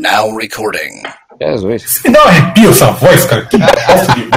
Now 0.00 0.36
recording. 0.36 1.02
Jesus. 1.40 1.82
Você 1.82 2.08
me 2.08 2.14
dá 2.14 2.24
um 2.24 2.28
arrepio 2.28 2.70
essa 2.70 2.90
voz, 2.92 3.24
cara. 3.26 3.46
Que 3.46 3.58
bosta 3.58 4.14
de... 4.14 4.30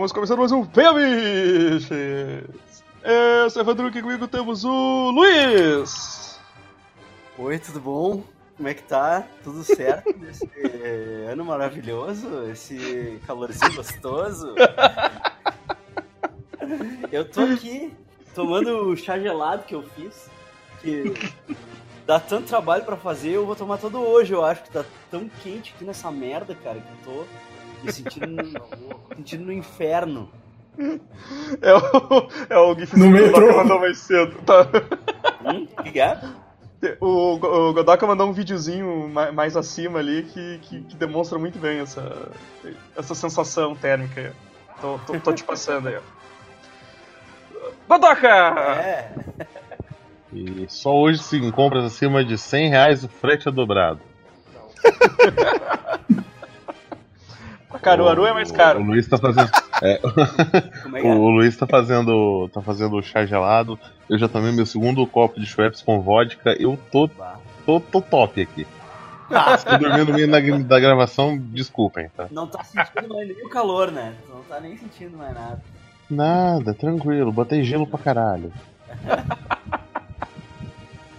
Estamos 0.00 0.12
começando 0.12 0.38
mais 0.38 0.50
um 0.50 0.62
Venha 0.62 0.94
Biches! 0.94 1.90
Eu 3.02 3.50
sou 3.50 3.60
o 3.60 3.64
Evandro, 3.66 3.86
aqui 3.86 4.00
comigo 4.00 4.26
temos 4.26 4.64
o 4.64 5.10
Luiz! 5.10 6.40
Oi, 7.36 7.58
tudo 7.58 7.80
bom? 7.80 8.24
Como 8.56 8.66
é 8.66 8.72
que 8.72 8.82
tá? 8.82 9.26
Tudo 9.44 9.62
certo 9.62 10.08
nesse 10.18 10.48
ano 11.30 11.44
maravilhoso? 11.44 12.46
Esse 12.50 13.20
calorzinho 13.26 13.74
gostoso? 13.74 14.54
Eu 17.12 17.30
tô 17.30 17.42
aqui 17.42 17.92
tomando 18.34 18.88
o 18.88 18.96
chá 18.96 19.18
gelado 19.18 19.64
que 19.64 19.74
eu 19.74 19.82
fiz, 19.82 20.30
que 20.80 21.12
dá 22.06 22.18
tanto 22.18 22.48
trabalho 22.48 22.86
pra 22.86 22.96
fazer, 22.96 23.32
eu 23.32 23.44
vou 23.44 23.54
tomar 23.54 23.76
todo 23.76 23.98
hoje, 23.98 24.32
eu 24.32 24.42
acho 24.42 24.62
que 24.62 24.70
tá 24.70 24.82
tão 25.10 25.28
quente 25.42 25.74
aqui 25.76 25.84
nessa 25.84 26.10
merda, 26.10 26.54
cara, 26.54 26.80
que 26.80 26.88
eu 26.88 27.14
tô 27.14 27.24
sentindo, 27.88 28.26
no- 28.26 29.00
sentindo 29.16 29.44
no 29.44 29.52
inferno. 29.52 30.30
É 31.60 31.74
o, 31.74 32.28
é 32.48 32.58
o 32.58 32.74
GIF 32.78 32.96
No 32.96 33.04
que 33.04 33.08
o 33.08 33.12
metrô. 33.12 33.40
Godoka 33.40 33.56
mandou 33.62 33.80
mais 33.80 33.98
cedo. 33.98 34.34
Tá. 34.42 34.66
Hum? 35.44 35.66
Que 35.90 36.00
é? 36.00 36.18
O, 37.00 37.34
o 37.34 37.72
Godoka 37.74 38.06
mandou 38.06 38.26
um 38.28 38.32
videozinho 38.32 39.08
ma- 39.08 39.30
mais 39.32 39.56
acima 39.56 39.98
ali 39.98 40.22
que, 40.22 40.58
que, 40.62 40.80
que 40.82 40.96
demonstra 40.96 41.38
muito 41.38 41.58
bem 41.58 41.80
essa, 41.80 42.28
essa 42.96 43.14
sensação 43.14 43.74
térmica 43.74 44.20
aí. 44.20 44.32
Tô, 44.80 44.98
tô, 45.06 45.20
tô 45.20 45.32
te 45.34 45.44
passando 45.44 45.88
aí, 45.88 45.96
ó. 45.96 46.00
Godoka! 47.86 48.28
É. 48.28 49.12
E 50.32 50.64
só 50.68 50.94
hoje, 50.94 51.20
em 51.36 51.50
compras 51.50 51.84
acima 51.84 52.24
de 52.24 52.38
100 52.38 52.68
reais, 52.70 53.04
o 53.04 53.08
frete 53.08 53.48
é 53.48 53.52
dobrado. 53.52 54.00
Caruaru 57.78 58.26
é 58.26 58.32
mais 58.32 58.50
caro. 58.50 58.80
O 58.80 58.82
Luiz 58.84 59.06
tá 59.06 59.16
fazendo. 59.16 59.50
é, 59.82 59.98
Como 60.82 60.96
é 60.96 61.06
é? 61.06 61.14
o 61.14 61.28
Luiz 61.28 61.56
tá 61.56 61.66
fazendo. 61.66 62.48
tá 62.52 62.60
fazendo 62.60 63.02
chá 63.02 63.24
gelado. 63.24 63.78
Eu 64.08 64.18
já 64.18 64.28
tomei 64.28 64.52
meu 64.52 64.66
segundo 64.66 65.06
copo 65.06 65.38
de 65.38 65.46
Schweppes 65.46 65.82
com 65.82 66.00
vodka. 66.00 66.56
Eu 66.58 66.78
tô, 66.90 67.08
tô, 67.64 67.80
tô 67.80 68.00
top 68.00 68.42
aqui. 68.42 68.66
Se 69.58 69.64
tô 69.64 69.78
dormindo 69.78 70.06
no 70.06 70.14
meio 70.14 70.28
da, 70.28 70.40
da 70.66 70.80
gravação, 70.80 71.38
desculpem, 71.38 72.08
tá? 72.16 72.26
Não 72.32 72.48
tá 72.48 72.64
sentindo 72.64 73.14
mais 73.14 73.28
nem 73.28 73.46
o 73.46 73.48
calor, 73.48 73.92
né? 73.92 74.14
Não 74.28 74.42
tá 74.42 74.58
nem 74.58 74.76
sentindo 74.76 75.16
mais 75.16 75.32
nada. 75.32 75.62
Nada, 76.10 76.74
tranquilo, 76.74 77.30
botei 77.30 77.62
gelo 77.62 77.86
pra 77.86 78.00
caralho. 78.00 78.52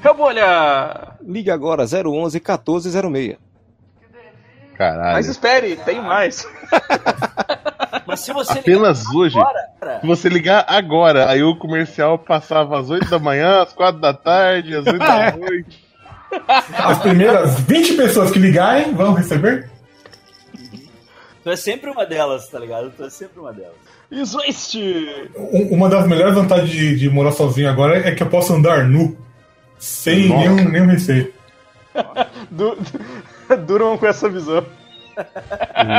Rebolha! 0.01 1.13
Ligue 1.21 1.49
agora 1.49 1.83
011 1.83 2.39
1406. 2.39 3.37
Caralho. 4.77 5.13
Mas 5.13 5.27
espere, 5.27 5.75
tem 5.77 6.01
mais. 6.01 6.47
Mas 8.07 8.19
se 8.21 8.33
você 8.33 8.59
Apenas 8.59 9.05
hoje, 9.13 9.37
ligar 9.37 9.99
se 10.01 10.07
você 10.07 10.29
ligar 10.29 10.65
agora, 10.67 11.29
aí 11.29 11.43
o 11.43 11.55
comercial 11.55 12.17
passava 12.17 12.79
às 12.79 12.89
8 12.89 13.09
da 13.09 13.19
manhã, 13.19 13.61
às 13.61 13.73
4 13.73 14.01
da 14.01 14.13
tarde, 14.13 14.75
às 14.75 14.85
8 14.85 14.97
da 14.97 15.31
noite. 15.37 15.85
As 16.77 16.99
primeiras 16.99 17.59
20 17.61 17.93
pessoas 17.95 18.31
que 18.31 18.39
ligarem 18.39 18.93
vão 18.93 19.13
receber. 19.13 19.69
tu 21.43 21.49
é 21.49 21.55
sempre 21.55 21.89
uma 21.89 22.05
delas, 22.05 22.47
tá 22.49 22.57
ligado? 22.59 22.91
Tu 22.91 23.03
é 23.03 23.09
sempre 23.09 23.39
uma 23.39 23.53
delas. 23.53 23.75
Existe! 24.11 25.29
Um- 25.37 25.75
Uma 25.75 25.89
das 25.89 26.05
melhores 26.07 26.33
vantagens 26.35 26.69
de, 26.69 26.95
de 26.97 27.09
morar 27.09 27.31
sozinho 27.31 27.69
agora 27.69 27.97
é 28.07 28.11
que 28.13 28.23
eu 28.23 28.27
posso 28.27 28.53
andar 28.53 28.85
nu. 28.85 29.17
Sem 29.77 30.27
Nossa. 30.27 30.49
nenhum, 30.49 30.69
nenhum 30.69 30.85
receio. 30.87 31.33
Du 32.49 32.77
Durmam 33.65 33.97
com 33.97 34.07
essa 34.07 34.29
visão. 34.29 34.65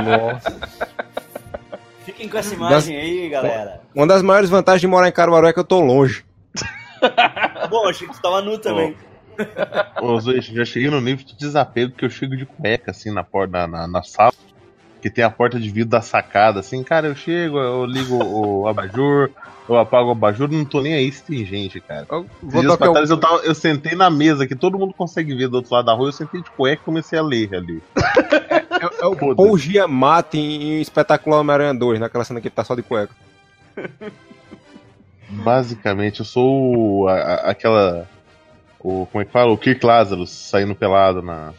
Nossa. 0.04 0.60
Fiquem 2.04 2.28
com 2.28 2.38
essa 2.38 2.54
imagem 2.54 2.96
aí, 2.96 3.28
galera. 3.28 3.80
Uma 3.94 4.06
das 4.06 4.22
maiores 4.22 4.50
vantagens 4.50 4.80
de 4.80 4.86
morar 4.86 5.08
em 5.08 5.12
Caruaru 5.12 5.46
é 5.46 5.52
que 5.52 5.58
eu 5.58 5.64
tô 5.64 5.80
longe. 5.80 6.24
Bom, 7.70 7.88
achei 7.88 8.06
que 8.06 8.14
tu 8.14 8.22
tava 8.22 8.42
nu 8.42 8.58
também. 8.58 8.96
Ô, 10.00 10.18
Zoe, 10.20 10.40
já 10.40 10.64
cheguei 10.64 10.90
no 10.90 11.00
nível 11.00 11.24
de 11.24 11.36
desapego 11.36 11.92
que 11.92 12.04
eu 12.04 12.10
chego 12.10 12.36
de 12.36 12.44
cueca, 12.44 12.90
assim, 12.90 13.10
na 13.12 13.24
porta, 13.24 13.52
na, 13.52 13.66
na, 13.66 13.86
na 13.86 14.02
sala, 14.02 14.32
que 15.02 15.10
tem 15.10 15.24
a 15.24 15.28
porta 15.30 15.58
de 15.58 15.68
vidro 15.68 15.90
da 15.90 16.00
sacada, 16.00 16.60
assim, 16.60 16.82
cara, 16.84 17.08
eu 17.08 17.14
chego, 17.16 17.58
eu 17.58 17.84
ligo 17.84 18.22
o 18.24 18.66
abajur, 18.70 19.30
eu 19.68 19.76
apago 19.76 20.08
o 20.08 20.12
abajur, 20.12 20.48
não 20.48 20.64
tô 20.64 20.80
nem 20.80 20.94
aí 20.94 21.10
se 21.10 21.24
tem 21.24 21.44
gente, 21.44 21.80
cara. 21.80 22.06
Eu 22.08 22.24
vou 22.40 22.60
dias 22.62 22.72
tocar 22.72 22.76
pra 22.84 22.90
o- 22.90 22.92
trás 22.94 23.10
eu, 23.10 23.18
tava, 23.18 23.38
eu 23.42 23.54
sentei 23.54 23.96
na 23.96 24.08
mesa, 24.08 24.46
que 24.46 24.54
todo 24.54 24.78
mundo 24.78 24.94
consegue 24.94 25.34
ver 25.34 25.48
do 25.48 25.56
outro 25.56 25.74
lado 25.74 25.86
da 25.86 25.92
rua, 25.92 26.08
eu 26.08 26.12
sentei 26.12 26.40
de 26.40 26.50
cueca 26.52 26.80
e 26.80 26.84
comecei 26.84 27.18
a 27.18 27.22
ler 27.22 27.52
ali. 27.54 27.82
É 29.00 29.06
o 29.06 29.14
Foda-se. 29.16 29.34
Paul 29.36 29.58
Giamatti 29.58 30.38
em, 30.38 30.62
em 30.78 30.80
Espetacular 30.80 31.40
Homem-Aranha 31.40 31.74
2, 31.74 31.98
naquela 32.00 32.24
cena 32.24 32.40
que 32.40 32.48
ele 32.48 32.54
tá 32.54 32.62
só 32.64 32.74
de 32.76 32.82
cueca. 32.82 33.14
Basicamente, 35.28 36.20
eu 36.20 36.26
sou 36.26 37.02
o- 37.02 37.08
a- 37.08 37.14
a- 37.14 37.50
aquela. 37.50 38.08
O, 38.78 39.06
como 39.06 39.22
é 39.22 39.24
que 39.24 39.30
fala? 39.32 39.50
O 39.52 39.56
Kirk 39.58 39.84
Lazarus 39.84 40.30
saindo 40.30 40.74
pelado 40.74 41.22
na, 41.22 41.52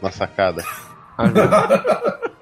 na 0.00 0.10
sacada. 0.10 0.64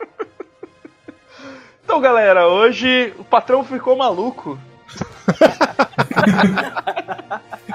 Então, 1.82 2.00
galera, 2.00 2.47
hoje 2.47 3.12
o 3.19 3.25
patrão 3.25 3.64
ficou 3.64 3.97
maluco. 3.97 4.56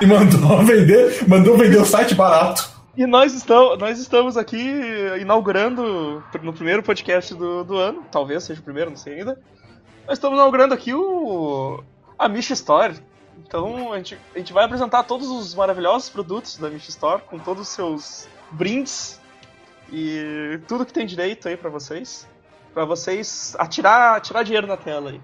E 0.01 0.05
mandou 0.05 0.63
vender, 0.63 1.27
mandou 1.27 1.57
vender 1.57 1.77
o 1.77 1.85
site 1.85 2.13
barato. 2.15 2.69
E 2.97 3.05
nós 3.05 3.33
estamos, 3.33 3.77
nós 3.77 3.99
estamos 3.99 4.37
aqui 4.37 4.57
inaugurando 5.19 6.23
no 6.41 6.53
primeiro 6.53 6.83
podcast 6.83 7.33
do, 7.33 7.63
do 7.63 7.77
ano, 7.77 8.03
talvez 8.11 8.43
seja 8.43 8.59
o 8.59 8.63
primeiro, 8.63 8.89
não 8.89 8.97
sei 8.97 9.19
ainda. 9.19 9.39
Nós 10.07 10.17
estamos 10.17 10.37
inaugurando 10.37 10.73
aqui 10.73 10.93
o 10.93 11.81
a 12.17 12.27
Mish 12.27 12.51
Store. 12.51 12.95
Então 13.45 13.93
a 13.93 13.97
gente, 13.97 14.17
a 14.33 14.37
gente 14.37 14.53
vai 14.53 14.65
apresentar 14.65 15.03
todos 15.03 15.27
os 15.29 15.55
maravilhosos 15.55 16.09
produtos 16.09 16.57
da 16.57 16.69
Mish 16.69 16.89
Store 16.89 17.21
com 17.21 17.39
todos 17.39 17.63
os 17.63 17.69
seus 17.69 18.27
brindes 18.51 19.19
e 19.91 20.59
tudo 20.67 20.85
que 20.85 20.93
tem 20.93 21.05
direito 21.05 21.47
aí 21.47 21.55
pra 21.55 21.69
vocês, 21.69 22.27
Pra 22.75 22.83
vocês 22.83 23.55
atirar, 23.57 24.17
atirar 24.17 24.43
dinheiro 24.43 24.67
na 24.67 24.75
tela 24.75 25.11
aí. 25.11 25.21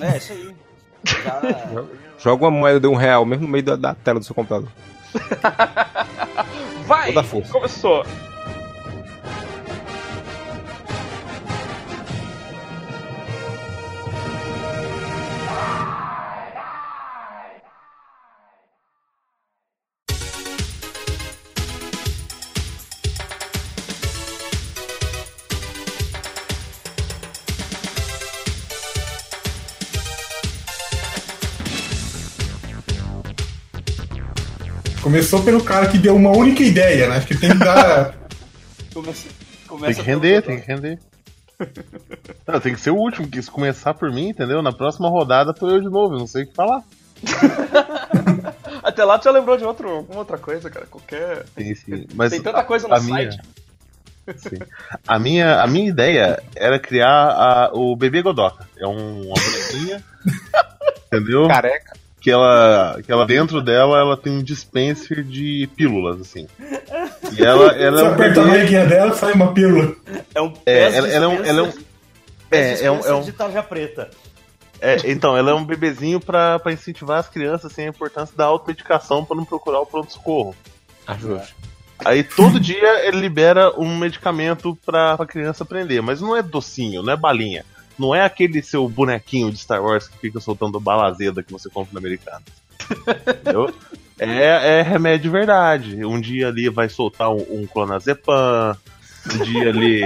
É, 0.00 0.16
isso 0.16 0.32
aí. 0.32 0.56
Já... 1.04 1.40
Joga 2.18 2.44
uma 2.44 2.50
moeda 2.50 2.80
de 2.80 2.88
um 2.88 2.96
real, 2.96 3.24
mesmo 3.24 3.46
no 3.46 3.52
meio 3.52 3.62
da, 3.62 3.76
da 3.76 3.94
tela 3.94 4.18
do 4.18 4.24
seu 4.24 4.34
computador. 4.34 4.68
Vai! 6.84 7.06
Toda 7.06 7.20
a 7.20 7.22
força. 7.24 7.52
Começou! 7.52 8.04
Começou 35.12 35.42
pelo 35.42 35.62
cara 35.62 35.88
que 35.88 35.98
deu 35.98 36.16
uma 36.16 36.30
única 36.30 36.62
ideia, 36.62 37.06
né? 37.06 37.16
Acho 37.16 37.26
que 37.26 37.36
tem 37.36 37.50
que 37.50 37.58
dar. 37.58 38.14
Começa, 38.94 39.28
Tem 39.68 39.94
que 39.94 40.00
render, 40.00 40.40
tem 40.40 40.58
que 40.58 40.66
render. 40.66 40.98
Não, 42.48 42.58
tem 42.58 42.74
que 42.74 42.80
ser 42.80 42.92
o 42.92 42.96
último, 42.96 43.28
que 43.28 43.42
se 43.42 43.50
começar 43.50 43.92
por 43.92 44.10
mim, 44.10 44.30
entendeu? 44.30 44.62
Na 44.62 44.72
próxima 44.72 45.10
rodada 45.10 45.52
tô 45.52 45.68
eu 45.68 45.82
de 45.82 45.90
novo, 45.90 46.14
eu 46.14 46.18
não 46.18 46.26
sei 46.26 46.44
o 46.44 46.46
que 46.46 46.54
falar. 46.54 46.82
Até 48.82 49.04
lá 49.04 49.18
tu 49.18 49.24
já 49.24 49.30
lembrou 49.32 49.58
de 49.58 49.64
outro, 49.66 49.86
alguma 49.90 50.20
outra 50.20 50.38
coisa, 50.38 50.70
cara. 50.70 50.86
Qualquer. 50.86 51.44
Tem, 51.54 51.74
sim, 51.74 52.06
mas 52.14 52.30
Tem 52.30 52.40
tanta 52.40 52.64
coisa 52.64 52.88
no 52.88 52.94
a 52.94 53.00
minha, 53.00 53.32
site. 53.32 53.40
sim. 54.38 54.58
a 55.06 55.18
minha, 55.18 55.60
a 55.60 55.66
minha 55.66 55.88
ideia 55.90 56.42
era 56.56 56.78
criar 56.78 57.10
a- 57.28 57.70
o 57.74 57.94
bebê 57.94 58.22
Godoka. 58.22 58.66
É 58.78 58.86
um, 58.86 59.26
uma 59.26 59.34
bonequinha, 59.34 60.02
entendeu? 61.06 61.48
Careca. 61.48 62.00
Que 62.22 62.30
ela, 62.30 63.00
que 63.04 63.10
ela 63.10 63.26
dentro 63.26 63.60
dela 63.60 63.98
ela 63.98 64.16
tem 64.16 64.32
um 64.32 64.42
dispenser 64.42 65.24
de 65.24 65.68
pílulas 65.76 66.20
assim. 66.20 66.46
E 67.36 67.44
ela, 67.44 67.72
ela 67.76 67.98
Você 67.98 68.04
é 68.04 68.08
um 68.08 68.12
aperta 68.12 68.40
a 68.40 68.44
bebê. 68.44 68.56
barriguinha 68.56 68.86
dela, 68.86 69.14
sai 69.14 69.32
uma 69.32 69.52
pílula. 69.52 69.94
É 70.34 70.40
um 70.40 70.52
É, 70.64 70.82
ela- 70.96 71.08
ela 71.08 71.24
é 71.24 71.28
um- 71.28 71.44
ela 71.44 71.58
é 71.60 71.62
um- 71.64 71.72
É, 72.50 72.84
é 72.84 72.90
um- 72.90 73.00
é 73.00 73.14
um- 73.14 73.22
de 73.22 73.32
tarja 73.32 73.62
preta. 73.62 74.08
É, 74.80 74.96
então, 75.10 75.36
ela 75.36 75.50
é 75.50 75.54
um 75.54 75.64
bebezinho 75.64 76.20
pra, 76.20 76.58
pra 76.58 76.72
incentivar 76.72 77.18
as 77.18 77.28
crianças 77.28 77.70
assim, 77.72 77.82
a 77.86 77.88
importância 77.88 78.36
da 78.36 78.44
automedicação 78.46 79.24
pra 79.24 79.36
não 79.36 79.44
procurar 79.44 79.80
o 79.80 79.86
pronto-socorro. 79.86 80.54
Ajuste. 81.06 81.54
Aí 82.04 82.22
todo 82.24 82.58
dia 82.58 83.06
ele 83.06 83.20
libera 83.20 83.72
um 83.78 83.96
medicamento 83.96 84.76
pra, 84.84 85.16
pra 85.16 85.24
criança 85.26 85.62
aprender, 85.62 86.00
mas 86.02 86.20
não 86.20 86.36
é 86.36 86.42
docinho, 86.42 87.00
não 87.02 87.12
é 87.12 87.16
balinha. 87.16 87.64
Não 88.02 88.12
é 88.12 88.24
aquele 88.24 88.60
seu 88.62 88.88
bonequinho 88.88 89.52
de 89.52 89.58
Star 89.58 89.80
Wars 89.80 90.08
que 90.08 90.18
fica 90.18 90.40
soltando 90.40 90.80
bala 90.80 91.06
azeda 91.06 91.42
que 91.42 91.52
você 91.52 91.70
compra 91.70 91.92
no 91.92 91.98
americano. 91.98 92.42
Entendeu? 92.90 93.72
É, 94.18 94.78
é 94.78 94.82
remédio 94.82 95.22
de 95.22 95.28
verdade. 95.30 96.04
Um 96.04 96.20
dia 96.20 96.46
ali 96.46 96.68
vai 96.68 96.88
soltar 96.88 97.28
um, 97.30 97.44
um 97.50 97.66
clonazepam, 97.66 98.76
um 99.34 99.44
dia 99.44 99.68
ali 99.68 100.02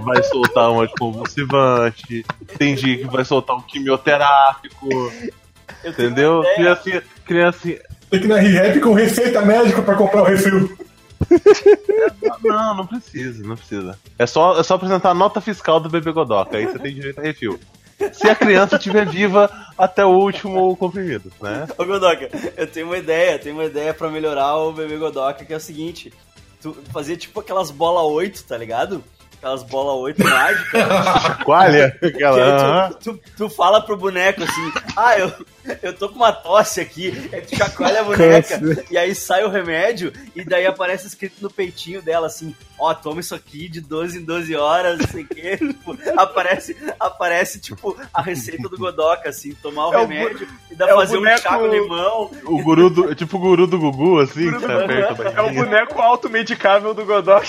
vai 0.00 0.22
soltar 0.22 0.70
um 0.70 0.82
anticonvulsivante, 0.82 2.24
tem 2.56 2.76
dia 2.76 2.98
que 2.98 3.06
vai 3.06 3.24
soltar 3.24 3.56
um 3.56 3.60
quimioterápico, 3.60 4.86
Eu 5.82 5.90
entendeu? 5.90 6.44
Criança, 6.54 7.02
criança, 7.24 7.60
Tem 8.08 8.20
que 8.20 8.26
ir 8.26 8.74
na 8.76 8.80
com 8.80 8.92
receita 8.92 9.42
médica 9.42 9.82
pra 9.82 9.96
comprar 9.96 10.22
o 10.22 10.26
refil. 10.26 10.76
Não, 12.42 12.74
não 12.74 12.86
precisa, 12.86 13.42
não 13.42 13.56
precisa. 13.56 13.98
É 14.18 14.26
só, 14.26 14.58
é 14.58 14.62
só 14.62 14.74
apresentar 14.74 15.10
a 15.10 15.14
nota 15.14 15.40
fiscal 15.40 15.80
do 15.80 15.88
bebê 15.88 16.12
Godoka, 16.12 16.56
aí 16.56 16.66
você 16.66 16.78
tem 16.78 16.94
direito 16.94 17.18
a 17.18 17.22
refil. 17.22 17.58
Se 18.12 18.28
a 18.28 18.34
criança 18.34 18.76
estiver 18.76 19.08
viva 19.08 19.50
até 19.76 20.04
o 20.04 20.10
último 20.10 20.76
comprimido, 20.76 21.32
né? 21.40 21.66
Ô 21.78 21.84
Godoka, 21.84 22.28
eu 22.56 22.66
tenho 22.66 22.86
uma 22.86 22.98
ideia, 22.98 23.38
tenho 23.38 23.54
uma 23.54 23.64
ideia 23.64 23.94
pra 23.94 24.10
melhorar 24.10 24.56
o 24.56 24.72
bebê 24.72 24.96
Godoka, 24.98 25.44
que 25.44 25.52
é 25.52 25.56
o 25.56 25.60
seguinte: 25.60 26.12
tu 26.60 26.76
fazer 26.92 27.16
tipo 27.16 27.40
aquelas 27.40 27.70
bola 27.70 28.02
8, 28.02 28.44
tá 28.44 28.56
ligado? 28.56 29.02
Aquelas 29.38 29.62
bola 29.62 29.92
8 29.94 30.24
mágicas. 30.24 30.82
Chacoalha, 31.22 31.90
que 31.98 32.06
aquela. 32.06 32.90
tu, 32.94 33.14
tu, 33.14 33.20
tu 33.36 33.48
fala 33.50 33.80
pro 33.80 33.96
boneco 33.96 34.42
assim, 34.42 34.72
ah, 34.96 35.18
eu, 35.18 35.32
eu 35.82 35.92
tô 35.92 36.08
com 36.08 36.16
uma 36.16 36.32
tosse 36.32 36.80
aqui, 36.80 37.30
aí 37.32 37.42
tu 37.42 37.56
chacoalha 37.56 38.00
a 38.00 38.04
boneca, 38.04 38.60
e 38.90 38.96
aí 38.98 39.14
sai 39.14 39.44
o 39.44 39.48
remédio, 39.50 40.12
e 40.34 40.42
daí 40.44 40.66
aparece 40.66 41.06
escrito 41.06 41.36
no 41.40 41.50
peitinho 41.50 42.00
dela 42.02 42.26
assim, 42.26 42.56
ó, 42.78 42.92
toma 42.94 43.20
isso 43.20 43.34
aqui 43.34 43.68
de 43.68 43.80
12 43.80 44.18
em 44.18 44.24
12 44.24 44.56
horas, 44.56 44.98
não 44.98 45.06
sei 45.06 45.22
o 45.22 45.28
quê. 45.28 45.58
Tipo, 45.76 45.96
aparece, 46.20 46.76
aparece, 46.98 47.60
tipo, 47.60 47.96
a 48.12 48.22
receita 48.22 48.68
do 48.68 48.76
Godoka, 48.76 49.28
assim, 49.28 49.52
tomar 49.54 49.88
o 49.88 49.94
É 49.94 49.96
o 49.98 50.00
remédio 50.06 50.48
e 50.70 50.74
dá 50.74 50.88
é 50.88 50.94
o 50.94 50.96
fazer 50.98 51.16
boneco- 51.18 51.38
um 51.38 51.42
chá 51.42 51.58
com 51.58 51.66
limão. 51.66 52.30
O 52.44 52.62
guru 52.62 52.90
do. 52.90 53.14
Tipo 53.14 53.36
o 53.36 53.40
guru 53.40 53.66
do 53.66 53.78
Gugu, 53.78 54.20
assim, 54.20 54.50
que 54.52 54.58
você 54.58 54.72
aperta 54.72 55.28
a 55.28 55.32
É 55.32 55.40
o 55.42 55.52
boneco 55.54 56.00
automedicável 56.00 56.92
do 56.94 57.04
Godok. 57.04 57.48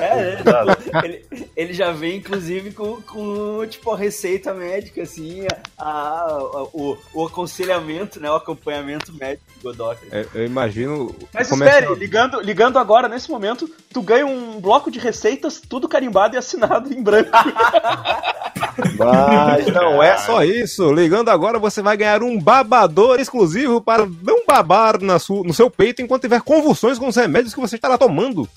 É, 0.00 0.32
é, 0.32 0.36
tipo, 0.36 1.04
ele, 1.04 1.24
ele 1.56 1.72
já 1.74 1.90
vem, 1.92 2.18
inclusive, 2.18 2.70
com, 2.72 3.00
com 3.02 3.66
tipo, 3.66 3.90
a 3.92 3.96
receita 3.96 4.54
médica, 4.54 5.02
assim, 5.02 5.46
a, 5.76 5.84
a- 5.84 6.62
o, 6.72 6.96
o 7.14 7.26
aconselhamento, 7.26 8.20
né? 8.20 8.30
O 8.30 8.34
acompanhamento 8.36 9.12
médico 9.12 9.44
do 9.56 9.62
Godoka. 9.64 10.00
É, 10.12 10.24
eu 10.34 10.44
imagino. 10.46 11.14
Mas 11.34 11.48
começa- 11.48 11.78
espere, 11.80 11.94
ligando, 11.98 12.40
ligando 12.40 12.78
agora, 12.78 13.08
nesse 13.08 13.30
momento, 13.30 13.68
tu 13.92 14.00
ganha 14.02 14.26
um 14.26 14.60
bloco 14.60 14.90
de 14.90 14.98
receitas, 14.98 15.60
tudo 15.60 15.88
carimbado 15.88 16.36
e 16.36 16.38
assinado 16.38 16.92
em 16.92 17.02
branco. 17.02 17.30
Mas 18.96 19.66
não 19.68 20.02
é 20.02 20.16
só 20.18 20.44
isso. 20.44 20.92
Ligando 20.92 21.28
agora, 21.30 21.58
você 21.58 21.82
vai 21.82 21.96
ganhar 21.96 22.22
um 22.22 22.38
babador 22.40 23.18
exclusivo 23.20 23.80
para 23.80 24.06
não 24.06 24.44
babar 24.46 25.00
na 25.00 25.18
su- 25.18 25.42
no 25.44 25.52
seu 25.54 25.68
peito 25.70 26.00
enquanto 26.02 26.22
tiver 26.22 26.40
convulsões 26.42 26.98
com 26.98 27.08
os 27.08 27.16
remédios 27.16 27.54
que 27.54 27.60
você 27.60 27.76
estará 27.76 27.98
tomando. 27.98 28.48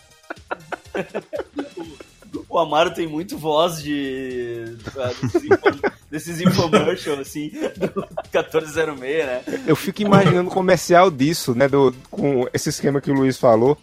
O 2.47 2.59
Amaro 2.59 2.93
tem 2.93 3.07
muito 3.07 3.37
voz 3.37 3.81
de. 3.81 4.75
ah, 4.97 5.11
desses, 5.21 5.43
info, 5.43 5.79
desses 6.09 6.41
infomercials, 6.41 7.19
assim, 7.19 7.49
do 7.49 8.01
1406, 8.33 9.25
né? 9.25 9.41
Eu 9.65 9.75
fico 9.75 10.01
imaginando 10.01 10.49
o 10.49 10.53
comercial 10.53 11.09
disso, 11.09 11.55
né? 11.55 11.67
Do, 11.67 11.93
com 12.09 12.47
esse 12.53 12.69
esquema 12.69 12.99
que 12.99 13.09
o 13.09 13.13
Luiz 13.13 13.37
falou. 13.37 13.77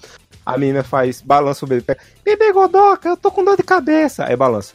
A 0.45 0.57
menina 0.57 0.83
faz, 0.83 1.21
balança 1.21 1.65
o 1.65 1.69
bebê, 1.69 1.83
pega, 1.83 2.01
bebê 2.25 2.53
Godoca, 2.53 3.09
eu 3.09 3.17
tô 3.17 3.31
com 3.31 3.45
dor 3.45 3.57
de 3.57 3.63
cabeça. 3.63 4.25
Aí 4.25 4.37
balança. 4.37 4.73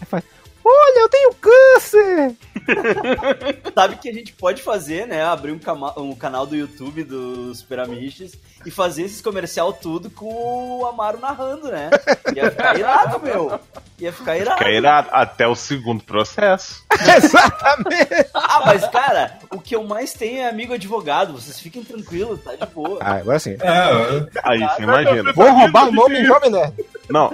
Aí 0.00 0.06
faz, 0.06 0.24
olha, 0.64 1.00
eu 1.00 1.08
tenho 1.08 1.34
câncer! 1.34 2.36
Sabe 3.74 3.96
que 3.96 4.08
a 4.08 4.12
gente 4.12 4.32
pode 4.32 4.62
fazer, 4.62 5.06
né? 5.06 5.22
Abrir 5.24 5.52
um, 5.52 6.02
um 6.02 6.14
canal 6.14 6.46
do 6.46 6.56
YouTube 6.56 7.04
dos 7.04 7.58
Super 7.58 7.80
Amiches 7.80 8.32
e 8.64 8.70
fazer 8.70 9.02
esses 9.02 9.20
comercial 9.20 9.72
tudo 9.72 10.10
com 10.10 10.80
o 10.80 10.86
Amaro 10.86 11.18
narrando, 11.18 11.68
né? 11.68 11.90
Ia 12.34 12.50
ficar 12.50 12.78
irado, 12.78 13.20
meu. 13.20 13.60
Ia 13.98 14.12
ficar 14.12 14.36
irado. 14.36 14.58
Fica 14.58 14.70
irado 14.70 15.08
até 15.12 15.46
o 15.46 15.54
segundo 15.54 16.02
processo. 16.02 16.84
Exatamente! 17.16 18.30
Ah, 18.34 18.62
mas 18.66 18.86
cara, 18.88 19.38
o 19.50 19.60
que 19.60 19.74
eu 19.74 19.82
mais 19.84 20.12
tenho 20.12 20.40
é 20.40 20.48
amigo 20.48 20.74
advogado. 20.74 21.32
Vocês 21.32 21.58
fiquem 21.58 21.82
tranquilos, 21.82 22.42
tá 22.42 22.54
de 22.54 22.66
boa. 22.72 22.98
Ah, 23.00 23.16
agora 23.16 23.38
sim. 23.38 23.56
É, 23.60 24.40
Aí 24.42 24.60
você 24.60 24.82
imagina. 24.82 25.32
Vou 25.32 25.50
roubar 25.50 25.88
o 25.88 25.92
nome 25.92 26.20
do 26.20 26.26
Jovem 26.26 26.50
Nerd. 26.50 26.74
Não, 27.08 27.32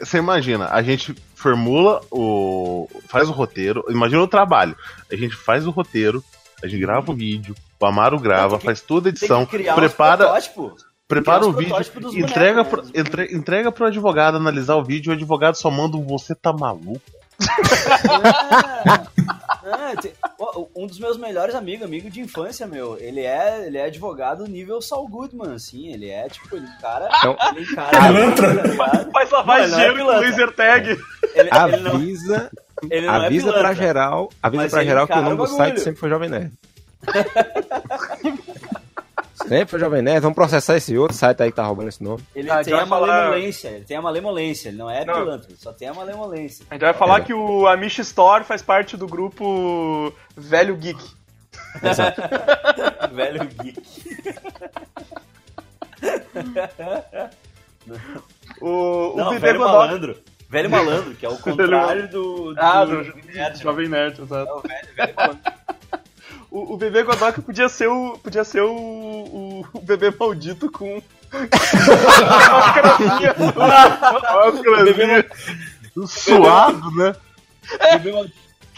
você 0.00 0.18
imagina, 0.18 0.68
a 0.70 0.82
gente 0.82 1.14
formula 1.36 2.00
o. 2.10 2.88
faz 3.08 3.28
o 3.28 3.32
roteiro, 3.32 3.84
imagina 3.88 4.22
o 4.22 4.26
trabalho. 4.28 4.74
A 5.12 5.14
gente 5.14 5.36
faz 5.36 5.66
o 5.66 5.70
roteiro, 5.70 6.24
a 6.64 6.66
gente 6.66 6.80
grava 6.80 7.12
o 7.12 7.14
vídeo, 7.14 7.54
o 7.78 7.86
Amaro 7.86 8.18
grava, 8.18 8.58
que- 8.58 8.64
faz 8.64 8.80
toda 8.80 9.08
a 9.08 9.10
edição, 9.10 9.46
prepara, 9.46 10.24
prepara 11.06 11.46
o 11.46 11.52
vídeo, 11.52 11.76
entrega, 12.18 12.64
bonecos, 12.64 12.70
pro, 12.70 12.84
né? 12.84 12.90
entre- 12.94 13.36
entrega 13.36 13.70
pro 13.70 13.86
advogado 13.86 14.36
analisar 14.36 14.74
o 14.76 14.82
vídeo, 14.82 15.12
o 15.12 15.14
advogado 15.14 15.54
só 15.56 15.70
manda 15.70 15.96
um 15.96 16.04
você 16.04 16.34
tá 16.34 16.52
maluco. 16.52 17.00
Tem- 20.00 20.12
ó, 20.22 20.25
um 20.74 20.86
dos 20.86 20.98
meus 20.98 21.16
melhores 21.16 21.54
amigos, 21.54 21.84
amigo 21.86 22.10
de 22.10 22.20
infância, 22.20 22.66
meu, 22.66 22.98
ele 22.98 23.20
é, 23.22 23.66
ele 23.66 23.78
é 23.78 23.84
advogado 23.86 24.46
nível 24.46 24.80
Saul 24.82 25.08
Goodman, 25.08 25.54
assim, 25.54 25.92
ele 25.92 26.08
é, 26.10 26.28
tipo, 26.28 26.56
ele 26.56 26.66
cara, 26.80 27.08
Então, 27.18 27.36
ele. 27.54 27.66
Pilantra. 27.66 28.76
tá? 28.76 29.10
Faz 29.12 29.28
de 29.28 29.34
ele 29.34 29.46
não 29.46 29.54
é 29.58 29.66
dinheiro 29.68 29.92
com 29.94 29.98
pilantra. 30.00 30.28
laser 30.28 30.52
tag. 30.54 30.88
Ele, 30.88 31.00
ele 31.34 31.50
não, 31.80 31.92
Avisa, 31.96 32.50
ele 32.90 33.06
não 33.06 33.14
é 33.14 33.26
avisa 33.26 33.40
pilantra. 33.42 33.60
pra 33.62 33.74
geral, 33.74 34.30
avisa 34.42 34.68
pra 34.68 34.84
geral 34.84 35.06
que 35.06 35.12
o 35.14 35.22
nome 35.22 35.36
do 35.36 35.46
site 35.46 35.80
sempre 35.80 36.00
foi 36.00 36.08
Jovem 36.10 36.28
Nerd. 36.28 36.52
sempre 39.48 39.66
foi 39.66 39.78
Jovem 39.80 40.02
Nerd, 40.02 40.20
vamos 40.20 40.34
processar 40.34 40.76
esse 40.76 40.96
outro 40.96 41.16
site 41.16 41.42
aí 41.42 41.50
que 41.50 41.56
tá 41.56 41.64
roubando 41.64 41.88
esse 41.88 42.02
nome. 42.02 42.22
Ele 42.34 42.50
Ah, 42.50 42.56
tem 42.62 42.70
já 42.70 42.76
a 42.76 42.80
vai 42.80 42.88
falar- 42.88 43.06
malemolência, 43.06 43.68
ele 43.68 43.84
tem 43.84 43.96
a 43.96 44.02
malemolência, 44.02 44.68
ele 44.68 44.76
não 44.78 44.90
é 44.90 45.04
Não. 45.04 45.14
pilantra, 45.14 45.48
só 45.58 45.72
tem 45.72 45.88
a 45.88 45.94
malemolência. 45.94 46.64
A 46.70 46.74
gente 46.74 46.82
vai 46.82 46.94
falar 46.94 47.20
que 47.22 47.32
o 47.34 47.66
Amish 47.66 47.98
Store 48.00 48.44
faz 48.44 48.62
parte 48.62 48.96
do 48.96 49.06
grupo 49.06 50.12
Velho 50.36 50.76
Geek. 50.76 51.02
Velho 53.12 53.48
geek. 53.48 53.82
O, 58.60 59.12
o 59.12 59.16
Não, 59.16 59.38
velho 59.38 59.60
malandro. 59.60 60.16
Velho 60.48 60.70
malandro, 60.70 61.14
que 61.14 61.26
é 61.26 61.28
o 61.28 61.36
contrário 61.38 62.08
do, 62.08 62.54
do, 62.54 62.60
Ah, 62.60 62.84
do 62.84 63.02
nerd. 63.26 63.62
Jovem 63.62 63.88
Nerd, 63.88 64.20
exato. 64.22 64.48
É 64.50 64.54
o 64.54 64.60
velho, 64.60 64.88
velho 64.96 65.14
malandro. 65.16 65.40
O, 66.50 66.74
o 66.74 66.76
bebê 66.76 67.02
Godoka 67.02 67.42
podia 67.42 67.68
ser 67.68 67.88
o. 67.88 68.18
Podia 68.18 68.44
ser 68.44 68.62
o. 68.62 68.72
O, 68.74 69.66
o 69.72 69.80
bebê 69.80 70.10
maldito 70.18 70.70
com. 70.70 71.02
Máscarazinha. 73.56 75.26
Suado, 76.06 76.90
né? 76.92 77.14
Bebê 77.92 78.12
mal- 78.12 78.26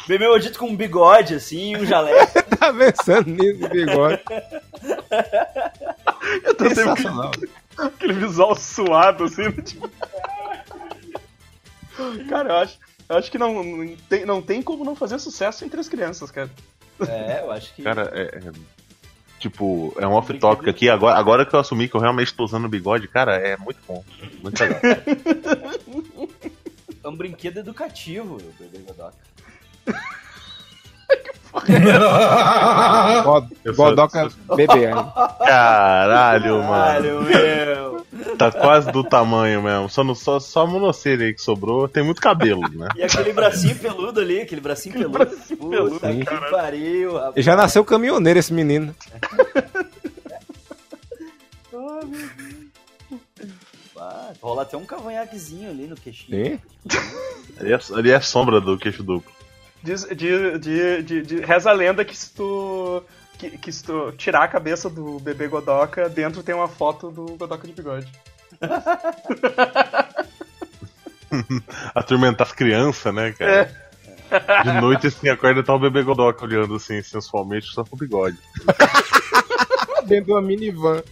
Bebê 0.07 0.27
maldito 0.29 0.59
com 0.59 0.69
um 0.69 0.77
bigode, 0.77 1.35
assim, 1.35 1.77
um 1.77 1.85
jaleco. 1.85 2.33
tá 2.57 2.73
pensando 2.73 3.29
nisso, 3.31 3.69
bigode. 3.69 4.23
Eu 6.45 6.55
tô 6.55 6.69
Sensacional. 6.71 7.31
com 7.77 7.83
aquele 7.83 8.15
visual 8.15 8.55
suado, 8.55 9.25
assim, 9.25 9.43
né, 9.43 9.53
tipo... 9.63 9.91
Cara, 12.29 12.49
eu 12.51 12.57
acho, 12.57 12.79
eu 13.09 13.17
acho 13.17 13.31
que 13.31 13.37
não, 13.39 13.63
não, 13.63 13.97
tem, 14.09 14.25
não 14.25 14.41
tem 14.41 14.63
como 14.63 14.85
não 14.85 14.97
fazer 14.97 15.19
sucesso 15.19 15.65
entre 15.65 15.79
as 15.81 15.89
crianças, 15.89 16.31
cara. 16.31 16.49
É, 17.07 17.41
eu 17.43 17.53
acho 17.53 17.75
que. 17.75 17.83
Cara, 17.83 18.11
é. 18.15 18.39
é- 18.39 18.79
Tipo, 19.39 19.95
é 20.01 20.05
um 20.05 20.15
off-topic 20.15 20.67
aqui. 20.69 20.89
Agora, 20.89 21.17
agora 21.17 21.47
que 21.47 21.55
eu 21.55 21.61
assumi 21.61 21.89
que 21.89 21.95
eu 21.95 22.01
realmente 22.01 22.35
tô 22.35 22.45
usando 22.45 22.69
bigode, 22.69 23.07
cara, 23.07 23.37
é 23.37 23.57
muito 23.57 23.79
bom. 23.87 24.05
Muito 24.43 24.61
legal. 24.61 24.81
É 27.05 27.09
um 27.09 27.15
brinquedo 27.15 27.59
educativo, 27.59 28.35
o 28.35 28.53
bebê 28.59 28.79
Godoka. 28.79 29.15
God- 33.25 33.51
Eu 33.65 33.75
sou- 33.75 33.87
Godoka 33.87 34.29
bebê 34.55 34.87
ainda. 34.87 35.05
Caralho, 35.05 36.59
mano. 36.63 36.69
Caralho, 36.69 37.23
meu! 37.23 38.07
Tá 38.37 38.51
quase 38.53 38.91
do 38.93 39.03
tamanho 39.03 39.63
mesmo. 39.63 39.89
Só, 39.89 40.05
no, 40.05 40.15
só, 40.15 40.39
só 40.39 40.63
a 40.63 40.67
monocelha 40.67 41.27
aí 41.27 41.35
que 41.35 41.41
sobrou. 41.43 41.89
Tem 41.89 42.03
muito 42.03 42.21
cabelo, 42.21 42.63
né? 42.69 42.89
E 42.97 43.03
aquele 43.03 43.33
bracinho 43.33 43.75
peludo 43.77 44.21
ali, 44.21 44.41
aquele 44.41 44.61
bracinho 44.61 44.95
peludo. 44.95 45.19
bracinho 45.19 45.59
Puta 45.59 45.77
peludo, 45.77 46.01
que 46.01 46.51
pariu, 46.51 47.15
rapaz. 47.15 47.45
Já 47.45 47.57
nasceu 47.57 47.85
caminhoneiro 47.85 48.39
esse 48.39 48.53
menino. 48.53 48.95
Rola 54.41 54.63
até 54.63 54.77
um 54.77 54.85
cavanhaquezinho 54.85 55.69
ali 55.71 55.87
no 55.87 55.97
queixinho. 55.97 56.61
Sim. 56.89 56.99
Ali 57.59 57.73
é, 57.73 57.79
ali 57.95 58.11
é 58.11 58.15
a 58.15 58.21
sombra 58.21 58.61
do 58.61 58.79
queixo 58.79 59.03
duplo. 59.03 59.31
Diz, 59.83 60.05
de, 60.05 60.59
de, 60.59 61.03
de, 61.03 61.23
de- 61.23 61.41
reza 61.41 61.71
a 61.71 61.73
lenda 61.73 62.05
que 62.05 62.17
se 62.17 62.35
tu. 62.35 63.03
Que, 63.39 63.57
que 63.57 63.71
se 63.71 63.85
tu 63.85 64.11
tirar 64.13 64.43
a 64.43 64.49
cabeça 64.49 64.91
do 64.91 65.21
bebê 65.21 65.47
Godoka, 65.47 66.09
dentro 66.09 66.43
tem 66.43 66.55
uma 66.55 66.67
foto 66.67 67.11
do 67.11 67.37
Godoka 67.37 67.67
de 67.67 67.73
bigode. 67.73 68.11
Atormentar 71.95 72.47
as 72.47 72.53
crianças, 72.53 73.15
né, 73.15 73.33
cara? 73.33 73.71
De 74.65 74.81
noite, 74.81 75.07
assim, 75.07 75.29
acorda 75.29 75.63
tá 75.63 75.75
o 75.75 75.79
bebê 75.79 76.03
Godoka 76.03 76.45
olhando, 76.45 76.75
assim, 76.75 77.01
sensualmente, 77.03 77.67
só 77.67 77.85
com 77.85 77.95
o 77.95 77.99
bigode. 77.99 78.37
Dentro 80.07 80.27
de 80.27 80.33
uma 80.33 80.43
minivan. 80.43 81.03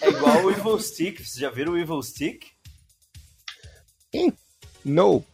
É 0.00 0.08
igual 0.08 0.44
o 0.44 0.50
Evil 0.50 0.78
Stick. 0.80 1.18
Vocês 1.18 1.34
já 1.36 1.50
viram 1.50 1.72
o 1.72 1.78
Evil 1.78 2.02
Stick? 2.02 2.46
No. 4.84 5.24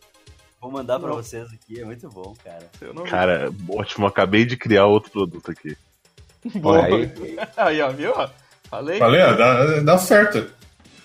Vou 0.61 0.71
mandar 0.71 0.99
pra 0.99 1.09
Não. 1.09 1.17
vocês 1.17 1.47
aqui, 1.53 1.81
é 1.81 1.85
muito 1.85 2.09
bom, 2.09 2.35
cara. 2.43 2.67
Eu 2.81 2.95
não 2.95 3.05
vi. 3.05 3.11
Cara, 3.11 3.53
ótimo, 3.69 4.07
acabei 4.07 4.45
de 4.45 4.57
criar 4.57 4.87
outro 4.87 5.11
produto 5.11 5.51
aqui. 5.51 5.77
Boa. 6.57 6.81
Olha 6.83 6.97
aí. 6.97 7.39
Aí, 7.57 7.81
ó, 7.81 7.91
viu? 7.91 8.13
ó? 8.17 8.29
Falei? 8.69 8.99
Falei, 8.99 9.23
ó, 9.23 9.33
dá, 9.35 9.81
dá 9.81 9.99
certo. 9.99 10.51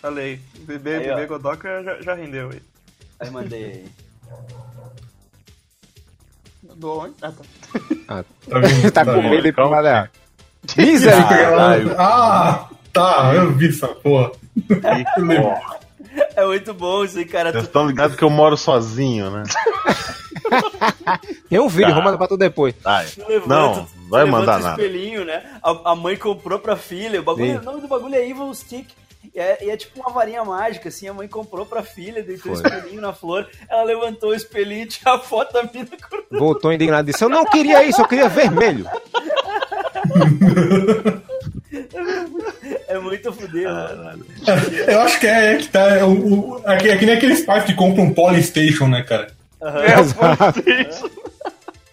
Falei. 0.02 0.40
Bebê, 0.62 0.96
Aí, 0.96 1.08
bebê 1.08 1.26
Godoka 1.28 1.84
já, 1.84 2.02
já 2.02 2.14
rendeu 2.14 2.50
aí. 2.52 2.62
Aí 3.20 3.30
mandei 3.30 3.66
aí. 3.66 3.86
Do 6.76 7.00
onde? 7.00 7.16
Ah, 7.22 7.32
tá. 7.32 8.24
Tá, 8.48 8.60
vendo? 8.60 8.92
tá 8.92 9.06
com 9.06 9.14
vendo? 9.14 9.30
medo 9.30 9.44
de 9.44 9.52
trabalhar. 9.52 10.12
Misericórdia. 10.78 11.96
Ah, 11.98 12.70
tá, 12.94 13.34
eu 13.36 13.52
vi 13.54 13.68
essa 13.70 13.88
porra. 13.88 14.32
E, 14.58 15.38
ó, 15.38 15.79
É 16.36 16.46
muito 16.46 16.74
bom 16.74 17.04
isso 17.04 17.18
aí, 17.18 17.26
cara. 17.26 17.52
Vocês 17.52 17.64
Tu, 17.64 17.68
estão 17.68 17.88
ligados 17.88 18.16
que 18.16 18.24
eu 18.24 18.30
moro 18.30 18.56
sozinho, 18.58 19.30
né? 19.30 19.44
Tem 21.50 21.60
um 21.60 21.68
vídeo, 21.68 21.90
Tá. 21.90 21.96
vou 21.96 22.04
mandar 22.04 22.18
pra 22.18 22.28
tu 22.28 22.38
depois. 22.38 22.74
Tu 22.76 23.28
levanta, 23.28 23.48
não, 23.48 23.88
vai 24.10 24.26
mandar 24.26 24.60
o 24.60 24.64
nada. 24.64 24.82
espelhinho, 24.82 25.26
né? 25.26 25.44
A, 25.62 25.92
a 25.92 25.96
mãe 25.96 26.16
comprou 26.16 26.60
pra 26.60 26.76
filha. 26.76 27.20
O, 27.20 27.24
bagulho, 27.24 27.60
o 27.60 27.64
nome 27.64 27.82
do 27.82 27.88
bagulho 27.88 28.16
é 28.16 28.28
Evil 28.28 28.54
Stick. 28.54 28.88
E 29.36 29.40
é, 29.40 29.66
e 29.66 29.70
é 29.70 29.78
tipo 29.78 30.00
uma 30.00 30.10
varinha 30.12 30.44
mágica, 30.46 30.90
assim. 30.90 31.08
A 31.08 31.14
mãe 31.14 31.28
comprou 31.28 31.66
pra 31.66 31.84
filha, 31.84 32.24
deitou 32.24 32.54
o 32.54 32.56
espelhinho 32.56 33.02
na 33.02 33.14
flor. 33.14 33.48
Ela 33.70 33.84
levantou 33.84 34.30
o 34.30 34.34
espelhinho 34.34 34.84
e 34.84 34.88
tinha 34.88 35.14
a 35.14 35.20
foto 35.20 35.54
da 35.54 35.64
mina 35.64 35.90
cortando. 36.10 36.40
Voltou 36.40 36.72
indignado 36.74 37.10
e 37.10 37.12
disse: 37.12 37.24
Eu 37.24 37.30
não 37.30 37.46
queria 37.46 37.84
isso, 37.84 38.02
eu 38.02 38.08
queria 38.08 38.30
vermelho. 38.30 38.86
É 42.88 42.98
muito 43.00 43.32
fuder, 43.34 43.68
mano. 43.70 44.26
Eu 44.88 45.00
acho 45.02 45.20
que 45.20 45.28
é, 45.28 45.54
é 45.54 45.58
que 45.58 45.68
tá. 45.68 45.80
É, 45.98 46.04
o, 46.04 46.10
o- 46.12 46.62
é, 46.66 46.78
que, 46.78 46.90
é 46.90 46.98
que 46.98 47.06
nem 47.06 47.16
aqueles 47.16 47.42
pais 47.42 47.64
que 47.64 47.74
compram 47.74 48.06
um 48.06 48.14
Polystation, 48.14 48.88
né, 48.88 49.04
cara? 49.04 49.28
É, 49.62 50.02
isso. 50.90 51.12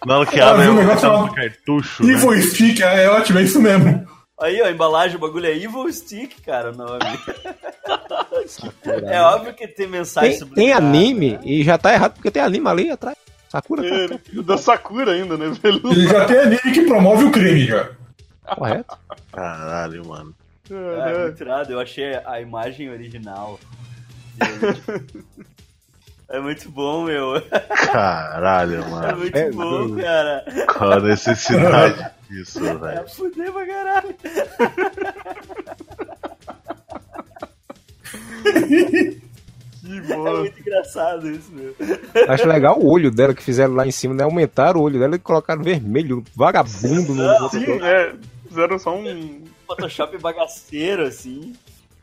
Na 0.05 0.19
hora 0.19 0.25
que 0.25 0.39
Ah, 0.39 0.51
abre, 0.51 0.63
viu, 0.63 0.71
eu 0.73 0.77
o 0.77 0.79
negócio 0.79 1.33
cartucho. 1.33 2.03
Né? 2.05 2.13
Evil 2.13 2.41
Stick, 2.41 2.81
é, 2.81 3.03
é 3.03 3.09
ótimo, 3.09 3.39
é 3.39 3.43
isso 3.43 3.61
mesmo. 3.61 4.07
Aí, 4.39 4.61
ó, 4.61 4.65
a 4.65 4.71
embalagem, 4.71 5.17
o 5.17 5.19
bagulho 5.19 5.47
é 5.47 5.55
Evil 5.57 5.91
Stick, 5.91 6.41
cara, 6.45 6.71
o 6.71 6.75
nome. 6.77 6.99
É 9.05 9.21
óbvio 9.21 9.53
que 9.53 9.67
tem 9.67 9.87
mensagem 9.87 10.29
Tem, 10.31 10.39
sobre 10.39 10.55
tem 10.55 10.71
anime 10.73 11.39
e 11.43 11.63
já 11.63 11.77
tá 11.77 11.93
errado 11.93 12.13
porque 12.13 12.31
tem 12.31 12.41
anime 12.41 12.67
ali 12.67 12.89
atrás. 12.89 13.17
Sakura 13.49 13.81
tá 13.81 13.95
É, 13.95 14.41
da 14.43 14.57
Sakura 14.57 15.11
ainda, 15.13 15.37
né? 15.37 15.51
Ele 15.63 16.07
já 16.07 16.25
tem 16.25 16.37
anime 16.39 16.59
que 16.73 16.81
promove 16.85 17.25
o 17.25 17.31
crime 17.31 17.65
já. 17.65 17.89
Correto. 18.55 18.97
Caralho, 19.31 20.05
mano. 20.07 20.33
É, 20.69 21.23
muito 21.23 21.41
irado, 21.43 21.71
eu 21.71 21.79
achei 21.79 22.15
a 22.25 22.41
imagem 22.41 22.89
original. 22.89 23.59
É 26.29 26.41
muito 26.41 26.69
bom, 26.69 27.05
meu. 27.05 27.41
Caralho, 27.89 28.83
É 28.83 28.89
mano. 28.89 29.17
muito 29.19 29.33
É, 29.37 29.49
bom, 29.49 29.87
mano. 29.87 29.95
cara. 30.01 30.43
Qual 30.77 30.91
a 30.91 30.99
necessidade 30.99 32.05
disso, 32.29 32.67
É 32.67 32.75
velho? 32.75 33.07
fuder 33.07 33.49
pra 33.53 33.65
caralho. 33.65 34.13
Que 38.53 39.21
É 39.89 40.01
boa. 40.15 40.39
muito 40.41 40.59
engraçado 40.59 41.29
isso, 41.29 41.49
meu. 41.53 41.73
Acho 42.27 42.45
legal 42.47 42.77
o 42.77 42.89
olho 42.91 43.09
dela 43.09 43.33
que 43.33 43.41
fizeram 43.43 43.73
lá 43.73 43.87
em 43.87 43.91
cima, 43.91 44.13
né? 44.13 44.23
Aumentaram 44.23 44.81
o 44.81 44.83
olho 44.83 44.99
dela 44.99 45.15
e 45.15 45.19
colocaram 45.19 45.63
vermelho, 45.63 46.23
vagabundo 46.35 47.13
no. 47.15 47.49
Sim, 47.49 47.63
é. 47.81 48.13
Fizeram 48.47 48.79
só 48.79 48.95
um. 48.95 49.43
Photoshop 49.65 50.17
bagaceiro, 50.17 51.03
assim. 51.03 51.53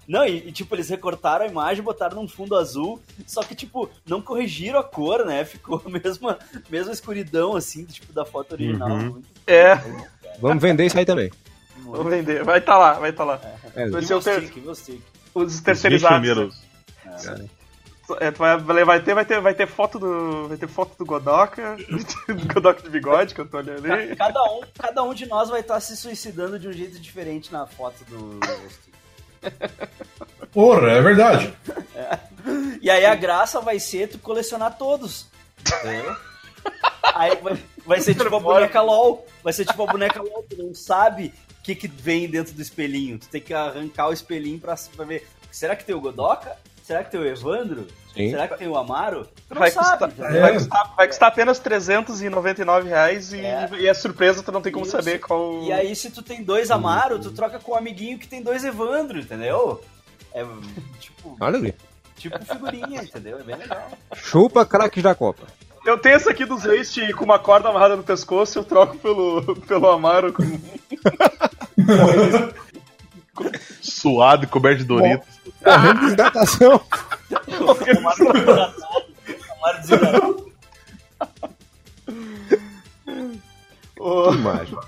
Não, 0.07 0.25
e, 0.27 0.49
e, 0.49 0.53
tipo, 0.53 0.75
eles 0.75 0.91
recortaram 0.91 1.47
a 1.47 1.49
imagem, 1.49 1.83
botaram 1.83 2.17
num 2.21 2.29
fundo 2.29 2.55
azul, 2.57 3.01
só 3.27 3.43
que, 3.43 3.55
tipo, 3.55 3.89
não 4.07 4.21
corrigiram 4.21 4.79
a 4.79 4.85
cor, 4.85 5.25
né? 5.25 5.45
Ficou 5.47 5.83
a 5.85 5.89
mesma, 5.89 6.39
mesma 6.69 6.93
escuridão, 6.93 7.57
assim, 7.57 7.87
tipo, 7.87 8.13
da 8.13 8.25
foto 8.25 8.53
original. 8.53 8.91
Uhum. 8.91 9.23
É, 9.47 9.77
Vamos 10.41 10.63
vender 10.63 10.85
isso 10.85 10.99
aí 10.99 11.07
também. 11.07 11.31
vamos 11.85 12.11
vender. 12.13 12.45
Vai 12.45 12.61
tá 12.61 12.77
lá, 12.77 12.95
vai 12.95 13.13
tá 13.13 13.25
lá. 13.25 13.41
É, 13.75 13.89
Vai 13.89 14.03
ser 14.03 14.15
o 14.15 14.21
ter... 14.21 14.43
stick, 14.43 14.57
Evil 14.59 14.75
stick. 14.75 15.01
os 15.35 15.55
Os 15.55 15.61
terceirizados. 15.61 16.19
primeiros. 16.19 16.63
É, 18.21 18.31
tu 18.31 18.39
vai, 18.39 18.57
vai, 18.59 19.01
ter, 19.03 19.15
vai, 19.15 19.25
ter, 19.25 19.41
vai 19.41 19.55
ter 19.55 19.67
foto 19.67 19.99
do. 19.99 20.49
Vai 20.49 20.57
ter 20.59 20.69
foto 20.69 20.97
do 20.99 21.07
Godoka, 21.07 21.77
do 22.29 22.55
Godoka 22.55 22.83
de 22.83 22.91
bigode, 22.91 23.35
que 23.35 23.41
eu 23.41 23.47
tô 23.49 23.57
olhando 23.57 23.91
ali. 23.91 24.09
Ca- 24.15 24.27
Cada 24.27 24.43
um, 24.45 24.61
cada 24.79 25.03
um 25.03 25.15
de 25.15 25.27
nós 25.27 25.49
vai 25.49 25.61
estar 25.61 25.81
se 25.81 25.97
suicidando 25.97 26.59
de 26.59 26.69
um 26.69 26.73
jeito 26.73 26.99
diferente 27.01 27.51
na 27.53 27.67
foto 27.67 28.05
do. 28.05 28.41
Porra, 30.53 30.91
é 30.93 31.01
verdade. 31.01 31.55
E 32.81 32.91
aí 32.91 33.05
a 33.05 33.15
graça 33.15 33.61
vai 33.61 33.79
ser 33.79 34.09
tu 34.09 34.19
colecionar 34.19 34.77
todos. 34.77 35.27
entendeu? 35.61 36.17
Aí 37.15 37.37
vai, 37.37 37.65
vai 37.87 38.01
ser 38.01 38.15
tipo 38.15 38.35
a 38.37 38.41
boneca 38.41 38.81
LOL. 38.83 39.27
Vai 39.43 39.53
ser 39.53 39.65
tipo 39.65 39.83
a 39.83 39.87
boneca 39.87 40.23
LOL, 40.23 40.45
tu 40.49 40.57
não 40.57 40.75
sabe 40.75 41.33
o 41.59 41.63
que, 41.63 41.75
que 41.75 41.89
vem 41.89 42.29
dentro 42.29 42.53
do 42.55 42.63
espelhinho. 42.63 43.19
Tu 43.19 43.29
tem 43.29 43.41
que 43.41 43.53
arrancar 43.55 44.09
o 44.09 44.13
espelhinho 44.13 44.59
pra, 44.61 44.75
pra 44.95 45.05
ver. 45.05 45.27
Será 45.51 45.75
que 45.77 45.85
tem 45.85 45.95
o 45.95 46.01
Godoka? 46.01 46.57
Será 46.85 47.03
que 47.03 47.11
tem 47.11 47.19
o 47.19 47.27
Evandro? 47.27 47.87
Sim. 48.15 48.29
Será 48.29 48.47
que 48.47 48.59
tem 48.59 48.69
o 48.69 48.77
Amaro? 48.77 49.27
Tu 49.49 49.55
não 49.55 49.59
Vai 49.61 49.71
sabe. 49.71 50.05
custar, 50.05 50.11
entendeu? 50.27 50.41
vai, 50.43 50.53
custar, 50.53 50.95
vai 50.95 51.07
custar 51.09 51.29
apenas 51.31 51.59
399 51.59 52.89
reais 52.91 53.33
e 53.33 53.41
É. 53.41 53.71
e 53.79 53.87
é 53.89 53.95
surpresa, 53.95 54.43
tu 54.43 54.53
não 54.53 54.61
tem 54.61 54.71
como 54.71 54.85
Isso. 54.85 54.95
saber 54.95 55.19
qual. 55.19 55.63
E 55.63 55.73
aí, 55.73 55.97
se 55.97 56.11
tu 56.11 56.23
tem 56.23 56.43
dois 56.45 56.71
Amaro, 56.71 57.19
tu 57.19 57.31
troca 57.31 57.59
com 57.59 57.73
o 57.73 57.75
amiguinho 57.75 58.19
que 58.19 58.29
tem 58.29 58.43
dois 58.43 58.65
Evandro, 58.67 59.19
entendeu? 59.19 59.83
É 60.35 60.45
tipo, 61.01 61.35
Olha 61.41 61.57
ali. 61.57 61.75
tipo 62.19 62.39
figurinha, 62.45 63.03
entendeu? 63.03 63.39
É 63.39 63.43
bem 63.43 63.57
legal. 63.57 63.89
Chupa 64.15 64.67
craques 64.67 65.03
da 65.03 65.15
Copa. 65.15 65.45
Eu 65.87 65.97
tenho 65.99 66.17
esse 66.17 66.29
aqui 66.29 66.45
dos 66.45 66.65
Waste 66.65 67.15
com 67.15 67.25
uma 67.25 67.39
corda 67.39 67.71
amarrada 67.71 67.97
no 67.97 68.03
pescoço, 68.03 68.59
eu 68.59 68.65
troco 68.65 68.97
pelo, 68.99 69.57
pelo 69.63 69.91
Amaro. 69.91 70.35
Com... 70.35 70.43
Suado 73.81 74.45
e 74.45 74.47
coberto 74.47 74.79
de 74.79 74.85
Doritos. 74.85 75.27
Correndo 75.63 76.01
de 76.01 76.13
hidratação. 76.13 76.81
Desidratado. 79.81 80.53
Ô, 83.99 84.33
Imagem. 84.33 84.79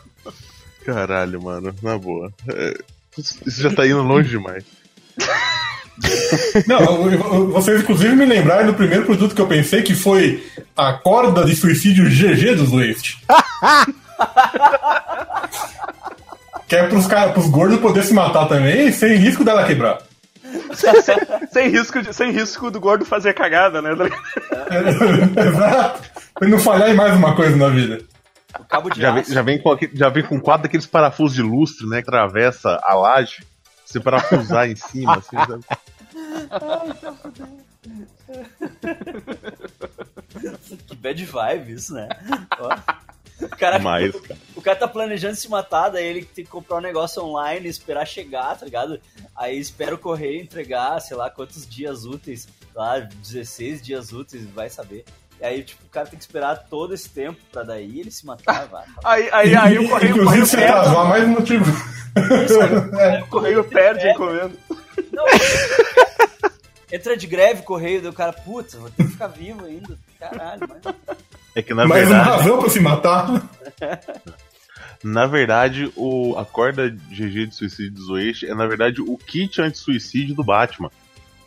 Caralho, 0.84 1.42
mano, 1.42 1.74
na 1.82 1.98
boa. 1.98 2.32
É, 2.48 2.78
Isso 3.18 3.62
já 3.62 3.74
tá 3.74 3.86
indo 3.86 4.02
longe 4.02 4.28
demais. 4.28 4.64
Não, 6.66 7.50
vocês 7.52 7.80
inclusive 7.80 8.14
me 8.14 8.26
lembraram 8.26 8.66
do 8.66 8.74
primeiro 8.74 9.06
produto 9.06 9.34
que 9.34 9.40
eu 9.40 9.46
pensei, 9.46 9.82
que 9.82 9.94
foi 9.94 10.46
a 10.76 10.92
corda 10.92 11.44
de 11.44 11.56
suicídio 11.56 12.04
GG 12.04 12.54
dos 12.56 12.70
Waste. 12.70 13.18
Que 16.68 16.76
é 16.76 16.87
pros, 16.88 17.06
cara, 17.06 17.32
pros 17.32 17.49
gordos 17.49 17.78
poder 17.80 18.02
se 18.02 18.12
matar 18.14 18.46
também, 18.46 18.90
sem 18.92 19.16
risco 19.16 19.44
dela 19.44 19.64
quebrar. 19.66 19.99
sem, 21.50 21.68
risco 21.68 22.02
de- 22.02 22.12
sem 22.14 22.30
risco 22.30 22.70
do 22.70 22.80
gordo 22.80 23.04
fazer 23.04 23.35
cagada, 23.35 23.82
né? 23.82 23.90
Exato. 25.49 26.02
Pra 26.35 26.49
não 26.49 26.58
falhar 26.58 26.88
em 26.90 26.94
mais 26.94 27.14
uma 27.14 27.35
coisa 27.35 27.56
na 27.56 27.68
vida. 27.68 28.00
O 28.58 28.64
cabo 28.64 28.88
de 28.90 29.00
Já 29.00 29.11
vem, 29.12 29.25
já, 29.25 29.42
vem 29.42 29.61
com, 29.61 29.76
já 29.92 30.08
vem 30.08 30.23
com 30.25 30.40
quatro 30.40 30.62
daqueles 30.64 30.87
parafusos 30.87 31.35
de 31.37 31.42
lustre, 31.42 31.87
né? 31.87 32.00
Que 32.02 32.08
atravessa 32.08 32.80
a 32.82 32.94
laje. 32.94 33.44
Você 33.85 34.00
parafusar 34.00 34.68
em 34.68 34.76
cima, 34.76 35.16
assim, 35.18 35.37
sabe? 35.37 35.64
Que 40.88 40.96
bad 40.96 41.25
vibe 41.25 41.73
isso, 41.73 41.94
né? 41.94 42.08
Ó. 42.58 42.76
O 43.40 43.48
cara, 43.48 43.78
cara. 43.80 44.12
o 44.56 44.62
cara 44.62 44.76
tá 44.76 44.88
planejando 44.88 45.36
se 45.36 45.48
matar, 45.48 45.90
daí 45.90 46.06
ele 46.06 46.24
tem 46.24 46.44
que 46.44 46.50
comprar 46.50 46.76
um 46.76 46.80
negócio 46.80 47.22
online, 47.22 47.68
esperar 47.68 48.06
chegar, 48.06 48.56
tá 48.58 48.64
ligado? 48.64 49.00
Aí 49.34 49.58
espera 49.58 49.94
o 49.94 49.98
correio 49.98 50.42
entregar, 50.42 51.00
sei 51.00 51.16
lá 51.16 51.28
quantos 51.28 51.68
dias 51.68 52.04
úteis, 52.04 52.48
lá, 52.74 52.98
16 52.98 53.82
dias 53.82 54.12
úteis, 54.12 54.46
vai 54.46 54.70
saber. 54.70 55.04
E 55.38 55.44
aí, 55.44 55.62
tipo, 55.62 55.84
o 55.84 55.90
cara 55.90 56.06
tem 56.06 56.18
que 56.18 56.24
esperar 56.24 56.56
todo 56.56 56.94
esse 56.94 57.10
tempo 57.10 57.38
pra 57.52 57.62
daí 57.62 58.00
ele 58.00 58.10
se 58.10 58.24
matar, 58.24 58.66
vai. 58.68 58.84
Aí, 59.04 59.28
aí, 59.32 59.54
aí 59.54 59.78
o 59.78 59.88
correio, 59.88 60.14
o 60.14 60.18
Inclusive, 60.18 60.24
correio 60.24 60.46
se 60.46 60.56
perde, 60.56 60.72
atrasar 60.72 61.08
mais 61.08 61.24
um 61.24 61.28
motivo. 61.28 61.64
o 63.22 63.26
correio 63.28 63.64
perde 63.64 64.08
a 64.08 64.12
encomenda. 64.12 64.56
Não, 65.12 65.24
entra 66.90 67.16
de 67.16 67.26
greve, 67.26 67.62
correio, 67.62 68.00
daí 68.00 68.10
o 68.10 68.14
cara, 68.14 68.32
puta, 68.32 68.78
vou 68.78 68.88
ter 68.88 69.04
que 69.04 69.10
ficar 69.10 69.26
vivo 69.26 69.66
ainda. 69.66 69.98
Caralho, 70.18 70.62
mas... 70.66 70.94
É 71.56 71.62
que 71.62 71.72
na 71.75 71.86
Mais 71.86 72.06
uma 72.06 72.14
verdade, 72.18 72.38
razão 72.38 72.58
pra 72.60 72.68
se 72.70 72.80
matar. 72.80 73.42
na 75.02 75.26
verdade, 75.26 75.90
o, 75.96 76.36
a 76.38 76.44
corda 76.44 76.88
GG 76.90 77.46
de 77.46 77.54
suicídio 77.54 77.92
do 77.94 78.02
Zoeixe 78.04 78.46
é 78.46 78.54
na 78.54 78.66
verdade 78.66 79.00
o 79.00 79.16
kit 79.16 79.60
anti-suicídio 79.62 80.34
do 80.34 80.44
Batman. 80.44 80.90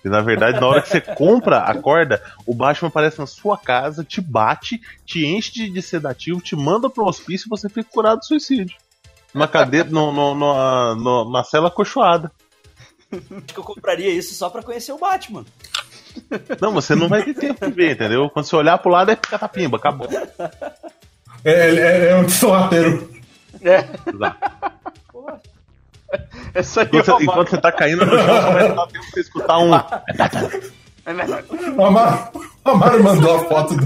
E 0.03 0.09
na 0.09 0.21
verdade, 0.21 0.59
na 0.59 0.65
hora 0.67 0.81
que 0.81 0.89
você 0.89 0.99
compra 1.01 1.59
a 1.59 1.75
corda, 1.75 2.23
o 2.45 2.55
Batman 2.55 2.87
aparece 2.87 3.19
na 3.19 3.27
sua 3.27 3.57
casa, 3.57 4.03
te 4.03 4.19
bate, 4.21 4.81
te 5.05 5.25
enche 5.25 5.51
de, 5.51 5.69
de 5.69 5.81
sedativo, 5.81 6.41
te 6.41 6.55
manda 6.55 6.89
pro 6.89 7.05
hospício 7.05 7.47
e 7.47 7.49
você 7.49 7.67
fica 7.69 7.83
curado 7.91 8.19
do 8.19 8.25
suicídio. 8.25 8.75
Uma 9.35 9.47
cadeira, 9.47 9.87
no, 9.89 10.11
no, 10.11 10.33
no, 10.33 10.95
no- 10.95 11.31
na 11.31 11.43
cela 11.43 11.67
acolchoada. 11.67 12.31
Acho 13.11 13.41
que 13.53 13.59
eu 13.59 13.63
compraria 13.63 14.09
isso 14.09 14.33
só 14.33 14.49
pra 14.49 14.63
conhecer 14.63 14.91
o 14.93 14.97
Batman. 14.97 15.45
Não, 16.61 16.73
você 16.73 16.95
não 16.95 17.07
vai 17.07 17.23
ter 17.23 17.33
tempo 17.33 17.65
de 17.65 17.71
ver, 17.71 17.91
entendeu? 17.93 18.29
Quando 18.29 18.45
você 18.45 18.55
olhar 18.55 18.77
pro 18.77 18.91
lado 18.91 19.11
é 19.11 19.15
catapimba, 19.15 19.77
acabou. 19.77 20.07
É, 21.43 21.51
é, 21.51 22.09
é 22.09 22.15
um 22.15 22.27
sorrateiro. 22.27 23.09
É, 23.61 23.85
Exato. 24.07 24.37
essa 26.53 26.81
aí 26.81 26.87
Enquanto, 26.87 27.09
é 27.09 27.13
você, 27.13 27.23
enquanto 27.23 27.49
você 27.49 27.57
tá 27.57 27.71
caindo 27.71 28.05
no 28.05 28.11
chão, 28.17 28.41
só 28.41 28.51
vai 28.51 28.75
dar 28.75 28.87
tempo 28.87 28.91
pra 28.91 29.11
você 29.13 29.19
escutar 29.21 29.57
um. 29.59 29.71
O 31.77 31.85
Amaro, 31.85 32.29
o 32.63 32.69
Amaro 32.69 33.03
mandou 33.03 33.35
a 33.35 33.45
foto 33.45 33.75
do. 33.75 33.85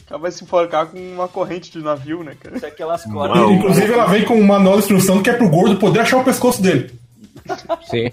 O 0.00 0.04
cara 0.06 0.20
vai 0.20 0.30
se 0.30 0.44
enforcar 0.44 0.86
com 0.86 0.98
uma 0.98 1.26
corrente 1.26 1.70
de 1.70 1.78
navio, 1.78 2.22
né, 2.22 2.36
cara? 2.38 2.56
Isso 2.56 2.66
é 2.66 2.68
aquelas 2.68 3.04
cordas. 3.04 3.38
Inclusive, 3.50 3.92
ela 3.92 4.06
vem 4.06 4.24
com 4.24 4.34
um 4.34 4.44
manual 4.44 4.76
de 4.76 4.82
instrução 4.82 5.22
que 5.22 5.30
é 5.30 5.32
pro 5.32 5.48
gordo 5.48 5.76
poder 5.76 6.00
achar 6.00 6.18
o 6.18 6.24
pescoço 6.24 6.60
dele. 6.60 7.00
Sim. 7.88 8.12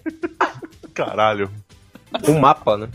Caralho. 0.93 1.49
Um 2.27 2.39
mapa, 2.39 2.77
né? 2.77 2.89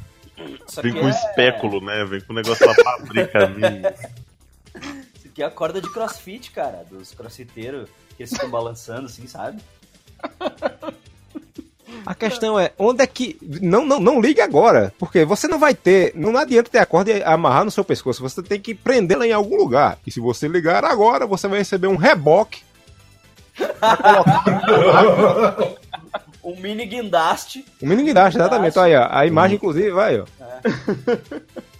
Isso 0.66 0.82
Vem 0.82 0.92
com 0.92 1.06
é- 1.06 1.10
espéculo, 1.10 1.80
né? 1.80 2.04
Vem 2.04 2.20
com 2.20 2.32
o 2.32 2.36
negócio 2.36 2.66
da 2.66 2.74
fábrica. 2.74 3.52
Isso 5.14 5.28
aqui 5.28 5.42
é 5.42 5.46
a 5.46 5.50
corda 5.50 5.80
de 5.80 5.90
crossfit, 5.90 6.50
cara, 6.50 6.84
dos 6.90 7.14
crossfiteiros 7.14 7.88
que 8.16 8.22
eles 8.22 8.32
ficam 8.32 8.50
balançando, 8.50 9.06
assim, 9.06 9.26
sabe? 9.26 9.60
A 12.06 12.14
questão 12.14 12.58
é, 12.58 12.72
onde 12.78 13.02
é 13.02 13.06
que. 13.06 13.38
Não, 13.62 13.84
não, 13.86 14.00
não 14.00 14.20
ligue 14.20 14.40
agora. 14.40 14.92
Porque 14.98 15.24
você 15.24 15.46
não 15.48 15.58
vai 15.58 15.74
ter. 15.74 16.12
Não 16.14 16.36
adianta 16.36 16.70
ter 16.70 16.78
a 16.78 16.86
corda 16.86 17.10
e 17.12 17.22
amarrar 17.22 17.64
no 17.64 17.70
seu 17.70 17.84
pescoço. 17.84 18.22
Você 18.22 18.42
tem 18.42 18.60
que 18.60 18.74
prendê-la 18.74 19.26
em 19.26 19.32
algum 19.32 19.56
lugar. 19.56 19.98
E 20.06 20.10
se 20.10 20.20
você 20.20 20.48
ligar 20.48 20.84
agora, 20.84 21.26
você 21.26 21.48
vai 21.48 21.58
receber 21.58 21.86
um 21.86 21.96
reboque. 21.96 22.62
Um 26.44 26.60
mini 26.60 26.84
guindaste 26.84 27.64
Um 27.82 27.86
mini 27.88 28.02
guindaste, 28.04 28.38
exatamente. 28.38 28.78
Aí, 28.78 28.94
ó. 28.94 29.08
A 29.10 29.24
imagem, 29.26 29.56
inclusive, 29.56 29.90
vai, 29.90 30.20
ó. 30.20 30.24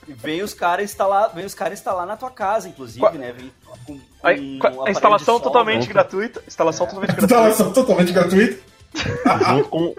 e 0.09 0.13
vem 0.13 0.43
os 0.43 0.55
caras 0.55 0.85
instalar, 0.91 1.35
vem 1.35 1.45
os 1.45 1.55
caras 1.55 1.79
instalar 1.79 2.07
na 2.07 2.17
tua 2.17 2.31
casa, 2.31 2.69
inclusive, 2.69 3.01
Qua- 3.01 3.13
né? 3.13 3.33
Vem 3.33 3.53
com, 3.87 3.99
com 3.99 4.01
Aí, 4.23 4.59
um 4.61 4.87
a 4.87 4.91
instalação 4.91 5.39
totalmente 5.41 5.87
né? 5.87 5.93
gratuita. 5.93 6.43
Instalação 6.47 6.87
totalmente 6.87 7.11
gratuita. 7.17 7.35
Instalação 7.35 7.73
totalmente 7.73 8.13
gratuita. 8.13 8.63
junto, 9.49 9.69
com, 9.69 9.95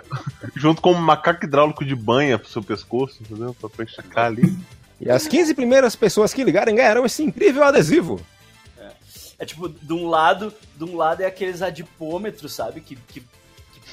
junto 0.55 0.81
com 0.81 0.91
um 0.93 0.97
macaco 0.99 1.45
hidráulico 1.45 1.83
de 1.83 1.95
banha 1.95 2.39
pro 2.39 2.47
seu 2.49 2.63
pescoço, 2.63 3.21
entendeu? 3.21 3.53
Pra, 3.59 3.69
pra 3.69 3.83
esticar 3.83 4.25
ali. 4.25 4.57
E 5.01 5.09
as 5.11 5.27
15 5.27 5.53
primeiras 5.53 5.95
pessoas 5.95 6.33
que 6.33 6.43
ligarem 6.43 6.73
ganharão 6.75 7.05
esse 7.05 7.21
incrível 7.23 7.63
adesivo. 7.63 8.19
É 9.37 9.43
tipo, 9.45 9.67
de 9.67 9.91
um 9.93 10.07
lado, 10.07 10.53
de 10.77 10.85
um 10.85 10.95
lado 10.95 11.21
é 11.21 11.25
aqueles 11.25 11.61
adipômetros, 11.61 12.53
sabe? 12.53 12.79
Que, 12.79 12.95
que 12.95 13.21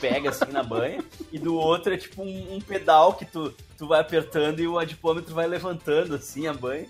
pega 0.03 0.31
assim 0.31 0.51
na 0.51 0.65
banha, 0.65 0.99
e 1.31 1.39
do 1.39 1.55
outro 1.55 1.95
é 1.95 1.97
tipo 1.97 2.23
um, 2.23 2.57
um 2.57 2.61
pedal 2.61 3.15
que 3.15 3.25
tu, 3.25 3.55
tu 3.79 3.87
vai 3.87 4.01
apertando 4.01 4.59
e 4.59 4.67
o 4.67 4.77
adipômetro 4.77 5.33
vai 5.33 5.47
levantando 5.47 6.17
assim 6.17 6.49
a 6.49 6.53
banha. 6.53 6.89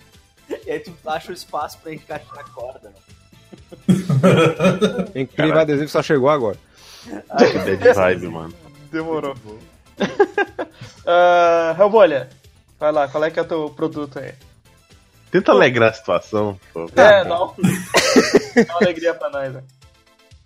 E 0.66 0.70
aí 0.70 0.80
tu 0.80 0.96
acha 1.06 1.30
o 1.30 1.34
espaço 1.34 1.78
pra 1.78 1.92
encaixar 1.92 2.38
a 2.38 2.44
corda. 2.44 2.88
Né? 2.88 2.94
Incrível 5.14 5.58
adesivo 5.58 5.88
só 5.90 6.02
chegou 6.02 6.30
agora. 6.30 6.56
Que 7.04 7.76
bad 7.76 7.92
vibe, 7.92 8.28
mano. 8.28 8.54
Demorou. 8.90 9.34
uh, 11.04 11.76
Helbolha, 11.78 12.30
vai 12.80 12.92
lá, 12.92 13.08
qual 13.08 13.24
é 13.24 13.30
que 13.30 13.38
é 13.38 13.42
o 13.42 13.46
teu 13.46 13.68
produto 13.70 14.18
aí? 14.18 14.32
Tenta 15.30 15.52
alegrar 15.52 15.90
a 15.90 15.94
situação. 15.94 16.58
pô. 16.72 16.90
é, 16.96 17.24
dá, 17.24 17.44
um... 17.44 17.52
dá 18.66 18.72
uma 18.74 18.82
alegria 18.82 19.14
pra 19.14 19.30
nós, 19.30 19.52
né? 19.52 19.62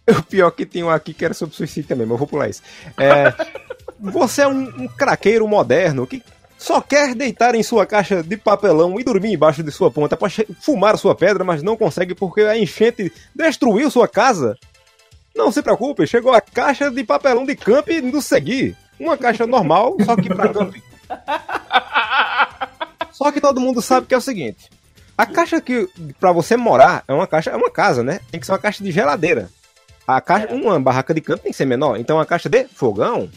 O 0.19 0.23
pior 0.23 0.51
que 0.53 0.65
tem 0.65 0.85
um 0.85 0.91
aqui 0.91 1.13
que 1.13 1.25
era 1.25 1.35
sobre 1.35 1.57
suicídio 1.57 1.89
também, 1.89 2.07
mas 2.07 2.13
eu 2.13 2.19
vou 2.19 2.29
pular 2.29 2.49
isso. 2.49 2.63
É, 2.97 3.35
você 3.99 4.43
é 4.43 4.49
um, 4.49 4.83
um 4.83 4.87
craqueiro 4.89 5.49
moderno 5.49 6.07
que 6.07 6.23
só 6.57 6.81
quer 6.81 7.15
deitar 7.15 7.55
em 7.55 7.63
sua 7.63 7.85
caixa 7.85 8.23
de 8.23 8.37
papelão 8.37 8.99
e 8.99 9.05
dormir 9.05 9.33
embaixo 9.35 9.63
de 9.63 9.71
sua 9.71 9.91
ponta 9.91 10.17
para 10.17 10.31
fumar 10.61 10.97
sua 10.97 11.15
pedra, 11.15 11.45
mas 11.45 11.63
não 11.63 11.77
consegue 11.77 12.15
porque 12.15 12.43
a 12.43 12.57
enchente 12.57 13.13
destruiu 13.35 13.91
sua 13.91 14.09
casa? 14.09 14.57
Não 15.35 15.53
se 15.53 15.61
preocupe, 15.61 16.07
chegou 16.07 16.33
a 16.33 16.41
caixa 16.41 16.91
de 16.91 17.05
papelão 17.05 17.45
de 17.45 17.55
camping 17.55 18.11
do 18.11 18.23
Segui. 18.23 18.75
Uma 18.99 19.19
caixa 19.19 19.47
normal, 19.47 19.97
só 20.05 20.17
que 20.17 20.29
para 20.33 20.49
camping. 20.49 20.83
Só 23.13 23.33
que 23.33 23.41
todo 23.41 23.61
mundo 23.61 23.81
sabe 23.81 24.07
que 24.07 24.13
é 24.13 24.19
o 24.19 24.21
seguinte: 24.21 24.69
a 25.17 25.25
caixa 25.25 25.59
que 25.59 25.89
para 26.21 26.33
você 26.33 26.55
morar 26.55 27.03
é 27.09 27.15
uma 27.15 27.27
caixa, 27.27 27.51
é 27.51 27.57
uma 27.57 27.71
casa, 27.71 28.03
né? 28.03 28.21
Tem 28.31 28.39
que 28.39 28.45
ser 28.45 28.53
uma 28.53 28.59
caixa 28.59 28.85
de 28.85 28.93
geladeira. 28.93 29.49
A 30.07 30.21
caixa, 30.21 30.53
uma 30.53 30.79
barraca 30.79 31.13
de 31.13 31.21
campo 31.21 31.43
tem 31.43 31.53
que 31.53 31.59
ser 31.59 31.67
menor. 31.67 31.99
Então 31.99 32.21
a 32.21 32.27
caixa 32.27 32.49
de 32.49 32.65
fogão, 32.69 33.29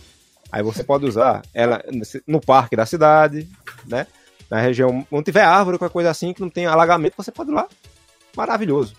aí 0.52 0.62
você 0.62 0.84
pode 0.84 1.06
usar 1.06 1.42
ela 1.54 1.82
no 2.28 2.40
parque 2.40 2.76
da 2.76 2.86
cidade, 2.86 3.48
né? 3.88 4.06
Na 4.50 4.60
região 4.60 5.06
onde 5.12 5.26
tiver 5.26 5.44
árvore, 5.44 5.78
qualquer 5.78 5.94
coisa 5.94 6.10
assim 6.10 6.34
que 6.34 6.42
não 6.42 6.50
tem 6.50 6.66
alagamento, 6.66 7.16
você 7.18 7.32
pode 7.32 7.52
ir 7.52 7.54
lá. 7.54 7.68
Maravilhoso. 8.36 8.96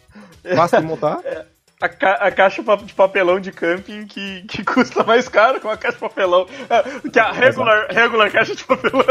Fácil 0.57 0.81
de 0.81 0.87
montar. 0.87 1.21
A, 1.83 1.89
ca 1.89 2.13
a 2.13 2.31
caixa 2.31 2.63
de 2.85 2.93
papelão 2.93 3.41
de 3.41 3.51
camping 3.51 4.07
que, 4.07 4.43
que 4.43 4.63
custa 4.71 5.03
mais 5.03 5.31
caro 5.31 5.59
que 5.59 5.67
uma 5.67 5.79
caixa 5.79 5.97
de 5.97 6.01
papelão. 6.01 6.47
É, 6.69 7.09
que 7.09 7.19
a 7.19 7.33
regular, 7.33 7.87
regular 7.89 8.31
caixa 8.31 8.55
de 8.55 8.65
papelão. 8.65 9.01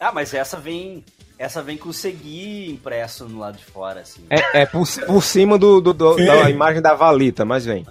Ah, 0.00 0.12
mas 0.12 0.32
essa 0.32 0.56
vem. 0.56 1.04
Essa 1.38 1.62
vem 1.62 1.76
com 1.76 1.90
o 1.90 1.92
Segui 1.92 2.68
impresso 2.70 3.26
no 3.28 3.38
lado 3.38 3.56
de 3.58 3.64
fora, 3.64 4.00
assim. 4.00 4.22
É, 4.28 4.62
é 4.62 4.66
por, 4.66 4.86
por 5.06 5.22
cima 5.22 5.56
do, 5.56 5.80
do- 5.80 5.92
do- 5.94 6.16
da 6.16 6.50
imagem 6.50 6.82
da 6.82 6.94
Valita, 6.94 7.44
mas 7.44 7.64
vem. 7.64 7.86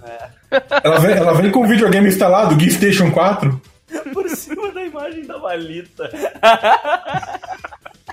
Ela 0.84 0.98
vem, 0.98 1.12
ela 1.16 1.32
vem 1.34 1.50
com 1.50 1.60
o 1.64 1.66
videogame 1.66 2.08
instalado, 2.08 2.54
Geek 2.56 2.72
Station 2.74 3.10
4. 3.10 3.60
Por 4.12 4.28
cima 4.28 4.70
da 4.72 4.82
imagem 4.82 5.26
da 5.26 5.38
Valita. 5.38 6.10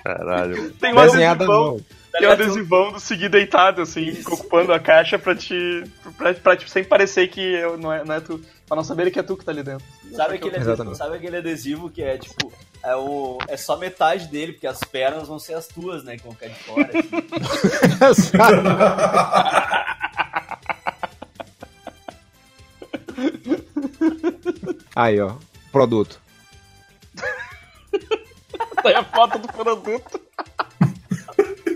Caralho. 0.04 0.72
Tem 0.72 0.94
um 0.94 1.02
Desenhada 1.02 1.46
no- 1.46 1.82
tem 2.20 2.28
um 2.28 2.32
adesivão 2.32 2.92
do 2.92 3.00
seguir 3.00 3.30
deitado, 3.30 3.82
assim, 3.82 4.18
ocupando 4.28 4.74
a 4.74 4.80
caixa 4.80 5.18
pra 5.20 5.36
te. 5.36 5.84
pra, 6.18 6.34
pra 6.34 6.58
tipo, 6.58 6.70
sempre 6.70 6.90
parecer 6.90 7.28
que 7.28 7.42
eu- 7.42 7.78
não, 7.78 7.92
é, 7.92 8.04
não 8.04 8.16
é 8.16 8.20
tu. 8.20 8.42
Pra 8.68 8.76
não 8.76 8.84
saber 8.84 9.12
que 9.12 9.20
é 9.20 9.24
tu 9.24 9.38
que 9.38 9.46
tá 9.46 9.52
ali 9.52 9.64
dentro. 9.64 9.86
Sabe 10.14 10.36
aquele, 10.36 10.56
adesivo, 10.58 10.96
sabe 10.96 11.16
aquele 11.18 11.38
adesivo 11.38 11.90
que 11.90 12.02
é 12.02 12.18
tipo. 12.18 12.52
É, 12.84 12.96
o, 12.96 13.38
é 13.48 13.58
só 13.58 13.78
metade 13.78 14.28
dele, 14.28 14.54
porque 14.54 14.68
as 14.68 14.80
pernas 14.80 15.28
vão 15.28 15.40
ser 15.40 15.54
as 15.56 15.68
tuas, 15.68 16.04
né? 16.04 16.18
Que 16.18 16.24
vão 16.24 16.34
ficar 16.34 16.48
de 16.48 16.56
fora. 16.56 16.90
assim. 18.10 18.38
Aí, 24.96 25.20
ó. 25.20 25.34
Produto. 25.72 26.20
Tá 28.82 28.90
aí 28.90 28.96
a 28.96 29.04
foto 29.04 29.40
do 29.40 29.48
produto. 29.48 30.22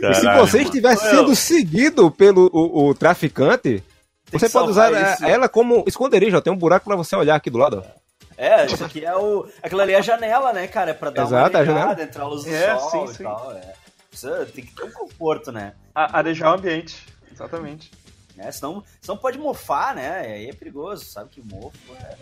E 0.02 0.14
se 0.16 0.22
Caralho, 0.22 0.48
você 0.48 0.58
mano. 0.58 0.70
estiver 0.70 0.96
sendo 0.98 1.36
seguido 1.36 2.10
pelo 2.12 2.50
o, 2.54 2.90
o 2.90 2.96
traficante, 2.96 3.84
Tem 4.30 4.40
você 4.40 4.50
pode 4.50 4.70
usar 4.72 4.94
a- 4.94 5.14
isso. 5.14 5.26
ela 5.26 5.50
como 5.50 5.84
esconderijo. 5.88 6.38
ó. 6.38 6.42
Tem 6.42 6.52
um 6.54 6.58
buraco 6.58 6.86
pra 6.86 6.96
você 6.96 7.16
olhar 7.16 7.36
aqui 7.36 7.50
do 7.50 7.58
lado. 7.58 7.84
ó. 7.86 8.00
É, 8.38 8.66
isso 8.66 8.84
aqui 8.86 9.04
é 9.04 9.14
o. 9.16 9.46
Aquilo 9.62 9.82
ali 9.82 9.92
é 9.94 9.98
a 9.98 10.02
janela, 10.02 10.54
né, 10.54 10.66
cara? 10.68 10.92
É 10.92 10.94
pra 10.94 11.10
dar 11.10 11.24
Exato, 11.24 11.58
é 11.58 11.60
uma 11.60 11.62
a 11.62 11.66
janela. 11.66 11.86
ligada, 11.90 12.04
entrar 12.04 12.24
a 12.24 12.28
luz 12.28 12.44
do 12.46 12.50
É, 12.54 12.78
sol 12.78 12.90
sim, 13.08 13.12
e 13.12 13.16
sim. 13.18 13.24
tal. 13.24 13.52
É. 13.52 13.74
Precisa, 14.10 14.46
tem 14.54 14.64
que 14.66 14.74
ter 14.74 14.84
um 14.86 14.92
conforto, 14.92 15.52
né? 15.52 15.74
A- 15.94 16.20
arejar 16.20 16.52
o 16.52 16.56
ambiente. 16.56 17.06
Exatamente. 17.32 17.92
né? 18.38 18.50
Senão, 18.54 18.82
senão 19.02 19.18
pode 19.18 19.38
mofar, 19.38 19.94
né? 19.94 20.24
E 20.30 20.34
aí 20.34 20.50
é 20.50 20.54
perigoso, 20.54 21.04
sabe 21.04 21.30
que 21.30 21.42
mofo. 21.42 21.78
É. 22.02 22.16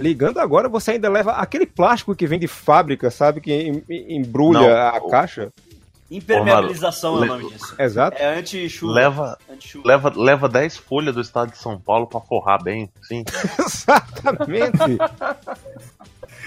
Ligando 0.00 0.38
agora, 0.40 0.68
você 0.68 0.92
ainda 0.92 1.08
leva 1.08 1.32
aquele 1.32 1.66
plástico 1.66 2.16
que 2.16 2.26
vem 2.26 2.38
de 2.40 2.48
fábrica, 2.48 3.08
sabe? 3.10 3.40
Que 3.40 3.52
em- 3.52 3.84
em- 3.88 4.16
embrulha 4.16 4.60
Não, 4.60 4.76
a 4.76 4.96
o- 4.98 5.08
caixa. 5.08 5.52
Impermeabilização 6.10 7.18
é 7.18 7.20
o 7.20 7.24
nome 7.24 7.50
disso. 7.50 7.74
Exato. 7.78 8.16
É 8.20 8.38
anti-chuva. 8.38 8.92
Leva, 8.92 9.38
Anti-chuva. 9.52 9.86
leva, 9.86 10.12
leva 10.16 10.48
10 10.48 10.76
folhas 10.78 11.14
do 11.14 11.20
estado 11.20 11.52
de 11.52 11.58
São 11.58 11.78
Paulo 11.78 12.06
pra 12.06 12.20
forrar 12.20 12.62
bem, 12.62 12.90
sim. 13.02 13.24
Exatamente. 13.58 14.98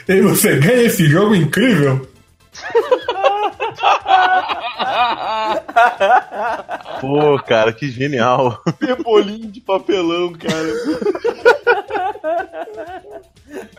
E 0.08 0.22
você 0.22 0.58
ganha 0.60 0.84
esse 0.84 1.06
jogo 1.08 1.34
incrível. 1.34 2.06
Pô, 7.02 7.40
cara, 7.44 7.74
que 7.74 7.90
genial. 7.90 8.62
Pebolinho 8.80 9.48
de 9.52 9.62
papelão, 9.62 10.34
cara. 10.34 10.74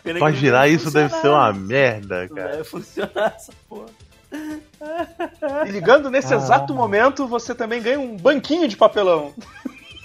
Pena 0.03 0.18
Pra 0.18 0.31
não 0.31 0.37
girar 0.37 0.68
isso 0.68 0.90
deve 0.90 1.14
ser 1.14 1.29
uma 1.29 1.53
merda, 1.53 2.27
Não 2.27 2.35
cara. 2.37 2.55
Vai 2.57 2.64
funcionar 2.64 3.35
essa 3.37 3.53
porra. 3.68 3.87
E 5.66 5.70
ligando 5.70 6.11
nesse 6.11 6.35
exato 6.35 6.75
momento, 6.75 7.27
você 7.27 7.55
também 7.55 7.83
ganha 7.83 7.99
um 8.01 8.16
banquinho 8.16 8.66
de 8.68 8.77
papelão. 8.77 9.33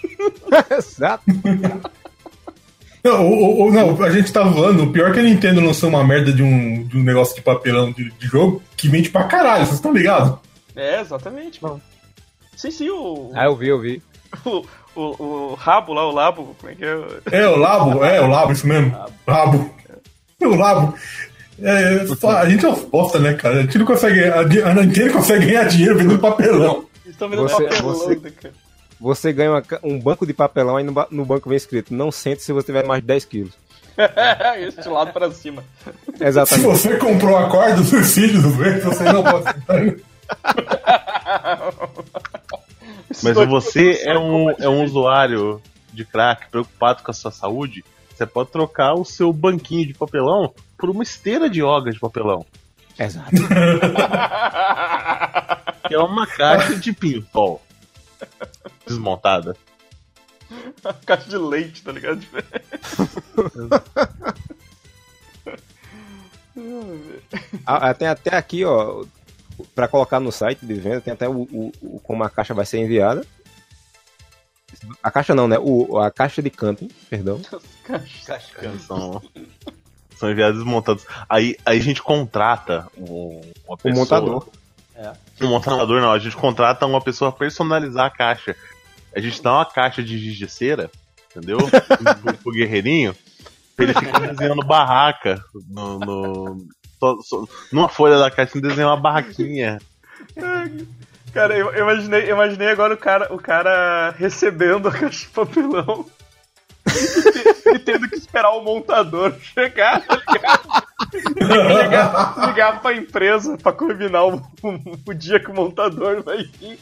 Exato. 0.78 1.24
Não, 3.04 3.26
o- 3.30 3.68
o- 3.68 3.72
não, 3.72 4.02
a 4.04 4.10
gente 4.10 4.32
tá 4.32 4.44
zoando. 4.48 4.84
O 4.84 4.92
pior 4.92 5.10
é 5.10 5.14
que 5.14 5.20
a 5.20 5.24
Nintendo 5.24 5.62
lançou 5.62 5.90
uma 5.90 6.04
merda 6.04 6.34
de 6.34 6.44
um, 6.44 6.84
de 6.86 6.98
um 6.98 7.04
negócio 7.04 7.34
de 7.36 7.42
papelão 7.42 7.92
de, 7.92 8.12
de 8.12 8.28
jogo 8.28 8.62
que 8.76 8.90
vende 8.90 9.10
pra 9.10 9.24
caralho, 9.24 9.66
vocês 9.66 9.76
estão 9.78 9.94
ligados? 9.94 10.38
É, 10.76 11.00
exatamente. 11.00 11.64
mano. 11.64 11.82
Sim, 12.58 12.72
sim, 12.72 12.90
o, 12.90 13.32
Ah, 13.34 13.46
eu 13.46 13.56
vi, 13.56 13.70
eu 13.70 13.80
vi. 13.80 14.02
o, 14.46 14.66
o, 14.96 15.02
o 15.24 15.54
rabo 15.56 15.94
lá, 15.94 16.06
o 16.08 16.12
labo, 16.12 16.56
como 16.60 16.72
é 16.74 16.76
que 16.76 16.84
é? 16.84 16.98
É, 17.32 17.48
o 17.48 17.56
Labo, 17.56 18.04
é, 18.04 18.20
o 18.20 18.28
Labo, 18.28 18.52
isso 18.52 18.68
mesmo. 18.68 18.94
Labo. 19.26 19.74
É 20.42 20.48
o 20.48 20.56
Labo. 20.56 20.94
É, 21.62 22.06
só- 22.16 22.38
a 22.38 22.50
gente 22.50 22.66
é 22.66 22.70
uma 22.70 22.78
bosta, 22.78 23.20
né, 23.20 23.34
cara? 23.34 23.60
A 23.60 23.62
gente 23.62 23.78
não 23.78 23.86
consegue. 23.86 24.24
A, 24.26 24.40
a 24.42 24.74
Nintendo 24.74 25.14
consegue 25.14 25.46
ganhar 25.46 25.64
dinheiro 25.66 25.98
vendendo 25.98 26.20
papelão. 26.20 26.86
Eles 27.06 27.16
estão 27.16 27.30
vendendo 27.30 27.50
Você- 27.50 27.64
papelão, 27.64 27.94
você- 27.94 28.16
né, 28.16 28.32
cara? 28.42 28.54
Você 29.02 29.32
ganha 29.34 29.52
uma 29.52 29.64
um 29.84 29.98
banco 30.00 30.26
de 30.28 30.34
papelão, 30.34 30.76
aí 30.76 30.84
no, 30.84 30.94
no 31.12 31.26
banco 31.26 31.48
vem 31.48 31.56
escrito: 31.58 31.94
não 31.94 32.12
sente 32.12 32.44
se 32.44 32.52
você 32.52 32.66
tiver 32.68 32.86
mais 32.86 33.02
de 33.02 33.08
10 33.08 33.26
quilos. 33.26 33.54
Esse 34.78 34.88
lado 34.90 35.12
pra 35.14 35.30
cima. 35.32 35.64
Se 36.18 36.24
Exatamente. 36.24 36.66
você 36.68 36.98
comprou 36.98 37.38
a 37.38 37.50
corda 37.50 37.76
do 37.78 37.84
suicídio 37.84 38.42
do 38.42 38.50
vento, 38.52 38.86
você 38.86 39.04
não 39.04 39.24
pode 39.24 39.44
sentar. 39.54 39.96
Mas 43.24 43.38
se 43.38 43.46
você 43.46 44.02
é 44.06 44.18
um, 44.18 44.50
é 44.52 44.70
um 44.70 44.84
usuário 44.84 45.62
de 45.94 46.06
crack 46.06 46.50
preocupado 46.50 47.04
com 47.04 47.12
a 47.12 47.14
sua 47.14 47.32
saúde, 47.32 47.84
você 48.20 48.26
pode 48.28 48.52
trocar 48.52 48.94
o 48.94 49.04
seu 49.04 49.34
banquinho 49.34 49.88
de 49.88 49.94
papelão 49.96 50.54
por 50.78 50.90
uma 50.90 51.02
esteira 51.04 51.50
de 51.50 51.62
yoga 51.62 51.92
de 51.92 52.00
papelão. 52.00 52.46
Exato. 52.98 53.32
Que 55.88 55.96
é 55.96 56.00
uma 56.00 56.28
caixa 56.28 56.76
de 56.76 56.94
pinball. 56.94 57.64
Desmontada. 58.86 59.56
Caixa 61.06 61.28
de 61.30 61.38
leite, 61.38 61.82
tá 61.82 61.92
ligado? 61.92 62.22
Ah, 67.66 67.90
ah, 67.90 67.94
tem 67.94 68.08
até 68.08 68.36
aqui, 68.36 68.66
ó, 68.66 69.04
pra 69.74 69.88
colocar 69.88 70.20
no 70.20 70.32
site 70.32 70.66
de 70.66 70.74
venda, 70.74 71.02
tem 71.02 71.14
até 71.14 71.28
o, 71.28 71.42
o- 71.52 71.72
o- 71.82 72.00
como 72.02 72.24
a 72.24 72.30
caixa 72.30 72.54
vai 72.54 72.66
ser 72.66 72.80
enviada. 72.80 73.26
A 75.02 75.10
caixa 75.12 75.34
não, 75.36 75.48
né? 75.48 75.58
O, 75.60 75.98
a 76.00 76.12
caixa 76.12 76.42
de 76.42 76.50
camping, 76.50 76.90
perdão. 77.10 77.42
São, 78.80 79.22
são 80.18 80.32
enviados 80.32 80.58
desmontados. 80.60 81.06
Aí, 81.30 81.56
aí 81.66 81.80
a 81.80 81.82
gente 81.82 82.02
contrata 82.02 82.88
um, 82.98 83.42
uma 83.68 83.76
O 83.76 83.78
pessoa. 83.78 83.96
montador. 84.04 84.48
Um 85.42 85.48
montador 85.48 86.02
não, 86.02 86.12
a 86.12 86.20
gente 86.20 86.36
contrata 86.36 86.86
uma 86.86 87.02
pessoa 87.02 87.30
a 87.30 87.34
personalizar 87.34 88.06
a 88.06 88.10
caixa. 88.10 88.56
A 89.16 89.20
gente 89.20 89.42
dá 89.42 89.54
uma 89.54 89.66
caixa 89.66 90.04
de 90.04 90.18
giz 90.20 90.36
de 90.38 90.48
cera, 90.50 90.92
entendeu? 91.32 91.58
pro, 92.22 92.34
pro 92.38 92.52
guerreirinho, 92.52 93.16
pra 93.76 93.86
ele 93.86 93.94
ficar 93.94 94.20
desenhando 94.20 94.66
barraca 94.66 95.42
no, 95.70 96.00
no- 96.00 96.68
só- 97.00 97.18
só- 97.22 97.46
numa 97.72 97.88
folha 97.88 98.20
da 98.20 98.30
caixa, 98.30 98.58
ele 98.58 98.68
desenha 98.68 98.88
uma 98.88 98.98
barraquinha. 99.00 99.80
Cara, 101.34 101.56
eu, 101.58 101.72
eu 101.72 101.84
imaginei, 101.90 102.24
eu 102.24 102.36
imaginei 102.36 102.70
agora 102.70 102.94
o 102.94 102.98
cara, 102.98 103.34
o 103.34 103.38
cara 103.38 104.12
recebendo 104.18 104.88
a 104.88 104.92
caixa 104.92 105.20
de 105.26 105.28
papelão 105.28 106.06
e, 106.88 107.76
e 107.76 107.80
tendo 107.80 108.10
que 108.10 108.16
esperar 108.16 108.52
o 108.52 108.62
montador 108.64 109.34
chegar, 109.40 110.02
tá 110.06 110.16
ligado? 110.32 110.84
ligar, 111.84 112.48
ligar 112.48 112.82
pra 112.82 112.94
empresa 112.96 113.58
pra 113.58 113.72
combinar 113.72 114.24
o, 114.26 114.36
o- 114.38 115.00
o 115.08 115.14
dia 115.14 115.40
que 115.40 115.52
o 115.52 115.54
montador 115.56 116.24
vai 116.24 116.44
vir. 116.44 116.80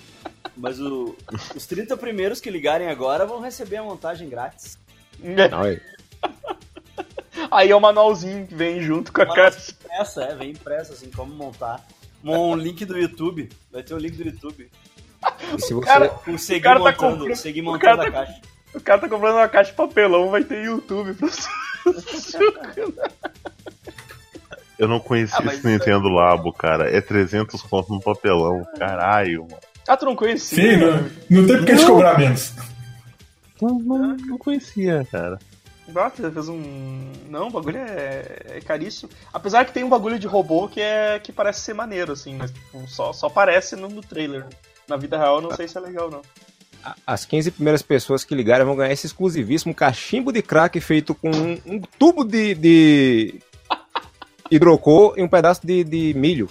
Mas 0.55 0.79
o- 0.79 1.15
os 1.55 1.65
30 1.65 1.95
primeiros 1.97 2.39
que 2.39 2.49
ligarem 2.49 2.89
agora 2.89 3.25
vão 3.25 3.41
receber 3.41 3.77
a 3.77 3.83
montagem 3.83 4.29
grátis. 4.29 4.77
Não, 5.19 5.65
é- 5.65 5.79
Aí 7.51 7.69
é 7.69 7.75
o 7.75 7.79
manualzinho 7.79 8.47
que 8.47 8.55
vem 8.55 8.81
junto 8.81 9.13
com 9.13 9.21
a 9.21 9.25
caixa. 9.33 9.73
Essa 9.91 10.23
é, 10.23 10.35
vem 10.35 10.51
impressa 10.51 10.93
assim, 10.93 11.11
como 11.11 11.33
montar. 11.35 11.85
Um 12.23 12.55
link 12.55 12.83
do 12.85 12.97
YouTube. 12.97 13.49
Vai 13.71 13.83
ter 13.83 13.93
o 13.93 13.97
link 13.97 14.15
do 14.17 14.23
YouTube. 14.23 14.69
e 15.55 15.61
se 15.61 15.73
você, 15.73 15.85
Cara, 15.85 16.11
O 16.27 16.37
seguir 16.37 16.61
cara 16.61 16.79
tá 16.79 16.85
montando, 16.91 17.17
comprando- 17.17 17.35
seguir 17.35 17.61
o 17.61 17.63
montando 17.65 17.81
cara 17.81 18.01
a 18.01 18.05
tá- 18.05 18.11
caixa. 18.11 18.41
O 18.75 18.81
cara 18.81 19.01
tá 19.01 19.09
comprando 19.09 19.35
uma 19.35 19.47
caixa 19.47 19.71
de 19.71 19.77
papelão, 19.77 20.29
vai 20.29 20.43
ter 20.43 20.63
YouTube 20.65 21.13
pra 21.13 21.27
você. 21.29 21.47
Eu 24.77 24.87
não 24.87 24.99
conhecia 24.99 25.39
Ah, 25.39 25.53
esse 25.53 25.65
Nintendo 25.65 26.07
Labo, 26.07 26.53
cara. 26.53 26.89
É 26.95 27.01
300 27.01 27.61
conto 27.63 27.91
no 27.93 27.99
papelão. 28.01 28.63
Caralho, 28.77 29.43
mano. 29.49 29.57
Ah, 29.87 29.97
tu 29.97 30.05
não 30.05 30.15
conhecia? 30.15 30.71
Sim, 30.71 30.77
não, 30.77 30.91
não 31.41 31.47
tem 31.47 31.57
por 31.57 31.65
que 31.65 31.75
te 31.77 31.85
cobrar 31.85 32.17
menos. 32.19 32.53
Não, 33.61 33.79
não, 33.79 34.15
não 34.17 34.37
conhecia, 34.37 35.07
cara. 35.11 35.39
Nossa, 35.87 36.31
fez 36.31 36.49
um. 36.49 37.11
Não, 37.29 37.47
o 37.47 37.51
bagulho 37.51 37.77
é, 37.77 38.25
é 38.55 38.61
caríssimo. 38.61 39.09
Apesar 39.33 39.65
que 39.65 39.71
tem 39.71 39.83
um 39.83 39.89
bagulho 39.89 40.19
de 40.19 40.27
robô 40.27 40.67
que 40.67 40.81
é 40.81 41.19
que 41.19 41.31
parece 41.31 41.61
ser 41.61 41.73
maneiro, 41.73 42.11
assim, 42.11 42.35
mas 42.35 42.51
tipo, 42.51 42.85
só, 42.87 43.13
só 43.13 43.29
parece 43.29 43.75
no, 43.75 43.87
no 43.87 44.01
trailer. 44.01 44.45
Na 44.87 44.97
vida 44.97 45.17
real, 45.17 45.37
eu 45.37 45.41
não 45.41 45.55
sei 45.55 45.67
se 45.67 45.77
é 45.77 45.81
legal, 45.81 46.09
não. 46.09 46.21
as 47.05 47.25
15 47.25 47.51
primeiras 47.51 47.81
pessoas 47.81 48.23
que 48.23 48.35
ligarem 48.35 48.65
vão 48.65 48.75
ganhar 48.75 48.93
esse 48.93 49.05
exclusivíssimo 49.05 49.73
cachimbo 49.73 50.31
de 50.31 50.41
crack 50.41 50.79
feito 50.79 51.13
com 51.13 51.29
um, 51.29 51.59
um 51.65 51.81
tubo 51.99 52.23
de, 52.23 52.53
de 52.55 53.35
hidrocor 54.51 55.13
e 55.17 55.23
um 55.23 55.27
pedaço 55.27 55.65
de, 55.65 55.83
de 55.83 56.13
milho. 56.13 56.49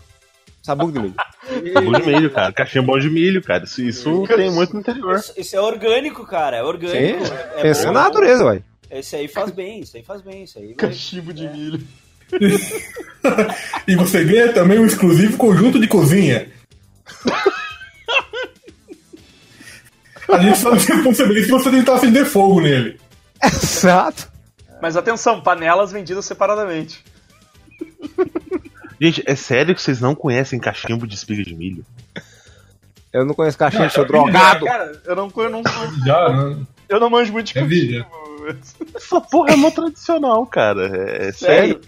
Sabugo 0.62 0.92
de 0.92 0.98
milho. 0.98 1.14
Bom 1.74 1.92
de 1.92 2.06
milho, 2.06 2.30
cara. 2.30 2.52
Bom 2.84 2.98
de 2.98 3.08
milho, 3.08 3.42
cara. 3.42 3.64
Isso, 3.64 3.80
isso 3.80 4.24
tem 4.26 4.50
muito 4.50 4.74
no 4.74 4.80
interior. 4.80 5.16
Isso, 5.16 5.32
isso 5.36 5.56
é 5.56 5.60
orgânico, 5.60 6.26
cara. 6.26 6.56
É 6.56 6.62
orgânico. 6.62 7.24
Sim, 7.24 7.32
é 7.56 7.62
Pensando 7.62 7.88
bom. 7.88 7.92
na 7.92 8.04
natureza, 8.04 8.44
vai. 8.44 8.62
Esse 8.90 9.16
aí 9.16 9.28
faz 9.28 9.50
bem, 9.50 9.80
isso 9.80 9.96
aí 9.96 10.02
faz 10.02 10.22
bem, 10.22 10.44
isso 10.44 10.58
aí 10.58 10.66
vai... 10.66 10.74
Cachimbo 10.74 11.32
de 11.32 11.48
milho. 11.48 11.86
E 13.88 13.96
você 13.96 14.24
ganha 14.24 14.52
também 14.52 14.78
um 14.78 14.86
exclusivo 14.86 15.36
conjunto 15.36 15.80
de 15.80 15.88
cozinha. 15.88 16.48
A 20.28 20.38
gente 20.38 20.58
só 20.58 20.76
se 20.76 20.92
responsabiliza 20.92 21.46
se 21.46 21.52
você 21.52 21.70
tentar 21.70 21.94
acender 21.94 22.24
fogo 22.24 22.60
nele. 22.60 23.00
Exato. 23.42 24.30
Mas 24.82 24.96
atenção, 24.96 25.40
panelas 25.40 25.92
vendidas 25.92 26.24
separadamente. 26.24 27.04
Gente, 29.00 29.22
é 29.26 29.34
sério 29.34 29.74
que 29.74 29.82
vocês 29.82 30.00
não 30.00 30.14
conhecem 30.14 30.58
cachimbo 30.58 31.06
de 31.06 31.14
espiga 31.14 31.42
de 31.42 31.54
milho? 31.54 31.84
Eu 33.12 33.24
não 33.24 33.34
conheço 33.34 33.58
cachimbo, 33.58 33.90
sou 33.90 34.02
Não, 34.02 34.08
drogado. 34.08 34.64
Cara, 34.64 35.00
eu 35.04 35.16
não, 35.16 35.32
eu 35.36 35.50
não, 35.50 35.62
Já, 36.04 36.28
né? 36.28 36.66
eu 36.88 37.00
não 37.00 37.10
manjo 37.10 37.32
muito 37.32 37.52
de 37.52 37.58
É 37.58 38.04
cachimbo. 38.54 38.90
Essa 38.94 39.20
porra 39.20 39.52
é 39.52 39.56
mó 39.56 39.70
tradicional, 39.70 40.46
cara. 40.46 40.86
É, 40.96 41.28
é 41.28 41.32
sério. 41.32 41.80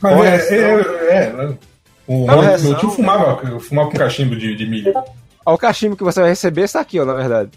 Mas 0.00 0.12
é, 0.12 0.30
reação? 0.30 0.56
é, 0.56 1.24
é, 1.24 1.32
né? 1.32 1.58
O 2.06 2.24
Qual 2.24 2.38
meu, 2.38 2.48
reação, 2.48 2.70
meu 2.70 2.78
tio 2.78 2.90
fumava, 2.90 3.48
eu 3.48 3.60
fumava 3.60 3.90
com 3.90 3.98
cachimbo 3.98 4.34
de, 4.34 4.56
de 4.56 4.66
milho. 4.66 4.92
Olha 5.46 5.54
o 5.54 5.58
cachimbo 5.58 5.96
que 5.96 6.04
você 6.04 6.20
vai 6.20 6.30
receber, 6.30 6.62
está 6.62 6.80
aqui, 6.80 6.98
ó, 6.98 7.04
na 7.04 7.14
verdade. 7.14 7.50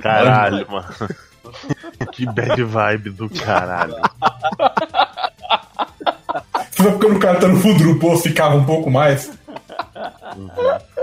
Caralho, 0.00 0.66
mano. 0.70 0.88
Que 2.12 2.26
bad 2.26 2.62
vibe 2.62 3.10
do 3.10 3.28
caralho. 3.28 3.96
Só 6.70 6.90
porque 6.92 7.06
o 7.06 7.18
cara 7.18 7.40
tá 7.40 7.48
no 7.48 7.60
fundo 7.60 7.82
do 7.82 7.98
poço 7.98 8.22
ficava 8.22 8.54
um 8.54 8.64
pouco 8.64 8.90
mais. 8.90 9.30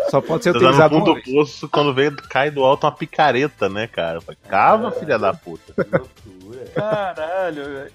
Só 0.09 0.21
pode 0.21 0.43
ser 0.43 0.53
tá 0.53 0.59
no 0.59 0.65
utilizado 0.65 0.95
fundo 0.95 1.11
uma 1.11 1.19
do 1.19 1.23
poço, 1.23 1.69
quando 1.69 1.93
vem, 1.93 2.11
cai 2.29 2.51
do 2.51 2.63
alto 2.63 2.85
uma 2.85 2.91
picareta, 2.91 3.67
né, 3.69 3.87
cara? 3.87 4.19
Cava, 4.47 4.91
filha 4.91 5.17
da 5.17 5.33
puta. 5.33 5.73
Loucura. 5.77 6.65
Caralho, 6.75 7.63
velho. 7.65 7.91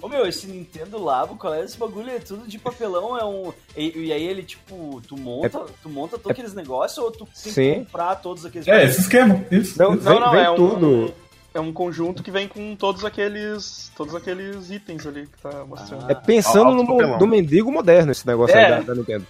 Ô 0.00 0.08
meu, 0.08 0.26
esse 0.26 0.46
Nintendo 0.46 1.02
Labo, 1.02 1.34
qual 1.36 1.54
é 1.54 1.64
esse 1.64 1.76
bagulho? 1.76 2.10
É 2.10 2.18
tudo 2.18 2.46
de 2.46 2.58
papelão, 2.58 3.18
é 3.18 3.24
um. 3.24 3.52
E, 3.76 4.06
e 4.06 4.12
aí 4.12 4.22
ele, 4.22 4.42
tipo, 4.42 5.00
tu 5.08 5.16
monta, 5.16 5.64
tu 5.82 5.88
monta 5.88 6.16
todos 6.16 6.30
aqueles 6.30 6.54
negócios 6.54 6.98
ou 6.98 7.10
tu 7.10 7.26
tem 7.42 7.52
Sim. 7.52 7.72
que 7.72 7.78
comprar 7.80 8.14
todos 8.16 8.44
aqueles 8.44 8.68
É, 8.68 8.84
esse 8.84 9.00
esquema. 9.00 9.44
Isso. 9.50 9.76
Não, 9.78 9.94
isso. 9.94 10.04
Vem- 10.04 10.14
Não, 10.14 10.20
não, 10.20 10.30
vem 10.30 10.44
é 10.44 10.50
um, 10.50 10.54
tudo. 10.56 11.14
é 11.54 11.60
um 11.60 11.72
conjunto 11.72 12.22
que 12.22 12.30
vem 12.30 12.46
com 12.46 12.76
todos 12.76 13.04
aqueles. 13.04 13.90
Todos 13.96 14.14
aqueles 14.14 14.70
itens 14.70 15.04
ali 15.06 15.26
que 15.26 15.42
tá 15.42 15.64
mostrando. 15.66 16.08
É 16.08 16.14
pensando 16.14 16.68
Alto 16.78 17.18
no, 17.18 17.26
mendigo 17.26 17.72
moderno 17.72 18.12
esse 18.12 18.26
negócio 18.26 18.54
É. 18.56 18.64
aí 18.66 18.70
da, 18.84 18.92
da 18.92 18.94
Nintendo. 18.94 19.26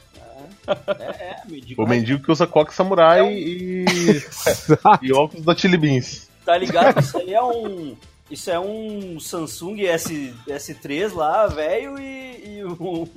É, 0.87 1.03
é, 1.03 1.37
me 1.47 1.61
diga. 1.61 1.83
O 1.83 1.87
mendigo 1.89 2.23
que 2.23 2.31
usa 2.31 2.47
coque 2.47 2.75
samurai 2.75 3.27
e, 3.33 3.85
Exato. 3.87 5.05
e 5.05 5.13
óculos 5.13 5.45
da 5.45 5.55
Chili 5.57 5.77
Beans. 5.77 6.29
Tá 6.45 6.57
ligado? 6.57 7.01
Isso 7.01 7.17
aí 7.19 7.35
é 7.35 7.43
um. 7.43 7.97
Isso 8.31 8.51
é 8.51 8.61
um 8.61 9.19
Samsung 9.19 9.87
S, 9.87 10.35
S3 10.47 11.15
lá, 11.15 11.47
velho, 11.47 11.99
e, 11.99 12.59
e 12.59 12.65
um, 12.65 13.09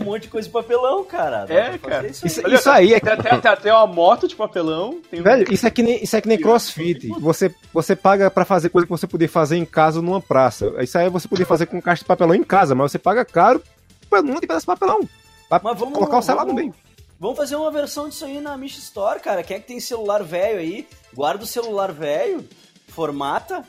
um 0.00 0.04
monte 0.04 0.22
de 0.22 0.28
coisa 0.28 0.48
de 0.48 0.52
papelão, 0.52 1.04
cara. 1.04 1.44
Dá 1.44 1.54
É, 1.54 1.78
cara. 1.78 2.08
Isso, 2.08 2.26
Isso, 2.26 2.40
Olha, 2.44 2.56
isso 2.56 2.68
aí 2.70 2.94
é 2.94 2.98
Tem 3.00 3.12
até, 3.12 3.38
tem 3.38 3.50
até 3.52 3.72
uma 3.72 3.86
moto 3.86 4.26
de 4.26 4.34
papelão. 4.34 5.00
Tem 5.08 5.20
um- 5.20 5.22
Velho, 5.22 5.52
isso 5.52 5.64
é 5.64 5.70
que 5.70 5.82
nem, 5.82 6.02
isso 6.02 6.16
é 6.16 6.20
que 6.20 6.26
nem 6.26 6.40
crossfit. 6.40 7.06
Você, 7.20 7.54
você 7.72 7.94
paga 7.94 8.28
pra 8.30 8.44
fazer 8.44 8.68
coisa 8.70 8.84
que 8.84 8.90
você 8.90 9.06
podia 9.06 9.28
fazer 9.28 9.56
em 9.56 9.64
casa 9.64 10.02
numa 10.02 10.20
praça. 10.20 10.72
Isso 10.80 10.98
aí 10.98 11.08
você 11.08 11.28
podia 11.28 11.46
fazer 11.46 11.66
com 11.66 11.80
caixa 11.80 12.02
de 12.02 12.08
papelão 12.08 12.34
em 12.34 12.42
casa, 12.42 12.74
mas 12.74 12.90
você 12.90 12.98
paga 12.98 13.24
caro 13.24 13.62
pra 14.08 14.20
não 14.22 14.34
ter 14.34 14.48
pedaço 14.48 14.62
de 14.62 14.66
papelão. 14.66 15.08
Mas 15.50 15.78
vamos- 15.78 15.94
colocar 15.94 16.18
o 16.18 16.22
celular 16.22 16.44
no 16.44 16.48
vamos- 16.54 16.62
meio. 16.62 16.74
Vamos 17.18 17.36
fazer 17.36 17.56
uma 17.56 17.70
versão 17.70 18.08
disso 18.08 18.24
aí 18.24 18.40
na 18.40 18.56
Mish 18.56 18.78
Store, 18.78 19.20
cara. 19.20 19.42
Quem 19.42 19.56
é 19.56 19.60
que 19.60 19.66
tem 19.66 19.78
celular 19.80 20.22
velho 20.22 20.58
aí? 20.58 20.88
Guarda 21.12 21.44
o 21.44 21.46
celular 21.46 21.92
velho, 21.92 22.42
formata 22.88 23.62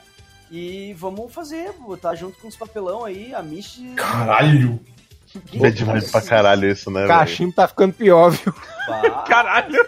e 0.49 0.93
vamos 0.97 1.33
fazer, 1.33 1.71
botar 1.79 2.15
junto 2.15 2.37
com 2.39 2.47
os 2.47 2.55
papelão 2.55 3.03
aí, 3.03 3.33
a 3.35 3.41
Mish. 3.41 3.81
Caralho. 3.97 4.79
É 5.61 5.69
demais 5.69 6.11
pra 6.11 6.21
caralho 6.21 6.69
isso, 6.69 6.89
né? 6.91 7.01
velho? 7.01 7.07
Cachimbo 7.09 7.53
tá 7.53 7.67
ficando 7.67 7.93
pior, 7.93 8.29
viu? 8.31 8.53
Pá, 8.85 9.23
Caralho! 9.27 9.75
isso 9.81 9.87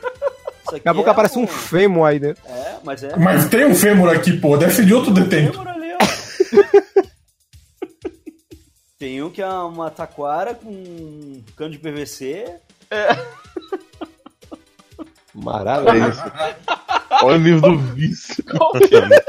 aqui 0.69 0.71
Daqui 0.71 0.89
a 0.89 0.93
pouco 0.93 1.09
é 1.09 1.11
aparece 1.11 1.37
um 1.37 1.45
fêmur 1.47 2.05
aí 2.07 2.17
dentro. 2.19 2.41
É, 2.47 2.77
mas 2.83 3.03
é. 3.03 3.15
Mas 3.17 3.47
tem 3.49 3.65
um 3.65 3.75
fêmur 3.75 4.09
aqui, 4.09 4.37
pô. 4.37 4.55
Deve 4.57 4.73
ser 4.73 4.85
de 4.85 4.93
outro 4.93 5.13
detento. 5.13 5.51
Fêmur 5.59 5.67
ali, 5.69 5.93
ó. 5.93 7.03
Tem 9.03 9.21
um 9.21 9.29
que 9.29 9.41
é 9.41 9.49
uma 9.49 9.91
taquara 9.91 10.55
com 10.55 10.69
um 10.69 11.43
cano 11.57 11.71
de 11.71 11.77
PVC. 11.77 12.55
Maravilha. 15.35 16.05
É 16.05 16.07
isso. 16.15 16.23
Olha 17.21 17.35
o 17.35 17.39
nível 17.39 17.61
do 17.71 17.77
vício. 17.79 18.41
Qualquer, 18.45 19.25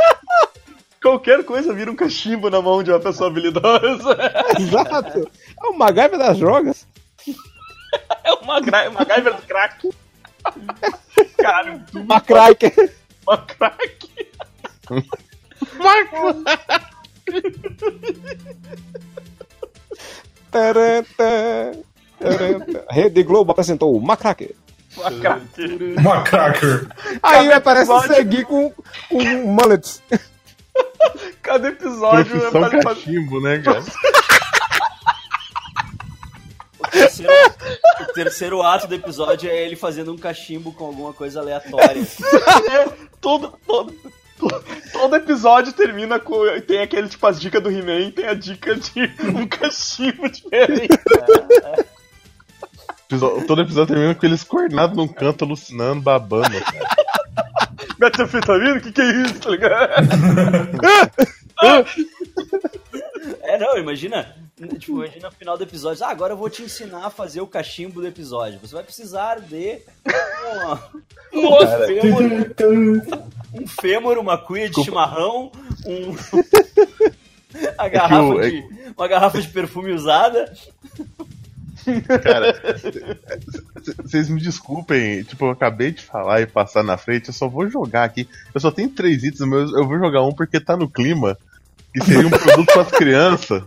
qualquer 1.03 1.45
coisa 1.45 1.75
vira 1.75 1.91
um 1.91 1.97
cachimbo 1.97 2.49
na 2.51 2.63
mão 2.63 2.85
de 2.85 2.93
uma 2.93 3.01
pessoa 3.01 3.29
habilidosa. 3.29 4.17
Exato. 4.57 5.29
É 5.61 5.67
o 5.67 5.77
MacGyver 5.77 6.19
das 6.21 6.39
drogas. 6.39 6.87
É 7.27 8.61
gra- 8.61 8.91
MacGyver 8.91 9.35
do 9.35 9.43
crack. 9.43 9.91
Uma 11.93 12.21
crack. 12.21 12.93
Taranta, 15.83 16.45
taranta. 16.45 16.85
Rede 22.90 23.23
Globo 23.23 23.53
apresentou 23.53 23.97
o 23.97 24.01
Macracker. 24.01 24.55
Uma 24.97 25.11
crack. 25.11 25.43
Uma 25.99 26.23
cracker. 26.23 26.87
Aí 27.23 27.49
Cada 27.49 27.57
aparece 27.57 27.90
o 27.90 27.97
episódio- 27.99 28.14
Segui 28.14 28.45
com, 28.45 28.73
com 29.11 29.23
mullets. 29.47 30.01
Cada 31.43 31.69
episódio 31.69 32.21
é 32.37 32.38
Profissão 32.40 32.51
pra 32.61 32.71
fazer. 32.71 32.85
cachimbo, 32.85 33.40
né, 33.40 33.59
cara? 33.59 33.83
O 36.79 36.87
terceiro, 36.88 37.33
o 38.01 38.12
terceiro 38.12 38.62
ato 38.62 38.87
do 38.87 38.95
episódio 38.95 39.51
é 39.51 39.57
ele 39.64 39.75
fazendo 39.77 40.12
um 40.12 40.19
cachimbo 40.19 40.73
com 40.73 40.87
alguma 40.87 41.12
coisa 41.12 41.40
aleatória. 41.40 42.03
É, 42.71 42.88
todo, 43.21 43.53
todo, 43.67 43.93
todo, 44.92 45.16
episódio 45.16 45.73
termina 45.73 46.18
com. 46.18 46.44
Tem 46.66 46.81
aquele 46.81 47.09
tipo 47.09 47.27
as 47.27 47.40
dicas 47.40 47.62
do 47.62 47.70
He-Man, 47.70 48.11
tem 48.11 48.27
a 48.27 48.35
dica 48.35 48.75
de 48.75 49.11
um 49.35 49.47
cachimbo 49.47 50.29
diferente. 50.29 50.88
Todo 53.47 53.62
episódio 53.62 53.94
termina 53.94 54.14
com 54.14 54.27
eles 54.27 54.42
coordenados 54.42 54.97
num 54.97 55.07
canto, 55.07 55.44
alucinando, 55.44 56.01
babando. 56.01 56.57
Metanfetamina? 57.99 58.77
O 58.77 58.81
que, 58.81 58.90
que 58.90 59.01
é 59.01 59.23
isso, 59.23 59.35
tá 59.40 59.51
ligado? 59.51 59.88
É, 63.42 63.59
não, 63.59 63.79
imagina. 63.79 64.35
Tipo, 64.79 65.05
imagina 65.05 65.29
no 65.29 65.35
final 65.35 65.59
do 65.59 65.64
episódio. 65.64 66.05
Ah, 66.05 66.11
agora 66.11 66.33
eu 66.33 66.37
vou 66.37 66.49
te 66.49 66.62
ensinar 66.62 67.05
a 67.07 67.11
fazer 67.11 67.40
o 67.40 67.47
cachimbo 67.47 68.01
do 68.01 68.07
episódio. 68.07 68.61
Você 68.61 68.75
vai 68.75 68.85
precisar 68.85 69.40
de 69.40 69.81
uma- 70.45 70.90
um, 71.33 71.87
fêmur, 71.87 72.23
um 73.53 73.67
fêmur, 73.67 74.19
uma 74.19 74.38
cuia 74.38 74.69
de 74.69 74.83
chimarrão, 74.85 75.51
um. 75.85 76.14
a 77.77 77.88
garrafa 77.88 78.23
o- 78.23 78.40
é 78.40 78.51
de, 78.51 78.64
uma 78.97 79.09
garrafa 79.09 79.40
de 79.43 79.49
perfume 79.49 79.93
usada. 79.93 80.53
Cara, 82.23 82.55
vocês 84.05 84.29
me 84.29 84.40
desculpem, 84.40 85.23
tipo, 85.25 85.45
eu 85.47 85.51
acabei 85.51 85.90
de 85.90 86.01
falar 86.03 86.40
e 86.40 86.47
passar 86.47 86.83
na 86.83 86.97
frente, 86.97 87.29
eu 87.29 87.35
só 87.35 87.47
vou 87.49 87.69
jogar 87.69 88.05
aqui. 88.05 88.27
Eu 88.55 88.61
só 88.61 88.71
tenho 88.71 88.88
três 88.88 89.23
itens 89.25 89.47
meus, 89.47 89.73
eu 89.73 89.87
vou 89.87 89.99
jogar 89.99 90.23
um 90.23 90.33
porque 90.33 90.59
tá 90.61 90.77
no 90.77 90.88
clima, 90.88 91.37
que 91.93 92.03
seria 92.05 92.27
um 92.27 92.31
produto 92.31 92.67
para 92.73 92.83
as 92.83 92.90
crianças, 92.90 93.62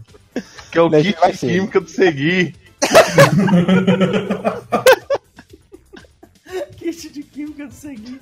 que 0.78 0.80
é 0.80 0.84
o 0.84 0.90
Deixa 0.90 1.10
kit 1.10 1.20
vai 1.20 1.32
de 1.32 1.38
ser. 1.40 1.48
química 1.48 1.82
do 1.82 1.90
Segui. 1.90 2.56
Kit 6.78 7.10
de 7.10 7.24
química 7.24 7.66
do 7.66 7.74
seguir. 7.74 8.22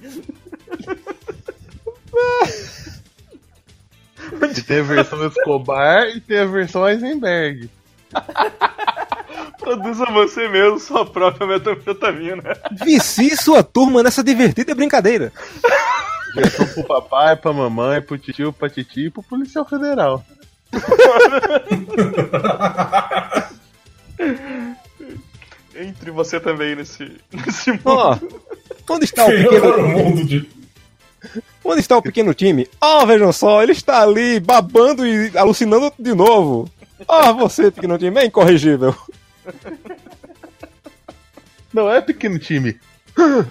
E 4.58 4.62
tem 4.62 4.80
a 4.80 4.84
versão 4.84 5.28
Escobar 5.28 6.08
e 6.16 6.22
tem 6.22 6.40
a 6.40 6.46
versão 6.46 6.88
Eisenberg. 6.88 7.70
Produza 9.60 10.06
você 10.06 10.48
mesmo 10.48 10.80
sua 10.80 11.06
própria 11.06 11.46
metanfetamina. 11.46 12.56
Vici 12.86 13.36
sua 13.36 13.62
turma 13.64 14.02
nessa 14.02 14.24
divertida 14.24 14.74
brincadeira. 14.74 15.34
Versão 16.34 16.66
pro 16.68 16.86
papai, 16.86 17.36
pra 17.36 17.52
mamãe, 17.52 18.02
pro 18.02 18.18
tio, 18.18 18.54
pra 18.54 18.70
titi 18.70 19.08
e 19.08 19.12
pro 19.12 19.22
policial 19.22 19.68
federal. 19.68 20.24
Entre 25.76 26.12
você 26.12 26.40
também 26.40 26.76
nesse, 26.76 27.12
nesse 27.32 27.72
mundo. 27.72 27.82
Ó, 27.86 28.18
onde 28.90 29.06
está 29.06 29.26
o 29.26 29.30
pequeno, 29.30 29.88
mundo 29.90 30.24
de. 30.24 30.48
onde 31.64 31.80
está 31.82 31.98
o 31.98 32.02
pequeno 32.02 32.34
time? 32.34 32.68
Ó, 32.80 33.06
vejam 33.06 33.34
só, 33.34 33.62
ele 33.62 33.74
está 33.74 34.02
ali 34.02 34.40
babando 34.40 35.06
e 35.06 35.38
alucinando 35.38 35.92
de 36.00 36.14
novo. 36.14 36.70
Ó, 37.08 37.34
você, 37.34 37.70
pequeno 37.72 37.98
time, 37.98 38.22
é 38.22 38.26
incorrigível. 38.26 38.96
Não 41.74 41.92
é 41.92 42.00
pequeno 42.00 42.40
time. 42.40 42.80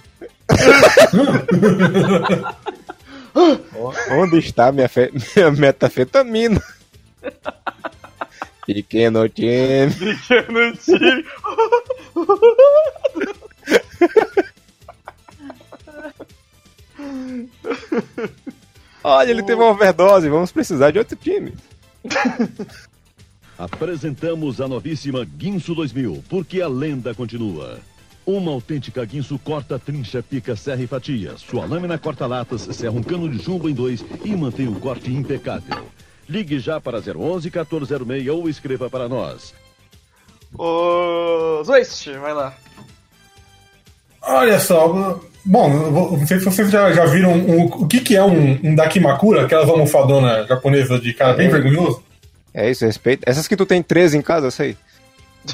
Onde 4.10 4.38
está 4.38 4.72
minha, 4.72 4.88
fe... 4.88 5.12
minha 5.36 5.50
metafetamina? 5.50 6.62
Pequeno 8.66 9.28
time. 9.28 9.92
Pequeno 9.92 10.76
time. 10.76 11.24
Olha, 19.02 19.30
ele 19.30 19.42
teve 19.42 19.60
uma 19.60 19.70
overdose, 19.70 20.28
vamos 20.30 20.50
precisar 20.50 20.90
de 20.90 20.98
outro 20.98 21.16
time. 21.16 21.52
Apresentamos 23.58 24.60
a 24.60 24.66
novíssima 24.66 25.24
Guinso 25.24 25.74
2000, 25.74 26.24
porque 26.28 26.60
a 26.60 26.68
lenda 26.68 27.14
continua. 27.14 27.78
Uma 28.26 28.50
autêntica 28.50 29.04
Guinso 29.04 29.38
corta, 29.38 29.78
trincha, 29.78 30.22
pica, 30.22 30.56
serra 30.56 30.82
e 30.82 30.86
fatia. 30.86 31.36
Sua 31.36 31.66
lâmina 31.66 31.98
corta-latas, 31.98 32.62
serra 32.62 32.94
um 32.94 33.02
cano 33.02 33.28
de 33.28 33.42
chumbo 33.42 33.68
em 33.68 33.74
dois 33.74 34.02
e 34.24 34.34
mantém 34.34 34.66
o 34.66 34.80
corte 34.80 35.12
impecável. 35.12 35.86
Ligue 36.28 36.58
já 36.58 36.80
para 36.80 36.98
011 36.98 37.50
1406 37.50 38.28
ou 38.28 38.48
escreva 38.48 38.88
para 38.88 39.08
nós. 39.08 39.54
Ô. 40.56 41.62
Zoist, 41.64 42.08
vai 42.18 42.32
lá. 42.32 42.54
Olha 44.22 44.58
só. 44.58 45.20
Bom, 45.44 45.68
não 46.16 46.26
sei 46.26 46.38
se 46.38 46.44
vocês 46.46 46.70
já, 46.70 46.90
já 46.92 47.04
viram 47.04 47.32
um- 47.34 47.66
o 47.66 47.86
que, 47.86 48.00
que 48.00 48.16
é 48.16 48.24
um, 48.24 48.58
um 48.64 48.74
Dakimakura, 48.74 49.44
aquelas 49.44 49.68
almofadonas 49.68 50.48
japonesas 50.48 51.02
de 51.02 51.12
cara 51.12 51.34
bem 51.34 51.50
vergonhoso. 51.50 52.02
É 52.54 52.70
isso, 52.70 52.86
respeito. 52.86 53.22
Essas 53.26 53.46
que 53.46 53.56
tu 53.56 53.66
tem 53.66 53.82
13 53.82 54.16
em 54.16 54.22
casa, 54.22 54.46
eu 54.46 54.50
sei. 54.50 54.76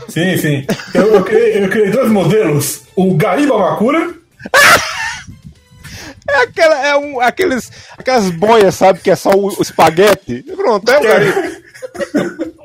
Sim, 0.09 0.37
sim. 0.37 0.67
Eu, 0.95 1.15
eu, 1.15 1.25
criei, 1.25 1.65
eu 1.65 1.69
criei 1.69 1.91
dois 1.91 2.09
modelos: 2.13 2.83
o 2.95 3.15
Gariba 3.15 3.59
Makura 3.59 4.15
É, 6.31 6.43
aquela, 6.43 6.87
é 6.87 6.97
um, 6.97 7.21
aqueles, 7.21 7.71
aquelas 7.99 8.31
boias, 8.31 8.75
sabe, 8.75 9.01
que 9.01 9.11
é 9.11 9.17
só 9.17 9.31
o, 9.31 9.49
o 9.49 9.63
espaguete. 9.63 10.43
Pronto, 10.43 10.89
é 10.91 10.99
o 10.99 11.03
gari. 11.03 11.33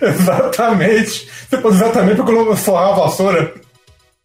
Exatamente. 0.00 1.28
Você 1.48 1.58
pode 1.58 1.76
exatamente 1.76 2.16
pra 2.16 2.24
colocar 2.24 2.56
forrar 2.56 2.88
a 2.88 2.94
vassoura. 2.94 3.54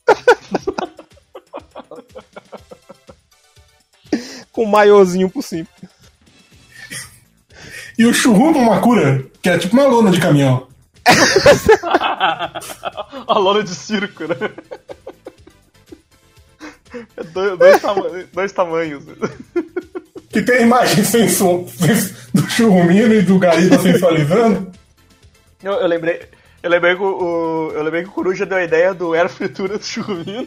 Com 4.52 4.64
um 4.64 4.70
maiozinho 4.70 5.30
por 5.30 5.44
cima. 5.44 5.68
E 7.98 8.06
o 8.06 8.14
Churrumbo 8.14 8.62
Makura, 8.62 9.26
que 9.42 9.50
é 9.50 9.58
tipo 9.58 9.74
uma 9.76 9.86
lona 9.86 10.12
de 10.12 10.20
caminhão. 10.20 10.68
A 13.28 13.38
lona 13.38 13.64
de 13.64 13.74
circo, 13.76 14.26
né? 14.26 14.36
É 17.18 17.24
dois, 17.24 17.58
dois, 17.60 17.82
tama- 17.82 18.10
dois 18.34 18.52
tamanhos. 18.52 19.04
que 20.30 20.42
tem 20.42 20.62
imagem 20.64 21.04
sensual 21.04 21.66
do 22.34 22.50
churrumino 22.50 23.14
e 23.14 23.22
do 23.22 23.38
Gariba 23.40 23.78
sensualizando. 23.80 24.72
Eu, 25.64 25.74
eu 25.74 25.88
lembrei. 25.88 26.22
Eu 26.62 26.70
lembrei, 26.70 26.96
que 26.96 27.02
o, 27.02 27.72
eu 27.74 27.82
lembrei 27.84 28.04
que 28.04 28.10
o 28.10 28.12
Coruja 28.12 28.46
deu 28.46 28.58
a 28.58 28.64
ideia 28.64 28.94
do 28.94 29.14
air 29.14 29.30
fritura 29.30 29.78
do 29.78 29.84
churrumino, 29.86 30.46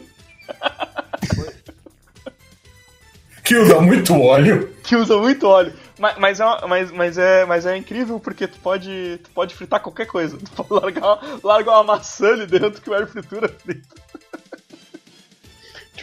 Que 3.43 3.55
usa 3.57 3.81
muito 3.81 4.13
óleo. 4.21 4.73
que 4.83 4.95
usa 4.95 5.17
muito 5.17 5.45
óleo. 5.47 5.73
Mas, 5.99 6.17
mas, 6.17 6.39
é, 6.39 6.45
mas, 6.67 6.91
mas, 6.91 7.17
é, 7.17 7.45
mas 7.45 7.65
é 7.65 7.75
incrível 7.75 8.19
porque 8.19 8.47
tu 8.47 8.57
pode, 8.59 9.19
tu 9.23 9.29
pode 9.31 9.53
fritar 9.55 9.79
qualquer 9.81 10.05
coisa. 10.05 10.37
Tu 10.37 10.63
pode 10.63 10.81
largar, 10.83 11.19
largar 11.43 11.71
uma 11.73 11.95
maçã 11.95 12.27
ali 12.29 12.45
dentro 12.45 12.81
que 12.81 12.89
o 12.89 12.93
air 12.93 13.07
fritura 13.07 13.49
frita. 13.49 13.95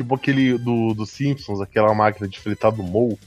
Tipo 0.01 0.15
aquele 0.15 0.57
do, 0.57 0.95
do 0.95 1.05
Simpsons, 1.05 1.61
aquela 1.61 1.93
máquina 1.93 2.27
de 2.27 2.41
fritar 2.41 2.73
do 2.73 2.83
Mou, 2.83 3.19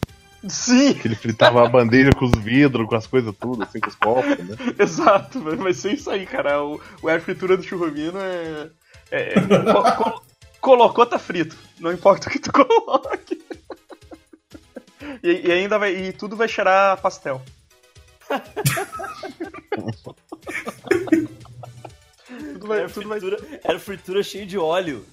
Sim, 0.47 0.95
que 0.95 1.07
ele 1.07 1.13
fritava 1.13 1.63
a 1.63 1.69
bandeja 1.69 2.09
com 2.13 2.25
os 2.25 2.31
vidros, 2.43 2.87
com 2.89 2.95
as 2.95 3.05
coisas 3.05 3.31
tudo, 3.39 3.61
assim, 3.61 3.79
com 3.79 3.89
os 3.89 3.95
copos, 3.95 4.39
né? 4.39 4.55
exato. 4.79 5.39
Ser 5.75 5.93
isso 5.93 6.09
aí, 6.09 6.25
cara. 6.25 6.63
O, 6.63 6.81
o 7.03 7.07
air 7.07 7.21
fritura 7.21 7.55
do 7.55 7.61
churrumino 7.61 8.17
é. 8.19 8.71
é- 9.11 9.33
é- 9.35 9.71
co- 9.71 9.83
co- 10.03 10.25
colocou, 10.59 11.05
tá 11.05 11.19
frito. 11.19 11.55
Não 11.79 11.91
importa 11.93 12.27
o 12.27 12.31
que 12.31 12.39
tu 12.39 12.49
coloque. 12.51 13.39
E, 15.21 15.47
e 15.47 15.51
ainda 15.51 15.77
vai. 15.77 15.95
E 15.95 16.11
tudo 16.11 16.35
vai 16.35 16.47
cheirar 16.47 16.99
pastel. 16.99 17.39
tudo 22.53 22.67
vai. 22.67 22.79
Era 22.79 22.89
Tudo 22.89 23.07
vai 23.09 23.19
fritura, 23.19 23.59
era 23.63 23.79
fritura 23.79 24.23
cheio 24.23 24.47
de 24.47 24.57
óleo. 24.57 25.05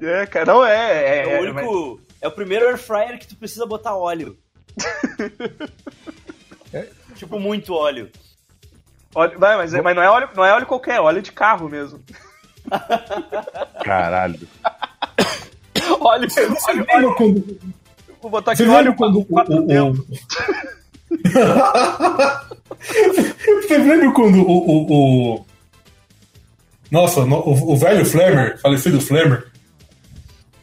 É, 0.00 0.26
cara, 0.26 0.46
não 0.46 0.64
é. 0.64 0.74
É, 0.74 1.28
É, 1.28 1.36
é, 1.36 1.40
o 1.40 1.42
único. 1.42 2.00
É 2.20 2.28
o 2.28 2.32
primeiro 2.32 2.66
air 2.66 2.78
fryer 2.78 3.18
que 3.18 3.26
tu 3.26 3.36
precisa 3.36 3.66
botar 3.66 3.94
óleo. 3.96 4.36
tipo, 7.14 7.38
muito 7.38 7.74
óleo. 7.74 8.10
Óleo, 9.14 9.38
vai, 9.38 9.56
mas, 9.56 9.72
é- 9.74 9.80
mas 9.80 9.94
não, 9.96 10.02
é 10.02 10.10
óleo, 10.10 10.28
não 10.34 10.44
é 10.44 10.52
óleo 10.52 10.66
qualquer, 10.66 10.96
é 10.96 11.00
óleo 11.00 11.22
de 11.22 11.32
carro 11.32 11.68
mesmo. 11.68 12.00
Caralho. 13.84 14.38
Óleo, 16.00 16.28
Você 16.30 16.46
óleo, 16.68 16.86
óleo 16.92 17.14
quando. 17.14 17.58
vou 18.20 18.30
botar 18.30 18.52
aqui 18.52 18.64
Você 18.64 18.68
óleo 18.70 18.94
quando 18.96 19.20
o. 19.20 19.24
quatro 19.24 19.56
o- 19.56 19.66
tempos. 19.66 20.04
Você 23.62 23.78
lembra 23.78 24.12
quando 24.12 24.42
o. 24.42 24.50
o, 24.50 25.34
o- 25.36 25.46
Nossa, 26.90 27.24
no- 27.24 27.38
o, 27.40 27.72
o 27.72 27.76
velho 27.76 28.04
Flamer, 28.04 28.60
falecido 28.60 29.00
Flamer, 29.00 29.46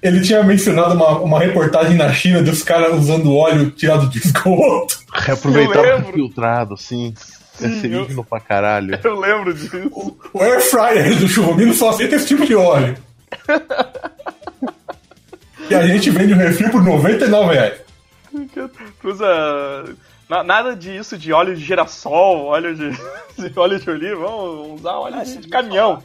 ele 0.03 0.21
tinha 0.21 0.43
mencionado 0.43 0.93
uma, 0.93 1.19
uma 1.19 1.39
reportagem 1.39 1.95
na 1.95 2.11
China 2.13 2.41
dos 2.43 2.61
caras 2.61 2.93
usando 2.99 3.33
óleo 3.35 3.71
tirado 3.71 4.07
de 4.09 4.19
esgoto. 4.19 4.99
Reaproveitar 5.13 5.75
Eu 5.79 5.81
o 5.81 5.97
lembro. 5.97 6.13
filtrado, 6.13 6.77
sim. 6.77 7.13
É 7.61 7.67
Sim, 7.67 7.81
seríssimo 7.81 8.23
pra 8.23 8.39
caralho. 8.39 8.97
Eu 9.03 9.19
lembro 9.19 9.53
disso. 9.53 10.15
O 10.33 10.41
air 10.41 10.59
fryer 10.61 11.15
do 11.19 11.27
churrumino 11.27 11.73
só 11.73 11.89
aceita 11.89 12.15
esse 12.15 12.27
tipo 12.27 12.45
de 12.45 12.55
óleo. 12.55 12.95
E 15.69 15.75
a 15.75 15.87
gente 15.87 16.09
vende 16.09 16.33
o 16.33 16.37
refil 16.37 16.69
por 16.69 16.83
99 16.83 17.53
reais. 17.53 17.79
Usa. 19.03 19.85
na- 20.29 20.43
Nada 20.43 20.75
disso 20.75 21.17
de 21.17 21.31
óleo 21.31 21.55
de 21.55 21.63
girassol, 21.63 22.45
óleo 22.47 22.75
de, 22.75 22.91
de 22.91 23.57
óleo 23.59 23.79
de 23.79 23.89
oliva, 23.89 24.21
vamos 24.27 24.81
usar 24.81 24.91
óleo 24.97 25.15
Ah, 25.19 25.23
de, 25.23 25.37
é 25.37 25.49
caminhão. 25.49 26.03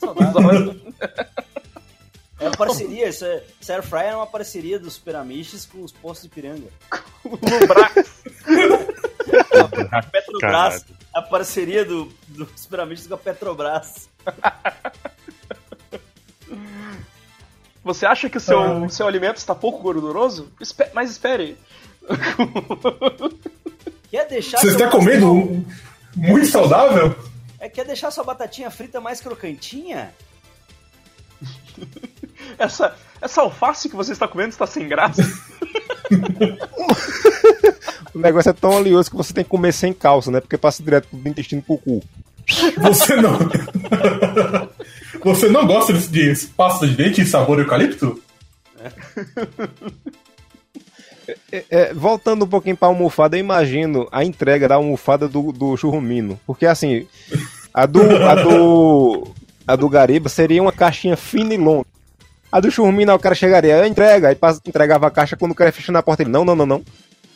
Saudade. 0.00 0.80
É 2.38 2.44
uma 2.48 2.56
parceria, 2.56 3.08
esse, 3.08 3.24
é- 3.24 3.44
esse 3.60 3.72
air 3.72 3.82
fryer 3.82 4.12
é 4.12 4.16
uma 4.16 4.26
parceria 4.26 4.78
dos 4.78 4.94
Super 4.94 5.16
Amiches 5.16 5.64
com 5.64 5.82
os 5.82 5.90
postos 5.92 6.24
de 6.28 6.34
piranga. 6.34 6.68
Lubrax. 7.24 8.22
A 9.90 10.02
Petrobras, 10.02 10.40
Caralho. 10.40 10.82
a 11.14 11.22
parceria 11.22 11.84
do, 11.84 12.12
dos 12.28 12.48
Super 12.56 12.80
Amiches 12.80 13.06
com 13.06 13.14
a 13.14 13.18
Petrobras. 13.18 14.08
Você 17.82 18.04
acha 18.04 18.28
que 18.28 18.36
o 18.36 18.40
seu, 18.40 18.60
Ah. 18.84 18.88
seu 18.88 19.06
alimento 19.06 19.36
está 19.36 19.54
pouco 19.54 19.80
gorduroso? 19.80 20.52
Espe- 20.60 20.90
mas 20.92 21.10
espere. 21.10 21.56
Quer 24.10 24.26
deixar 24.28 24.58
Você 24.60 24.68
está 24.68 24.90
comendo 24.90 25.32
um- 25.32 25.64
muito 26.14 26.46
saudável? 26.46 27.16
É, 27.58 27.68
quer 27.68 27.84
deixar 27.86 28.10
sua 28.10 28.24
batatinha 28.24 28.70
frita 28.70 29.00
mais 29.00 29.20
crocantinha? 29.20 30.12
Essa, 32.58 32.94
essa 33.20 33.40
alface 33.40 33.88
que 33.88 33.96
você 33.96 34.12
está 34.12 34.26
comendo 34.28 34.50
está 34.50 34.66
sem 34.66 34.88
graça. 34.88 35.22
O 38.16 38.18
negócio 38.18 38.48
é 38.48 38.54
tão 38.54 38.70
oleoso 38.70 39.10
que 39.10 39.16
você 39.16 39.34
tem 39.34 39.44
que 39.44 39.50
comer 39.50 39.72
sem 39.72 39.92
calça, 39.92 40.30
né? 40.30 40.40
Porque 40.40 40.56
passa 40.56 40.82
direto 40.82 41.06
do 41.12 41.28
intestino 41.28 41.60
pro 41.60 41.76
cu. 41.76 42.02
Você 42.78 43.14
não. 43.16 43.38
Você 45.22 45.48
não 45.50 45.66
gosta 45.66 45.92
de, 45.92 46.08
de 46.08 46.46
pasta 46.48 46.86
de 46.86 46.94
dente 46.94 47.20
e 47.20 47.26
sabor 47.26 47.58
eucalipto? 47.58 48.22
É, 51.52 51.64
é, 51.68 51.92
voltando 51.92 52.44
um 52.44 52.48
pouquinho 52.48 52.76
pra 52.76 52.88
almofada, 52.88 53.36
eu 53.36 53.40
imagino 53.40 54.08
a 54.10 54.24
entrega 54.24 54.68
da 54.68 54.76
almofada 54.76 55.28
do, 55.28 55.52
do 55.52 55.76
churrumino. 55.76 56.40
Porque 56.46 56.64
assim, 56.64 57.06
a 57.74 57.84
do, 57.84 58.00
a 58.00 58.34
do. 58.34 59.34
A 59.66 59.74
do 59.74 59.88
Gariba 59.88 60.28
seria 60.28 60.62
uma 60.62 60.72
caixinha 60.72 61.16
fina 61.16 61.52
e 61.52 61.58
longa. 61.58 61.86
A 62.50 62.60
do 62.60 62.70
churrumino, 62.70 63.10
aí 63.10 63.16
o 63.16 63.20
cara 63.20 63.34
chegaria, 63.34 63.76
"Eu 63.76 63.86
entrega, 63.86 64.28
aí 64.28 64.38
entregava 64.66 65.06
a 65.06 65.10
caixa 65.10 65.36
quando 65.36 65.52
o 65.52 65.54
cara 65.54 65.68
ia 65.68 65.72
fechando 65.72 65.98
a 65.98 66.02
porta. 66.02 66.22
Ele, 66.22 66.30
não, 66.30 66.44
não, 66.44 66.56
não, 66.56 66.66
não. 66.66 66.84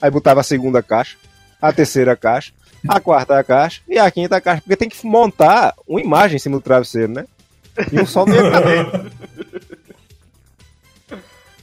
Aí 0.01 0.11
botava 0.11 0.41
a 0.41 0.45
segunda 0.45 0.83
caixa, 0.83 1.17
a 1.61 1.73
terceira 1.73 2.17
caixa, 2.17 2.53
a 2.89 3.01
quarta 3.01 3.43
caixa 3.45 3.83
e 3.89 3.99
a 3.99 4.11
quinta 4.11 4.41
caixa. 4.41 4.63
Porque 4.63 4.77
tem 4.77 4.89
que 4.89 5.07
montar 5.07 5.75
uma 5.87 6.01
imagem 6.01 6.37
em 6.37 6.39
cima 6.39 6.57
do 6.57 6.63
travesseiro, 6.63 7.13
né? 7.13 7.25
E 7.93 8.01
um 8.01 8.35
ia 8.35 8.51
caber. 8.51 9.11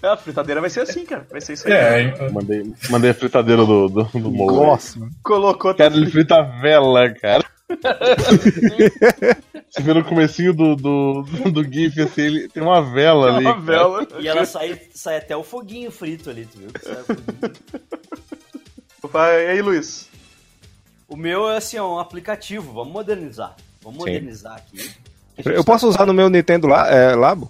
É, 0.01 0.07
a 0.10 0.17
fritadeira 0.17 0.62
vai 0.62 0.69
ser 0.69 0.81
assim, 0.81 1.05
cara. 1.05 1.25
Vai 1.29 1.41
ser 1.41 1.53
isso 1.53 1.67
aí. 1.67 1.73
É, 1.73 2.29
Mandei, 2.29 2.71
mandei 2.89 3.10
a 3.10 3.13
fritadeira 3.15 3.65
do, 3.65 3.89
do, 3.89 4.03
do. 4.03 4.29
Nossa. 4.29 4.99
Colocou 5.23 5.73
Cara, 5.73 5.93
ele 5.93 6.10
frita 6.10 6.41
vela, 6.43 7.10
cara. 7.15 7.43
Você 9.69 9.82
vê 9.82 9.93
no 9.93 10.03
comecinho 10.03 10.53
do, 10.53 10.75
do, 10.75 11.23
do 11.51 11.63
GIF, 11.63 12.01
assim, 12.01 12.21
ele 12.21 12.47
tem 12.47 12.63
uma 12.63 12.82
vela 12.82 13.36
ali. 13.36 13.45
uma 13.45 13.53
cara. 13.53 13.65
vela. 13.65 14.08
E 14.19 14.27
ela 14.27 14.45
sai, 14.45 14.80
sai 14.93 15.17
até 15.17 15.36
o 15.36 15.43
foguinho 15.43 15.91
frito 15.91 16.30
ali, 16.30 16.45
tu 16.45 16.60
viu? 16.60 16.69
Sai 16.82 17.01
o 17.01 17.06
foguinho. 17.06 17.27
Vai, 19.12 19.45
e 19.45 19.49
aí, 19.49 19.62
Luiz? 19.62 20.10
O 21.08 21.15
meu 21.15 21.49
é 21.49 21.58
assim, 21.58 21.77
ó, 21.77 21.95
um 21.95 21.99
aplicativo, 21.99 22.73
vamos 22.73 22.91
modernizar. 22.93 23.56
Vamos 23.82 24.03
Sim. 24.03 24.12
modernizar 24.12 24.56
aqui. 24.56 24.91
Eu 25.45 25.63
posso 25.63 25.88
usar 25.88 26.06
no 26.06 26.13
meu 26.13 26.30
Nintendo 26.30 26.67
lá, 26.67 26.89
é, 26.89 27.15
Labo? 27.15 27.49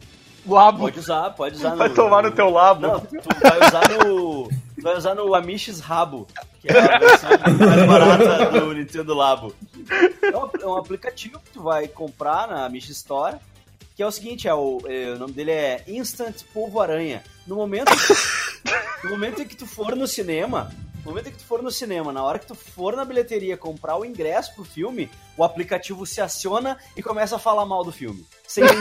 Labo. 0.53 0.79
Pode 0.79 0.99
usar, 0.99 1.29
pode 1.31 1.55
usar 1.55 1.71
no. 1.71 1.77
Vai 1.77 1.89
tomar 1.89 2.23
no 2.23 2.31
teu 2.31 2.49
labo. 2.49 2.81
Não, 2.81 2.99
tu 2.99 3.39
vai 3.41 3.67
usar 3.67 3.89
no. 3.89 4.47
Tu 4.75 4.81
vai 4.81 4.97
usar 4.97 5.15
no 5.15 5.33
Amish 5.33 5.79
Rabo, 5.79 6.27
que 6.61 6.69
é 6.69 6.79
a 6.79 6.99
versão 6.99 7.29
mais 7.29 7.87
barata 7.87 8.59
do 8.59 8.73
Nintendo 8.73 9.13
Labo. 9.13 9.53
É 10.21 10.37
um, 10.37 10.49
é 10.61 10.65
um 10.67 10.77
aplicativo 10.77 11.39
que 11.39 11.51
tu 11.51 11.63
vai 11.63 11.87
comprar 11.87 12.47
na 12.47 12.65
Amish 12.65 12.89
Store, 12.89 13.37
que 13.95 14.03
é 14.03 14.05
o 14.05 14.11
seguinte, 14.11 14.47
é 14.47 14.53
o, 14.53 14.79
é, 14.85 15.13
o 15.13 15.17
nome 15.17 15.33
dele 15.33 15.51
é 15.51 15.83
Instant 15.87 16.43
Polvo 16.53 16.79
Aranha. 16.79 17.23
No 17.47 17.55
momento, 17.55 17.91
no 19.03 19.09
momento 19.09 19.41
em 19.41 19.47
que 19.47 19.55
tu 19.55 19.65
for 19.65 19.95
no 19.95 20.05
cinema, 20.05 20.71
no 21.07 21.13
momento 21.13 21.29
em 21.29 21.31
que 21.31 21.37
tu 21.37 21.45
for 21.45 21.63
no 21.63 21.71
cinema, 21.71 22.11
na 22.11 22.21
hora 22.21 22.37
que 22.37 22.45
tu 22.45 22.53
for 22.53 22.93
na 22.93 23.05
bilheteria 23.05 23.55
comprar 23.55 23.95
o 23.95 24.03
ingresso 24.03 24.53
pro 24.53 24.65
filme, 24.65 25.09
o 25.37 25.43
aplicativo 25.43 26.05
se 26.05 26.19
aciona 26.19 26.77
e 26.97 27.01
começa 27.01 27.37
a 27.37 27.39
falar 27.39 27.65
mal 27.65 27.81
do 27.81 27.93
filme. 27.93 28.25
Sem. 28.45 28.65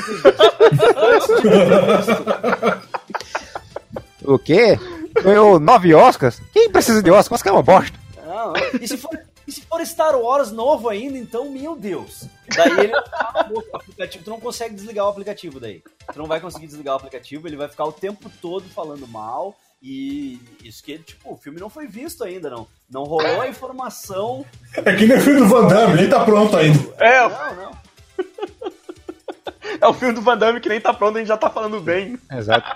O 4.24 4.40
quê? 4.40 4.76
Ganhou 5.22 5.60
nove 5.60 5.94
Oscars? 5.94 6.42
Quem 6.52 6.68
precisa 6.68 7.00
de 7.00 7.12
Oscar? 7.12 7.36
Oscar 7.36 7.52
é 7.52 7.56
uma 7.56 7.62
bosta. 7.62 7.96
Não, 8.26 8.52
não. 8.52 8.54
E 8.80 8.88
se, 8.88 8.96
for, 8.96 9.16
e 9.46 9.52
se 9.52 9.60
for 9.60 9.86
Star 9.86 10.16
Wars 10.18 10.50
novo 10.50 10.88
ainda, 10.88 11.16
então, 11.16 11.48
meu 11.48 11.76
Deus. 11.76 12.24
Daí 12.56 12.72
ele 12.72 12.92
o 12.92 13.76
aplicativo, 13.76 14.24
tu 14.24 14.30
não 14.30 14.40
consegue 14.40 14.74
desligar 14.74 15.06
o 15.06 15.10
aplicativo 15.10 15.60
daí. 15.60 15.80
Tu 16.12 16.18
não 16.18 16.26
vai 16.26 16.40
conseguir 16.40 16.66
desligar 16.66 16.94
o 16.94 16.96
aplicativo, 16.96 17.46
ele 17.46 17.56
vai 17.56 17.68
ficar 17.68 17.84
o 17.84 17.92
tempo 17.92 18.28
todo 18.42 18.64
falando 18.70 19.06
mal. 19.06 19.56
E 19.88 20.40
isso 20.64 20.82
que, 20.82 20.98
tipo, 20.98 21.32
o 21.32 21.36
filme 21.36 21.60
não 21.60 21.70
foi 21.70 21.86
visto 21.86 22.24
ainda, 22.24 22.50
não. 22.50 22.66
Não 22.90 23.04
rolou 23.04 23.40
a 23.40 23.46
informação. 23.48 24.44
é 24.74 24.92
que 24.96 25.06
nem 25.06 25.16
o 25.16 25.20
filme 25.20 25.38
do 25.40 25.46
Van 25.46 25.68
Damme, 25.68 25.94
nem 25.94 26.08
tá 26.08 26.24
pronto 26.24 26.56
ainda. 26.56 26.78
É, 26.98 27.20
Não, 27.28 27.54
não. 27.54 27.76
é 29.80 29.86
o 29.86 29.94
filme 29.94 30.12
do 30.14 30.20
Van 30.22 30.36
Damme 30.36 30.58
que 30.60 30.68
nem 30.68 30.80
tá 30.80 30.92
pronto, 30.92 31.14
a 31.16 31.18
gente 31.20 31.28
já 31.28 31.36
tá 31.36 31.48
falando 31.48 31.80
bem. 31.80 32.18
Exato. 32.32 32.66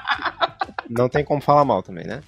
Não 0.88 1.08
tem 1.08 1.24
como 1.24 1.40
falar 1.40 1.64
mal 1.64 1.82
também, 1.82 2.06
né? 2.06 2.22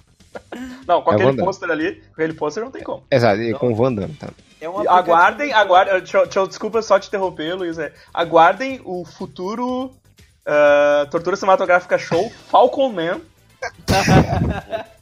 Não, 0.85 1.01
com 1.01 1.11
É 1.11 1.15
aquele 1.15 1.37
pôster 1.37 1.71
ali, 1.71 1.95
com 1.95 2.13
aquele 2.21 2.33
pôster 2.33 2.61
não 2.63 2.71
tem 2.71 2.83
como. 2.83 3.03
Exato, 3.09 3.41
e 3.41 3.53
com 3.53 3.71
o 3.71 3.75
Van 3.75 3.93
Damme, 3.93 4.15
tá? 4.15 4.27
É 4.59 4.67
um 4.67 4.73
E 4.73 4.87
aplicativo- 4.87 4.95
aguardem, 5.13 5.53
aguardem, 5.53 5.93
deixa, 6.01 6.17
eu- 6.39 6.47
desculpa 6.47 6.81
só 6.81 6.99
te 6.99 7.07
interromper, 7.07 7.53
Luiz. 7.55 7.77
é, 7.79 7.93
aguardem 8.13 8.81
o 8.83 9.05
futuro 9.05 9.93
ah, 10.45 11.07
Tortura 11.09 11.37
Cinematográfica 11.37 11.97
Show 11.97 12.29
Falcon 12.49 12.89
Man. 12.91 13.21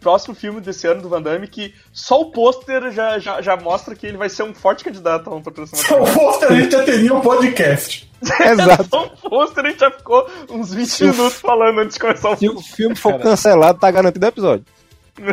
próximo 0.00 0.34
filme 0.34 0.60
desse 0.60 0.86
ano 0.86 1.02
do 1.02 1.08
Van 1.08 1.20
Damme 1.20 1.48
que 1.48 1.74
só 1.92 2.20
o 2.20 2.30
pôster 2.30 2.90
já, 2.92 3.18
já, 3.18 3.42
já 3.42 3.56
mostra 3.56 3.94
que 3.94 4.06
ele 4.06 4.16
vai 4.16 4.28
ser 4.28 4.44
um 4.44 4.54
forte 4.54 4.84
candidato 4.84 5.28
a 5.28 5.34
um 5.34 5.42
patrocinador. 5.42 5.84
Se 5.86 5.92
eu 5.92 6.06
fosse, 6.06 6.44
a 6.44 6.52
gente 6.54 6.70
já 6.72 6.84
teria 6.84 7.12
um 7.14 7.20
podcast. 7.20 8.08
Exato. 8.40 8.88
Só 8.88 9.06
o 9.06 9.30
pôster 9.30 9.64
a 9.64 9.68
gente 9.70 9.80
já 9.80 9.90
ficou 9.90 10.28
uns 10.50 10.72
20 10.72 10.86
Se 10.88 11.04
o- 11.04 11.08
minutos 11.10 11.34
falando 11.40 11.80
antes 11.80 11.94
de 11.94 12.00
começar 12.00 12.30
o 12.30 12.34
Se 12.34 12.40
filme. 12.40 12.58
o 12.58 12.62
filme 12.62 12.94
for 12.94 13.18
cancelado, 13.18 13.78
tá 13.78 13.90
garantido 13.90 14.24
o 14.24 14.28
episódio. 14.28 14.64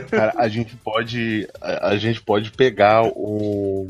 Cara, 0.09 0.33
a 0.35 0.47
gente 0.47 0.75
pode. 0.77 1.47
A, 1.61 1.89
a 1.89 1.97
gente 1.97 2.19
pode 2.21 2.49
pegar 2.51 3.03
o, 3.05 3.87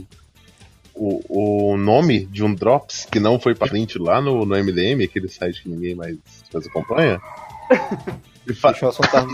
o. 0.94 1.72
O 1.74 1.78
nome 1.78 2.26
de 2.26 2.44
um 2.44 2.54
Drops 2.54 3.06
que 3.10 3.18
não 3.20 3.40
foi 3.40 3.56
pra 3.56 3.68
frente 3.68 3.98
lá 3.98 4.22
no, 4.22 4.46
no 4.46 4.56
MDM, 4.62 5.04
aquele 5.06 5.30
site 5.30 5.64
que 5.64 5.70
ninguém 5.70 5.96
mais, 5.96 6.18
mais 6.54 6.68
acompanha. 6.68 7.22
Fa- 8.54 8.72
Deixa 8.72 8.86
eu 8.86 8.90
assuntar 8.90 9.26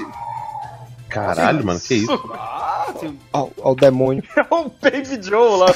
Caralho, 1.10 1.66
mano, 1.66 1.80
que 1.80 1.96
isso? 1.96 2.32
Ah, 2.34 2.86
um 3.04 3.18
ao, 3.34 3.52
ao 3.62 3.76
demônio. 3.76 4.24
É 4.38 4.42
o 4.50 4.70
Baby 4.82 5.22
Joe 5.22 5.60
lá. 5.60 5.68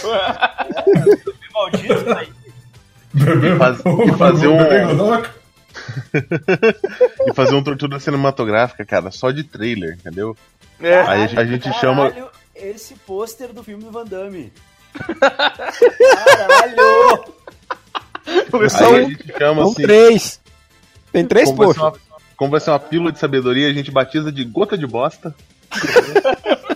maldito 1.53 2.05
tá 2.05 2.19
aí. 2.19 2.29
Faz- 3.57 3.79
e 3.85 4.17
fazer 4.17 4.47
um-. 4.47 4.57
E 7.27 7.33
fazer 7.33 7.53
uma 7.53 7.63
tortura 7.63 7.99
cinematográfica, 7.99 8.85
cara, 8.85 9.11
só 9.11 9.31
de 9.31 9.43
trailer, 9.43 9.95
entendeu? 9.95 10.35
É. 10.79 11.01
Aí 11.01 11.23
a 11.23 11.27
gente, 11.27 11.39
a 11.39 11.45
gente 11.45 11.73
chama. 11.79 12.09
Caralho, 12.09 12.29
esse 12.55 12.95
pôster 12.95 13.51
do 13.53 13.63
filme 13.63 13.85
Van 13.91 14.05
Damme. 14.05 14.51
Caralho! 15.19 17.33
Aí 18.25 18.95
a 18.95 19.03
gente 19.03 19.27
chama 19.37 19.61
São 19.61 19.71
assim. 19.71 19.81
três. 19.81 20.41
Tem 21.11 21.25
três 21.25 21.49
Como 21.49 21.63
como 22.35 22.51
vai 22.51 22.59
ser 22.59 22.71
uma 22.71 22.79
pílula 22.79 23.11
de 23.11 23.19
sabedoria, 23.19 23.69
a 23.69 23.73
gente 23.73 23.91
batiza 23.91 24.31
de 24.31 24.43
gota 24.43 24.77
de 24.77 24.85
bosta. 24.85 25.33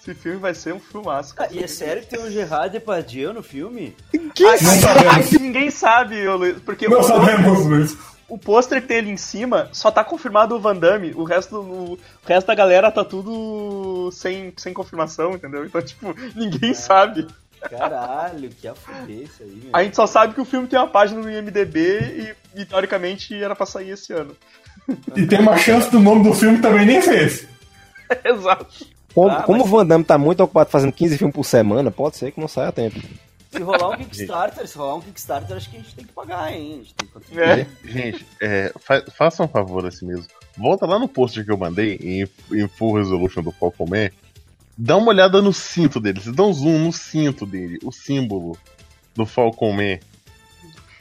Esse 0.00 0.14
filme 0.14 0.38
vai 0.38 0.54
ser 0.54 0.72
um 0.72 0.80
filmaço. 0.80 1.34
Ah, 1.36 1.48
e 1.50 1.62
é 1.62 1.66
sério 1.66 2.02
que 2.02 2.08
tem 2.08 2.20
o 2.20 2.30
Gerard 2.30 2.72
Depardieu 2.72 3.34
no 3.34 3.42
filme? 3.42 3.94
Não 4.12 4.80
sabemos. 4.80 5.30
Ninguém 5.32 5.70
sabe, 5.70 6.26
Luiz, 6.26 6.58
porque 6.60 6.88
Não 6.88 7.00
o, 7.00 7.02
sabemos, 7.02 7.66
Luiz. 7.66 7.96
o 8.26 8.38
pôster 8.38 8.80
que 8.80 8.88
tem 8.88 8.98
ali 8.98 9.10
em 9.10 9.16
cima 9.18 9.68
só 9.72 9.90
tá 9.90 10.02
confirmado 10.02 10.56
o 10.56 10.60
Van 10.60 10.74
Damme, 10.74 11.12
o 11.14 11.22
resto, 11.22 11.56
o, 11.56 11.98
resto 12.26 12.46
da 12.46 12.54
galera 12.54 12.90
tá 12.90 13.04
tudo 13.04 14.10
sem, 14.10 14.52
sem 14.56 14.72
confirmação, 14.72 15.34
entendeu? 15.34 15.66
Então, 15.66 15.82
tipo, 15.82 16.14
ninguém 16.34 16.72
sabe. 16.72 17.26
Caralho, 17.68 18.48
que 18.50 18.66
a 18.66 18.74
fuder 18.74 19.24
isso 19.24 19.42
aí, 19.42 19.60
meu. 19.64 19.70
A 19.72 19.82
gente 19.82 19.96
só 19.96 20.06
sabe 20.06 20.34
que 20.34 20.40
o 20.40 20.44
filme 20.44 20.66
tem 20.66 20.78
uma 20.78 20.88
página 20.88 21.20
no 21.20 21.30
IMDB 21.30 22.34
e, 22.54 22.60
e 22.60 22.64
teoricamente 22.64 23.34
era 23.34 23.54
pra 23.54 23.66
sair 23.66 23.90
esse 23.90 24.12
ano. 24.12 24.34
E 25.16 25.26
tem 25.26 25.40
uma 25.40 25.56
chance 25.58 25.90
do 25.90 26.00
nome 26.00 26.24
do 26.24 26.32
filme 26.34 26.58
também 26.60 26.86
nem 26.86 27.00
ser 27.00 27.26
esse. 27.26 27.48
Exato. 28.24 28.86
Como, 29.14 29.30
Ah, 29.30 29.42
como 29.42 29.58
mas- 29.58 29.66
o 29.68 29.70
Van 29.70 29.86
Damme 29.86 30.04
tá 30.04 30.16
muito 30.16 30.42
ocupado 30.42 30.70
fazendo 30.70 30.92
15 30.92 31.18
filmes 31.18 31.34
por 31.34 31.44
semana, 31.44 31.90
pode 31.90 32.16
ser 32.16 32.30
que 32.32 32.40
não 32.40 32.48
saia 32.48 32.68
a 32.68 32.72
tempo. 32.72 32.98
Se 33.50 33.60
rolar 33.62 33.88
um 33.90 33.96
Kickstarter, 33.96 34.66
se 34.66 34.78
rolar 34.78 34.94
um 34.94 35.00
Kickstarter, 35.00 35.56
acho 35.56 35.68
que 35.70 35.76
a 35.76 35.80
gente 35.80 35.94
tem 35.96 36.04
que 36.04 36.12
pagar, 36.12 36.52
hein? 36.52 36.72
A 36.72 36.76
gente 36.84 36.94
tem 36.94 37.08
que. 37.08 37.40
É. 37.40 37.66
Gente, 37.84 38.26
é, 38.40 38.72
fa 38.78 39.02
faça 39.10 39.42
um 39.42 39.48
favor 39.48 39.84
assim 39.84 40.06
mesmo. 40.06 40.26
Volta 40.56 40.86
lá 40.86 41.00
no 41.00 41.08
post 41.08 41.42
que 41.44 41.50
eu 41.50 41.56
mandei 41.56 41.96
em, 41.96 42.28
em 42.56 42.68
full 42.68 42.94
resolution 42.96 43.42
do 43.42 43.50
Falcon 43.50 43.86
Man. 43.86 44.10
Dá 44.82 44.96
uma 44.96 45.08
olhada 45.08 45.42
no 45.42 45.52
cinto 45.52 46.00
dele. 46.00 46.20
Vocês 46.20 46.34
dão 46.34 46.48
um 46.48 46.54
zoom 46.54 46.78
no 46.78 46.92
cinto 46.92 47.44
dele, 47.44 47.78
o 47.84 47.92
símbolo 47.92 48.56
do 49.14 49.26
Falcon 49.26 49.72
Man. 49.72 49.98
Deixa 49.98 50.00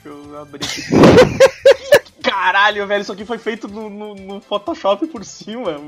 eu 0.05 0.38
abrir 0.38 0.65
aqui. 0.65 0.82
Caralho, 2.21 2.86
velho, 2.86 3.01
isso 3.01 3.11
aqui 3.13 3.23
foi 3.23 3.38
feito 3.38 3.67
no, 3.69 3.89
no- 3.89 4.15
no 4.15 4.41
Photoshop 4.41 5.07
por 5.07 5.23
cima. 5.23 5.80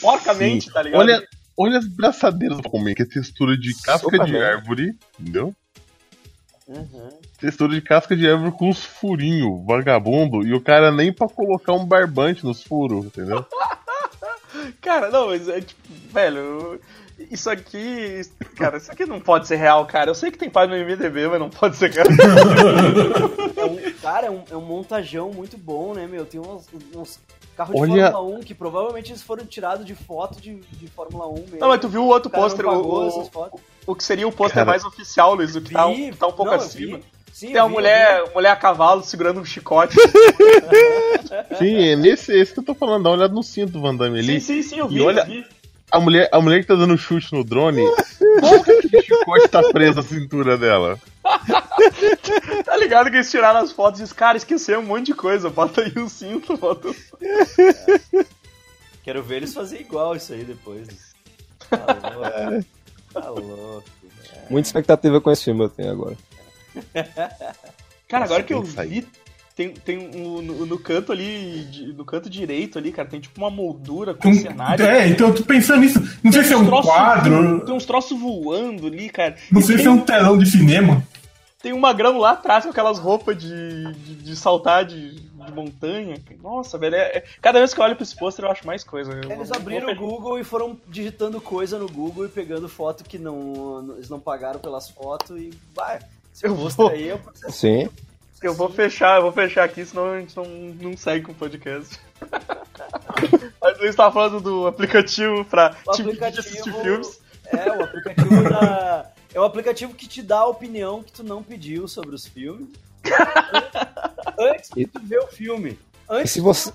Porcamente, 0.00 0.66
Sim. 0.66 0.72
tá 0.72 0.82
ligado? 0.82 1.00
Olha, 1.00 1.22
olha 1.56 1.78
as 1.78 1.86
braçadeiras 1.88 2.58
do 2.58 2.62
Falcon 2.62 2.84
Man, 2.84 2.94
que 2.94 3.02
é 3.02 3.06
textura 3.06 3.56
de 3.56 3.74
casca 3.82 4.18
de 4.24 4.36
árvore, 4.36 4.92
entendeu? 5.18 5.54
Uhum. 6.68 7.08
Textura 7.38 7.72
de 7.74 7.80
casca 7.80 8.14
de 8.14 8.28
árvore 8.30 8.52
com 8.52 8.68
uns 8.68 8.84
furinhos, 8.84 9.64
vagabundo, 9.66 10.46
e 10.46 10.52
o 10.52 10.60
cara 10.60 10.92
nem 10.92 11.10
pra 11.12 11.28
colocar 11.28 11.72
um 11.72 11.84
barbante 11.86 12.44
nos 12.44 12.62
furos, 12.62 13.06
entendeu? 13.06 13.44
Cara, 14.80 15.10
não, 15.10 15.28
mas 15.28 15.48
é 15.48 15.60
tipo, 15.60 15.80
velho, 16.12 16.80
isso 17.30 17.48
aqui. 17.50 18.22
Cara, 18.56 18.78
isso 18.78 18.90
aqui 18.90 19.04
não 19.06 19.20
pode 19.20 19.46
ser 19.46 19.56
real, 19.56 19.84
cara. 19.86 20.10
Eu 20.10 20.14
sei 20.14 20.30
que 20.30 20.38
tem 20.38 20.50
página 20.50 20.76
no 20.78 20.84
MDB, 20.84 21.28
mas 21.28 21.40
não 21.40 21.50
pode 21.50 21.76
ser, 21.76 21.92
cara. 21.92 22.08
É 23.56 23.64
um, 23.64 23.92
cara, 24.00 24.26
é 24.26 24.30
um, 24.30 24.42
é 24.50 24.56
um 24.56 24.60
montajão 24.60 25.30
muito 25.32 25.56
bom, 25.58 25.94
né, 25.94 26.06
meu? 26.06 26.24
Tem 26.24 26.40
uns, 26.40 26.66
uns 26.94 27.20
carros 27.56 27.74
de 27.74 27.80
Olha- 27.80 28.10
Fórmula 28.10 28.38
1 28.38 28.40
que 28.40 28.54
provavelmente 28.54 29.10
eles 29.12 29.22
foram 29.22 29.44
tirados 29.44 29.84
de 29.84 29.94
foto 29.94 30.40
de, 30.40 30.54
de 30.56 30.86
Fórmula 30.88 31.28
1 31.28 31.34
mesmo. 31.34 31.58
Não, 31.60 31.68
mas 31.68 31.80
tu 31.80 31.88
viu 31.88 32.02
o 32.04 32.06
outro 32.08 32.30
pôster, 32.30 32.66
o, 32.66 32.80
o, 32.80 33.60
o 33.86 33.94
que 33.94 34.02
seria 34.04 34.26
o 34.26 34.32
pôster 34.32 34.64
mais 34.64 34.84
oficial, 34.84 35.34
Luiz, 35.34 35.54
o 35.54 35.60
que 35.60 35.72
tá, 35.72 35.86
um- 35.86 35.94
Vi, 35.94 36.12
tá 36.14 36.26
um 36.26 36.32
pouco 36.32 36.46
não, 36.46 36.52
eu 36.54 36.58
acima. 36.58 36.98
vi. 36.98 37.04
Sim, 37.32 37.52
Tem 37.52 37.60
uma 37.60 37.68
vi, 37.68 37.74
mulher, 37.74 38.24
mulher 38.34 38.50
a 38.50 38.56
cavalo 38.56 39.02
segurando 39.02 39.40
um 39.40 39.44
chicote. 39.44 39.96
Sim, 41.58 41.88
é 41.88 41.96
nesse 41.96 42.32
esse 42.38 42.52
que 42.52 42.60
eu 42.60 42.64
tô 42.64 42.74
falando, 42.74 43.04
dá 43.04 43.10
uma 43.10 43.16
olhada 43.16 43.32
no 43.34 43.42
cinto 43.42 43.72
do 43.72 43.80
Van 43.80 43.94
Damme 43.96 44.18
ali. 44.18 44.40
sim, 44.40 44.62
sim, 44.62 44.68
sim, 44.68 44.78
eu 44.78 44.86
E 44.90 44.94
vi. 44.94 45.00
olha- 45.00 45.20
eu 45.22 45.26
vi. 45.26 45.46
A 45.92 45.98
mulher, 45.98 46.28
a 46.30 46.40
mulher 46.40 46.60
que 46.60 46.66
tá 46.68 46.76
dando 46.76 46.96
chute 46.96 47.32
no 47.32 47.42
drone, 47.42 47.82
como 48.40 48.62
que 48.62 48.70
aquele 48.70 49.02
chicote 49.02 49.48
tá 49.48 49.60
preso 49.72 49.98
à 49.98 50.02
cintura 50.02 50.56
dela? 50.56 50.98
Tá 52.64 52.76
ligado 52.76 53.10
que 53.10 53.16
eles 53.16 53.30
tiraram 53.30 53.60
as 53.60 53.72
fotos 53.72 54.00
e 54.00 54.02
disse, 54.02 54.14
cara, 54.14 54.36
esqueceu 54.36 54.80
um 54.80 54.84
monte 54.84 55.06
de 55.06 55.14
coisa. 55.14 55.48
Bota 55.48 55.80
aí 55.80 55.92
o 55.96 56.08
cinto, 56.08 56.56
bota 56.58 56.88
o 56.88 56.92
vi. 56.92 56.98
Quero 59.02 59.22
ver 59.22 59.36
eles 59.36 59.54
fazerem 59.54 59.84
igual 59.84 60.14
isso 60.14 60.32
aí 60.34 60.44
depois. 60.44 60.86
Tá 61.70 61.78
louco. 62.14 62.66
Tá 63.14 63.28
louco. 63.30 63.84
velho. 64.02 64.42
Muita 64.50 64.68
expectativa 64.68 65.20
com 65.20 65.30
esse 65.30 65.44
filme 65.44 65.64
eu 65.64 65.68
tenho 65.70 65.90
agora. 65.90 66.16
Cara, 68.08 68.24
agora 68.24 68.42
que 68.42 68.52
eu 68.52 68.62
vi, 68.62 69.06
tem, 69.54 69.70
tem 69.72 69.98
um, 69.98 70.42
no, 70.42 70.66
no 70.66 70.78
canto 70.78 71.12
ali, 71.12 71.92
no 71.96 72.04
canto 72.04 72.28
direito 72.28 72.76
ali, 72.78 72.90
cara, 72.90 73.08
tem 73.08 73.20
tipo 73.20 73.40
uma 73.40 73.50
moldura 73.50 74.14
com 74.14 74.28
Um- 74.30 74.34
cenário. 74.34 74.84
é, 74.84 75.06
então 75.08 75.28
eu 75.28 75.34
tô 75.34 75.44
pensando 75.44 75.80
nisso. 75.80 76.00
Não 76.22 76.32
sei 76.32 76.42
se 76.44 76.52
é 76.52 76.56
um 76.56 76.64
troços- 76.66 76.90
quadro, 76.90 77.60
Tem 77.64 77.74
uns 77.74 77.84
troços 77.84 78.18
voando 78.18 78.86
ali, 78.88 79.08
cara. 79.10 79.36
não 79.52 79.60
E 79.60 79.64
sei 79.64 79.76
tem, 79.76 79.84
se 79.84 79.88
é 79.88 79.92
um 79.92 80.00
telão 80.00 80.36
de 80.38 80.46
cinema. 80.50 81.06
tem 81.62 81.72
um 81.72 81.78
magrão 81.78 82.18
lá 82.18 82.30
atrás 82.32 82.64
com 82.64 82.70
aquelas 82.70 82.98
roupas 82.98 83.36
de, 83.38 83.92
de, 83.92 84.14
de 84.16 84.34
saltar 84.36 84.84
de, 84.84 85.20
de 85.20 85.52
montanha. 85.52 86.16
Nossa, 86.42 86.76
velho, 86.78 86.96
é- 86.96 87.18
é- 87.18 87.24
cada 87.40 87.58
vez 87.60 87.72
que 87.72 87.80
eu 87.80 87.84
olho 87.84 87.94
pra 87.94 88.02
esse 88.02 88.16
pôster 88.16 88.44
eu 88.44 88.50
acho 88.50 88.66
mais 88.66 88.82
coisa. 88.82 89.12
Eu 89.12 89.30
Eles 89.30 89.52
abriram 89.52 89.92
o 89.92 89.94
Google 89.94 90.38
e 90.38 90.42
foram 90.42 90.76
digitando 90.88 91.40
coisa 91.40 91.78
no 91.78 91.88
Google 91.88 92.24
e 92.24 92.28
pegando 92.28 92.68
foto 92.68 93.04
que 93.04 93.18
não, 93.18 93.92
eles 93.96 94.08
não 94.08 94.18
pagaram 94.18 94.58
pelas 94.58 94.88
fotos 94.90 95.36
e 95.38 95.50
vai. 95.76 96.00
Eu 96.42 96.54
vou- 96.54 96.88
aí 96.90 97.08
é 97.10 97.16
processo. 97.16 97.52
Sim. 97.52 97.88
Eu 98.42 98.54
vou 98.54 98.70
fechar, 98.70 99.16
eu 99.18 99.22
vou 99.22 99.32
fechar 99.32 99.64
aqui, 99.64 99.84
senão 99.84 100.12
a 100.12 100.18
gente 100.20 100.34
não, 100.34 100.44
não 100.46 100.96
segue 100.96 101.26
com 101.26 101.32
o 101.32 101.34
podcast. 101.34 101.98
Mas 103.60 103.78
eu 103.80 103.88
estava 103.88 104.12
falando 104.12 104.40
do 104.40 104.66
aplicativo 104.66 105.44
pra 105.44 105.76
O 105.86 105.92
te 105.92 106.02
de 106.02 106.24
assistir 106.24 106.72
filmes. 106.80 107.20
É, 107.46 107.70
o 107.70 107.82
aplicativo 107.82 108.42
da. 108.44 109.10
É 109.34 109.40
o 109.40 109.44
aplicativo 109.44 109.94
que 109.94 110.08
te 110.08 110.22
dá 110.22 110.38
a 110.38 110.46
opinião 110.46 111.02
que 111.02 111.12
tu 111.12 111.22
não 111.22 111.42
pediu 111.42 111.86
sobre 111.86 112.14
os 112.14 112.26
filmes. 112.26 112.68
Antes 114.38 114.70
de 114.74 114.86
tu 114.86 115.00
ver 115.02 115.18
o 115.18 115.26
filme. 115.26 115.70
E 115.70 115.78
Antes 116.08 116.32
se 116.32 116.40
você. 116.40 116.72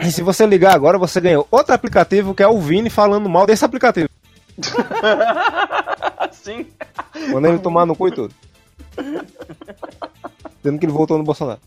E 0.00 0.12
se 0.12 0.22
você 0.22 0.46
ligar 0.46 0.74
agora, 0.74 0.98
você 0.98 1.20
ganhou 1.20 1.48
outro 1.50 1.74
aplicativo 1.74 2.34
que 2.34 2.42
é 2.42 2.46
o 2.48 2.60
Vini 2.60 2.90
falando 2.90 3.28
mal 3.30 3.46
desse 3.46 3.64
aplicativo. 3.64 4.09
Sim. 6.32 6.66
Quando 7.30 7.46
ele 7.46 7.58
tomar 7.58 7.86
no 7.86 7.96
cu 7.96 8.08
e 8.08 8.12
tudo. 8.12 8.34
Dizendo 10.62 10.78
que 10.78 10.86
ele 10.86 10.92
voltou 10.92 11.16
no 11.16 11.24
Bolsonaro. 11.24 11.60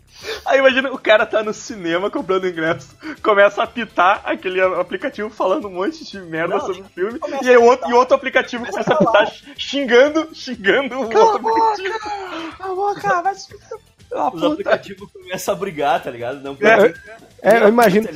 Aí 0.45 0.59
imagina 0.59 0.91
o 0.91 0.97
cara 0.97 1.25
tá 1.25 1.43
no 1.43 1.53
cinema 1.53 2.09
comprando 2.09 2.47
ingresso, 2.47 2.95
começa 3.21 3.61
a 3.61 3.63
apitar 3.65 4.21
aquele 4.23 4.61
aplicativo 4.61 5.29
falando 5.29 5.67
um 5.67 5.71
monte 5.71 6.05
de 6.05 6.19
merda 6.19 6.55
Não, 6.55 6.61
sobre 6.65 6.81
o 6.81 6.86
filme, 6.86 7.19
começa 7.19 7.43
e 7.43 7.49
aí 7.49 7.57
outro, 7.57 7.89
e 7.89 7.93
outro 7.93 8.15
aplicativo 8.15 8.65
começa 8.65 8.93
a 8.93 8.95
apitar 8.95 9.34
xingando, 9.57 10.29
xingando 10.34 10.95
o 10.95 11.01
outro 11.01 11.49
aplicativo. 11.49 11.99
Cala 12.57 12.71
a 12.71 12.75
boca, 12.75 13.21
vai 13.21 13.36
se 13.36 13.47
ah, 14.15 14.29
os 14.31 14.43
aplicativos 14.43 15.09
começam 15.11 15.53
a 15.53 15.57
brigar, 15.57 16.01
tá 16.01 16.11
ligado? 16.11 16.39
Não 16.41 16.55
É, 16.61 16.93
É, 17.41 17.63
eu 17.63 17.69
imagino. 17.69 18.07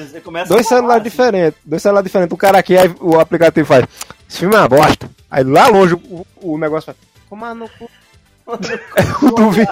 Dois 0.47 0.67
celulares 0.67 1.01
assim. 1.01 1.09
diferentes. 1.09 1.59
Dois 1.65 1.81
celulares 1.81 2.07
diferentes. 2.07 2.33
O 2.33 2.37
cara 2.37 2.59
aqui, 2.59 2.77
aí 2.77 2.93
o 2.99 3.19
aplicativo 3.19 3.65
faz. 3.67 3.85
Esse 4.29 4.39
filme 4.39 4.55
é 4.55 4.59
uma 4.59 4.67
bosta. 4.67 5.09
Aí 5.29 5.43
lá 5.43 5.67
longe 5.67 5.93
o, 5.95 6.25
o 6.41 6.57
negócio 6.57 6.93
faz. 6.93 6.97
Toma 7.29 7.53
no 7.53 7.69
cu. 7.69 7.89
Tu 8.45 9.49
vi- 9.51 9.67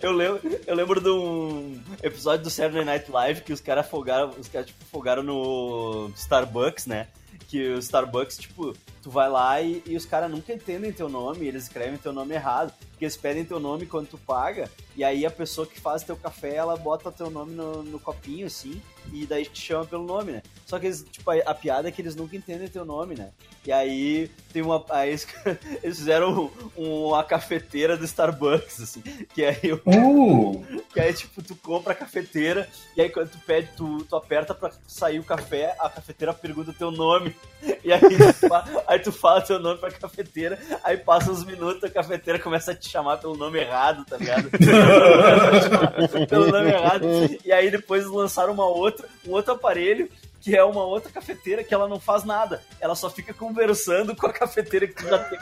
Eu 0.00 0.12
lembro, 0.12 0.40
eu 0.66 0.74
lembro 0.74 1.00
de 1.00 1.08
um 1.08 1.80
episódio 2.02 2.44
do 2.44 2.50
Saturday 2.50 2.84
Night 2.84 3.10
Live 3.10 3.40
que 3.40 3.52
os 3.54 3.60
caras 3.60 3.88
folgaram, 3.88 4.30
os 4.38 4.48
caras 4.48 4.66
tipo, 4.66 5.22
no 5.22 6.10
Starbucks, 6.14 6.86
né? 6.86 7.06
Que 7.48 7.70
o 7.70 7.78
Starbucks, 7.78 8.36
tipo, 8.36 8.74
tu 9.02 9.10
vai 9.10 9.30
lá 9.30 9.62
e, 9.62 9.82
e 9.86 9.96
os 9.96 10.04
caras 10.04 10.30
nunca 10.30 10.52
entendem 10.52 10.92
teu 10.92 11.08
nome, 11.08 11.46
eles 11.46 11.62
escrevem 11.64 11.96
teu 11.96 12.12
nome 12.12 12.34
errado. 12.34 12.72
que 12.98 13.04
eles 13.04 13.16
pedem 13.16 13.44
teu 13.46 13.58
nome 13.58 13.86
quando 13.86 14.08
tu 14.08 14.18
paga, 14.18 14.70
e 14.94 15.02
aí 15.02 15.24
a 15.24 15.30
pessoa 15.30 15.66
que 15.66 15.80
faz 15.80 16.02
teu 16.02 16.16
café, 16.16 16.54
ela 16.56 16.76
bota 16.76 17.10
teu 17.10 17.30
nome 17.30 17.52
no, 17.54 17.82
no 17.82 17.98
copinho, 17.98 18.46
assim, 18.46 18.82
e 19.12 19.26
daí 19.26 19.44
te 19.46 19.60
chama 19.60 19.84
pelo 19.84 20.04
nome, 20.04 20.32
né? 20.32 20.42
Só 20.66 20.78
que 20.78 20.86
eles, 20.86 21.04
tipo, 21.10 21.30
a, 21.30 21.34
a 21.46 21.54
piada 21.54 21.88
é 21.88 21.92
que 21.92 22.00
eles 22.00 22.16
nunca 22.16 22.36
entendem 22.36 22.68
teu 22.68 22.84
nome, 22.84 23.14
né? 23.14 23.30
E 23.66 23.72
aí 23.72 24.30
tem 24.52 24.62
uma. 24.62 24.84
Aí 24.90 25.10
eles, 25.10 25.26
eles 25.82 25.98
fizeram 25.98 26.50
um- 26.76 27.06
uma 27.06 27.22
cafeteira 27.24 27.96
do 27.96 28.04
Starbucks, 28.04 28.80
assim. 28.82 29.02
Que 29.34 29.44
aí, 29.44 29.72
o- 29.72 29.80
Uh, 29.86 30.64
que 30.92 31.00
aí, 31.00 31.12
tipo, 31.12 31.42
tu 31.42 31.54
compra 31.56 31.92
a 31.92 31.96
cafeteira, 31.96 32.68
e 32.96 33.00
aí 33.02 33.08
quando 33.10 33.30
tu 33.30 33.38
pede, 33.46 33.68
tu, 33.76 34.04
tu 34.04 34.16
aperta 34.16 34.54
pra 34.54 34.70
sair 34.86 35.18
o 35.18 35.24
café, 35.24 35.74
a 35.78 35.88
cafeteira 35.88 36.32
pergunta 36.32 36.74
teu 36.76 36.90
nome. 36.90 37.34
E 37.82 37.92
aí 37.92 38.00
tu, 38.00 38.48
fa- 38.48 38.84
aí 38.86 38.98
tu 38.98 39.12
fala 39.12 39.40
teu 39.40 39.58
nome 39.58 39.78
pra 39.78 39.90
cafeteira, 39.90 40.58
aí 40.82 40.96
passa 40.98 41.30
uns 41.30 41.44
minutos, 41.44 41.82
a 41.84 41.90
cafeteira 41.90 42.38
começa 42.38 42.72
a 42.72 42.74
te 42.74 42.88
chamar 42.88 43.16
pelo 43.18 43.36
nome 43.36 43.58
errado, 43.58 44.04
tá 44.04 44.16
ligado? 44.18 44.50
pelo 46.28 46.50
nome 46.50 46.70
errado. 46.70 47.06
E 47.44 47.52
aí 47.52 47.70
depois 47.70 48.04
lançaram 48.06 48.52
uma 48.52 48.66
outra, 48.66 48.93
um 49.26 49.32
outro 49.32 49.52
aparelho 49.52 50.08
que 50.40 50.54
é 50.54 50.62
uma 50.62 50.84
outra 50.84 51.10
cafeteira 51.10 51.64
que 51.64 51.72
ela 51.72 51.88
não 51.88 51.98
faz 51.98 52.22
nada. 52.22 52.62
Ela 52.78 52.94
só 52.94 53.08
fica 53.08 53.32
conversando 53.32 54.14
com 54.14 54.26
a 54.26 54.32
cafeteira 54.32 54.86
que 54.86 54.94
tu 54.94 55.08
já 55.08 55.18
tem. 55.18 55.38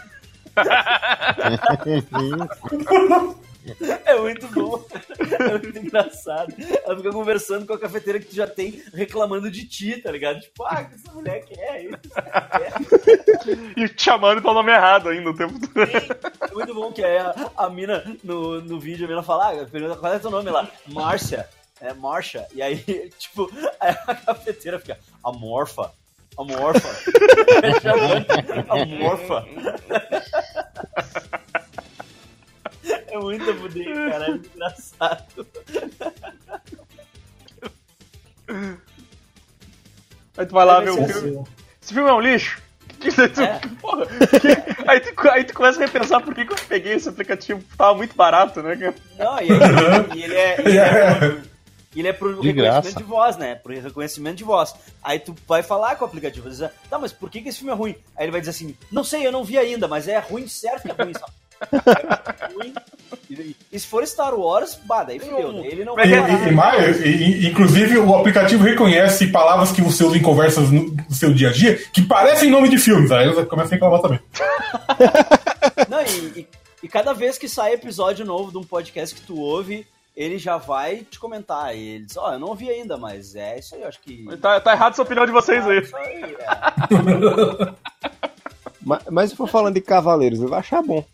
É 4.04 4.18
muito 4.18 4.48
bom. 4.48 4.84
É 5.38 5.58
muito 5.58 5.78
engraçado. 5.78 6.54
Ela 6.84 6.96
fica 6.96 7.12
conversando 7.12 7.66
com 7.66 7.72
a 7.74 7.78
cafeteira 7.78 8.18
que 8.18 8.26
tu 8.26 8.34
já 8.34 8.46
tem, 8.46 8.82
reclamando 8.92 9.50
de 9.50 9.66
ti, 9.66 10.00
tá 10.00 10.10
ligado? 10.10 10.40
Tipo, 10.40 10.64
ah, 10.64 10.84
que 10.84 10.94
essa 10.94 11.12
mulher 11.12 11.44
quer 11.44 11.84
isso. 11.84 11.96
E 13.76 13.88
te 13.88 14.02
chamando 14.02 14.42
pelo 14.42 14.54
nome 14.54 14.72
errado 14.72 15.08
ainda 15.08 15.30
o 15.30 15.36
tempo 15.36 15.54
todo. 15.60 15.80
É 15.80 16.54
muito 16.54 16.74
bom 16.74 16.92
que 16.92 17.04
aí 17.04 17.18
a, 17.18 17.50
a 17.56 17.70
mina, 17.70 18.04
no, 18.22 18.60
no 18.60 18.80
vídeo, 18.80 19.06
a 19.06 19.08
mina 19.08 19.22
fala, 19.22 19.52
ah, 19.52 19.66
pergunta 19.66 19.96
qual 19.96 20.12
é 20.12 20.18
teu 20.18 20.30
nome 20.30 20.50
lá? 20.50 20.68
Márcia. 20.88 21.48
É 21.82 21.92
Marcia. 21.92 22.46
E 22.54 22.62
aí, 22.62 22.76
tipo, 23.18 23.50
aí 23.80 23.90
a 24.06 24.14
cafeteira 24.14 24.78
fica, 24.78 24.98
amorfa. 25.24 25.90
Amorfa. 26.38 26.88
Amorfa. 28.70 29.46
É 33.08 33.18
muito 33.18 33.54
fuder, 33.54 34.10
cara. 34.10 34.24
É 34.24 34.28
muito 34.30 34.50
engraçado. 34.54 35.46
Aí 40.36 40.46
tu 40.46 40.52
vai 40.54 40.64
lá 40.64 40.80
ver 40.80 40.90
o 40.90 40.94
filme. 41.06 41.10
assim. 41.10 41.44
Esse 41.82 41.94
filme 41.94 42.08
é 42.08 42.12
um 42.12 42.20
lixo? 42.20 42.62
Tu- 43.00 43.42
É. 43.42 43.60
Porra, 43.80 44.06
que- 44.06 44.88
aí, 44.88 45.00
tu, 45.00 45.28
aí 45.30 45.44
tu 45.44 45.54
começa 45.54 45.82
a 45.82 45.86
repensar 45.86 46.20
por 46.20 46.34
que, 46.34 46.44
que 46.46 46.52
eu 46.52 46.56
peguei 46.68 46.94
esse 46.94 47.08
aplicativo. 47.08 47.62
Tava 47.76 47.94
muito 47.94 48.14
barato, 48.16 48.62
né? 48.62 48.74
Não, 49.18 49.38
e, 49.40 49.50
aí, 49.50 50.16
e 50.16 50.22
ele 50.22 50.34
é. 50.36 50.60
Ele 50.60 50.78
é, 50.78 51.42
ele 52.00 52.08
é 52.08 52.12
pro 52.12 52.28
De 52.40 52.48
reconhecimento 52.48 52.82
graça. 52.84 52.96
de 52.96 53.02
voz, 53.02 53.36
né? 53.36 53.54
Pro 53.54 53.72
reconhecimento 53.78 54.36
de 54.36 54.44
voz. 54.44 54.74
Aí 55.02 55.18
tu 55.18 55.34
vai 55.46 55.62
falar 55.62 55.96
com 55.96 56.04
o 56.04 56.08
aplicativo, 56.08 56.48
dizer, 56.48 56.70
tá, 56.88 56.98
mas 56.98 57.12
por 57.12 57.30
que, 57.30 57.40
que 57.42 57.48
esse 57.50 57.58
filme 57.58 57.72
é 57.72 57.76
ruim? 57.76 57.94
Aí 58.16 58.24
ele 58.24 58.32
vai 58.32 58.40
dizer 58.40 58.50
assim, 58.50 58.74
não 58.90 59.04
sei, 59.04 59.26
eu 59.26 59.32
não 59.32 59.44
vi 59.44 59.58
ainda, 59.58 59.86
mas 59.88 60.08
é 60.08 60.18
ruim, 60.18 60.46
certo 60.48 60.82
que 60.82 60.90
é 60.90 61.04
ruim, 61.04 61.12
sabe? 61.14 61.32
É. 63.30 63.44
E, 63.72 63.78
se 63.78 63.86
for 63.86 64.06
Star 64.06 64.34
Wars, 64.34 64.78
bah, 64.84 65.04
daí 65.04 65.18
fudeu. 65.18 65.52
daí 65.52 65.66
Ele 65.68 65.84
não 65.84 65.94
e, 65.94 65.96
vai 65.96 66.08
e- 66.08 66.48
e 66.48 66.52
mais, 66.52 67.00
inclusive 67.46 67.98
o 67.98 68.14
aplicativo 68.16 68.62
reconhece 68.64 69.28
palavras 69.28 69.70
que 69.72 69.80
você 69.80 70.04
usa 70.04 70.16
em 70.18 70.22
conversas 70.22 70.70
no, 70.70 70.90
no 70.90 71.14
seu 71.14 71.32
dia 71.32 71.48
a 71.48 71.52
dia 71.52 71.76
que 71.92 72.02
parecem 72.02 72.50
nome 72.50 72.68
de 72.68 72.78
filmes. 72.78 73.10
Aí 73.12 73.28
você 73.28 73.44
começa 73.46 73.70
a 73.70 73.72
reclamar 73.74 74.00
também. 74.00 74.20
Não, 75.88 76.00
e, 76.02 76.40
e- 76.40 76.48
e 76.82 76.88
cada 76.88 77.12
vez 77.12 77.38
que 77.38 77.48
sai 77.48 77.74
episódio 77.74 78.24
novo 78.24 78.50
de 78.50 78.58
um 78.58 78.64
podcast 78.64 79.14
que 79.14 79.22
tu 79.22 79.38
ouve, 79.38 79.86
ele 80.16 80.38
já 80.38 80.56
vai 80.56 80.98
te 80.98 81.18
comentar. 81.18 81.74
E 81.76 81.80
ele 81.96 82.04
diz, 82.06 82.16
ó, 82.16 82.32
eu 82.34 82.38
não 82.38 82.48
ouvi 82.48 82.68
ainda, 82.70 82.96
mas 82.96 83.34
é 83.34 83.58
isso 83.58 83.74
aí, 83.74 83.82
eu 83.82 83.88
acho 83.88 84.00
que. 84.00 84.24
Tá, 84.38 84.60
tá 84.60 84.72
errado 84.72 84.92
essa 84.92 85.02
opinião 85.02 85.24
de 85.26 85.32
vocês 85.32 85.66
É 85.66 85.70
aí. 85.70 85.78
isso 85.80 85.96
aí, 85.96 86.22
é. 86.38 87.72
Mas, 88.84 89.00
mas 89.08 89.30
se 89.30 89.36
for 89.36 89.46
falando 89.48 89.74
de 89.74 89.80
Cavaleiros, 89.80 90.40
eu 90.40 90.48
vou 90.48 90.58
achar 90.58 90.82
bom. 90.82 91.04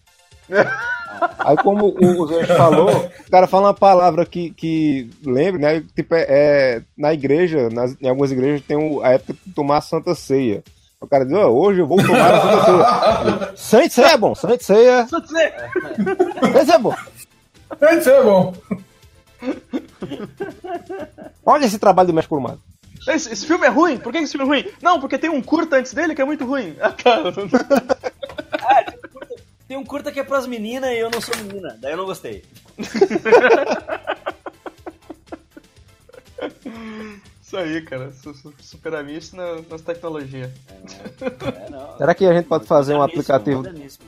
Aí 1.41 1.55
como 1.59 1.95
o 2.01 2.27
Zé 2.27 2.47
falou, 2.47 2.89
o 3.27 3.31
cara 3.31 3.47
fala 3.47 3.67
uma 3.69 3.75
palavra 3.75 4.25
que, 4.25 4.51
que 4.53 5.11
lembra, 5.23 5.61
né? 5.61 5.85
Tipo, 5.95 6.15
é, 6.15 6.27
é, 6.29 6.83
na 6.97 7.13
igreja, 7.13 7.69
nas, 7.69 7.95
em 8.01 8.09
algumas 8.09 8.33
igrejas 8.33 8.63
tem 8.67 8.77
o- 8.79 9.03
a 9.03 9.11
época 9.11 9.35
de 9.35 9.53
tomar 9.53 9.77
a 9.79 9.83
Santa 9.83 10.15
Ceia. 10.15 10.65
O 10.99 11.07
cara 11.07 11.27
diz, 11.27 11.35
"Ó, 11.35 11.49
hoje 11.51 11.81
eu 11.81 11.87
vou 11.87 11.99
tomar 11.99 12.35
a 12.35 12.41
Santa 12.41 12.65
Ceia. 12.65 13.57
Santa 13.57 13.91
Ceia 13.91 14.07
é 14.07 14.17
bom, 14.17 14.35
Santa 14.35 14.65
Ceia. 14.65 15.07
Santa 15.07 15.27
Ceia 15.29 15.55
é 16.75 16.79
bom. 16.79 16.95
Isso 17.99 18.11
é 18.11 18.23
bom. 18.23 18.55
Olha 21.45 21.65
esse 21.67 21.79
trabalho 21.79 22.09
do 22.09 22.15
México 22.15 22.35
Curumado. 22.35 22.61
Esse, 23.07 23.33
esse 23.33 23.47
filme 23.47 23.65
é 23.67 23.71
ruim? 23.71 23.97
Por 23.99 24.13
que 24.13 24.19
esse 24.19 24.33
filme 24.37 24.45
é 24.45 24.49
ruim? 24.63 24.73
Não, 24.83 25.01
porque 25.01 25.17
tem 25.19 25.31
um 25.31 25.41
curta 25.41 25.77
antes 25.77 25.95
dele 25.95 26.15
que 26.15 26.21
é 26.23 26.25
muito 26.25 26.45
ruim. 26.45 26.77
Ah, 26.83 26.91
tá. 26.93 27.23
Ah, 28.61 28.83
tem 28.85 28.97
um 29.05 29.09
curta- 29.09 29.35
tem 29.69 29.77
um 29.79 29.85
curta 29.85 30.13
que 30.13 30.21
é 30.21 30.25
pras 30.25 30.47
meninas 30.47 30.91
e 30.91 30.99
eu 30.99 31.11
não 31.11 31.21
sou 31.21 31.37
menina, 31.39 31.77
daí 31.81 31.93
eu 31.93 31.97
não 31.97 32.05
gostei. 32.07 32.45
Isso 37.43 37.57
aí, 37.57 37.81
cara. 37.83 38.13
Su- 38.13 38.35
su- 38.35 38.53
Superar 38.61 39.09
isso 39.09 39.35
na- 39.37 39.63
nas 39.71 39.81
tecnologias. 39.81 40.51
É, 41.21 41.71
não. 41.71 41.97
Será 41.97 42.15
que 42.15 42.27
a 42.27 42.33
gente 42.35 42.47
pode 42.47 42.67
fazer 42.67 42.95
um 42.95 43.03
aplicativo, 43.03 43.59
moderníssimo. 43.59 44.05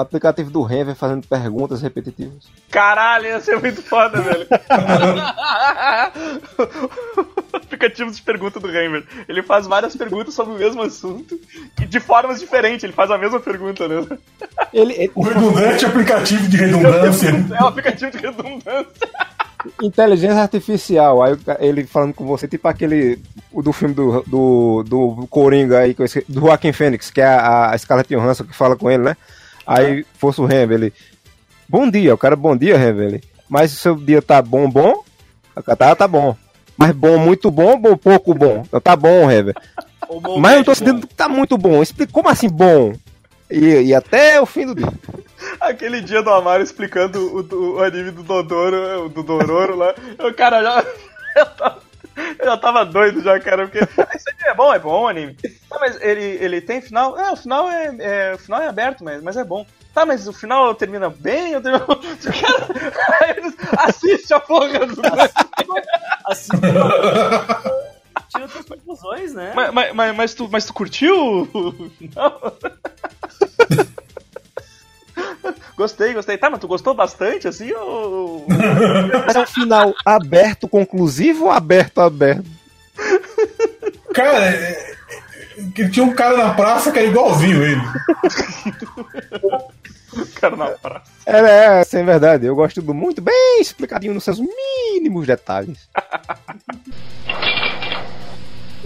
Um 0.00 0.02
aplicativo 0.02 0.50
do 0.50 0.62
Renver 0.62 0.94
fazendo 0.94 1.26
perguntas 1.26 1.82
repetitivas? 1.82 2.44
Caralho, 2.70 3.26
ia 3.26 3.40
ser 3.40 3.60
muito 3.60 3.82
foda, 3.82 4.20
velho. 4.20 4.46
Aplicativo 7.52 8.10
de 8.10 8.22
pergunta 8.22 8.58
do 8.60 8.68
Reimer. 8.68 9.04
Ele 9.28 9.42
faz 9.42 9.66
várias 9.66 9.94
perguntas 9.96 10.34
sobre 10.34 10.54
o 10.54 10.58
mesmo 10.58 10.82
assunto 10.82 11.38
e 11.80 11.86
de 11.86 12.00
formas 12.00 12.40
diferentes. 12.40 12.84
Ele 12.84 12.92
faz 12.92 13.10
a 13.10 13.18
mesma 13.18 13.40
pergunta, 13.40 13.86
né? 13.88 14.06
Ele, 14.72 14.92
ele- 14.94 15.12
O 15.14 15.22
redundante 15.22 15.86
aplicativo 15.86 16.48
de 16.48 16.56
redundância. 16.56 17.28
É 17.58 17.62
um 17.62 17.66
aplicativo 17.66 18.10
de 18.10 18.18
redundância. 18.18 18.86
inteligência 19.82 20.40
artificial, 20.42 21.22
aí 21.22 21.34
o 21.34 21.38
ele 21.58 21.84
falando 21.84 22.14
com 22.14 22.24
você, 22.26 22.48
tipo 22.48 22.66
aquele 22.66 23.18
o 23.52 23.62
do 23.62 23.72
filme 23.72 23.94
do, 23.94 24.22
do, 24.26 24.82
do 24.86 25.26
Coringa 25.28 25.80
aí, 25.80 25.94
do 26.28 26.40
Joaquim 26.40 26.72
Fênix, 26.72 27.10
que 27.10 27.20
é 27.20 27.26
a, 27.26 27.70
a 27.70 27.78
Scarlett 27.78 28.14
Johansson 28.14 28.44
que 28.44 28.54
fala 28.56 28.74
com 28.76 28.90
ele, 28.90 29.02
né? 29.02 29.16
Aí 29.70 30.04
fosse 30.18 30.40
o 30.40 30.50
ele. 30.50 30.92
Bom 31.68 31.88
dia, 31.88 32.12
o 32.12 32.18
cara, 32.18 32.34
bom 32.34 32.56
dia. 32.56 32.74
Ele, 32.74 33.22
Mas 33.48 33.72
o 33.72 33.76
seu 33.76 33.94
dia 33.94 34.20
tá 34.20 34.42
bom, 34.42 34.68
bom? 34.68 35.04
O 35.54 35.62
cara 35.62 35.76
tá, 35.76 35.94
tá 35.94 36.08
bom. 36.08 36.36
Mas 36.76 36.90
bom, 36.90 37.18
muito 37.18 37.52
bom, 37.52 37.78
bom, 37.78 37.96
pouco 37.96 38.34
bom. 38.34 38.64
Então 38.66 38.80
tá 38.80 38.96
bom. 38.96 39.28
O 40.08 40.20
bom 40.20 40.40
Mas 40.40 40.56
eu 40.56 40.64
tô 40.64 40.74
sentindo 40.74 41.06
que 41.06 41.14
tá 41.14 41.28
muito 41.28 41.56
bom. 41.56 41.80
Explica 41.80 42.12
como 42.12 42.28
assim 42.28 42.48
bom? 42.48 42.92
E, 43.48 43.82
e 43.82 43.94
até 43.94 44.40
o 44.40 44.46
fim 44.46 44.66
do 44.66 44.74
dia. 44.74 44.88
Aquele 45.60 46.00
dia 46.00 46.20
do 46.20 46.30
Amaro 46.30 46.64
explicando 46.64 47.20
o, 47.20 47.40
o- 47.54 47.76
o 47.76 47.82
anime 47.84 48.10
do 48.10 48.24
Dodoro, 48.24 49.08
do 49.08 49.22
Dororo 49.22 49.76
lá. 49.76 49.94
Eu, 50.18 50.34
cara, 50.34 50.62
já. 50.62 50.84
Tava, 51.56 51.78
eu 52.38 52.44
já 52.46 52.56
tava 52.56 52.84
doido 52.84 53.22
já, 53.22 53.38
cara, 53.40 53.66
porque. 53.66 53.80
"Ah, 53.98 54.08
Esse 54.14 54.28
anime 54.30 54.48
é 54.48 54.54
bom, 54.54 54.72
é 54.74 54.78
bom 54.78 55.02
o 55.02 55.08
anime. 55.08 55.34
Tá, 55.68 55.78
mas 55.80 56.00
ele, 56.00 56.22
ele 56.40 56.60
tem 56.60 56.80
final? 56.80 57.18
É, 57.18 57.30
o 57.32 57.36
final 57.36 57.68
é, 57.70 57.94
é- 57.98 58.34
o 58.34 58.38
final 58.38 58.60
é 58.62 58.68
aberto, 58.68 59.02
mas, 59.04 59.22
mas 59.22 59.36
é 59.36 59.44
bom. 59.44 59.64
Tá, 59.92 60.06
mas 60.06 60.28
o 60.28 60.32
final 60.32 60.72
termina 60.74 61.10
bem? 61.10 61.52
Eu 61.52 61.60
termino... 61.62 61.84
Cara, 62.94 63.36
assiste 63.88 64.32
a 64.32 64.38
porra 64.40 64.86
do. 64.86 65.02
Assim, 66.26 66.50
tira 68.28 68.44
outras 68.44 68.64
conclusões, 68.66 69.34
né? 69.34 69.52
Mas, 69.54 69.92
mas, 69.94 70.16
mas, 70.16 70.34
tu, 70.34 70.48
mas 70.50 70.64
tu 70.64 70.72
curtiu 70.74 71.42
o 71.52 71.90
final? 71.98 72.56
Gostei, 75.80 76.12
gostei. 76.12 76.36
Tá, 76.36 76.50
mas 76.50 76.60
tu 76.60 76.68
gostou 76.68 76.92
bastante, 76.92 77.48
assim, 77.48 77.72
ou... 77.72 78.44
Mas 79.26 79.34
é 79.34 79.40
um 79.40 79.46
final 79.46 79.94
aberto, 80.04 80.68
conclusivo 80.68 81.46
ou 81.46 81.50
aberto, 81.50 82.02
aberto? 82.02 82.44
Cara, 84.12 84.44
é- 84.44 84.50
é- 84.56 84.94
que 85.74 85.88
tinha 85.88 86.04
um 86.04 86.12
cara 86.12 86.36
na 86.36 86.52
praça 86.52 86.92
que 86.92 86.98
era 86.98 87.08
igualzinho 87.08 87.62
ele. 87.62 87.80
cara 90.38 90.54
na 90.54 90.66
praça? 90.66 91.10
É, 91.24 91.80
é, 91.80 91.84
sem 91.84 92.04
verdade. 92.04 92.44
Eu 92.44 92.54
gosto 92.54 92.82
do 92.82 92.92
muito 92.92 93.22
bem 93.22 93.58
explicadinho 93.58 94.12
nos 94.12 94.24
seus 94.24 94.38
mínimos 94.38 95.26
detalhes. 95.26 95.88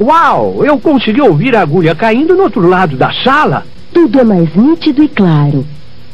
Uau! 0.01 0.64
Eu 0.64 0.78
consegui 0.78 1.20
ouvir 1.20 1.57
a 1.57 1.62
agulha 1.62 1.97
caindo 1.97 2.36
no 2.36 2.45
outro 2.45 2.64
lado 2.64 2.97
da 2.97 3.12
sala. 3.24 3.66
Tudo 3.92 4.20
é 4.20 4.22
mais 4.22 4.55
nítido 4.55 5.03
e 5.03 5.09
claro. 5.09 5.66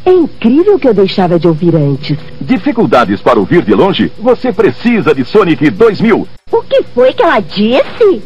É 0.05 0.11
incrível 0.11 0.77
o 0.77 0.79
que 0.79 0.89
eu 0.89 0.95
deixava 0.95 1.39
de 1.39 1.47
ouvir 1.47 1.77
antes. 1.77 2.19
Dificuldades 2.41 3.21
para 3.21 3.39
ouvir 3.39 3.63
de 3.63 3.75
longe? 3.75 4.11
Você 4.19 4.53
precisa 4.53 5.15
de 5.15 5.25
Sonic 5.25 5.71
2000. 5.71 6.27
O 6.51 6.63
que 6.63 6.83
foi 6.95 7.13
que 7.13 7.23
ela 7.23 7.41
disse? 7.41 8.23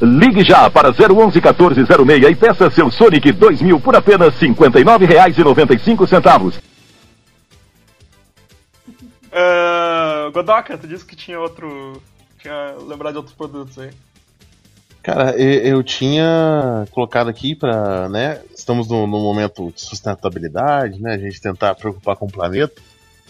Ligue 0.00 0.44
já 0.44 0.70
para 0.70 0.90
011 0.90 1.40
1406 1.40 2.30
e 2.30 2.34
peça 2.34 2.70
seu 2.70 2.90
Sonic 2.90 3.32
2000 3.32 3.80
por 3.80 3.96
apenas 3.96 4.38
R$ 4.40 4.48
59,95. 4.48 6.54
Ah, 9.32 10.30
Godoka, 10.32 10.78
tu 10.78 10.86
disse 10.86 11.04
que 11.04 11.16
tinha 11.16 11.38
outro. 11.38 12.00
Tinha 12.40 12.76
lembrado 12.86 13.14
de 13.14 13.18
outros 13.18 13.36
produtos 13.36 13.78
aí. 13.78 13.90
Cara, 15.08 15.34
eu, 15.38 15.78
eu 15.78 15.82
tinha 15.82 16.86
colocado 16.90 17.30
aqui 17.30 17.54
pra, 17.54 18.10
né? 18.10 18.42
Estamos 18.54 18.88
num, 18.88 19.06
momento 19.06 19.72
de 19.74 19.80
sustentabilidade, 19.80 21.00
né? 21.00 21.14
A 21.14 21.18
gente 21.18 21.40
tentar 21.40 21.74
preocupar 21.76 22.14
com 22.14 22.26
o 22.26 22.30
planeta. 22.30 22.74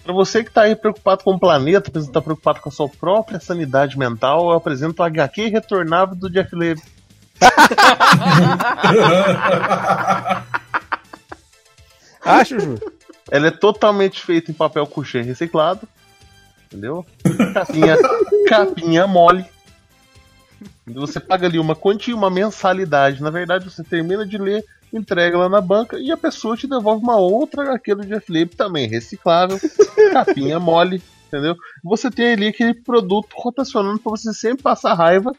Pra 0.02 0.12
você 0.12 0.42
que 0.42 0.50
tá 0.50 0.62
aí 0.62 0.74
preocupado 0.74 1.22
com 1.22 1.34
o 1.34 1.38
planeta, 1.38 1.88
que 1.88 2.10
tá 2.10 2.20
preocupado 2.20 2.60
com 2.60 2.68
a 2.68 2.72
sua 2.72 2.88
própria 2.88 3.38
sanidade 3.38 3.96
mental, 3.96 4.50
eu 4.50 4.56
apresento 4.56 5.00
o 5.00 5.04
HQ 5.04 5.50
retornável 5.50 6.16
do 6.16 6.28
Jeff 6.28 6.52
Levy. 6.52 6.82
Acho, 12.24 12.58
Ju. 12.58 12.74
Ela 13.30 13.46
é 13.46 13.52
totalmente 13.52 14.20
feita 14.20 14.50
em 14.50 14.54
papel 14.54 14.84
couché 14.84 15.22
reciclado. 15.22 15.86
Entendeu? 16.66 17.06
Capinha, 17.54 17.96
capinha 18.48 19.06
mole. 19.06 19.46
Você 20.94 21.20
paga 21.20 21.46
ali 21.46 21.58
uma 21.58 21.74
quantia, 21.76 22.14
uma 22.14 22.30
mensalidade. 22.30 23.22
Na 23.22 23.30
verdade, 23.30 23.64
você 23.64 23.82
termina 23.84 24.26
de 24.26 24.38
ler, 24.38 24.64
entrega 24.92 25.36
lá 25.38 25.48
na 25.48 25.60
banca 25.60 25.98
e 25.98 26.10
a 26.10 26.16
pessoa 26.16 26.56
te 26.56 26.66
devolve 26.66 27.02
uma 27.02 27.16
outra 27.16 27.62
HQ 27.62 27.94
do 27.94 28.06
Jeff 28.06 28.30
Leb, 28.32 28.54
também 28.56 28.88
reciclável, 28.88 29.58
capinha 30.12 30.58
mole, 30.58 31.02
entendeu? 31.26 31.56
Você 31.84 32.10
tem 32.10 32.32
ali 32.32 32.48
aquele 32.48 32.74
produto 32.74 33.28
rotacionando 33.34 33.98
pra 33.98 34.10
você 34.10 34.32
sempre 34.32 34.62
passar 34.62 34.94
raiva 34.94 35.32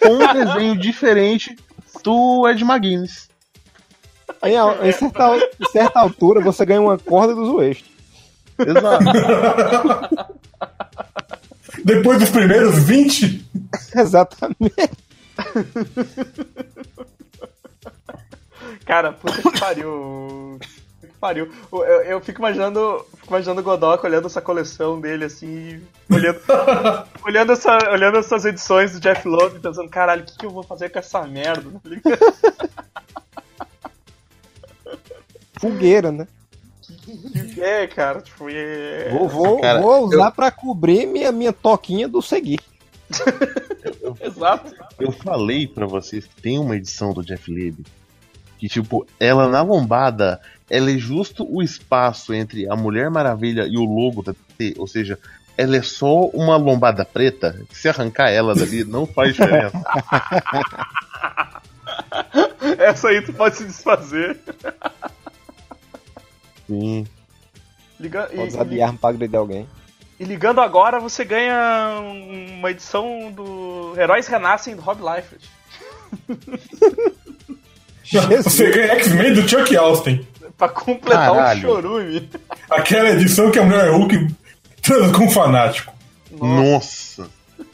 com 0.00 0.08
um 0.10 0.32
desenho 0.32 0.76
diferente 0.78 1.56
do 2.04 2.48
Ed 2.48 2.62
McGuinness. 2.62 3.30
Em, 4.44 4.56
al- 4.56 4.84
em 4.84 4.92
certa, 4.92 5.36
em 5.60 5.64
certa 5.70 6.00
altura, 6.00 6.40
você 6.40 6.64
ganha 6.66 6.80
uma 6.80 6.98
corda 6.98 7.34
do 7.34 7.44
Zueste. 7.46 7.92
Exato. 8.58 9.04
Depois 11.84 12.18
dos 12.18 12.30
primeiros 12.30 12.82
20, 12.84 13.46
Exatamente. 13.96 14.74
Cara, 18.84 19.12
puta 19.12 19.42
que 19.42 19.60
pariu. 19.60 20.58
Puta 20.60 21.06
que 21.06 21.18
pariu. 21.18 21.50
Eu, 21.72 21.80
eu- 22.02 22.20
fico 22.20 22.40
imaginando. 22.40 23.04
Fico 23.16 23.28
imaginando 23.28 23.60
o 23.60 23.64
Godok 23.64 24.04
olhando 24.06 24.26
essa 24.26 24.40
coleção 24.40 25.00
dele 25.00 25.24
assim. 25.24 25.80
Olhando, 26.10 26.40
olhando, 27.24 27.52
essa, 27.52 27.78
olhando 27.90 28.18
essas 28.18 28.44
edições 28.44 28.92
do 28.92 29.00
Jeff 29.00 29.26
Love 29.26 29.60
pensando, 29.60 29.88
caralho, 29.88 30.22
o 30.22 30.26
que, 30.26 30.36
que 30.36 30.46
eu 30.46 30.50
vou 30.50 30.62
fazer 30.62 30.90
com 30.90 30.98
essa 30.98 31.22
merda? 31.26 31.70
Fogueira, 35.60 36.10
né? 36.10 36.26
É, 37.58 37.86
cara, 37.86 38.20
tipo, 38.20 38.48
é... 38.48 39.10
Vou, 39.10 39.28
vou, 39.28 39.60
Cara, 39.60 39.80
vou 39.80 40.06
usar 40.06 40.30
pra 40.30 40.50
cobrir 40.50 41.06
minha, 41.06 41.32
minha 41.32 41.52
toquinha 41.52 42.08
do 42.08 42.22
seguir. 42.22 42.60
Exato. 44.20 44.74
Eu 44.98 45.12
falei 45.12 45.66
pra 45.66 45.86
vocês 45.86 46.26
que 46.26 46.40
tem 46.40 46.58
uma 46.58 46.76
edição 46.76 47.12
do 47.12 47.22
Jeff 47.22 47.52
Leb 47.52 47.84
que, 48.62 48.68
tipo, 48.68 49.04
ela 49.18 49.48
na 49.48 49.60
lombada, 49.60 50.40
ela 50.70 50.92
é 50.92 50.96
justo 50.96 51.44
o 51.52 51.60
espaço 51.60 52.32
entre 52.32 52.70
a 52.70 52.76
Mulher 52.76 53.10
Maravilha 53.10 53.66
e 53.68 53.76
o 53.76 53.84
logo 53.84 54.22
da 54.22 54.32
TT, 54.32 54.76
ou 54.78 54.86
seja, 54.86 55.18
ela 55.58 55.76
é 55.76 55.82
só 55.82 56.26
uma 56.26 56.56
lombada 56.56 57.04
preta, 57.04 57.58
que 57.68 57.76
se 57.76 57.88
arrancar 57.88 58.30
ela 58.30 58.54
dali 58.54 58.84
não 58.84 59.04
faz 59.04 59.34
diferença. 59.34 59.82
Essa 62.78 63.08
aí 63.08 63.20
tu 63.22 63.32
pode 63.32 63.56
se 63.56 63.64
desfazer. 63.64 64.38
Sim. 66.80 67.06
Liga... 68.00 68.22
Pode 68.24 68.36
E, 68.40 68.48
usar 68.48 68.64
de 68.64 68.74
e, 68.76 68.82
arma 68.82 68.98
pra 68.98 69.10
agredir 69.10 69.38
alguém. 69.38 69.68
e 70.18 70.24
ligando 70.24 70.60
agora, 70.60 70.98
você 71.00 71.24
ganha 71.24 72.00
uma 72.58 72.70
edição 72.70 73.30
do 73.32 73.94
Heróis 73.98 74.26
Renascem 74.26 74.74
do 74.76 74.82
Rob 74.82 75.00
Liefeld. 75.02 75.48
você 78.42 78.70
ganha 78.70 78.92
X-Men 78.94 79.34
do 79.34 79.48
Chuck 79.48 79.76
Austin. 79.76 80.26
Pra 80.56 80.68
completar 80.68 81.32
Caralho. 81.32 81.58
o 81.58 81.62
chorume. 81.62 82.30
Aquela 82.70 83.10
edição 83.10 83.50
que 83.50 83.58
a 83.58 83.64
mulher 83.64 83.90
Hulk 83.90 84.34
transa 84.82 85.12
com 85.12 85.24
um 85.24 85.30
fanático. 85.30 85.92
Nossa. 86.30 87.28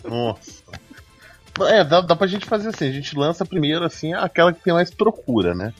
Nossa. 0.04 0.58
É, 1.68 1.82
dá, 1.84 2.00
dá 2.00 2.14
pra 2.14 2.26
gente 2.28 2.46
fazer 2.46 2.68
assim, 2.68 2.88
a 2.88 2.92
gente 2.92 3.16
lança 3.18 3.44
primeiro 3.44 3.84
assim 3.84 4.14
aquela 4.14 4.52
que 4.52 4.62
tem 4.62 4.72
mais 4.72 4.90
procura, 4.94 5.54
né? 5.54 5.72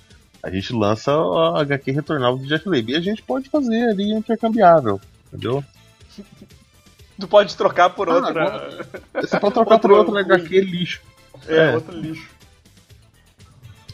A 0.42 0.50
gente 0.50 0.72
lança 0.72 1.12
a 1.12 1.60
HQ 1.62 1.90
retornável 1.90 2.38
do 2.38 2.46
Jeff 2.46 2.68
Leb 2.68 2.90
e 2.92 2.96
a 2.96 3.00
gente 3.00 3.22
pode 3.22 3.48
fazer 3.50 3.88
ali 3.90 4.12
intercambiável, 4.12 5.00
entendeu? 5.26 5.64
Tu 7.20 7.26
pode 7.26 7.56
trocar 7.56 7.90
por 7.90 8.08
Ah, 8.08 8.14
outra. 8.14 8.78
Você 9.14 9.40
pode 9.40 9.54
trocar 9.54 9.78
por 9.78 9.90
Outro 9.90 10.14
outra 10.14 10.36
ruim. 10.36 10.42
HQ 10.44 10.60
lixo. 10.60 11.00
É, 11.48 11.56
É. 11.56 11.74
outro 11.74 11.98
lixo. 11.98 12.28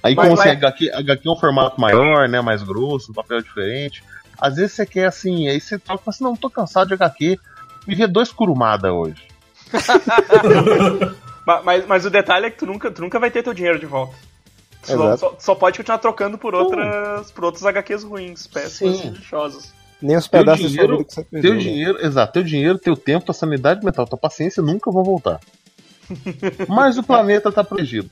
Aí 0.03 0.15
Mas 0.15 0.29
como 0.29 0.39
assim, 0.41 0.49
vai- 0.51 0.57
HQ, 0.57 0.91
HQ 0.93 1.29
é 1.29 1.31
um 1.31 1.37
formato 1.37 1.81
maior, 1.81 2.29
né? 2.29 2.41
Mais 2.43 2.63
grosso, 2.63 3.11
um 3.11 3.15
papel 3.15 3.41
diferente. 3.41 4.05
Às 4.39 4.57
vezes 4.57 4.73
você 4.73 4.85
quer 4.85 5.07
assim, 5.07 5.49
aí 5.49 5.59
você 5.59 5.79
troca 5.79 6.03
e 6.03 6.05
fala 6.05 6.15
assim, 6.15 6.25
não, 6.25 6.37
tô 6.37 6.51
cansado 6.51 6.89
de 6.89 6.95
HQ. 6.95 7.39
Me 7.87 7.95
vê 7.95 8.07
dois 8.07 8.31
curumada 8.31 8.93
hoje. 8.93 9.23
Ma- 11.47 11.63
Mas, 11.65 11.87
mas 11.87 12.05
o 12.07 12.11
detalhe 12.11 12.47
é 12.47 12.51
que 12.51 12.59
tu 12.59 12.67
nunca, 12.67 12.91
tu 12.91 13.01
nunca 13.03 13.19
vai 13.19 13.31
ter 13.31 13.43
teu 13.43 13.53
dinheiro 13.55 13.79
de 13.79 13.87
volta. 13.87 14.15
Só, 14.85 14.93
Exato. 14.95 15.19
só, 15.19 15.37
só 15.39 15.55
pode 15.55 15.79
continuar 15.79 15.99
trocando 15.99 16.37
por 16.39 16.55
outras, 16.55 17.31
por 17.31 17.45
outros 17.45 17.65
HQs 17.65 18.05
ruins, 18.05 18.47
péssimas 18.47 18.97
Sim. 18.99 19.09
e 19.09 19.11
lixosas. 19.11 19.73
Nem 20.03 20.17
os 20.17 20.29
Teu 20.29 20.41
pedaços 20.41 20.71
de 20.71 20.77
sua 20.77 20.87
dinheiro, 20.87 20.99
vida 20.99 21.09
que 21.09 21.15
você 21.15 21.23
teu 21.23 21.31
perdeu. 21.31 21.55
né? 21.55 21.59
dinheiro, 21.61 22.07
exato, 22.07 22.33
teu 22.35 22.43
dinheiro, 22.43 22.79
teu 22.79 22.97
tempo, 22.97 23.25
tua 23.25 23.35
sanidade 23.35 23.85
mental, 23.85 24.07
tua 24.07 24.19
paciência 24.19 24.63
nunca 24.63 24.91
vão 24.91 25.03
voltar. 25.03 25.41
Mas 26.69 26.99
o 26.99 27.03
planeta 27.03 27.51
tá 27.51 27.65
protegido. 27.65 28.11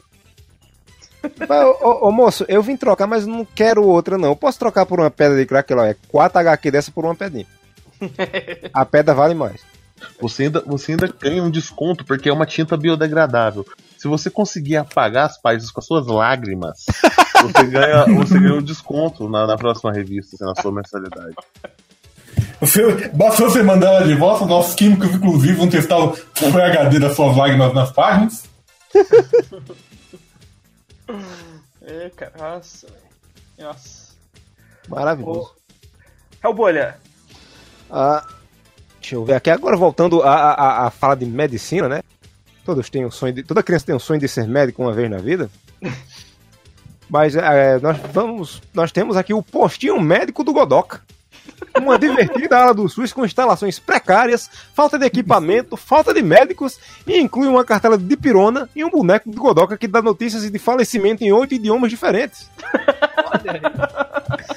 Mas, 1.49 1.65
ô, 1.65 1.77
ô, 1.83 2.09
ô, 2.09 2.13
moço, 2.13 2.45
eu 2.49 2.63
vim 2.63 2.77
trocar, 2.77 3.07
mas 3.07 3.25
não 3.27 3.45
quero 3.45 3.85
outra, 3.87 4.19
não. 4.19 4.31
Eu 4.31 4.37
posso 4.37 4.59
trocar 4.59 4.85
por 4.87 4.99
uma 4.99 5.09
pedra 5.11 5.39
de 5.39 5.47
crack, 5.47 5.73
lá, 5.73 5.87
é 5.89 5.97
4 6.09 6.37
HQ 6.41 6.71
dessa 6.73 6.91
por 6.91 7.05
uma 7.05 7.15
pedrinha. 7.15 7.47
A 8.75 8.85
pedra 8.85 9.15
vale 9.15 9.33
mais. 9.35 9.61
Você 10.21 10.45
ainda, 10.45 10.61
você 10.67 10.93
ainda 10.93 11.07
ganha 11.07 11.41
um 11.41 11.51
desconto 11.51 12.05
porque 12.05 12.29
é 12.29 12.33
uma 12.33 12.45
tinta 12.45 12.77
biodegradável. 12.77 13.65
Se 14.03 14.09
você 14.09 14.29
conseguir 14.29 14.77
apagar 14.77 15.27
as 15.27 15.41
páginas 15.41 15.71
com 15.71 15.79
as 15.79 15.87
suas 15.87 16.09
lágrimas, 16.09 16.87
você 17.41 17.67
ganha, 17.69 18.05
você 18.17 18.37
ganha 18.37 18.55
um 18.55 18.61
desconto 18.63 19.29
na, 19.29 19.47
na 19.47 19.57
próxima 19.57 19.93
revista, 19.93 20.35
assim, 20.35 20.45
na 20.45 20.61
sua 20.61 20.73
mensalidade. 20.73 21.37
Você, 22.61 23.09
basta 23.11 23.45
você 23.45 23.63
mandar 23.63 23.95
ela 23.95 24.05
de 24.05 24.15
volta, 24.17 24.45
nossos 24.45 24.75
químicos, 24.75 25.09
inclusive, 25.15 25.53
vão 25.55 25.69
testar 25.69 25.99
o 25.99 26.11
PHD 26.17 26.99
das 26.99 27.15
suas 27.15 27.37
lágrimas 27.37 27.73
nas 27.73 27.93
páginas. 27.93 28.43
É, 31.85 32.11
cara, 32.11 32.33
nossa. 32.39 32.87
Nossa. 33.59 34.13
Maravilhoso. 34.89 35.51
Hellbolha. 36.43 36.97
Ah, 37.91 38.25
deixa 39.01 39.17
eu 39.17 39.25
ver 39.25 39.35
aqui. 39.35 39.51
Agora 39.51 39.77
voltando 39.77 40.23
a, 40.23 40.33
a- 40.53 40.87
a 40.87 40.91
fala 40.91 41.17
de 41.17 41.27
medicina, 41.27 41.89
né? 41.89 42.03
Todos 42.65 42.89
têm 42.89 43.05
um 43.05 43.11
sonho 43.11 43.33
de, 43.33 43.43
toda 43.43 43.63
criança 43.63 43.87
tem 43.87 43.95
um 43.95 43.99
sonho 43.99 44.21
de 44.21 44.29
ser 44.29 44.47
médico 44.47 44.83
uma 44.83 44.93
vez 44.93 45.11
na 45.11 45.19
vida. 45.19 45.51
Mas 47.11 47.37
é, 47.37 47.79
nós 47.79 47.99
vamos, 48.13 48.63
nós 48.73 48.91
temos 48.91 49.17
aqui 49.17 49.35
o 49.35 49.43
postinho 49.43 50.01
médico 50.01 50.43
do 50.43 50.53
Godoca. 50.53 51.03
Uma 51.77 51.99
divertida 51.99 52.57
ala 52.57 52.75
do 52.75 52.89
SUS 52.89 53.13
com 53.13 53.25
instalações 53.25 53.79
precárias, 53.79 54.49
falta 54.75 54.99
de 54.99 55.07
equipamento, 55.07 55.77
falta 55.77 56.15
de 56.15 56.23
médicos 56.23 56.79
e 57.07 57.19
inclui 57.19 57.49
uma 57.49 57.65
cartela 57.65 57.99
de 57.99 58.17
pirona 58.17 58.69
e 58.75 58.85
um 58.85 58.91
boneco 58.91 59.31
do 59.31 59.41
Godoca 59.41 59.77
que 59.77 59.89
dá 59.89 60.01
notícias 60.01 60.51
de 60.51 60.59
falecimento 60.59 61.23
em 61.25 61.33
oito 61.33 61.55
idiomas 61.55 61.91
diferentes. 61.91 62.51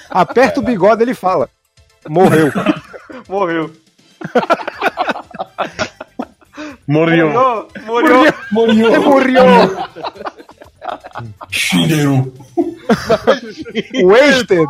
Aperta 0.09 0.59
o 0.59 0.63
bigode 0.63 1.01
e 1.01 1.05
ele 1.05 1.13
fala: 1.13 1.49
Morreu. 2.07 2.51
Morreu. 3.27 3.71
Morreu. 6.88 7.29
Morreu. 7.86 8.33
Morreu. 8.51 9.01
Morreu. 9.01 9.43
Shigeru. 11.49 12.33
Wasted. 14.03 14.67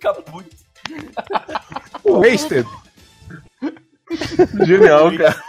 Caput. 0.00 0.46
Wasted. 2.04 2.66
Genial, 4.64 5.10
cara. 5.16 5.42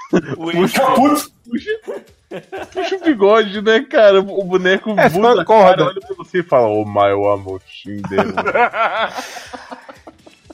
Caput. 0.74 1.32
Puxa 2.74 2.96
o 2.96 3.00
bigode, 3.04 3.62
né, 3.62 3.82
cara? 3.82 4.20
O 4.20 4.44
boneco 4.44 4.90
É 4.98 5.10
muda 5.10 5.42
a 5.42 5.46
corda. 5.46 5.78
cara, 5.78 5.90
olha 5.90 6.02
pra 6.02 6.16
você 6.18 6.40
e 6.40 6.44
fala, 6.44 6.68
oh 6.68 6.84
my 6.84 7.12
amo 7.12 7.62
Shinderu. 7.68 8.34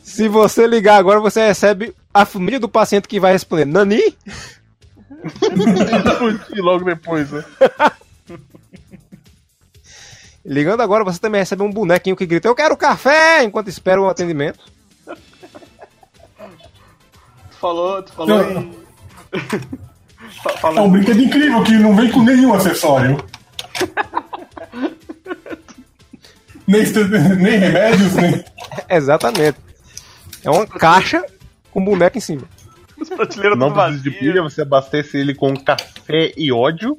Se 0.03 0.27
você 0.27 0.67
ligar 0.67 0.97
agora, 0.97 1.19
você 1.19 1.47
recebe 1.47 1.95
a 2.13 2.25
família 2.25 2.59
do 2.59 2.69
paciente 2.69 3.07
que 3.07 3.19
vai 3.19 3.33
responder 3.33 3.65
Nani? 3.65 4.01
E 6.55 6.61
logo 6.61 6.83
depois, 6.83 7.29
né? 7.31 7.43
Ligando 10.43 10.81
agora, 10.81 11.03
você 11.03 11.19
também 11.19 11.39
recebe 11.41 11.61
um 11.61 11.71
bonequinho 11.71 12.15
que 12.15 12.25
grita: 12.25 12.47
Eu 12.47 12.55
quero 12.55 12.75
café! 12.75 13.43
enquanto 13.43 13.67
espera 13.67 14.01
o 14.01 14.09
atendimento. 14.09 14.57
Tu 15.05 15.15
falou, 17.59 18.01
tu 18.01 18.11
falou 18.13 18.37
Não. 18.37 18.61
em. 18.61 18.73
Fa- 20.41 20.71
É 20.75 20.81
um 20.81 20.89
brinquedo 20.89 21.21
incrível 21.21 21.63
que 21.63 21.73
não 21.73 21.95
vem 21.95 22.09
com 22.11 22.23
nenhum 22.23 22.55
acessório. 22.55 23.23
nem, 26.67 26.81
nem 27.37 27.59
remédios, 27.59 28.13
nem. 28.13 28.43
Exatamente. 28.89 29.59
É 30.43 30.49
uma 30.49 30.65
caixa 30.65 31.23
com 31.71 31.83
boneco 31.83 32.17
em 32.17 32.21
cima. 32.21 32.43
As 33.01 33.09
prateleiras 33.09 33.57
Não 33.57 33.71
precisa 33.73 34.03
de 34.03 34.11
pilha, 34.11 34.43
você 34.43 34.61
abastece 34.61 35.17
ele 35.17 35.33
com 35.33 35.55
café 35.55 36.31
e 36.37 36.51
ódio. 36.51 36.97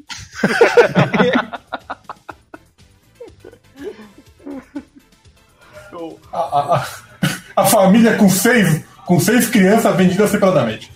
A, 6.33 6.39
a- 6.39 6.77
a- 6.77 6.87
a 7.57 7.64
família 7.66 8.16
com 8.16 8.29
seis, 8.29 8.83
com 9.05 9.20
seis 9.20 9.49
crianças 9.49 9.95
vendidas 9.95 10.31
separadamente. 10.31 10.91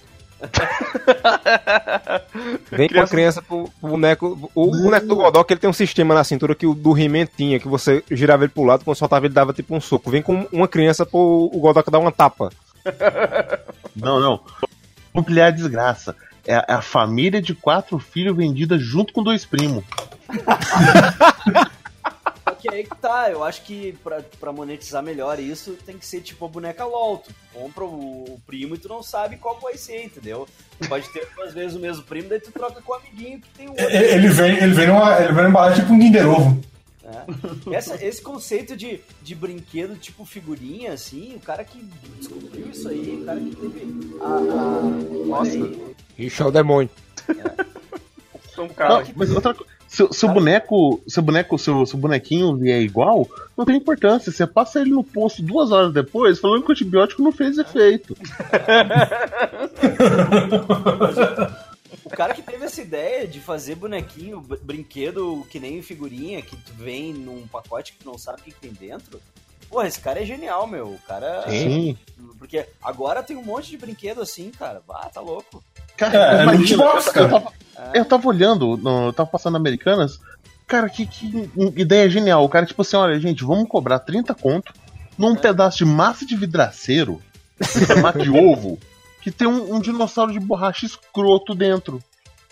Vem 2.73 2.89
com 2.89 3.01
a 3.01 3.07
criança 3.07 3.43
pro, 3.43 3.71
pro 3.81 3.91
boneco. 3.91 4.51
O 4.55 4.71
boneco 4.71 5.07
do 5.07 5.17
Godok 5.17 5.53
ele 5.53 5.61
tem 5.61 5.69
um 5.71 5.73
sistema 5.75 6.15
na 6.15 6.25
cintura 6.25 6.55
que 6.55 6.67
o 6.67 6.75
do 6.75 6.97
He-Man 6.99 7.27
tinha, 7.37 7.59
que 7.61 7.69
você 7.69 8.03
girava 8.11 8.45
ele 8.45 8.53
pro 8.53 8.65
lado, 8.65 8.85
quando 8.85 8.97
soltava 8.97 9.27
ele 9.27 9.35
dava 9.35 9.53
tipo 9.53 9.75
um 9.75 9.81
soco. 9.81 10.11
Vem 10.11 10.23
com 10.23 10.47
uma 10.53 10.67
criança 10.69 11.05
pro 11.05 11.51
o 11.53 11.59
Godok 11.61 11.91
dar 11.91 11.99
uma 11.99 12.13
tapa. 12.13 12.51
Não, 13.97 14.21
não. 14.21 14.41
A 15.45 15.51
desgraça. 15.51 16.15
É 16.47 16.55
a, 16.55 16.65
é 16.69 16.73
a 16.75 16.83
família 16.83 17.41
de 17.43 17.55
quatro 17.55 17.99
filhos 17.99 18.37
vendida 18.37 18.79
junto 18.79 19.13
com 19.13 19.23
dois 19.23 19.45
primos. 19.45 19.83
Só 22.49 22.55
que 22.55 22.73
aí 22.73 22.85
que 22.85 22.97
tá, 22.97 23.29
eu 23.31 23.43
acho 23.43 23.63
que 23.63 23.93
pra, 24.05 24.21
pra 24.39 24.53
monetizar 24.53 25.03
melhor 25.03 25.41
isso 25.41 25.73
tem 25.85 25.99
que 25.99 26.07
ser 26.07 26.21
tipo 26.21 26.45
a 26.45 26.49
boneca 26.49 26.85
LOL. 26.85 27.19
Tu 27.19 27.35
compra 27.53 27.85
o, 27.85 28.25
o 28.35 28.41
primo 28.47 28.75
e 28.77 28.79
tu 28.79 28.89
não 28.89 29.03
sabe 29.03 29.37
qual 29.37 29.59
vai 29.61 29.77
ser, 29.77 30.05
entendeu? 30.05 30.47
Tu 30.81 30.89
pode 30.89 31.09
ter 31.09 31.27
duas 31.35 31.53
vezes 31.53 31.75
o 31.77 31.81
mesmo 31.81 32.05
primo, 32.05 32.29
daí 32.29 32.39
tu 32.39 32.53
troca 32.53 32.81
com 32.81 32.93
o 32.93 32.97
amiguinho 32.97 33.41
que 33.41 33.49
tem 33.51 33.67
o 33.67 33.71
outro. 33.71 33.85
E- 33.85 33.97
Ele 33.97 34.29
vem, 34.29 34.57
ele 34.59 34.75
vem 34.75 34.87
numa, 34.87 35.17
ele 35.17 35.27
vem 35.33 35.35
numa 35.37 35.49
embalagem 35.49 35.81
tipo 35.83 35.93
um 35.93 35.99
Kinder 35.99 36.29
Ovo. 36.29 36.61
Né? 37.07 37.25
Essa- 37.73 38.05
esse 38.05 38.21
conceito 38.21 38.77
de, 38.77 39.01
de 39.23 39.35
brinquedo 39.35 39.97
tipo 39.97 40.25
figurinha, 40.25 40.93
assim, 40.93 41.35
o 41.37 41.41
cara 41.41 41.65
que 41.65 41.79
descobriu 42.19 42.67
isso 42.71 42.89
aí, 42.89 43.21
o 43.23 43.25
cara 43.25 43.41
que 43.41 43.57
teve 43.57 44.17
a. 44.21 44.27
a 44.27 44.81
Nossa, 45.27 45.57
Ixi, 46.19 46.43
é 46.43 46.45
o 46.45 46.51
demônio. 46.51 46.91
São 48.55 48.69
cara. 48.69 49.05
Não, 49.05 49.13
mas 49.15 49.31
outra 49.31 49.55
coisa. 49.55 49.77
Seu, 49.89 50.13
seu 50.13 50.29
boneco, 50.29 51.01
seu 51.07 51.23
boneco, 51.23 51.57
seu, 51.57 51.87
seu 51.87 51.97
bonequinho 51.99 52.57
vier 52.57 52.83
igual, 52.83 53.27
não 53.57 53.65
tem 53.65 53.77
importância. 53.77 54.33
Você 54.33 54.45
passa 54.47 54.81
ele 54.81 54.91
no 54.91 55.05
posto 55.05 55.41
duas 55.43 55.71
horas 55.71 55.93
depois, 55.93 56.41
falando 56.41 56.65
que 56.65 56.71
o 56.71 56.73
antibiótico 56.73 57.23
não 57.23 57.31
fez 57.31 57.57
efeito. 57.57 58.17
O 62.17 62.23
cara 62.25 62.33
que 62.33 62.41
teve 62.41 62.65
essa 62.65 62.81
ideia 62.81 63.29
de 63.29 63.41
fazer 63.41 63.75
bonequinho, 63.75 64.41
br- 64.41 64.57
brinquedo 64.63 65.47
que 65.51 65.61
nem 65.61 65.83
figurinha, 65.83 66.41
que 66.41 66.57
tu 66.57 66.73
vem 66.73 67.13
num 67.13 67.47
pacote 67.47 67.93
que 67.93 67.99
tu 67.99 68.07
não 68.11 68.17
sabe 68.17 68.41
o 68.41 68.45
que 68.45 68.53
que 68.53 68.59
tem 68.61 68.73
dentro. 68.73 69.21
Porra, 69.69 69.87
esse 69.87 70.01
cara 70.01 70.23
é 70.23 70.25
genial, 70.25 70.67
meu. 70.67 70.87
O 70.93 70.99
cara. 71.07 71.45
Sim. 71.47 71.95
Porque 72.39 72.65
agora 72.83 73.23
tem 73.23 73.37
um 73.37 73.43
monte 73.45 73.69
de 73.69 73.77
brinquedo 73.77 74.23
assim, 74.23 74.51
cara. 74.51 74.81
Ah, 74.89 75.11
tá 75.13 75.21
louco. 75.21 75.63
Cara, 75.95 76.39
É, 76.39 76.41
é 76.41 76.43
imagina, 76.45 76.85
lootbox, 76.85 77.07
eu, 77.09 77.13
cara. 77.13 77.27
eu 77.27 77.31
tava, 77.31 77.53
eu 77.99 78.05
tava 78.07 78.29
olhando, 78.29 78.77
no- 78.79 79.09
eu 79.09 79.13
tava 79.13 79.29
passando 79.29 79.57
Americanas. 79.57 80.19
Cara, 80.67 80.89
que, 80.89 81.05
que 81.05 81.51
ideia 81.77 82.09
genial. 82.09 82.43
O 82.43 82.49
cara, 82.49 82.65
tipo 82.65 82.81
assim, 82.81 82.97
olha, 82.97 83.21
gente, 83.21 83.45
vamos 83.45 83.69
cobrar 83.69 83.99
30 83.99 84.35
conto 84.35 84.73
num 85.19 85.37
pedaço 85.37 85.77
de 85.77 85.85
massa 85.85 86.25
de 86.25 86.35
vidraceiro, 86.35 87.21
de 88.23 88.31
ovo, 88.31 88.79
que 89.27 89.33
tem 89.33 89.49
um, 89.49 89.75
um 89.75 89.81
dinossauro 89.81 90.31
de 90.31 90.39
borracha 90.39 90.87
escroto 90.87 91.53
dentro. 91.53 92.01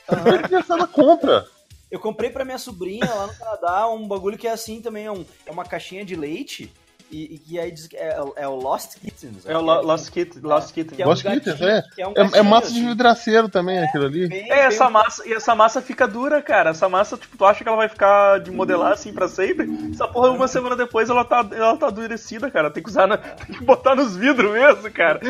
A 0.09 0.39
criançada 0.43 0.89
compra. 0.89 1.47
Eu 1.89 2.01
comprei 2.01 2.31
pra 2.31 2.45
minha 2.45 2.59
sobrinha 2.59 3.07
lá 3.14 3.29
no 3.29 3.35
Canadá 3.37 3.89
um 3.89 4.09
bagulho 4.09 4.37
que 4.37 4.49
é 4.49 4.51
assim 4.51 4.81
também, 4.81 5.07
é, 5.07 5.12
um- 5.12 5.25
é 5.47 5.53
uma 5.53 5.64
caixinha 5.64 6.05
de 6.05 6.16
leite. 6.16 6.72
E, 7.15 7.35
e 7.35 7.39
que 7.39 7.59
aí 7.61 7.71
diz 7.71 7.87
que 7.87 7.97
é, 7.97 8.19
é 8.35 8.49
o 8.49 8.57
Lost 8.57 8.97
Kittens. 8.99 9.47
É 9.47 9.57
o 9.57 9.61
Lo- 9.61 9.83
Lost 9.83 10.11
Kitten. 10.11 10.43
Lost 10.43 10.73
Kitten. 10.75 10.97
Que 10.97 11.03
é 11.03 11.07
um 11.07 11.11
Lost 11.11 11.23
gatinho, 11.23 11.43
Kittens, 11.43 11.61
é. 11.61 11.83
que 11.95 12.03
é 12.03 12.09
um 12.09 12.11
É, 12.11 12.21
é 12.21 12.25
gatinho, 12.25 12.45
massa 12.45 12.73
de 12.73 12.79
assim. 12.79 12.89
vidraceiro 12.89 13.49
também, 13.49 13.79
aquilo 13.79 14.07
ali. 14.07 14.27
Bem- 14.29 14.51
É, 14.51 14.65
essa 14.67 14.85
bem- 14.85 14.93
massa, 14.95 15.29
e 15.29 15.33
essa 15.33 15.55
massa 15.55 15.81
fica 15.81 16.09
dura, 16.09 16.43
cara. 16.43 16.71
Essa 16.71 16.89
massa, 16.89 17.17
tipo, 17.17 17.37
tu 17.37 17.45
acha 17.45 17.62
que 17.62 17.69
ela 17.69 17.77
vai 17.77 17.89
ficar 17.89 18.41
de 18.41 18.51
modelar 18.51 18.93
assim 18.93 19.12
pra 19.12 19.29
sempre? 19.29 19.69
Essa 19.93 20.09
porra, 20.09 20.31
uma 20.31 20.49
semana 20.49 20.75
depois, 20.75 21.09
ela 21.09 21.25
tá, 21.25 21.47
ela 21.53 21.77
tá 21.77 21.89
endurecida, 21.89 22.51
cara. 22.51 22.69
Tem 22.71 22.83
que 22.83 22.89
usar, 22.89 23.07
na- 23.07 23.17
tem 23.47 23.55
que 23.57 23.62
botar 23.65 23.95
nos 23.95 24.17
vidros 24.17 24.53
mesmo, 24.53 24.91
cara. 24.91 25.21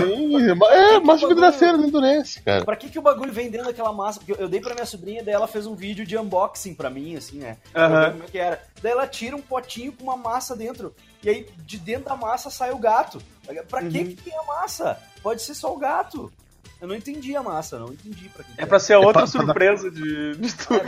Sim, 0.00 0.36
é, 0.70 1.00
massa 1.00 1.20
de 1.28 1.34
vidraceiro 1.34 1.76
não 1.78 1.86
endurece, 1.88 2.40
cara. 2.42 2.64
Pra 2.64 2.76
que, 2.76 2.88
que 2.88 2.98
o 2.98 3.02
bagulho 3.02 3.32
vem 3.32 3.50
dentro 3.50 3.66
daquela 3.66 3.92
massa? 3.92 4.18
Porque 4.20 4.32
eu, 4.32 4.36
eu 4.36 4.48
dei 4.48 4.60
pra 4.60 4.74
minha 4.74 4.86
sobrinha, 4.86 5.22
daí 5.22 5.34
ela 5.34 5.46
fez 5.46 5.66
um 5.66 5.74
vídeo 5.74 6.06
de 6.06 6.16
unboxing 6.16 6.74
pra 6.74 6.90
mim, 6.90 7.16
assim, 7.16 7.38
né? 7.38 7.56
Aham. 7.74 8.00
ver 8.00 8.10
como 8.12 8.24
é 8.24 8.26
que 8.26 8.38
era. 8.38 8.62
Daí 8.82 8.92
ela 8.92 9.06
tira 9.06 9.36
um 9.36 9.40
potinho 9.42 9.92
com 9.92 10.04
uma 10.04 10.16
massa 10.16 10.56
dentro. 10.62 10.94
E 11.22 11.28
aí, 11.28 11.46
de 11.66 11.78
dentro 11.78 12.04
da 12.08 12.16
massa 12.16 12.50
sai 12.50 12.70
o 12.72 12.78
gato. 12.78 13.20
Pra 13.68 13.80
que, 13.82 13.98
Uhum. 13.98 14.04
que 14.06 14.14
tem 14.22 14.36
a 14.38 14.42
massa? 14.44 14.98
Pode 15.22 15.42
ser 15.42 15.54
só 15.54 15.72
o 15.72 15.78
gato. 15.78 16.32
Eu 16.80 16.88
não 16.88 16.96
entendi 16.96 17.36
a 17.36 17.42
massa, 17.44 17.78
não 17.78 17.92
entendi 17.92 18.28
pra 18.28 18.42
que. 18.42 18.50
É 18.60 18.66
pra 18.66 18.80
ser 18.80 18.94
a 18.94 18.98
outra 18.98 19.22
pra- 19.22 19.30
pra 19.30 19.40
surpresa 19.40 19.88
de, 19.88 20.34
de 20.36 20.52
tudo. 20.56 20.80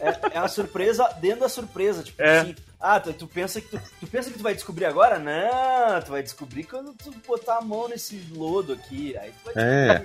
É, 0.00 0.36
é 0.36 0.38
uma 0.40 0.48
surpresa 0.48 1.06
dentro 1.20 1.40
da 1.40 1.48
surpresa, 1.50 2.02
tipo 2.02 2.22
É. 2.22 2.38
assim. 2.38 2.56
Ah, 2.80 2.98
tu, 3.00 3.12
tu 3.12 3.26
pensa 3.26 3.60
que 3.60 3.68
tu, 3.68 3.78
tu 4.00 4.06
pensa 4.06 4.30
que 4.30 4.38
tu 4.38 4.42
vai 4.42 4.54
descobrir 4.54 4.86
agora? 4.86 5.18
Não, 5.18 6.00
tu 6.02 6.10
vai 6.12 6.22
descobrir 6.22 6.64
quando 6.64 6.94
tu 6.94 7.12
botar 7.26 7.58
a 7.58 7.60
mão 7.60 7.86
nesse 7.86 8.16
lodo 8.34 8.72
aqui. 8.72 9.14
Aí 9.18 9.30
tu 9.30 9.52
vai 9.52 9.62
É. 9.62 10.02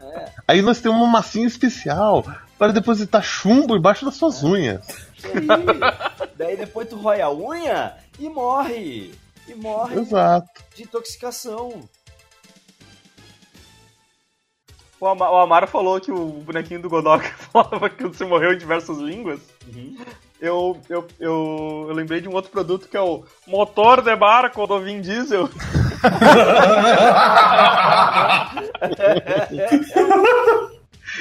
É. 0.00 0.32
Aí 0.46 0.60
nós 0.60 0.80
temos 0.80 0.98
uma 0.98 1.06
massinha 1.06 1.46
especial 1.46 2.22
para 2.58 2.72
depositar 2.72 3.22
chumbo 3.22 3.74
embaixo 3.76 4.04
das 4.04 4.16
suas 4.16 4.42
unhas. 4.44 4.82
Aí. 5.24 6.28
Daí 6.36 6.56
depois 6.56 6.88
tu 6.88 6.96
rói 6.96 7.20
a 7.20 7.30
unha 7.30 7.94
e 8.18 8.28
morre. 8.28 9.12
E 9.46 9.54
morre 9.54 9.98
Exato. 10.00 10.48
de 10.74 10.82
intoxicação. 10.82 11.80
O, 15.00 15.06
Ama- 15.06 15.30
o 15.30 15.36
Amaro 15.36 15.66
falou 15.68 16.00
que 16.00 16.10
o 16.10 16.26
bonequinho 16.42 16.82
do 16.82 16.88
Godok 16.90 17.24
falava 17.52 17.88
que 17.88 18.02
você 18.04 18.24
morreu 18.24 18.52
em 18.52 18.58
diversas 18.58 18.98
línguas. 18.98 19.40
Eu, 20.40 20.80
eu, 20.88 21.06
eu, 21.18 21.86
eu 21.88 21.94
lembrei 21.94 22.20
de 22.20 22.28
um 22.28 22.34
outro 22.34 22.50
produto 22.50 22.88
que 22.88 22.96
é 22.96 23.00
o 23.00 23.24
motor 23.46 24.02
de 24.02 24.14
barco 24.16 24.66
do 24.66 24.80
Vin 24.80 25.00
Diesel. 25.00 25.48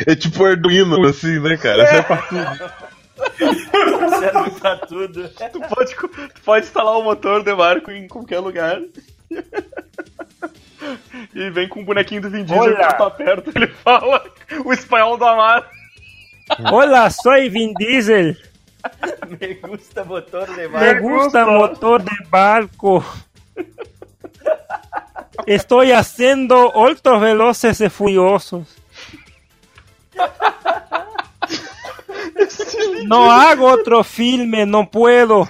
É 0.06 0.16
tipo 0.16 0.45
Arduino, 0.45 1.04
assim, 1.08 1.39
né, 1.39 1.58
cara? 1.58 1.88
Serve 1.88 2.04
pra 2.04 2.18
tudo. 2.18 2.72
Serve 4.20 4.51
pra 4.59 4.78
tudo. 4.78 5.30
Tu 5.30 5.59
pode, 5.61 5.95
tu 5.95 6.41
pode 6.43 6.65
instalar 6.65 6.97
o 6.97 7.03
motor 7.03 7.43
de 7.43 7.53
barco 7.55 7.91
em 7.91 8.07
qualquer 8.07 8.39
lugar. 8.39 8.80
E 11.36 11.49
vem 11.49 11.68
com 11.68 11.82
o 11.82 11.86
bonequinho 11.86 12.22
do 12.22 12.30
Vin 12.30 12.43
Diesel 12.43 12.61
Olha. 12.63 12.88
que 12.88 12.97
tá 12.97 13.09
perto. 13.09 13.51
Ele 13.55 13.68
fala 13.68 14.24
o 14.63 14.72
espanhol 14.74 15.18
do 15.18 15.26
Amaro. 15.26 15.65
Hola, 16.72 17.09
soy 17.09 17.49
Vin 17.49 17.74
Diesel. 17.74 18.36
Me 19.28 19.53
gusta 19.55 20.05
motor 20.05 20.47
de 20.47 20.68
Me 20.68 20.68
barco. 20.70 21.01
gusta 21.09 21.45
motor 21.45 22.01
de 22.01 22.15
barco. 22.30 23.03
Estoy 25.45 25.91
haciendo 25.91 26.55
altos 26.74 27.20
veloces 27.22 27.82
y 27.82 27.89
furiosos. 27.89 28.68
No 33.08 33.30
hago 33.30 33.66
otro 33.66 34.04
filme, 34.04 34.66
no 34.66 34.86
puedo. 34.86 35.48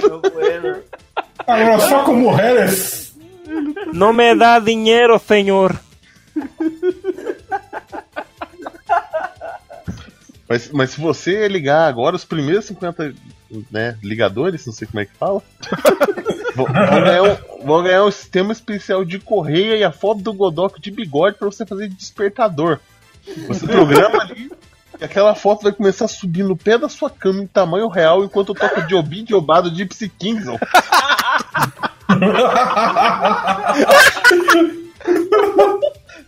Não 0.00 0.20
puedo. 0.20 0.82
Agora, 1.46 1.78
só 1.80 2.04
com 2.04 2.14
mulheres. 2.14 3.14
No 3.92 4.12
me 4.12 4.34
da 4.34 4.58
dinero, 4.58 5.18
señor. 5.18 5.78
Mas, 10.48 10.70
mas 10.70 10.90
se 10.90 11.00
você 11.00 11.48
ligar 11.48 11.88
agora, 11.88 12.16
os 12.16 12.24
primeiros 12.24 12.66
50 12.66 13.14
né, 13.70 13.96
ligadores, 14.02 14.66
não 14.66 14.72
sei 14.72 14.86
como 14.86 15.00
é 15.00 15.06
que 15.06 15.14
fala, 15.14 15.42
vão, 16.54 16.66
ganhar 16.66 17.22
um, 17.22 17.66
vão 17.66 17.82
ganhar 17.82 18.04
um 18.04 18.10
sistema 18.10 18.52
especial 18.52 19.04
de 19.04 19.18
correia 19.18 19.76
e 19.76 19.84
a 19.84 19.92
foto 19.92 20.20
do 20.20 20.32
Godok 20.32 20.80
de 20.80 20.90
bigode 20.90 21.38
pra 21.38 21.46
você 21.46 21.64
fazer 21.64 21.88
de 21.88 21.94
despertador. 21.94 22.80
Você 23.48 23.66
programa 23.66 24.22
ali 24.22 24.50
aquela 25.02 25.34
foto 25.34 25.62
vai 25.62 25.72
começar 25.72 26.04
a 26.06 26.08
subir 26.08 26.42
no 26.42 26.56
pé 26.56 26.78
da 26.78 26.88
sua 26.88 27.10
cama 27.10 27.42
em 27.42 27.46
tamanho 27.46 27.88
real 27.88 28.24
enquanto 28.24 28.54
toca 28.54 28.82
de 28.82 28.94
Obi 28.94 29.22
de 29.22 29.34
Obado 29.34 29.70
de 29.70 29.78
Gypsy 29.78 30.08
Kingdom. 30.08 30.58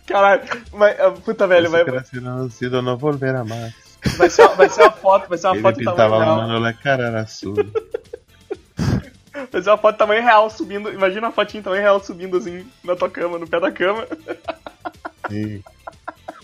Caralho, 0.05 0.43
mas, 0.71 0.99
ah, 0.99 1.11
puta 1.11 1.47
velho, 1.47 1.69
vai, 1.69 1.83
nascido, 2.21 2.81
não 2.81 2.95
volverá 2.95 3.43
mais. 3.43 3.73
vai, 4.17 4.29
ser, 4.29 4.47
vai 4.49 4.69
ser 4.69 4.83
uma 4.83 4.91
foto, 4.91 5.27
vai 5.27 5.37
ser 5.37 5.47
uma 5.47 5.55
Ele 5.55 5.61
foto 5.63 5.77
tamanho 5.77 5.91
pintava 5.91 6.15
a 6.15 6.23
real. 6.23 6.35
mano, 6.37 6.59
la 6.59 6.73
cara 6.73 7.07
era 7.07 7.21
azul. 7.21 7.55
Vai 9.51 9.61
ser 9.61 9.69
uma 9.69 9.77
foto 9.77 9.97
tamanho 9.97 10.21
real 10.23 10.49
subindo. 10.49 10.91
Imagina 10.91 11.27
uma 11.27 11.33
fotinha 11.33 11.63
tamanho 11.63 11.81
real 11.81 12.03
subindo 12.03 12.37
assim 12.37 12.65
na 12.83 12.95
tua 12.95 13.09
cama, 13.09 13.37
no 13.37 13.47
pé 13.47 13.59
da 13.59 13.71
cama. 13.71 14.07
Quando 15.27 15.74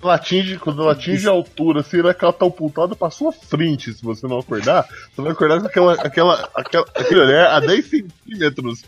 ela 0.04 0.16
atinge, 0.16 0.58
quando 0.58 0.82
ela 0.82 0.92
atinge 0.94 1.28
a 1.28 1.32
altura, 1.32 1.82
assim, 1.82 2.00
ela 2.00 2.16
ela 2.20 2.34
tá 2.34 2.46
apontada 2.46 2.96
pra 2.96 3.10
sua 3.10 3.32
frente, 3.32 3.94
se 3.94 4.04
você 4.04 4.28
não 4.28 4.40
acordar, 4.40 4.86
você 5.14 5.22
vai 5.22 5.32
acordar 5.32 5.60
com 5.62 5.68
aquela, 5.68 5.94
aquela, 5.94 6.50
aquela, 6.56 6.86
aquilo 6.96 7.22
ali 7.22 7.34
é 7.34 7.46
a 7.48 7.60
10 7.60 7.86
centímetros 7.90 8.84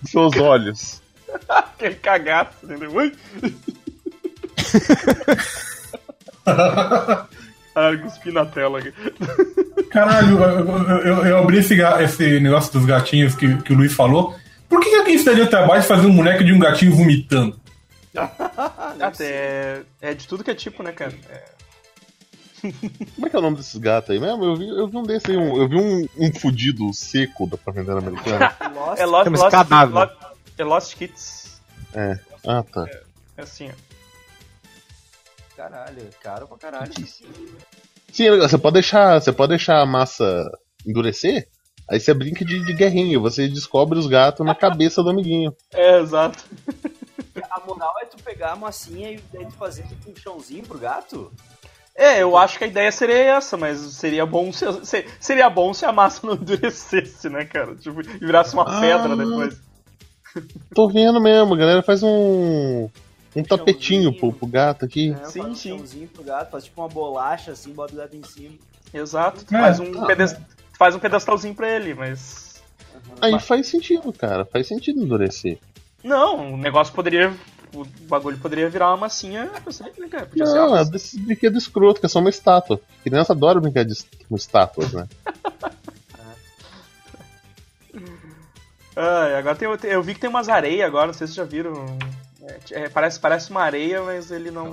dos 0.00 0.10
seus 0.10 0.36
olhos. 0.36 1.00
Aquele 1.48 1.94
cagaço, 1.94 2.50
entendeu? 2.64 2.90
Caralho, 7.74 8.00
cuspi 8.02 8.32
na 8.32 8.44
tela 8.44 8.78
aqui. 8.78 8.92
Caralho, 9.90 10.38
eu, 10.38 10.98
eu- 10.98 11.26
eu- 11.26 11.38
abri 11.38 11.58
esse, 11.58 11.74
esse 11.80 12.40
negócio 12.40 12.72
dos 12.72 12.84
gatinhos 12.84 13.34
que, 13.34 13.56
que 13.62 13.72
o 13.72 13.76
Luiz 13.76 13.92
falou. 13.92 14.34
Por 14.68 14.80
que, 14.80 14.90
que 14.90 14.96
alguém 14.96 15.18
se 15.18 15.24
daria 15.24 15.44
o 15.44 15.48
trabalho 15.48 15.82
de 15.82 15.88
fazer 15.88 16.06
um 16.06 16.14
boneco 16.16 16.44
de 16.44 16.52
um 16.52 16.58
gatinho 16.58 16.94
vomitando? 16.94 17.58
Até 19.00 19.26
é, 19.30 19.84
é 20.00 20.14
de 20.14 20.28
tudo 20.28 20.44
que 20.44 20.50
é 20.50 20.54
tipo, 20.54 20.82
né, 20.82 20.92
cara? 20.92 21.12
É, 21.30 21.44
Como 23.14 23.26
é 23.26 23.30
que 23.30 23.36
é 23.36 23.38
o 23.38 23.42
nome 23.42 23.56
desses 23.56 23.76
gatos 23.76 24.10
aí 24.10 24.20
mesmo? 24.20 24.44
Eu 24.44 24.56
vi, 24.56 24.68
eu 24.68 24.88
vi 24.88 24.96
um 24.96 25.02
desse 25.02 25.30
aí, 25.30 25.36
um, 25.36 25.56
eu 25.56 25.68
vi 25.68 25.76
um, 25.76 26.06
um 26.18 26.32
fudido 26.34 26.92
seco 26.92 27.46
da 27.46 27.56
Fazenda 27.56 27.98
Americana. 27.98 28.54
Lost. 28.74 29.00
é 29.00 29.06
Lost, 29.06 29.30
Lost, 29.30 29.50
cadáver. 29.50 29.94
Lost, 29.94 30.14
é 30.58 30.64
Lost 30.64 30.96
Kids. 30.96 31.60
É. 31.94 32.18
Ah, 32.46 32.62
tá. 32.62 32.86
É 33.36 33.42
assim, 33.42 33.70
ó. 33.70 33.92
Caralho, 35.56 36.08
caro 36.20 36.46
pra 36.46 36.58
caralho. 36.58 36.92
Sim, 38.12 38.30
você 38.38 38.58
pode 38.58 38.74
deixar, 38.74 39.20
você 39.20 39.32
pode 39.32 39.50
deixar 39.50 39.80
a 39.80 39.86
massa 39.86 40.50
endurecer, 40.86 41.48
aí 41.88 42.00
você 42.00 42.12
brinca 42.12 42.44
de, 42.44 42.64
de 42.64 42.72
guerrinha, 42.72 43.18
você 43.18 43.48
descobre 43.48 43.98
os 43.98 44.06
gatos 44.06 44.44
na 44.44 44.54
cabeça 44.54 45.02
do 45.02 45.10
amiguinho. 45.10 45.54
É, 45.72 46.00
exato. 46.00 46.44
A 47.50 47.60
moral 47.66 47.94
é 48.02 48.04
tu 48.04 48.16
pegar 48.22 48.52
a 48.52 48.56
massinha 48.56 49.12
e 49.12 49.20
daí 49.32 49.46
tu 49.46 49.52
fazer 49.52 49.84
tipo 49.86 50.10
um 50.10 50.16
chãozinho 50.16 50.64
pro 50.66 50.78
gato? 50.78 51.32
É, 51.94 52.22
eu 52.22 52.36
acho 52.36 52.56
que 52.58 52.64
a 52.64 52.66
ideia 52.66 52.90
seria 52.90 53.36
essa, 53.36 53.56
mas 53.56 53.78
seria 53.78 54.24
bom 54.24 54.52
se, 54.52 54.64
se- 54.84 55.06
seria 55.20 55.48
bom 55.50 55.72
se 55.74 55.84
a 55.84 55.92
massa 55.92 56.24
não 56.26 56.34
endurecesse, 56.34 57.28
né, 57.28 57.44
cara? 57.44 57.74
Tipo, 57.76 58.00
e 58.00 58.18
virasse 58.18 58.54
uma 58.54 58.64
Ah. 58.64 58.80
pedra 58.80 59.16
depois. 59.16 59.60
Tô 60.74 60.88
vendo 60.88 61.20
mesmo, 61.20 61.52
a 61.54 61.56
galera 61.56 61.82
faz 61.82 62.02
um. 62.02 62.88
um 63.36 63.42
tapetinho 63.42 64.14
pro, 64.18 64.32
pro 64.32 64.46
gato 64.46 64.84
aqui. 64.86 65.12
É, 65.20 65.24
Sim, 65.26 65.40
faz 65.40 65.52
um 65.52 65.54
sim. 65.54 65.68
chãozinho 65.76 66.08
pro 66.08 66.24
gato, 66.24 66.50
faz 66.50 66.64
tipo 66.64 66.80
uma 66.80 66.88
bolacha 66.88 67.52
assim, 67.52 67.72
bota 67.72 67.92
o 67.92 67.96
gato 67.96 68.16
em 68.16 68.22
cima. 68.22 68.54
Exato. 68.94 69.44
Tu 69.44 69.54
É, 69.54 69.60
faz 69.60 69.78
um, 69.80 69.92
tá. 69.92 70.06
pedes- 70.06 70.32
tu 70.32 70.78
faz 70.78 70.94
um 70.94 70.98
pedestalzinho 70.98 71.54
pra 71.54 71.68
ele, 71.70 71.92
mas. 71.94 72.62
Aí 73.20 73.38
faz 73.38 73.66
sentido, 73.66 74.10
cara. 74.12 74.44
Faz 74.46 74.66
sentido 74.66 75.00
endurecer. 75.02 75.58
Não, 76.02 76.54
o 76.54 76.56
negócio 76.56 76.92
poderia. 76.94 77.32
O 77.74 77.84
bagulho 78.06 78.36
poderia 78.38 78.68
virar 78.68 78.88
uma 78.90 78.98
massinha 78.98 79.50
pra 79.62 79.72
sempre, 79.72 80.02
né, 80.02 80.08
cara? 80.08 80.26
Podia 80.26 80.44
ser 80.44 80.58
Não, 80.58 80.76
é 80.76 80.84
desses 80.84 81.18
brinquedos 81.18 81.62
escroto, 81.62 82.00
que 82.00 82.06
é 82.06 82.08
só 82.08 82.18
uma 82.18 82.28
estátua. 82.28 82.78
Criança 83.02 83.32
adora 83.32 83.60
brincar 83.60 83.84
de, 83.84 83.94
com 84.28 84.36
estátuas, 84.36 84.92
né? 84.92 85.08
Ah, 88.94 89.38
agora 89.38 89.56
tem, 89.56 89.66
eu, 89.66 89.78
eu 89.84 90.02
vi 90.02 90.14
que 90.14 90.20
tem 90.20 90.28
umas 90.28 90.48
areias 90.48 90.86
agora, 90.86 91.06
não 91.06 91.14
sei 91.14 91.26
se 91.26 91.34
vocês 91.34 91.48
já 91.48 91.50
viram. 91.50 91.96
É, 92.42 92.82
é, 92.84 92.88
parece, 92.88 93.18
parece 93.18 93.50
uma 93.50 93.62
areia, 93.62 94.02
mas 94.02 94.30
ele 94.30 94.50
não. 94.50 94.70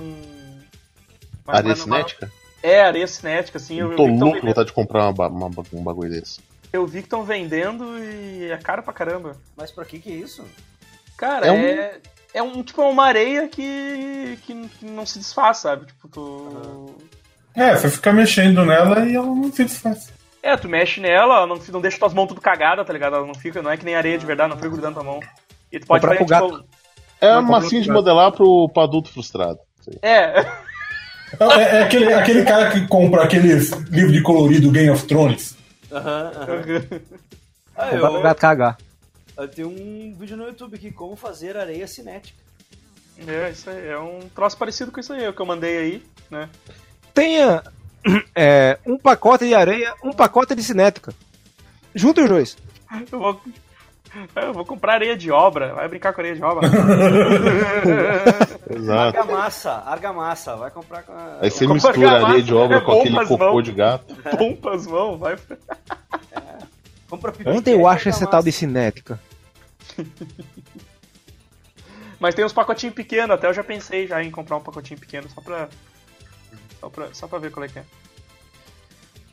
mas 1.46 1.56
Areia 1.56 1.74
não 1.74 1.80
é 1.80 1.84
cinética? 1.84 2.32
É, 2.62 2.82
areia 2.82 3.06
cinética, 3.06 3.56
assim. 3.56 3.76
Eu, 3.80 3.92
Eu 3.92 3.96
tô 3.96 4.06
louco 4.06 4.40
com 4.40 4.46
vontade 4.46 4.68
de 4.68 4.74
comprar 4.74 5.08
uma, 5.08 5.26
uma 5.28 5.50
um 5.72 5.82
bagulho 5.82 6.10
desse. 6.10 6.40
eu 6.70 6.86
vi 6.86 6.98
que 6.98 7.06
estão 7.06 7.24
vendendo 7.24 7.98
e 7.98 8.50
é 8.50 8.58
caro 8.58 8.82
pra 8.82 8.92
caramba. 8.92 9.36
Mas 9.56 9.70
pra 9.70 9.86
que 9.86 9.98
que 9.98 10.12
é 10.12 10.16
isso? 10.16 10.44
Cara, 11.20 11.46
É 11.46 11.52
um- 11.52 11.56
é. 11.56 11.92
É 12.32 12.42
um 12.42 12.62
tipo 12.62 12.80
uma 12.82 13.04
areia 13.06 13.48
que, 13.48 14.38
que, 14.46 14.54
não 14.82 15.04
se 15.04 15.18
desfaz, 15.18 15.58
sabe? 15.58 15.84
Tipo, 15.86 16.08
tu. 16.08 16.96
É, 17.56 17.74
você 17.74 17.90
fica 17.90 18.12
mexendo 18.12 18.64
nela 18.64 19.04
e 19.04 19.16
ela 19.16 19.26
não 19.26 19.52
se 19.52 19.64
desfaz. 19.64 20.12
É, 20.40 20.56
tu 20.56 20.68
mexe 20.68 21.00
nela, 21.00 21.38
ela 21.38 21.46
não, 21.46 21.56
não 21.56 21.80
deixa 21.80 21.98
tuas 21.98 22.14
mãos 22.14 22.28
tudo 22.28 22.40
cagadas, 22.40 22.86
tá 22.86 22.92
ligado? 22.92 23.16
Ela 23.16 23.26
não 23.26 23.34
fica, 23.34 23.60
não 23.60 23.70
é 23.70 23.76
que 23.76 23.84
nem 23.84 23.96
areia 23.96 24.16
de 24.16 24.24
verdade, 24.24 24.48
não 24.48 24.56
fica 24.56 24.68
grudando 24.70 24.94
tua 24.94 25.02
mão. 25.02 25.20
E 25.72 25.78
tu 25.80 25.86
pode 25.88 26.06
fazer, 26.06 26.24
tipo. 26.24 26.64
É 27.20 27.32
Não, 27.34 27.40
uma 27.40 27.60
massinha 27.60 27.82
de 27.82 27.90
modelar 27.90 28.30
pro, 28.32 28.68
pro 28.72 28.82
adulto 28.82 29.12
frustrado. 29.12 29.58
Sei. 29.82 29.98
É, 30.00 30.46
É, 31.40 31.76
é 31.78 31.82
aquele, 31.82 32.14
aquele 32.14 32.44
cara 32.44 32.70
que 32.70 32.86
compra 32.86 33.24
aqueles 33.24 33.70
livros 33.90 34.12
de 34.12 34.22
colorido 34.22 34.70
Game 34.70 34.90
of 34.90 35.04
Thrones. 35.06 35.56
Aham, 35.92 36.30
aham. 36.36 36.82
Ah, 37.76 37.86
Comprar 37.88 38.08
pro 38.08 38.16
eu, 38.18 38.22
gato 38.22 38.40
cagar. 38.40 38.78
Eu 39.42 39.48
tenho 39.48 39.68
um 39.68 40.14
vídeo 40.14 40.36
no 40.36 40.46
YouTube 40.46 40.76
aqui, 40.76 40.90
como 40.90 41.16
fazer 41.16 41.56
areia 41.56 41.86
cinética. 41.86 42.38
é, 43.26 43.50
isso 43.50 43.68
aí. 43.70 43.88
É 43.88 43.98
um 43.98 44.28
troço 44.34 44.56
parecido 44.56 44.90
com 44.90 45.00
isso 45.00 45.12
aí, 45.12 45.26
o 45.28 45.32
que 45.32 45.40
eu 45.40 45.46
mandei 45.46 45.78
aí, 45.78 46.02
né? 46.30 46.48
Tenha 47.14 47.62
é, 48.34 48.78
um 48.86 48.98
pacote 48.98 49.46
de 49.46 49.54
areia, 49.54 49.94
um 50.02 50.12
pacote 50.12 50.54
de 50.54 50.62
cinética. 50.62 51.12
Junta 51.94 52.22
os 52.22 52.28
dois. 52.28 52.56
Eu 53.10 53.18
vou. 53.18 53.40
Eu 54.34 54.52
vou 54.52 54.64
comprar 54.64 54.94
areia 54.94 55.16
de 55.16 55.30
obra. 55.30 55.72
Vai 55.74 55.86
brincar 55.86 56.12
com 56.12 56.20
areia 56.20 56.34
de 56.34 56.42
obra. 56.42 56.68
Exato. 58.68 59.18
Argamassa, 59.18 59.72
argamassa, 59.86 60.56
vai 60.56 60.70
comprar 60.70 61.04
com 61.04 61.12
a... 61.12 61.38
Aí 61.40 61.50
você 61.50 61.64
mistura 61.66 61.96
massa, 61.96 62.26
areia 62.26 62.42
de 62.42 62.52
obra 62.52 62.78
é 62.78 62.80
com 62.80 63.00
aquele 63.00 63.24
cocô 63.26 63.38
mãos. 63.38 63.62
de 63.62 63.72
gato. 63.72 64.16
Pompa 64.36 64.74
as 64.74 64.86
mãos, 64.86 65.18
vai. 65.18 65.36
Onde 67.46 67.70
eu 67.70 67.86
acho 67.86 68.08
esse 68.08 68.24
argamassa. 68.24 68.26
tal 68.26 68.42
de 68.42 68.50
cinética? 68.50 69.20
Mas 72.20 72.34
tem 72.34 72.44
uns 72.44 72.52
pacotinhos 72.52 72.94
pequenos, 72.94 73.30
até 73.30 73.46
eu 73.46 73.54
já 73.54 73.64
pensei 73.64 74.06
já 74.06 74.22
em 74.22 74.30
comprar 74.30 74.56
um 74.56 74.62
pacotinho 74.62 75.00
pequeno 75.00 75.28
só 75.30 75.40
pra. 75.40 75.68
Só 76.78 76.88
pra, 76.90 77.14
só 77.14 77.26
pra 77.26 77.38
ver 77.38 77.50
qual 77.50 77.64
é 77.64 77.68
que 77.68 77.78
é. 77.78 77.84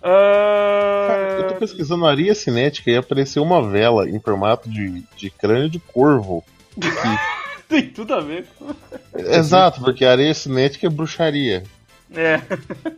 Ah, 0.01 1.37
Eu 1.39 1.47
tô 1.49 1.55
pesquisando 1.55 2.05
areia 2.05 2.33
cinética 2.35 2.89
e 2.91 2.95
apareceu 2.95 3.43
uma 3.43 3.67
vela 3.67 4.09
em 4.09 4.19
formato 4.19 4.69
de, 4.69 5.03
de 5.15 5.29
crânio 5.29 5.69
de 5.69 5.79
corvo. 5.79 6.43
Tem 7.67 7.89
tudo 7.89 8.13
a 8.13 8.21
ver. 8.21 8.47
Exato, 9.13 9.81
porque 9.81 10.05
areia 10.05 10.33
cinética 10.33 10.87
é 10.87 10.89
bruxaria. 10.89 11.63
É, 12.13 12.37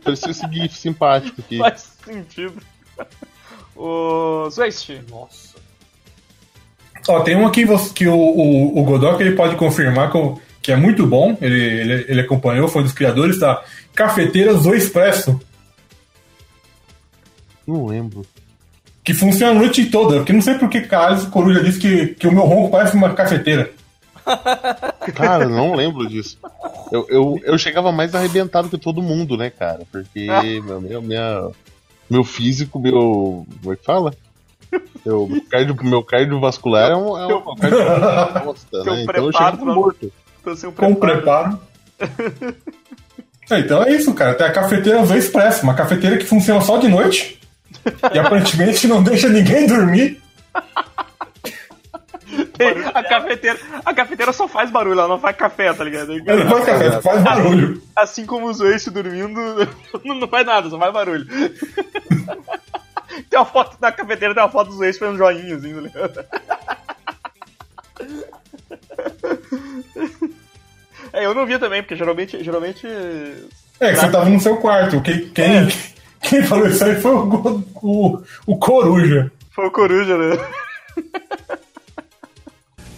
Parecia 0.04 0.30
esse 0.30 0.46
gif 0.52 0.76
simpático 0.76 1.40
aqui. 1.40 1.58
faz 1.58 1.96
sentido. 2.04 2.62
O 3.74 4.48
Zwest, 4.50 4.90
Nossa. 5.08 5.49
Ó, 7.08 7.20
tem 7.20 7.36
um 7.36 7.46
aqui 7.46 7.64
você- 7.64 7.92
que 7.92 8.06
o, 8.06 8.14
o, 8.14 8.78
o 8.80 8.84
Godok 8.84 9.20
ele 9.22 9.34
pode 9.36 9.56
confirmar 9.56 10.10
com- 10.10 10.38
que 10.62 10.70
é 10.72 10.76
muito 10.76 11.06
bom. 11.06 11.36
Ele, 11.40 11.58
ele, 11.58 12.04
ele 12.08 12.20
acompanhou, 12.20 12.68
foi 12.68 12.82
um 12.82 12.84
dos 12.84 12.92
criadores 12.94 13.38
da 13.38 13.62
Cafeteira 13.94 14.52
Zoe 14.54 14.76
Expresso, 14.76 15.40
Não 17.66 17.86
lembro. 17.86 18.24
que 19.04 19.14
funciona 19.14 19.52
a 19.52 19.54
noite 19.62 19.86
toda. 19.86 20.16
Porque 20.16 20.32
não 20.32 20.42
sei 20.42 20.54
por 20.54 20.68
que 20.68 20.82
caralho 20.82 21.22
o 21.22 21.30
Coruja 21.30 21.62
disse 21.62 21.78
que, 21.78 22.08
que 22.08 22.26
o 22.28 22.32
meu 22.32 22.42
ronco 22.44 22.70
parece 22.70 22.94
uma 22.96 23.14
cafeteira. 23.14 23.70
Cara, 25.14 25.48
não 25.48 25.74
lembro 25.74 26.06
disso. 26.06 26.38
Eu, 26.92 27.06
eu, 27.08 27.40
eu 27.42 27.58
chegava 27.58 27.90
mais 27.90 28.14
arrebentado 28.14 28.68
que 28.68 28.76
todo 28.78 29.02
mundo, 29.02 29.36
né, 29.36 29.48
cara? 29.50 29.80
Porque 29.90 30.28
meu, 30.64 30.80
meu, 30.80 31.02
minha, 31.02 31.48
meu 32.08 32.22
físico, 32.24 32.78
meu. 32.78 33.46
Como 33.62 33.72
é 33.72 33.76
que 33.76 33.84
fala? 33.84 34.12
Meu, 35.04 35.26
meu, 35.26 35.42
cardio, 35.50 35.76
meu 35.82 36.02
cardiovascular 36.02 36.90
é 36.90 36.96
um, 36.96 37.18
é 37.18 37.26
um 37.34 37.40
bosta, 38.44 38.84
né? 38.84 39.02
Então 39.02 39.24
eu 39.26 39.32
pra- 39.32 39.56
morto. 39.74 40.12
tô 40.44 40.54
sem 40.56 40.68
o 40.68 40.72
Com 40.72 40.94
preparo. 40.94 41.58
É, 43.50 43.58
então 43.58 43.82
é 43.82 43.90
isso, 43.90 44.14
cara. 44.14 44.32
Tem 44.34 44.46
a 44.46 44.52
cafeteira 44.52 45.04
Zoe 45.04 45.18
Expresso, 45.18 45.64
uma 45.64 45.74
cafeteira 45.74 46.16
que 46.16 46.24
funciona 46.24 46.60
só 46.60 46.76
de 46.78 46.86
noite. 46.86 47.40
E 48.14 48.16
aparentemente 48.16 48.86
não 48.86 49.02
deixa 49.02 49.28
ninguém 49.28 49.66
dormir. 49.66 50.22
A 52.94 53.02
cafeteira, 53.02 53.58
a 53.84 53.92
cafeteira 53.92 54.32
só 54.32 54.46
faz 54.46 54.70
barulho, 54.70 55.00
ela 55.00 55.08
não 55.08 55.18
faz 55.18 55.34
café, 55.36 55.72
tá 55.72 55.82
ligado? 55.82 56.12
Ela 56.24 56.44
não 56.44 56.50
faz 56.50 56.64
café, 56.64 57.02
faz 57.02 57.22
barulho. 57.24 57.82
Assim 57.96 58.24
como 58.24 58.46
o 58.46 58.52
Zwest 58.54 58.88
dormindo, 58.90 59.40
não 60.04 60.28
faz 60.28 60.46
nada, 60.46 60.70
só 60.70 60.78
faz 60.78 60.92
barulho. 60.92 61.26
Tem 63.28 63.38
uma 63.38 63.44
foto 63.44 63.78
da 63.80 63.90
cafeteira, 63.90 64.34
tem 64.34 64.42
uma 64.42 64.50
foto 64.50 64.68
do 64.68 64.76
Zwest 64.76 64.98
fazendo 64.98 65.18
joinha, 65.18 65.56
assim, 65.56 65.74
tá 65.74 65.80
ligado? 65.80 66.26
É, 71.12 71.26
eu 71.26 71.34
não 71.34 71.46
vi 71.46 71.58
também, 71.58 71.82
porque 71.82 71.96
geralmente. 71.96 72.42
geralmente 72.42 72.86
É, 72.86 73.92
que 73.92 73.96
você 73.96 74.10
tava 74.10 74.28
no 74.28 74.40
seu 74.40 74.56
quarto. 74.56 75.00
Quem, 75.00 75.28
quem, 75.30 75.68
quem 76.22 76.42
falou 76.42 76.68
isso 76.68 76.84
aí 76.84 77.00
foi 77.00 77.12
o, 77.12 77.64
o, 77.82 78.22
o 78.46 78.56
Coruja. 78.56 79.30
foi 79.50 79.66
o 79.66 79.70
Coruja, 79.70 80.16
né? 80.16 80.38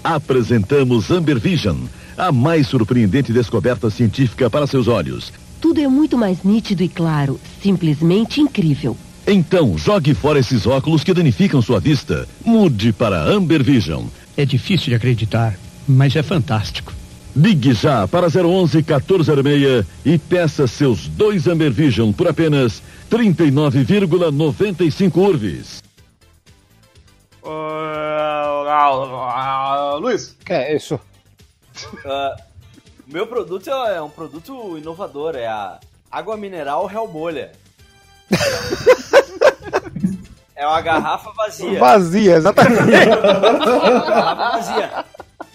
Apresentamos 0.04 1.10
Amber 1.10 1.38
Vision, 1.38 1.76
a 2.18 2.32
mais 2.32 2.66
surpreendente 2.66 3.32
descoberta 3.32 3.88
científica 3.88 4.50
para 4.50 4.66
seus 4.66 4.88
olhos. 4.88 5.32
Tudo 5.60 5.80
é 5.80 5.86
muito 5.86 6.18
mais 6.18 6.42
nítido 6.42 6.82
e 6.82 6.88
claro, 6.88 7.40
simplesmente 7.62 8.40
incrível. 8.40 8.96
Então, 9.26 9.78
jogue 9.78 10.14
fora 10.14 10.38
esses 10.38 10.66
óculos 10.66 11.04
que 11.04 11.14
danificam 11.14 11.62
sua 11.62 11.78
vista. 11.78 12.26
Mude 12.44 12.92
para 12.92 13.22
Amber 13.22 13.62
Vision. 13.62 14.06
É 14.36 14.44
difícil 14.44 14.88
de 14.88 14.94
acreditar, 14.96 15.56
mas 15.86 16.16
é 16.16 16.22
fantástico. 16.22 16.92
Ligue 17.34 17.72
já 17.72 18.06
para 18.06 18.26
011 18.26 18.78
1406 18.78 19.86
e 20.04 20.18
peça 20.18 20.66
seus 20.66 21.08
dois 21.08 21.46
Amber 21.46 21.72
Vision 21.72 22.12
por 22.12 22.28
apenas 22.28 22.82
39,95 23.10 25.16
urves. 25.16 25.82
Ah, 28.74 29.96
Luiz, 29.98 30.36
Que 30.44 30.52
é 30.52 30.76
isso? 30.76 31.00
Ah, 32.04 32.36
meu 33.06 33.26
produto 33.26 33.70
é 33.70 33.96
é 33.96 34.02
um 34.02 34.10
produto 34.10 34.76
inovador, 34.76 35.36
é 35.36 35.46
a 35.46 35.78
água 36.10 36.36
mineral 36.36 36.90
Hellbolha. 36.90 37.52
É 40.54 40.66
uma 40.66 40.80
garrafa 40.80 41.32
vazia. 41.32 41.78
Vazia, 41.78 42.34
exatamente. 42.36 42.90
garrafa 42.90 44.34
vazia. 44.34 45.04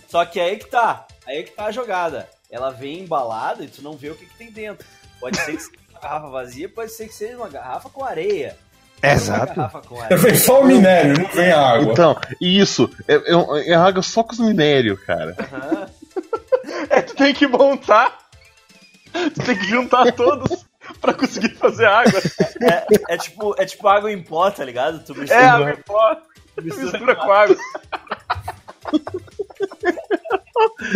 Só 0.07 0.25
que 0.25 0.39
aí 0.39 0.57
que 0.57 0.65
tá. 0.65 1.05
Aí 1.25 1.43
que 1.43 1.51
tá 1.51 1.65
a 1.65 1.71
jogada. 1.71 2.29
Ela 2.49 2.71
vem 2.71 2.99
embalada 2.99 3.63
e 3.63 3.67
tu 3.67 3.81
não 3.81 3.97
vê 3.97 4.09
o 4.09 4.15
que, 4.15 4.25
que 4.25 4.37
tem 4.37 4.51
dentro. 4.51 4.85
Pode 5.19 5.37
ser 5.37 5.57
que 5.57 5.63
seja 5.63 5.77
uma 5.91 5.99
garrafa 5.99 6.29
vazia, 6.29 6.69
pode 6.69 6.91
ser 6.91 7.07
que 7.07 7.13
seja 7.13 7.37
uma 7.37 7.49
garrafa 7.49 7.89
com 7.89 8.03
areia. 8.03 8.57
Exato. 9.01 9.53
É, 10.09 10.15
Vem 10.17 10.35
só 10.35 10.61
o 10.61 10.65
minério, 10.65 11.19
não 11.19 11.29
vem 11.29 11.51
a 11.51 11.59
água. 11.59 11.91
Então, 11.91 12.19
isso, 12.41 12.89
é, 13.07 13.15
é, 13.15 13.71
é 13.71 13.75
água 13.75 14.01
só 14.01 14.23
com 14.23 14.33
os 14.33 14.39
minérios, 14.39 14.99
cara. 15.01 15.35
Aham. 15.39 15.87
é, 16.89 17.01
tu 17.01 17.15
tem 17.15 17.33
que 17.33 17.45
montar, 17.45 18.17
tu 19.13 19.43
tem 19.43 19.55
que 19.55 19.65
juntar 19.65 20.11
todos 20.13 20.65
pra 21.01 21.13
conseguir 21.13 21.55
fazer 21.55 21.85
água. 21.85 22.19
É, 22.61 23.13
é 23.13 23.17
tipo, 23.17 23.55
é 23.57 23.65
tipo 23.65 23.87
água 23.87 24.11
em 24.11 24.21
pó, 24.21 24.49
tá 24.51 24.63
ligado? 24.63 25.03
Tu 25.03 25.13
É, 25.13 25.19
mistura, 25.19 25.51
água 25.51 25.71
em 25.71 25.77
pó, 25.77 26.17
mistura 26.61 27.15
com 27.15 27.31
água. 27.31 27.57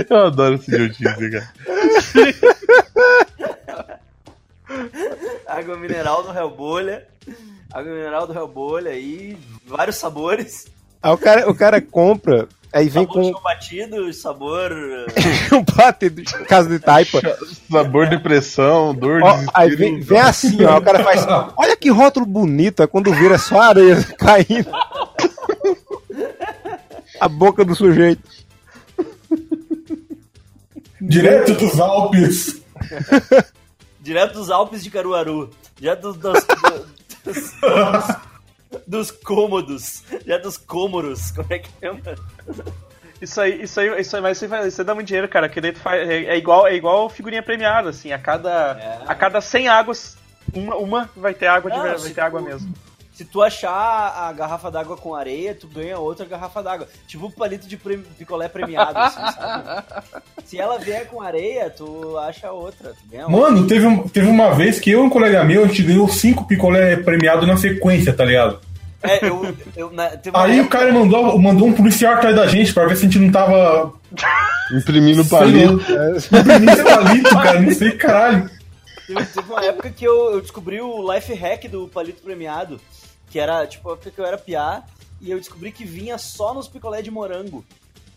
Eu 0.09 0.17
adoro 0.17 0.55
esse 0.55 0.73
idiotice, 0.73 1.29
cara. 1.31 1.53
água 5.47 5.77
mineral 5.77 6.23
do 6.23 6.31
Hellbolha. 6.37 7.07
Água 7.71 7.91
mineral 7.93 8.27
do 8.27 8.33
Hellbolha 8.33 8.91
aí, 8.91 9.37
vários 9.65 9.97
sabores. 9.97 10.65
Aí 11.03 11.11
o 11.11 11.17
cara, 11.17 11.49
o 11.49 11.55
cara 11.55 11.81
compra, 11.81 12.47
aí 12.71 12.87
vem 12.87 13.05
sabor 13.07 13.33
com 13.33 13.41
batido, 13.41 14.13
sabor. 14.13 14.71
um 15.51 15.63
bate 15.75 16.09
de 16.09 16.23
casa 16.23 16.69
de 16.69 16.79
taipa. 16.79 17.19
Sabor, 17.69 18.07
depressão, 18.07 18.93
dor, 18.93 19.21
Ó, 19.23 19.31
desespero. 19.31 19.51
aí 19.55 19.75
vem, 19.75 19.99
vem 19.99 20.19
assim, 20.19 20.63
ó. 20.63 20.77
O 20.77 20.81
cara 20.81 21.03
faz. 21.03 21.25
Olha 21.57 21.75
que 21.75 21.89
rótulo 21.89 22.25
bonito, 22.25 22.81
aí 22.81 22.87
quando 22.87 23.11
vira 23.13 23.37
só 23.37 23.61
areia 23.61 24.03
caindo. 24.17 24.69
A 27.19 27.27
boca 27.27 27.65
do 27.65 27.75
sujeito. 27.75 28.21
Direto 30.99 31.53
dos 31.55 31.79
Alpes. 31.79 32.61
Direto 33.99 34.33
dos 34.33 34.51
Alpes 34.51 34.83
de 34.83 34.91
Caruaru. 34.91 35.49
Direto 35.79 36.13
dos. 36.13 36.19
dos, 36.21 36.45
dos, 37.25 37.51
dos, 37.59 38.15
dos 38.87 39.11
cômodos. 39.11 40.03
Direto 40.23 40.43
dos 40.43 40.57
cômoros. 40.57 41.31
Como 41.31 41.47
é 41.51 41.59
que 41.59 41.69
chama? 41.79 41.99
Isso 43.21 43.39
aí, 43.39 43.61
isso 43.63 43.79
aí, 43.79 44.01
isso 44.01 44.15
aí, 44.15 44.21
mas 44.21 44.37
isso 44.37 44.45
aí, 44.45 44.49
vai- 44.49 44.67
isso 44.67 44.81
aí 44.81 44.85
dá 44.87 44.95
muito 44.95 45.07
dinheiro, 45.07 45.27
cara. 45.29 45.47
Que 45.47 45.61
daí 45.61 45.71
tu 45.73 45.79
faz, 45.79 46.09
é, 46.09 46.23
é 46.25 46.37
igual, 46.37 46.65
é 46.67 46.73
igual 46.75 47.07
figurinha 47.09 47.43
premiada, 47.43 47.89
assim. 47.89 48.11
A 48.11 48.17
cada, 48.17 48.49
É. 48.79 48.99
a 49.05 49.13
cada 49.15 49.39
100 49.41 49.67
águas, 49.67 50.17
uma, 50.53 50.75
uma 50.75 51.09
vai 51.15 51.33
ter 51.33 51.47
água 51.47 51.69
de 51.69 51.77
Não, 51.77 51.83
vai 51.97 52.09
ter 52.11 52.21
água 52.21 52.39
tu- 52.41 52.45
mesmo. 52.45 52.73
Se 53.21 53.25
tu 53.25 53.39
achar 53.43 54.15
a 54.17 54.33
garrafa 54.33 54.71
d'água 54.71 54.97
com 54.97 55.13
areia, 55.13 55.53
tu 55.53 55.67
ganha 55.67 55.99
outra 55.99 56.25
garrafa 56.25 56.63
d'água. 56.63 56.87
Tipo 57.07 57.27
um 57.27 57.31
palito 57.31 57.67
de 57.67 57.77
pre- 57.77 57.99
picolé 58.17 58.47
premiado, 58.47 58.97
assim, 58.97 59.19
sabe? 59.35 59.83
Se 60.43 60.57
ela 60.59 60.79
vier 60.79 61.05
com 61.05 61.21
areia, 61.21 61.69
tu 61.69 62.17
acha 62.17 62.51
outra. 62.51 62.89
Tu 62.89 63.11
ganha 63.11 63.27
outra. 63.27 63.39
Mano, 63.39 63.67
teve, 63.67 63.85
um- 63.85 64.07
teve 64.07 64.27
uma 64.27 64.55
vez 64.55 64.79
que 64.79 64.89
eu 64.89 65.01
e 65.03 65.05
um 65.05 65.09
colega 65.09 65.43
meu, 65.43 65.63
a 65.63 65.67
gente 65.67 65.83
ganhou 65.83 66.09
cinco 66.09 66.47
picolé 66.47 66.95
premiados 66.95 67.47
na 67.47 67.55
sequência, 67.57 68.11
tá 68.11 68.25
ligado? 68.25 68.59
É, 69.03 69.23
eu. 69.23 69.55
eu 69.77 69.91
na, 69.91 70.09
teve 70.17 70.35
uma 70.35 70.43
Aí 70.43 70.57
o 70.57 70.61
época- 70.61 70.79
cara 70.79 70.91
mandou, 70.91 71.37
mandou 71.37 71.67
um 71.67 71.73
policial 71.73 72.15
atrás 72.15 72.35
da 72.35 72.47
gente 72.47 72.73
pra 72.73 72.87
ver 72.87 72.95
se 72.95 73.05
a 73.05 73.07
gente 73.07 73.19
não 73.19 73.31
tava 73.31 73.93
Imprimindo 74.73 75.23
palito. 75.25 75.73
imprimindo 75.79 76.83
palito, 76.83 77.29
cara. 77.29 77.59
Não 77.61 77.71
sei, 77.71 77.91
caralho. 77.91 78.49
Teve, 79.05 79.25
teve 79.25 79.51
uma 79.51 79.63
época 79.63 79.89
que 79.91 80.05
eu, 80.05 80.31
eu 80.33 80.41
descobri 80.41 80.81
o 80.81 81.13
life 81.13 81.31
hack 81.35 81.67
do 81.67 81.87
palito 81.87 82.21
premiado, 82.23 82.79
que 83.31 83.39
era, 83.39 83.65
tipo, 83.65 83.89
a 83.89 83.93
época 83.93 84.11
que 84.11 84.19
eu 84.19 84.25
era 84.25 84.37
piá, 84.37 84.83
e 85.21 85.31
eu 85.31 85.37
descobri 85.39 85.71
que 85.71 85.85
vinha 85.85 86.17
só 86.17 86.53
nos 86.53 86.67
picolé 86.67 87.01
de 87.01 87.09
morango. 87.09 87.63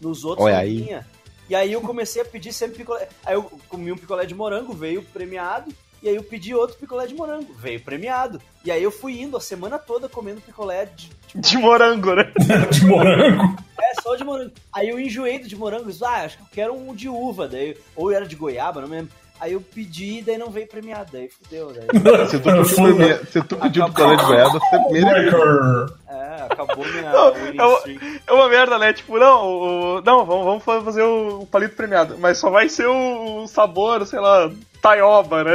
Nos 0.01 0.25
outros 0.25 0.45
Olha 0.47 0.57
não 0.57 0.61
aí. 0.63 0.77
vinha. 0.83 1.07
E 1.49 1.55
aí 1.55 1.73
eu 1.73 1.81
comecei 1.81 2.21
a 2.23 2.25
pedir 2.25 2.53
sempre 2.53 2.79
picolé. 2.79 3.09
Aí 3.25 3.35
eu 3.35 3.43
comi 3.69 3.93
um 3.93 3.97
picolé 3.97 4.27
de 4.27 4.35
morango, 4.35 4.73
veio 4.73 5.03
premiado, 5.03 5.73
e 6.03 6.09
aí 6.09 6.17
eu 6.17 6.23
pedi 6.23 6.55
outro 6.55 6.77
picolé 6.77 7.07
de 7.07 7.15
morango, 7.15 7.53
veio 7.55 7.81
premiado. 7.81 8.41
E 8.65 8.71
aí 8.71 8.83
eu 8.83 8.91
fui 8.91 9.21
indo 9.21 9.37
a 9.37 9.41
semana 9.41 9.79
toda 9.79 10.09
comendo 10.09 10.41
picolé 10.41 10.87
de, 10.87 11.09
tipo, 11.29 11.41
De 11.41 11.59
morango, 11.59 12.15
né? 12.15 12.33
De 12.73 12.85
morango. 12.87 13.57
é, 13.81 14.03
só 14.03 14.17
de 14.17 14.25
morango. 14.25 14.53
Aí 14.73 14.89
eu 14.89 14.99
enjoei 14.99 15.39
do 15.39 15.47
de 15.47 15.55
morango, 15.57 15.91
disse, 15.91 16.05
ah, 16.05 16.25
acho 16.25 16.39
que 16.39 16.43
eu 16.43 16.49
quero 16.53 16.75
um 16.75 16.95
de 16.95 17.09
uva, 17.09 17.47
daí, 17.47 17.77
ou 17.95 18.11
era 18.11 18.27
de 18.27 18.35
goiaba, 18.37 18.81
não 18.81 18.89
me 18.89 18.97
lembro. 18.97 19.13
Aí 19.41 19.53
eu 19.53 19.61
pedi, 19.61 20.23
daí 20.23 20.39
não 20.39 20.49
veio 20.51 20.67
premiado, 20.67 21.11
daí 21.13 21.29
fudeu, 21.29 21.73
daí. 21.73 21.87
Se 22.29 22.39
tu 22.39 22.45
pediu, 22.45 22.65
prime- 22.77 23.19
se 23.31 23.43
tu 23.43 23.57
pediu 23.57 23.85
picolé 23.87 24.17
de 24.17 24.25
goiaba, 24.25 24.59
você 24.61 24.79
primeiro. 24.89 25.25
Michael. 25.25 25.87
É, 26.09 26.43
acabou 26.51 26.87
minha 26.87 27.11
Não, 27.11 27.35
eu- 27.69 27.77
streak. 27.79 28.21
É 28.27 28.33
uma 28.33 28.49
merda, 28.49 28.79
né? 28.79 28.93
Tipo, 28.93 29.19
não, 29.19 29.45
o- 29.47 30.01
não, 30.03 30.25
vamos, 30.25 30.45
vamos 30.45 30.65
fazer 30.65 31.03
o, 31.03 31.41
o 31.41 31.47
palito 31.47 31.75
premiado, 31.77 32.17
mas 32.19 32.39
só 32.39 32.49
vai 32.49 32.69
ser 32.69 32.87
o, 32.87 33.47
sabor, 33.49 34.07
sei 34.07 34.21
lá, 34.21 34.51
taioba, 34.81 35.43
né? 35.45 35.53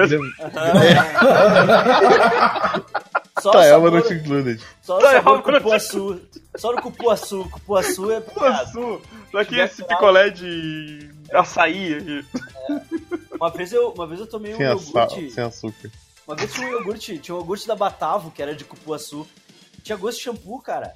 Só 3.42 3.52
Tá, 3.52 3.60
o 3.60 3.62
é 3.62 3.70
sabor, 3.70 3.90
uma 3.90 3.98
not 4.00 4.14
included. 4.14 4.62
só 4.82 4.98
o 4.98 5.02
Tá, 5.02 5.14
é 5.14 5.20
uma 5.22 5.42
cupuaçu. 5.42 6.22
Só 6.58 6.74
no 6.74 6.82
cupuaçu. 6.82 7.48
Cupuaçu 7.50 8.12
é 8.12 8.20
premiado. 8.20 8.62
Açu, 8.62 9.02
só 9.32 9.44
que 9.46 9.58
esse 9.60 9.84
picolé 9.86 10.30
de 10.30 11.10
açaí 11.34 11.94
aqui. 11.96 12.26
Uma 13.40 13.50
vez 13.50 13.72
eu, 13.72 13.90
uma 13.92 14.06
vez 14.06 14.20
eu 14.20 14.28
tomei 14.28 14.54
um 14.54 14.58
Sem, 14.58 14.66
iogurte. 14.66 15.32
sem 15.32 15.44
açúcar. 15.44 15.90
Uma 16.28 16.36
vez 16.36 16.54
tinha 16.54 16.68
um 16.68 16.72
iogurte, 16.72 17.18
tinha 17.18 17.36
um 17.36 17.40
iogurte 17.40 17.68
da 17.68 17.76
Batavo, 17.76 18.32
que 18.32 18.42
era 18.42 18.54
de 18.54 18.66
cupuaçu. 18.66 19.26
Tinha 19.82 19.98
gosto 19.98 20.18
de 20.18 20.24
shampoo, 20.26 20.62
cara. 20.62 20.94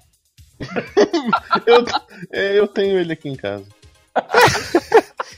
Eu, 1.66 1.86
é, 2.32 2.60
eu 2.60 2.68
tenho 2.68 3.00
ele 3.00 3.14
aqui 3.14 3.28
em 3.28 3.36
casa. 3.36 3.66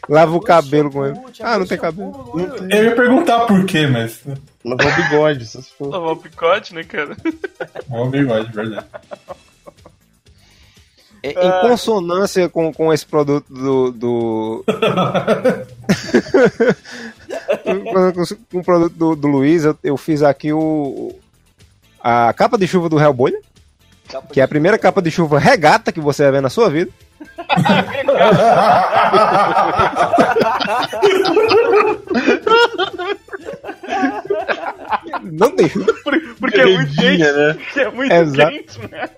Lava 0.09 0.35
o 0.35 0.41
cabelo 0.41 0.91
com 0.91 1.05
ele. 1.05 1.17
Ah, 1.39 1.57
não 1.57 1.65
tem 1.65 1.77
cabelo. 1.77 2.33
Eu 2.69 2.83
ia 2.83 2.95
perguntar 2.95 3.45
por 3.45 3.65
quê, 3.65 3.87
mas. 3.87 4.21
Lavar 4.63 4.99
o 4.99 5.03
bigode, 5.03 5.45
se 5.47 5.61
for. 5.63 5.87
Lavar 5.87 6.11
o 6.11 6.17
picote, 6.17 6.73
né, 6.75 6.83
cara? 6.83 7.15
É 7.89 7.95
um 7.95 8.09
bigode, 8.09 8.51
verdade. 8.51 8.85
É, 11.33 11.47
em 11.47 11.61
consonância 11.61 12.47
com, 12.47 12.71
com 12.71 12.93
esse 12.93 13.03
produto 13.05 13.51
do. 13.51 13.91
do... 13.91 14.63
com, 17.63 17.83
com 18.51 18.59
o 18.59 18.63
produto 18.63 18.93
do, 18.93 19.15
do 19.15 19.27
Luiz, 19.27 19.65
eu, 19.65 19.75
eu 19.83 19.97
fiz 19.97 20.21
aqui 20.21 20.53
o. 20.53 21.11
A 21.99 22.31
capa 22.33 22.59
de 22.59 22.67
chuva 22.67 22.87
do 22.87 22.99
Hellboy, 22.99 23.33
Capa 24.07 24.27
que 24.31 24.39
é 24.39 24.43
a 24.43 24.47
primeira 24.47 24.77
capa 24.77 25.01
de 25.01 25.09
chuva 25.09 25.39
regata 25.39 25.91
que 25.91 25.99
você 25.99 26.21
vai 26.23 26.33
ver 26.33 26.41
na 26.41 26.49
sua 26.49 26.69
vida. 26.69 26.91
Não 35.31 35.55
tem 35.55 35.67
Porque 36.39 36.59
é 36.61 36.65
muito 36.65 36.95
quente, 36.95 37.17
né? 37.23 37.53
porque 37.53 37.79
é 37.79 37.91
muito 37.91 38.13
Exato. 38.13 38.51
quente, 38.51 38.79
né? 38.91 39.09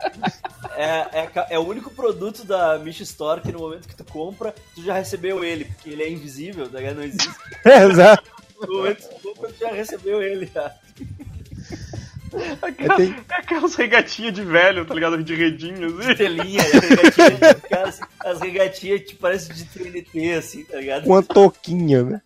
É, 0.75 1.19
é, 1.21 1.29
é 1.51 1.59
o 1.59 1.67
único 1.67 1.89
produto 1.91 2.43
da 2.45 2.77
Mish 2.79 2.99
Store 3.01 3.41
que 3.41 3.51
no 3.51 3.59
momento 3.59 3.87
que 3.87 3.95
tu 3.95 4.03
compra, 4.03 4.53
tu 4.75 4.83
já 4.83 4.93
recebeu 4.93 5.43
ele, 5.43 5.65
porque 5.65 5.89
ele 5.89 6.03
é 6.03 6.09
invisível, 6.09 6.69
tá? 6.69 6.79
Não 6.79 7.03
existe. 7.03 7.29
Exato. 7.65 8.23
No 8.61 8.77
momento 8.77 8.97
que 8.97 9.15
tu 9.15 9.21
compra, 9.33 9.49
tu 9.49 9.59
já 9.59 9.71
recebeu 9.71 10.21
ele. 10.21 10.49
já. 10.53 10.71
Aquela- 12.61 12.95
tem- 12.97 13.15
é 13.29 13.35
Aquelas 13.35 13.75
regatinhas 13.75 14.33
de 14.33 14.43
velho, 14.43 14.85
tá 14.85 14.93
ligado? 14.93 15.23
De 15.23 15.33
redinhos. 15.35 15.99
assim. 15.99 16.15
Telinha, 16.15 16.61
as 16.61 16.71
regatinhas, 16.71 17.61
cara, 17.69 17.87
assim, 17.89 18.01
as 18.19 18.39
regatinhas 18.41 19.01
que 19.01 19.15
parecem 19.15 19.55
de 19.55 19.65
TNT, 19.65 20.33
assim, 20.33 20.63
tá 20.65 20.77
ligado? 20.77 21.03
Com 21.05 21.11
uma 21.11 21.23
touquinha, 21.23 22.03
né? 22.03 22.21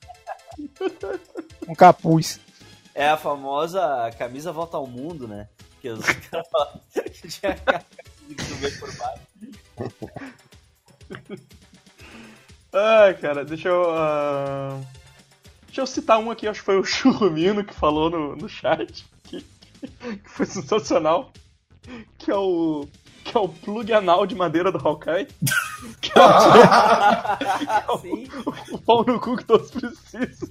Um 1.68 1.76
capuz. 1.76 2.40
É 2.94 3.10
a 3.10 3.18
famosa 3.18 4.12
camisa 4.18 4.52
volta 4.52 4.78
ao 4.78 4.86
mundo, 4.88 5.28
né? 5.28 5.48
Que 5.82 5.90
os 5.90 6.06
caras 6.30 6.48
falam 6.50 6.82
que 6.94 7.28
tinha 7.28 7.56
camisa 7.56 8.80
por 8.80 8.98
baixo. 8.98 9.22
Ai, 12.74 13.14
cara, 13.16 13.44
deixa 13.44 13.70
eu. 13.70 13.92
ah, 13.94 14.80
Deixa 15.72 15.82
eu 15.82 15.88
citar 15.88 16.20
um 16.20 16.30
aqui, 16.30 16.48
acho 16.48 16.60
que 16.60 16.66
foi 16.66 16.78
o 16.78 16.84
Churrumino 16.86 17.64
que 17.64 17.74
falou 17.74 18.10
no, 18.10 18.36
no 18.36 18.50
chat, 18.50 19.06
que, 19.24 19.42
que 19.42 20.30
foi 20.30 20.46
sensacional. 20.46 21.32
Que 22.18 22.30
é 22.30 22.36
o. 22.36 22.88
Que 23.24 23.38
é 23.38 23.40
o 23.40 23.48
plug 23.48 23.94
anal 23.94 24.26
de 24.26 24.36
madeira 24.36 24.72
do 24.72 24.86
Hawkeye. 24.86 25.28
Que 26.02 26.12
é 26.18 26.22
o, 26.22 27.98
que 28.02 28.14
é 28.14 28.42
o, 28.72 28.76
o 28.76 28.78
pau 28.80 29.06
no 29.06 29.20
cu 29.20 29.38
que 29.38 29.46
todos 29.46 29.72
precisam. 29.72 30.50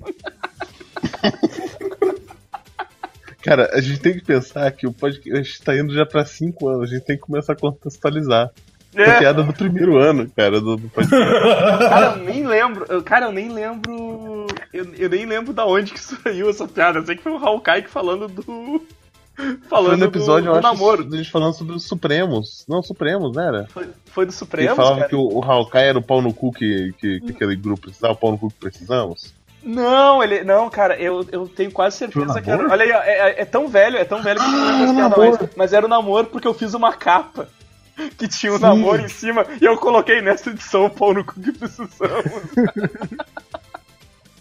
Cara, 3.42 3.70
a 3.72 3.80
gente 3.80 4.00
tem 4.00 4.14
que 4.14 4.24
pensar 4.24 4.70
que 4.72 4.86
o 4.86 4.92
podcast 4.92 5.62
tá 5.62 5.76
indo 5.76 5.92
já 5.94 6.04
pra 6.04 6.24
5 6.24 6.68
anos. 6.68 6.90
A 6.90 6.94
gente 6.94 7.04
tem 7.04 7.16
que 7.16 7.22
começar 7.22 7.54
a 7.54 7.56
contextualizar. 7.56 8.50
É. 8.94 9.04
A 9.08 9.18
piada 9.18 9.42
do 9.44 9.52
primeiro 9.52 9.96
ano, 9.98 10.28
cara, 10.36 10.60
do, 10.60 10.76
do 10.76 10.88
podcast. 10.88 11.24
Cara, 11.88 12.16
eu 12.18 12.24
nem 12.24 12.44
lembro. 12.46 12.84
eu- 12.88 13.02
Cara, 13.02 13.26
eu 13.26 13.32
nem 13.32 13.48
lembro. 13.48 14.46
Eu, 14.72 14.94
eu 14.98 15.08
nem 15.08 15.24
lembro 15.26 15.52
da 15.52 15.64
onde 15.64 15.92
que 15.92 16.00
saiu 16.02 16.50
essa 16.50 16.66
piada. 16.66 16.98
Eu 16.98 17.06
sei 17.06 17.14
que 17.16 17.22
foi 17.22 17.32
o 17.32 17.36
Hawkeye 17.38 17.86
falando 17.88 18.26
do. 18.28 18.82
Foi 19.40 19.56
Falando 19.70 20.00
no 20.00 20.04
episódio, 20.04 20.50
do, 20.52 20.56
do 20.58 20.60
namoro. 20.60 21.08
a 21.10 21.16
gente 21.16 21.30
falando 21.30 21.54
sobre 21.54 21.74
os 21.74 21.84
Supremos. 21.88 22.66
Não, 22.68 22.82
Supremos, 22.82 23.34
não 23.34 23.42
era? 23.42 23.66
Foi, 23.68 23.88
foi 24.06 24.26
do 24.26 24.30
Ele 24.30 24.36
Supremo? 24.36 24.76
falava 24.76 24.96
cara? 24.96 25.08
que 25.08 25.16
o, 25.16 25.38
o 25.38 25.42
Hawkeye 25.42 25.82
era 25.88 25.98
o 25.98 26.02
pau 26.02 26.20
no 26.20 26.34
cu 26.34 26.52
que, 26.52 26.92
que, 26.98 27.20
que 27.20 27.30
aquele 27.32 27.56
grupo 27.56 27.80
precisava, 27.82 28.12
o 28.12 28.16
pau 28.16 28.32
no 28.32 28.38
cu 28.38 28.50
que 28.50 28.56
precisamos. 28.60 29.32
Não, 29.62 30.22
ele. 30.22 30.42
Não, 30.42 30.70
cara, 30.70 30.96
eu, 30.98 31.26
eu 31.30 31.46
tenho 31.46 31.70
quase 31.70 31.98
certeza 31.98 32.40
que 32.40 32.50
era. 32.50 32.66
Olha 32.70 32.82
aí, 32.84 32.92
ó, 32.92 33.02
é, 33.02 33.30
é- 33.30 33.42
é 33.42 33.44
tão 33.44 33.68
velho, 33.68 33.96
é 33.98 34.04
tão 34.04 34.22
velho 34.22 34.40
que 34.40 34.46
eu 34.46 34.50
não 34.50 34.64
lembro 34.64 34.90
Ah, 34.90 34.94
piada 34.94 35.08
namoro. 35.16 35.38
mais. 35.38 35.50
Mas 35.56 35.72
era 35.72 35.84
o 35.84 35.88
namoro 35.88 36.26
porque 36.28 36.48
eu 36.48 36.54
fiz 36.54 36.72
uma 36.74 36.92
capa. 36.94 37.48
Que 38.16 38.26
tinha 38.26 38.54
o 38.54 38.58
namoro 38.58 39.02
em 39.02 39.08
cima 39.08 39.44
e 39.60 39.64
eu 39.66 39.76
coloquei 39.76 40.22
nessa 40.22 40.48
edição 40.48 40.86
o 40.86 40.90
pau 40.90 41.12
no 41.12 41.22
cu 41.22 41.34
que 41.38 41.52
precisamos. 41.52 41.92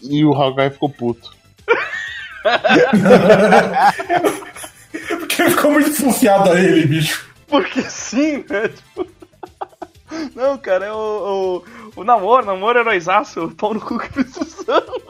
E 0.02 0.24
o 0.24 0.32
Hawkeye 0.32 0.70
ficou 0.70 0.88
puto. 0.88 1.30
Porque 5.18 5.50
ficou 5.50 5.72
muito 5.72 5.90
desconfiado 5.90 6.52
a 6.52 6.60
ele, 6.60 6.86
bicho. 6.86 7.28
Porque 7.46 7.82
sim, 7.82 8.44
né? 8.48 8.68
Tipo... 8.68 9.06
Não, 10.34 10.58
cara, 10.58 10.86
é 10.86 10.92
o, 10.92 11.64
o, 12.00 12.02
o 12.02 12.04
namoro, 12.04 12.46
namoro 12.46 12.78
heróizaço, 12.78 13.44
o 13.44 13.50
pau 13.54 13.74
no 13.74 13.80
cu 13.80 13.98
que 13.98 14.08
precisamos. 14.12 15.02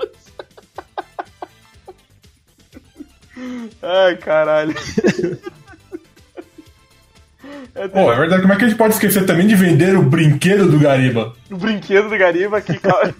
Ai, 3.82 4.16
caralho. 4.16 4.74
É, 7.74 7.88
Pô, 7.88 8.12
é 8.12 8.16
verdade, 8.16 8.42
como 8.42 8.52
é 8.52 8.56
que 8.56 8.64
a 8.64 8.68
gente 8.68 8.76
pode 8.76 8.94
esquecer 8.94 9.24
também 9.24 9.46
de 9.46 9.54
vender 9.54 9.96
o 9.96 10.02
brinquedo 10.02 10.68
do 10.70 10.78
Gariba? 10.78 11.34
O 11.50 11.56
brinquedo 11.56 12.08
do 12.10 12.18
Gariba 12.18 12.60
que 12.60 12.78
ca- 12.78 13.14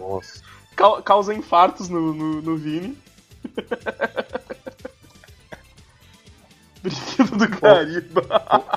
causa 1.04 1.32
infartos 1.34 1.88
no, 1.88 2.12
no, 2.12 2.42
no 2.42 2.56
Vini. 2.56 2.96
brinquedo 6.82 7.36
do 7.36 7.48
Gariba. 7.48 8.22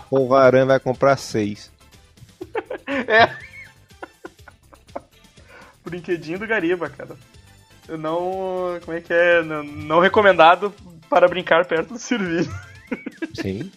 O 0.09 0.27
Varan 0.27 0.65
vai 0.65 0.79
comprar 0.79 1.17
seis. 1.17 1.71
É. 2.85 3.29
Brinquedinho 5.93 6.39
do 6.39 6.47
Gariba, 6.47 6.89
cara. 6.89 7.15
Não. 7.87 8.79
Como 8.83 8.97
é 8.97 9.01
que 9.01 9.13
é? 9.13 9.43
Não, 9.43 9.63
não 9.63 9.99
recomendado 9.99 10.73
para 11.07 11.27
brincar 11.27 11.65
perto 11.65 11.93
do 11.93 11.99
serviço. 11.99 12.49
Sim. 13.39 13.71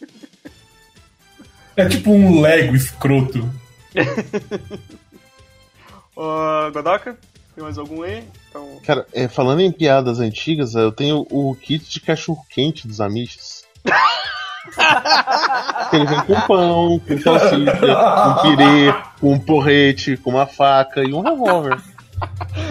É 1.76 1.86
tipo 1.86 2.10
um 2.10 2.40
Lego 2.40 2.74
escroto. 2.74 3.46
Ô, 6.16 6.70
Godoka, 6.72 7.18
tem 7.54 7.62
mais 7.62 7.76
algum 7.76 8.02
aí? 8.02 8.24
Então, 8.48 8.80
Cara, 8.82 9.06
é, 9.12 9.28
falando 9.28 9.60
em 9.60 9.70
piadas 9.70 10.18
antigas, 10.18 10.74
eu 10.74 10.90
tenho 10.90 11.26
o 11.30 11.54
kit 11.54 11.90
de 11.90 12.00
cachorro 12.00 12.42
quente 12.48 12.88
dos 12.88 13.02
Amish. 13.02 13.66
Ele 15.92 16.06
vem 16.06 16.20
com 16.22 16.40
pão, 16.46 16.98
com 16.98 17.18
salsicha, 17.18 17.76
com 17.76 18.42
pirê, 18.42 18.94
com 19.20 19.34
um 19.34 19.38
porrete, 19.38 20.16
com 20.16 20.30
uma 20.30 20.46
faca 20.46 21.02
e 21.02 21.12
um 21.12 21.20
revólver. 21.20 21.78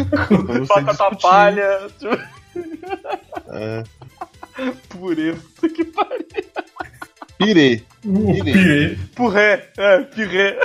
Pra 0.09 0.25
você 0.25 0.81
batata 0.81 1.15
discutir. 1.15 1.21
palha. 1.21 1.87
É, 3.47 3.83
Purê. 4.89 5.33
Puta 5.33 5.69
que 5.69 5.85
pariu. 5.85 6.25
pirê. 7.37 7.83
Pirê. 8.01 8.97
pirê. 9.15 9.63
É, 9.77 10.03
pirê. 10.03 10.59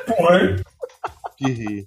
Pirê. 1.37 1.87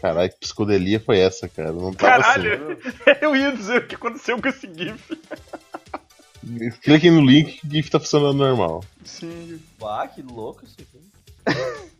Caralho, 0.00 0.30
que 0.30 0.36
psicodelia 0.40 1.00
foi 1.00 1.18
essa, 1.18 1.48
cara? 1.48 1.72
Não 1.72 1.92
tava 1.94 2.22
Caralho. 2.22 2.78
Eu 3.22 3.34
ia 3.34 3.52
dizer 3.52 3.78
o 3.78 3.86
que 3.86 3.94
aconteceu 3.94 4.40
com 4.40 4.48
esse 4.48 4.68
GIF. 4.72 5.12
assim. 5.12 6.70
Clique 6.82 7.10
no 7.10 7.22
link 7.24 7.60
que 7.60 7.66
o 7.66 7.70
GIF 7.70 7.90
tá 7.90 7.98
funcionando 7.98 8.36
normal. 8.36 8.84
Sim. 9.02 9.58
Ah, 9.82 10.06
que 10.06 10.20
louco 10.20 10.62
isso 10.64 10.76
aqui. 10.78 11.00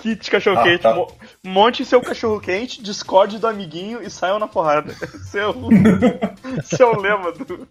Kit 0.00 0.30
cachorro 0.30 0.62
quente. 0.62 0.86
Ah, 0.86 0.90
tá. 0.90 0.94
Mo- 0.94 1.12
Monte 1.44 1.84
seu 1.84 2.00
cachorro 2.00 2.40
quente, 2.40 2.82
discorde 2.82 3.38
do 3.38 3.46
amiguinho 3.46 4.02
e 4.02 4.08
saiam 4.10 4.38
na 4.38 4.46
porrada. 4.48 4.94
É 5.34 5.46
o 6.84 7.00
lema 7.00 7.32
do. 7.32 7.66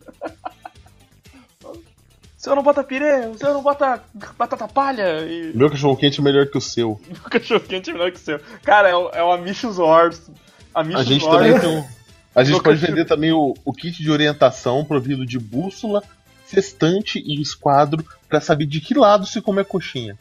O 1.64 2.42
senhor 2.42 2.56
não 2.56 2.64
bota 2.64 2.84
pirê, 2.84 3.28
o 3.28 3.38
senhor 3.38 3.54
não 3.54 3.62
bota 3.62 4.02
batata 4.38 4.66
palha 4.68 5.26
e 5.26 5.52
Meu 5.54 5.70
cachorro 5.70 5.98
quente 5.98 6.22
é 6.22 6.24
melhor 6.24 6.48
que 6.48 6.58
o 6.58 6.62
seu. 6.62 6.92
o 7.26 7.30
cachorro 7.30 7.60
quente 7.60 7.90
é 7.90 7.94
melhor 7.94 8.12
que 8.12 8.18
o 8.18 8.22
seu. 8.22 8.40
Cara, 8.64 8.88
é 8.90 8.96
o, 8.96 9.10
é 9.10 9.24
o 9.24 9.32
Amichos 9.32 9.78
Wars. 9.78 10.32
Amichos 10.74 11.02
A 11.02 11.04
gente 11.04 11.26
Wars. 11.26 11.38
também 11.38 11.60
tem 11.60 11.70
um- 11.70 11.86
A 12.34 12.44
gente 12.44 12.54
Meu 12.54 12.64
pode 12.64 12.80
cachorro- 12.80 12.96
vender 12.96 13.06
também 13.08 13.32
o, 13.34 13.54
o 13.66 13.74
kit 13.74 14.02
de 14.02 14.10
orientação 14.10 14.86
provido 14.86 15.26
de 15.26 15.38
bússola, 15.38 16.02
sextante 16.46 17.20
e 17.26 17.42
esquadro 17.42 18.06
pra 18.30 18.40
saber 18.40 18.66
de 18.68 18.80
que 18.80 18.94
lado 18.94 19.26
se 19.26 19.42
come 19.42 19.60
a 19.62 19.66
coxinha. 19.66 20.18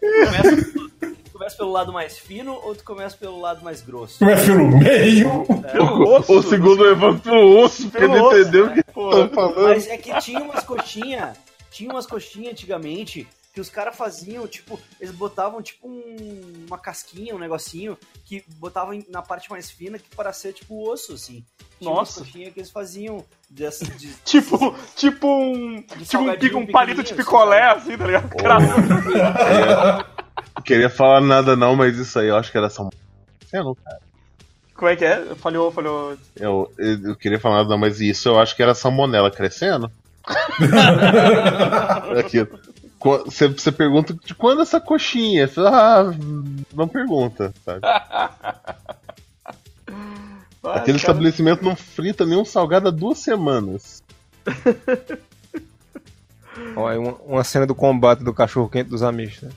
Começa, 0.00 0.56
tu 1.24 1.32
começa 1.32 1.56
pelo 1.56 1.72
lado 1.72 1.92
mais 1.92 2.18
fino 2.18 2.52
ou 2.52 2.74
tu 2.74 2.84
começa 2.84 3.16
pelo 3.16 3.40
lado 3.40 3.64
mais 3.64 3.80
grosso? 3.80 4.18
Começa 4.18 4.46
pelo 4.46 4.68
meio. 4.78 5.44
Pelo 5.72 6.16
osso, 6.16 6.38
o 6.38 6.42
segundo 6.42 6.82
levanta 6.82 7.20
pro 7.22 7.58
osso, 7.58 7.90
porque 7.90 8.06
Pelo 8.06 8.32
ele 8.32 8.42
entendeu 8.42 8.66
o 8.66 8.72
que 8.72 8.82
Pô, 8.84 9.10
estão 9.10 9.28
falando. 9.30 9.68
Mas 9.68 9.88
é 9.88 9.96
que 9.96 10.16
tinha 10.20 10.40
umas 10.40 10.62
coxinhas, 10.64 11.36
tinha 11.70 11.90
umas 11.90 12.06
coxinhas 12.06 12.52
antigamente 12.52 13.26
que 13.54 13.60
os 13.60 13.70
caras 13.70 13.96
faziam, 13.96 14.48
tipo, 14.48 14.80
eles 15.00 15.14
botavam 15.14 15.62
tipo 15.62 15.86
um- 15.88 16.64
uma 16.66 16.76
casquinha, 16.76 17.36
um 17.36 17.38
negocinho, 17.38 17.96
que 18.24 18.44
botavam 18.58 19.00
na 19.08 19.22
parte 19.22 19.48
mais 19.48 19.70
fina 19.70 19.96
que 19.96 20.08
para 20.16 20.32
ser 20.32 20.52
tipo 20.52 20.90
osso, 20.90 21.12
assim. 21.12 21.44
Tinha 21.78 21.94
Nossa. 21.94 22.24
que 22.24 22.42
eles 22.56 22.70
faziam 22.70 23.24
dessa, 23.48 23.84
de, 23.84 24.08
Tipo, 24.24 24.74
tipo 24.96 25.28
um. 25.28 25.80
Tipo 25.82 25.96
um, 25.98 26.04
salgadinho 26.04 26.58
um 26.58 26.66
palito 26.66 27.02
de 27.04 27.14
pequenininho, 27.14 27.24
picolé, 27.24 27.62
assim, 27.70 27.92
assim, 27.92 27.98
tá 27.98 28.06
ligado? 28.06 28.30
Não 30.56 30.62
queria 30.64 30.90
falar 30.90 31.20
nada 31.20 31.54
não, 31.54 31.76
mas 31.76 31.96
isso 31.96 32.18
aí 32.18 32.26
eu 32.26 32.36
acho 32.36 32.50
que 32.50 32.58
era 32.58 32.68
só. 32.68 32.88
Sei 33.46 33.60
não, 33.60 33.76
cara. 33.76 34.00
Como 34.74 34.88
é 34.88 34.96
que 34.96 35.04
é? 35.04 35.36
Falhou, 35.36 35.70
falhou. 35.70 36.16
Eu, 36.34 36.72
eu, 36.76 37.10
eu 37.10 37.16
queria 37.16 37.38
falar 37.38 37.58
nada 37.58 37.68
não, 37.68 37.78
mas 37.78 38.00
isso 38.00 38.28
eu 38.28 38.40
acho 38.40 38.56
que 38.56 38.62
era 38.64 38.74
salmonela 38.74 39.30
crescendo. 39.30 39.88
Aqui. 42.18 42.46
Você, 43.04 43.48
você 43.48 43.70
pergunta 43.70 44.14
de 44.14 44.34
quando 44.34 44.62
essa 44.62 44.80
coxinha? 44.80 45.48
Ah, 45.58 46.04
não 46.72 46.88
pergunta, 46.88 47.52
sabe? 47.64 47.80
Ah, 50.66 50.76
Aquele 50.76 50.98
cara, 50.98 51.12
estabelecimento 51.12 51.62
não 51.62 51.76
frita 51.76 52.24
nenhum 52.24 52.42
salgado 52.42 52.88
há 52.88 52.90
duas 52.90 53.18
semanas. 53.18 54.02
É 56.56 56.98
uma, 56.98 57.12
uma 57.26 57.44
cena 57.44 57.66
do 57.66 57.74
combate 57.74 58.22
do 58.22 58.32
cachorro 58.32 58.68
quente 58.68 58.88
dos 58.88 59.02
Amish, 59.02 59.42
né? 59.42 59.50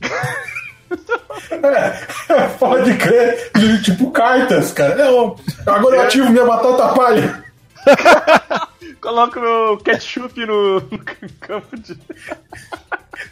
Pode 2.58 2.96
crer. 2.96 3.52
Tipo 3.82 4.10
cartas, 4.10 4.72
cara. 4.72 4.96
Não, 4.96 5.36
agora 5.66 5.96
eu 5.96 6.02
ativo 6.02 6.30
minha 6.30 6.46
batata 6.46 6.94
palha. 6.94 7.44
Coloca 9.00 9.40
o 9.40 9.78
ketchup 9.78 10.44
no, 10.46 10.80
no 10.90 10.98
campo 11.40 11.76
de. 11.76 11.98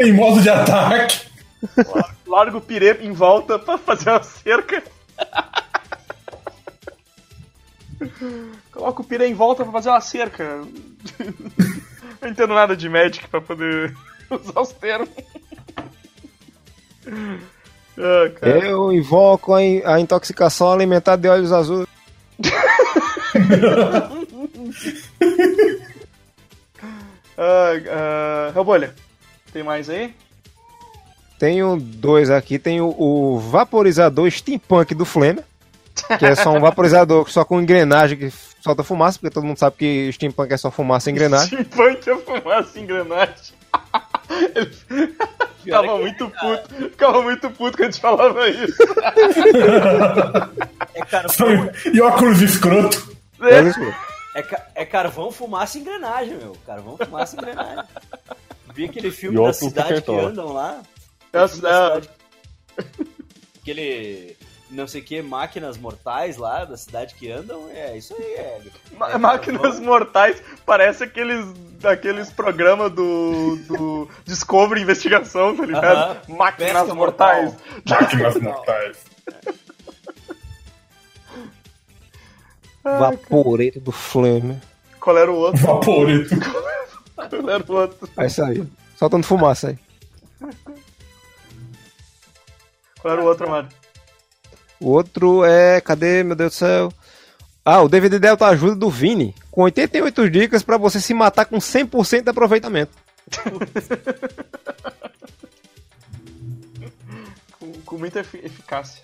Em 0.00 0.12
modo 0.12 0.40
de 0.40 0.48
ataque. 0.50 1.26
Larga 2.26 2.56
o 2.56 2.60
pirê 2.60 2.98
em 3.00 3.12
volta 3.12 3.58
pra 3.58 3.76
fazer 3.78 4.10
uma 4.10 4.22
cerca. 4.22 4.82
Coloca 8.72 9.00
o 9.00 9.04
pirê 9.04 9.26
em 9.26 9.34
volta 9.34 9.64
pra 9.64 9.72
fazer 9.72 9.88
uma 9.90 10.00
cerca. 10.00 10.44
Não 12.20 12.28
entendo 12.28 12.54
nada 12.54 12.76
de 12.76 12.88
Magic 12.88 13.28
pra 13.28 13.40
poder 13.40 13.94
usar 14.30 14.60
os 14.60 14.72
termos. 14.72 15.08
Ah. 17.98 18.30
Eu 18.46 18.92
invoco 18.92 19.54
a, 19.54 19.62
in- 19.62 19.82
a 19.84 19.98
intoxicação 20.00 20.72
alimentar 20.72 21.16
de 21.16 21.28
olhos 21.28 21.52
azuis. 21.52 21.86
Ah, 27.40 27.70
ah, 27.88 28.52
Rebolha, 28.52 28.94
tem 29.52 29.62
mais 29.62 29.88
aí? 29.88 30.12
Tenho 31.38 31.76
dois 31.76 32.30
aqui. 32.30 32.58
Tem 32.58 32.80
o, 32.80 32.88
o 32.98 33.38
vaporizador 33.38 34.28
steampunk 34.30 34.92
do 34.94 35.04
Flamer, 35.04 35.44
que 36.18 36.26
é 36.26 36.34
só 36.34 36.50
um 36.50 36.60
vaporizador 36.60 37.30
só 37.30 37.44
com 37.44 37.60
engrenagem 37.60 38.18
que 38.18 38.32
solta 38.60 38.82
fumaça, 38.82 39.18
porque 39.20 39.32
todo 39.32 39.46
mundo 39.46 39.58
sabe 39.58 39.76
que 39.78 40.12
steampunk 40.12 40.52
é 40.52 40.56
só 40.56 40.70
fumaça 40.70 41.08
e 41.08 41.12
engrenagem. 41.12 41.46
Steampunk 41.46 42.10
é 42.10 42.16
fumaça 42.16 42.80
engrenagem. 42.80 43.54
Ele 44.54 44.70
ficava 45.62 45.96
muito 45.98 46.28
puto. 46.30 46.74
Ficava 46.90 47.22
muito 47.22 47.50
puto 47.50 47.76
quando 47.76 47.88
a 47.88 47.90
gente 47.92 48.00
falava 48.00 48.48
isso. 48.48 48.82
É 50.94 51.04
carvão, 51.04 51.70
E 51.92 52.00
óculos 52.00 52.42
escroto. 52.42 53.16
É 53.40 53.62
isso. 53.62 53.80
É, 54.40 54.66
é 54.74 54.84
carvão, 54.86 55.30
fumaça 55.30 55.78
e 55.78 55.80
engrenagem, 55.80 56.36
meu. 56.36 56.56
Carvão, 56.66 56.96
fumaça 56.96 57.36
e 57.36 57.38
engrenagem. 57.38 57.84
Vi 58.74 58.84
aquele 58.84 59.10
filme 59.10 59.42
da 59.42 59.52
cidade 59.52 60.02
que 60.02 60.12
andam 60.12 60.52
lá. 60.52 60.80
É, 61.32 61.38
da 61.38 61.44
é. 61.44 61.48
cidade- 61.48 62.10
Aquele. 63.60 64.36
Não 64.70 64.86
sei 64.86 65.00
o 65.00 65.04
que, 65.04 65.22
máquinas 65.22 65.78
mortais 65.78 66.36
lá 66.36 66.62
da 66.66 66.76
cidade 66.76 67.14
que 67.14 67.30
andam. 67.30 67.70
É 67.70 67.96
isso 67.96 68.14
aí, 68.14 68.22
é. 68.34 68.60
Ma- 68.98 69.10
é 69.12 69.16
Máquinas 69.16 69.62
carvão. 69.62 69.82
mortais 69.82 70.42
parece 70.66 71.04
aqueles 71.04 71.46
daqueles 71.80 72.30
programas 72.30 72.92
do, 72.92 73.56
do 73.66 74.08
Discovery 74.26 74.82
Investigação, 74.82 75.56
tá 75.56 75.64
ligado? 75.64 75.96
Aham. 75.96 76.36
Máquinas 76.36 76.72
Pesca 76.82 76.94
mortais. 76.94 77.54
Máquinas 77.88 78.36
mortais. 78.36 78.98
Vaporeto 82.82 83.80
do 83.80 83.92
Flamer. 83.92 84.56
Qual 85.00 85.16
era 85.16 85.30
o 85.30 85.36
outro? 85.36 85.60
Vaporeto. 85.66 86.34
Qual 87.14 87.50
era 87.50 87.64
o 87.68 87.72
outro? 87.74 88.08
É 88.16 88.26
isso 88.26 88.42
aí. 88.42 88.62
Soltando 88.96 89.24
fumaça 89.26 89.68
aí. 89.68 89.78
Qual 93.00 93.12
era 93.12 93.22
o 93.22 93.26
outro, 93.26 93.48
mano? 93.48 93.68
O 94.80 94.90
outro 94.90 95.44
é. 95.44 95.80
Cadê, 95.80 96.22
meu 96.22 96.36
Deus 96.36 96.52
do 96.52 96.56
céu? 96.56 96.92
Ah, 97.64 97.82
o 97.82 97.88
DVD 97.88 98.18
Delta 98.18 98.46
Ajuda 98.46 98.74
do 98.76 98.88
Vini, 98.90 99.34
com 99.50 99.62
88 99.62 100.30
dicas 100.30 100.62
pra 100.62 100.76
você 100.78 101.00
se 101.00 101.12
matar 101.12 101.44
com 101.44 101.58
100% 101.58 102.22
de 102.22 102.30
aproveitamento. 102.30 102.92
Com, 107.58 107.72
com 107.84 107.98
muita 107.98 108.20
efi- 108.20 108.40
eficácia. 108.44 109.02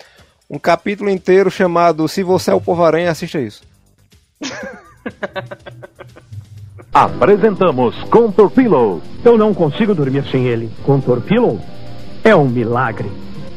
Um 0.48 0.58
capítulo 0.58 1.08
inteiro 1.08 1.50
chamado 1.50 2.06
Se 2.06 2.22
Você 2.22 2.50
é 2.50 2.54
o 2.54 2.60
Povo-Aranha, 2.60 3.10
assista 3.10 3.40
isso. 3.40 3.62
Apresentamos 6.92 7.96
Contour 8.04 8.50
Pillow. 8.50 9.02
Eu 9.24 9.38
não 9.38 9.54
consigo 9.54 9.94
dormir 9.94 10.24
sem 10.30 10.46
ele. 10.46 10.70
Contour 10.84 11.20
Pillow 11.22 11.60
é 12.22 12.36
um 12.36 12.48
milagre. 12.48 13.10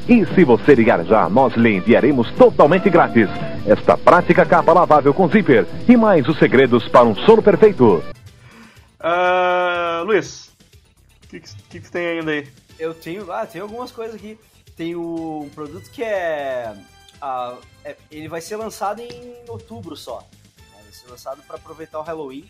E 0.08 0.26
se 0.34 0.46
você 0.46 0.74
ligar 0.74 1.04
já, 1.04 1.30
nós 1.30 1.54
lhe 1.56 1.76
enviaremos 1.76 2.32
totalmente 2.32 2.90
grátis 2.90 3.30
esta 3.66 3.98
prática 3.98 4.46
capa 4.46 4.72
lavável 4.72 5.14
com 5.14 5.28
zíper 5.28 5.68
e 5.88 5.98
mais 5.98 6.28
os 6.30 6.40
segredos 6.40 6.88
para 6.88 7.04
um 7.04 7.14
sono 7.14 7.42
perfeito. 7.42 8.02
Ah, 9.00 10.02
Luiz, 10.06 10.48
o 11.26 11.28
que, 11.28 11.42
que, 11.42 11.50
que 11.70 11.80
que 11.82 11.92
tem 11.92 12.08
ainda 12.08 12.32
aí? 12.32 12.48
Eu 12.80 12.94
tenho. 12.94 13.30
Ah, 13.32 13.46
tem 13.46 13.60
algumas 13.62 13.92
coisas 13.92 14.16
aqui. 14.16 14.38
Tem 14.78 14.96
o, 14.96 15.42
um 15.44 15.50
produto 15.50 15.90
que 15.90 16.04
é, 16.04 16.74
ah, 17.22 17.56
é- 17.84 17.96
Ele 18.12 18.28
vai 18.30 18.40
ser 18.40 18.56
lançado 18.58 19.02
em 19.02 19.34
outubro 19.48 19.96
só. 19.98 20.20
Vai 20.74 20.84
ser 20.92 21.10
lançado 21.10 21.42
para 21.48 21.56
aproveitar 21.58 22.00
o 22.00 22.04
Halloween. 22.04 22.50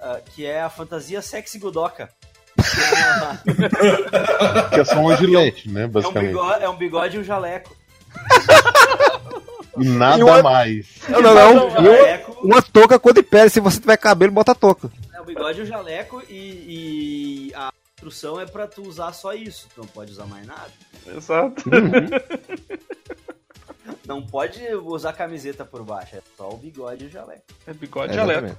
ah, 0.00 0.20
que 0.34 0.46
é 0.46 0.62
a 0.62 0.70
fantasia 0.70 1.20
sexy 1.20 1.58
Godoka. 1.58 2.08
Que 4.72 4.80
é 4.80 4.84
só 4.84 5.00
uma 5.00 5.16
gilete, 5.16 5.68
né? 5.68 5.82
É 5.82 5.86
um, 5.86 5.88
Basicamente. 5.88 6.28
bigode, 6.32 6.64
é 6.64 6.68
um 6.68 6.76
bigode 6.76 7.16
e 7.16 7.20
um 7.20 7.24
jaleco. 7.24 7.76
E 9.78 9.88
nada 9.88 10.18
E 10.18 10.22
uma- 10.22 10.42
mais. 10.42 10.86
Não, 11.08 11.20
não, 11.22 11.34
não. 11.34 11.50
Um 11.50 11.54
E 11.54 11.70
uma, 11.70 11.80
jaleco, 11.96 12.32
uma 12.46 12.62
touca 12.62 12.98
cor 12.98 13.12
de 13.14 13.22
pele. 13.22 13.50
Se 13.50 13.60
você 13.60 13.80
tiver 13.80 13.96
cabelo, 13.96 14.32
bota 14.32 14.54
touca. 14.54 14.90
é 15.14 15.20
um 15.20 15.24
bigode 15.24 15.60
e 15.60 15.62
um 15.62 15.66
jaleco 15.66 16.22
e, 16.28 17.48
e 17.50 17.54
a 17.54 17.72
instrução 17.96 18.40
é 18.40 18.46
pra 18.46 18.66
tu 18.66 18.82
usar 18.82 19.12
só 19.12 19.32
isso. 19.32 19.68
Tu 19.74 19.80
não 19.80 19.88
pode 19.88 20.12
usar 20.12 20.26
mais 20.26 20.46
nada. 20.46 20.70
Exato. 21.06 21.64
Não 24.06 24.22
pode 24.26 24.60
usar 24.74 25.12
camiseta 25.12 25.64
por 25.64 25.84
baixo, 25.84 26.16
é 26.16 26.22
só 26.36 26.50
o 26.50 26.56
bigode 26.56 27.04
e 27.04 27.06
o 27.06 27.10
jaleco. 27.10 27.42
É 27.66 27.72
bigode 27.72 28.12
de 28.12 28.18
alerta. 28.18 28.58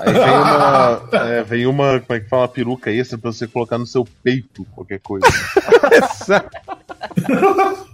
Aí 0.00 0.12
vem 0.12 0.40
uma. 0.40 1.08
é, 1.12 1.42
vem 1.44 1.66
uma. 1.66 2.00
Como 2.00 2.16
é 2.16 2.20
que 2.20 2.28
fala? 2.28 2.42
Uma 2.42 2.48
peruca 2.48 2.90
extra 2.90 3.16
pra 3.16 3.30
você 3.30 3.46
colocar 3.46 3.78
no 3.78 3.86
seu 3.86 4.04
peito, 4.22 4.64
qualquer 4.74 4.98
coisa. 5.00 5.26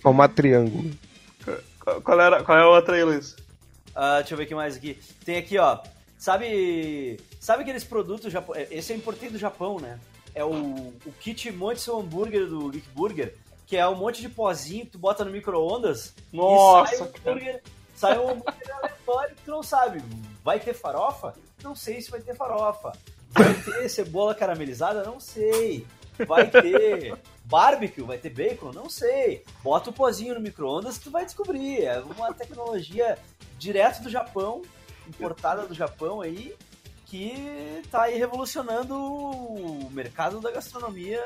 Formato 0.00 0.34
triângulo. 0.34 0.90
Qual, 2.02 2.20
era, 2.20 2.42
qual 2.44 2.58
é 2.58 2.62
a 2.62 2.68
outra 2.68 2.94
aí, 2.94 3.04
Luiz? 3.04 3.36
Ah, 3.94 4.18
deixa 4.18 4.34
eu 4.34 4.38
ver 4.38 4.44
o 4.44 4.46
que 4.46 4.54
mais 4.54 4.76
aqui. 4.76 4.98
Tem 5.24 5.36
aqui, 5.36 5.58
ó. 5.58 5.78
Sabe. 6.18 7.18
Sabe 7.40 7.62
aqueles 7.62 7.84
produtos 7.84 8.32
japo... 8.32 8.54
é, 8.54 8.66
Esse 8.70 8.92
eu 8.92 8.96
importei 8.96 9.30
do 9.30 9.38
Japão, 9.38 9.78
né? 9.78 9.98
É 10.34 10.44
o, 10.44 10.52
o 10.52 11.12
kit 11.20 11.50
Monte 11.52 11.80
seu 11.80 11.98
hambúrguer 11.98 12.46
do 12.46 12.68
Geek 12.68 12.88
Burger, 12.90 13.34
que 13.66 13.76
é 13.76 13.88
um 13.88 13.94
monte 13.94 14.20
de 14.20 14.28
pozinho 14.28 14.84
que 14.84 14.92
tu 14.92 14.98
bota 14.98 15.24
no 15.24 15.30
micro-ondas. 15.30 16.14
Nossa, 16.32 16.94
e 16.94 16.98
sai 16.98 17.06
um 17.06 17.08
hambúrguer, 17.08 17.62
sai 17.94 18.18
um 18.18 18.28
hambúrguer 18.30 18.76
aleatório 18.76 19.36
que 19.36 19.42
tu 19.42 19.50
não 19.50 19.62
sabe. 19.62 20.02
Vai 20.42 20.60
ter 20.60 20.74
farofa? 20.74 21.34
Não 21.62 21.74
sei 21.74 22.00
se 22.00 22.10
vai 22.10 22.20
ter 22.20 22.34
farofa. 22.34 22.92
Vai 23.30 23.54
ter 23.54 23.88
cebola 23.90 24.34
caramelizada? 24.34 25.02
Não 25.04 25.18
sei. 25.18 25.86
Vai 26.26 26.48
ter 26.48 27.16
barbecue? 27.44 28.02
Vai 28.02 28.18
ter 28.18 28.30
bacon? 28.30 28.72
Não 28.72 28.88
sei. 28.88 29.44
Bota 29.62 29.90
o 29.90 29.92
pozinho 29.92 30.34
no 30.34 30.40
micro-ondas 30.40 30.98
que 30.98 31.04
tu 31.04 31.10
vai 31.10 31.24
descobrir. 31.24 31.84
É 31.84 31.98
uma 32.00 32.32
tecnologia 32.32 33.18
direto 33.58 34.02
do 34.02 34.10
Japão, 34.10 34.62
importada 35.08 35.66
do 35.66 35.74
Japão 35.74 36.20
aí, 36.20 36.54
que 37.14 37.82
tá 37.92 38.02
aí 38.02 38.18
revolucionando 38.18 38.92
o 38.96 39.88
mercado 39.92 40.40
da 40.40 40.50
gastronomia 40.50 41.22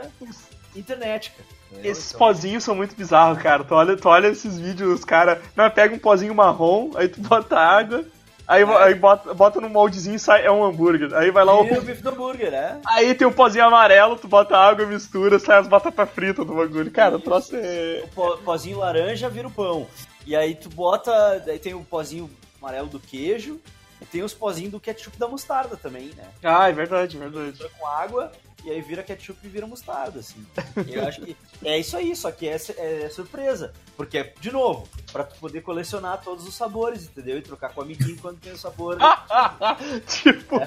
internética. 0.77 1.43
entendeu? 1.73 1.90
Esses 1.90 2.09
Então, 2.10 2.19
pozinhos 2.19 2.62
são 2.62 2.74
muito 2.74 2.94
bizarros, 2.94 3.39
cara. 3.43 3.65
Tu 3.65 3.74
olha, 3.74 3.97
tu 3.97 4.06
olha 4.09 4.28
esses 4.28 4.59
vídeos, 4.59 4.98
os 5.01 5.05
cara. 5.05 5.40
Não, 5.56 5.70
pega 5.70 5.94
um 5.94 5.98
pozinho 5.98 6.35
marrom, 6.35 6.90
aí 6.94 7.09
tu 7.09 7.20
bota 7.23 7.59
água, 7.59 8.05
aí, 8.47 8.62
aí 8.65 8.94
bota, 8.94 9.32
bota 9.32 9.60
no 9.62 9.69
moldezinho 9.70 10.16
e 10.16 10.19
sai, 10.19 10.44
é 10.44 10.51
um 10.52 10.62
hambúrguer. 10.62 11.15
Aí 11.15 11.31
vai 11.31 11.43
lá 11.44 11.59
o. 11.59 11.65
E 11.65 11.78
o 11.78 11.82
bife 11.82 12.02
do 12.02 12.10
hambúrguer, 12.10 12.51
né? 12.51 12.81
Aí 12.86 13.15
tem 13.15 13.27
o 13.27 13.32
pozinho 13.32 13.65
amarelo, 13.65 14.16
tu 14.16 14.28
bota 14.28 14.59
água, 14.59 14.85
mistura, 14.85 15.39
sai 15.39 15.59
as 15.59 15.66
batatas 15.69 16.10
fritas 16.10 16.47
do 16.47 16.55
bagulho. 16.55 16.90
Cara, 16.90 17.16
o 17.16 17.20
troço 17.20 17.56
é. 17.56 18.02
O 18.05 18.09
po- 18.09 18.36
pozinho 18.39 18.78
laranja 18.78 19.28
vira 19.31 19.48
o 19.48 19.51
pão. 19.51 19.86
E 20.27 20.36
aí 20.36 20.55
tu 20.55 20.69
bota. 20.69 21.43
Daí 21.47 21.59
tem 21.59 21.73
o 21.73 21.82
pozinho 21.82 22.28
amarelo 22.60 22.89
do 22.89 23.01
queijo. 23.01 23.59
E 24.01 24.07
tem 24.07 24.23
os 24.23 24.35
pozinhos 24.35 24.73
do 24.73 24.81
ketchup 24.81 25.19
da 25.19 25.29
mostarda 25.29 25.77
também, 25.77 26.11
né? 26.16 26.29
Ah, 26.43 26.69
é 26.69 26.73
verdade, 26.73 27.16
é 27.16 27.20
verdade. 27.20 27.59
Com 27.79 27.87
água 27.87 28.33
e 28.65 28.70
aí 28.70 28.81
vira 28.81 29.03
ketchup 29.03 29.39
e 29.45 29.49
vira 29.49 29.66
mostarda, 29.66 30.19
assim. 30.19 30.45
Eu 30.89 31.07
acho 31.07 31.20
que 31.20 31.37
é 31.65 31.79
isso 31.79 31.97
aí, 31.97 32.15
só 32.15 32.31
que 32.31 32.49
é, 32.49 32.57
é 32.77 33.09
surpresa. 33.09 33.73
Porque, 33.97 34.33
de 34.41 34.51
novo, 34.51 34.89
pra 35.12 35.25
tu 35.25 35.39
poder 35.39 35.62
colecionar 35.62 36.20
todos 36.23 36.47
os 36.47 36.57
sabores, 36.57 37.05
entendeu? 37.05 37.39
E 37.39 37.43
trocar 37.43 37.73
com 37.73 37.81
o 37.81 37.85
amiguinho 37.85 38.19
quando 38.20 38.41
tem 38.41 38.53
o 38.53 38.59
sabor. 38.59 38.99
tipo, 40.07 40.61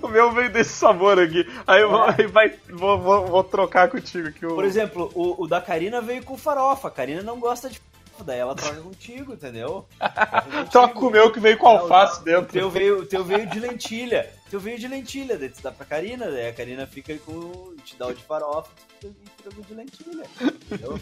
o 0.00 0.08
meu 0.08 0.30
veio 0.32 0.52
desse 0.52 0.70
sabor 0.70 1.18
aqui. 1.18 1.44
Aí, 1.66 1.82
eu 1.82 1.90
vou, 1.90 2.02
aí 2.02 2.26
vai, 2.26 2.54
vou, 2.70 2.98
vou, 2.98 3.26
vou 3.26 3.44
trocar 3.44 3.90
contigo 3.90 4.28
aqui. 4.28 4.46
O... 4.46 4.54
Por 4.54 4.64
exemplo, 4.64 5.10
o, 5.14 5.42
o 5.42 5.48
da 5.48 5.60
Karina 5.60 6.00
veio 6.00 6.22
com 6.22 6.38
farofa. 6.38 6.86
A 6.88 6.90
Karina 6.90 7.22
não 7.22 7.40
gosta 7.40 7.68
de 7.68 7.80
daí 8.24 8.38
ela 8.38 8.54
troca 8.54 8.80
contigo, 8.80 9.32
entendeu? 9.34 9.86
Troca 10.70 10.94
com 10.94 11.06
o 11.06 11.10
meu 11.10 11.32
que 11.32 11.40
veio 11.40 11.58
com 11.58 11.66
alface 11.68 12.20
O 12.20 12.24
dentro. 12.24 12.52
teu 12.52 12.70
veio, 12.70 13.00
o 13.00 13.06
teu 13.06 13.24
veio 13.24 13.46
de 13.48 13.58
lentilha. 13.58 14.30
O 14.46 14.50
teu 14.50 14.60
veio 14.60 14.78
de 14.78 14.86
lentilha, 14.88 15.38
daí 15.38 15.48
tu 15.48 15.62
dá 15.62 15.72
pra 15.72 15.86
Karina, 15.86 16.30
daí 16.30 16.48
a 16.48 16.52
Karina 16.52 16.86
fica 16.86 17.16
com. 17.18 17.74
te 17.84 17.96
dá 17.96 18.06
o 18.08 18.14
de 18.14 18.22
farofa, 18.22 18.70
fica 19.00 19.50
com 19.54 19.60
o 19.60 19.64
de 19.64 19.74
lentilha. 19.74 20.24
Entendeu? 20.40 21.00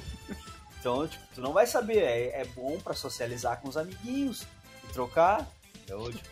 Então, 0.78 1.06
tipo, 1.06 1.22
tu 1.34 1.40
não 1.40 1.52
vai 1.52 1.66
saber. 1.66 1.98
É, 1.98 2.40
é 2.40 2.44
bom 2.54 2.78
pra 2.78 2.94
socializar 2.94 3.60
com 3.60 3.68
os 3.68 3.76
amiguinhos 3.76 4.46
e 4.88 4.92
trocar. 4.92 5.46
Entendeu? 5.74 6.10
Tipo, 6.12 6.28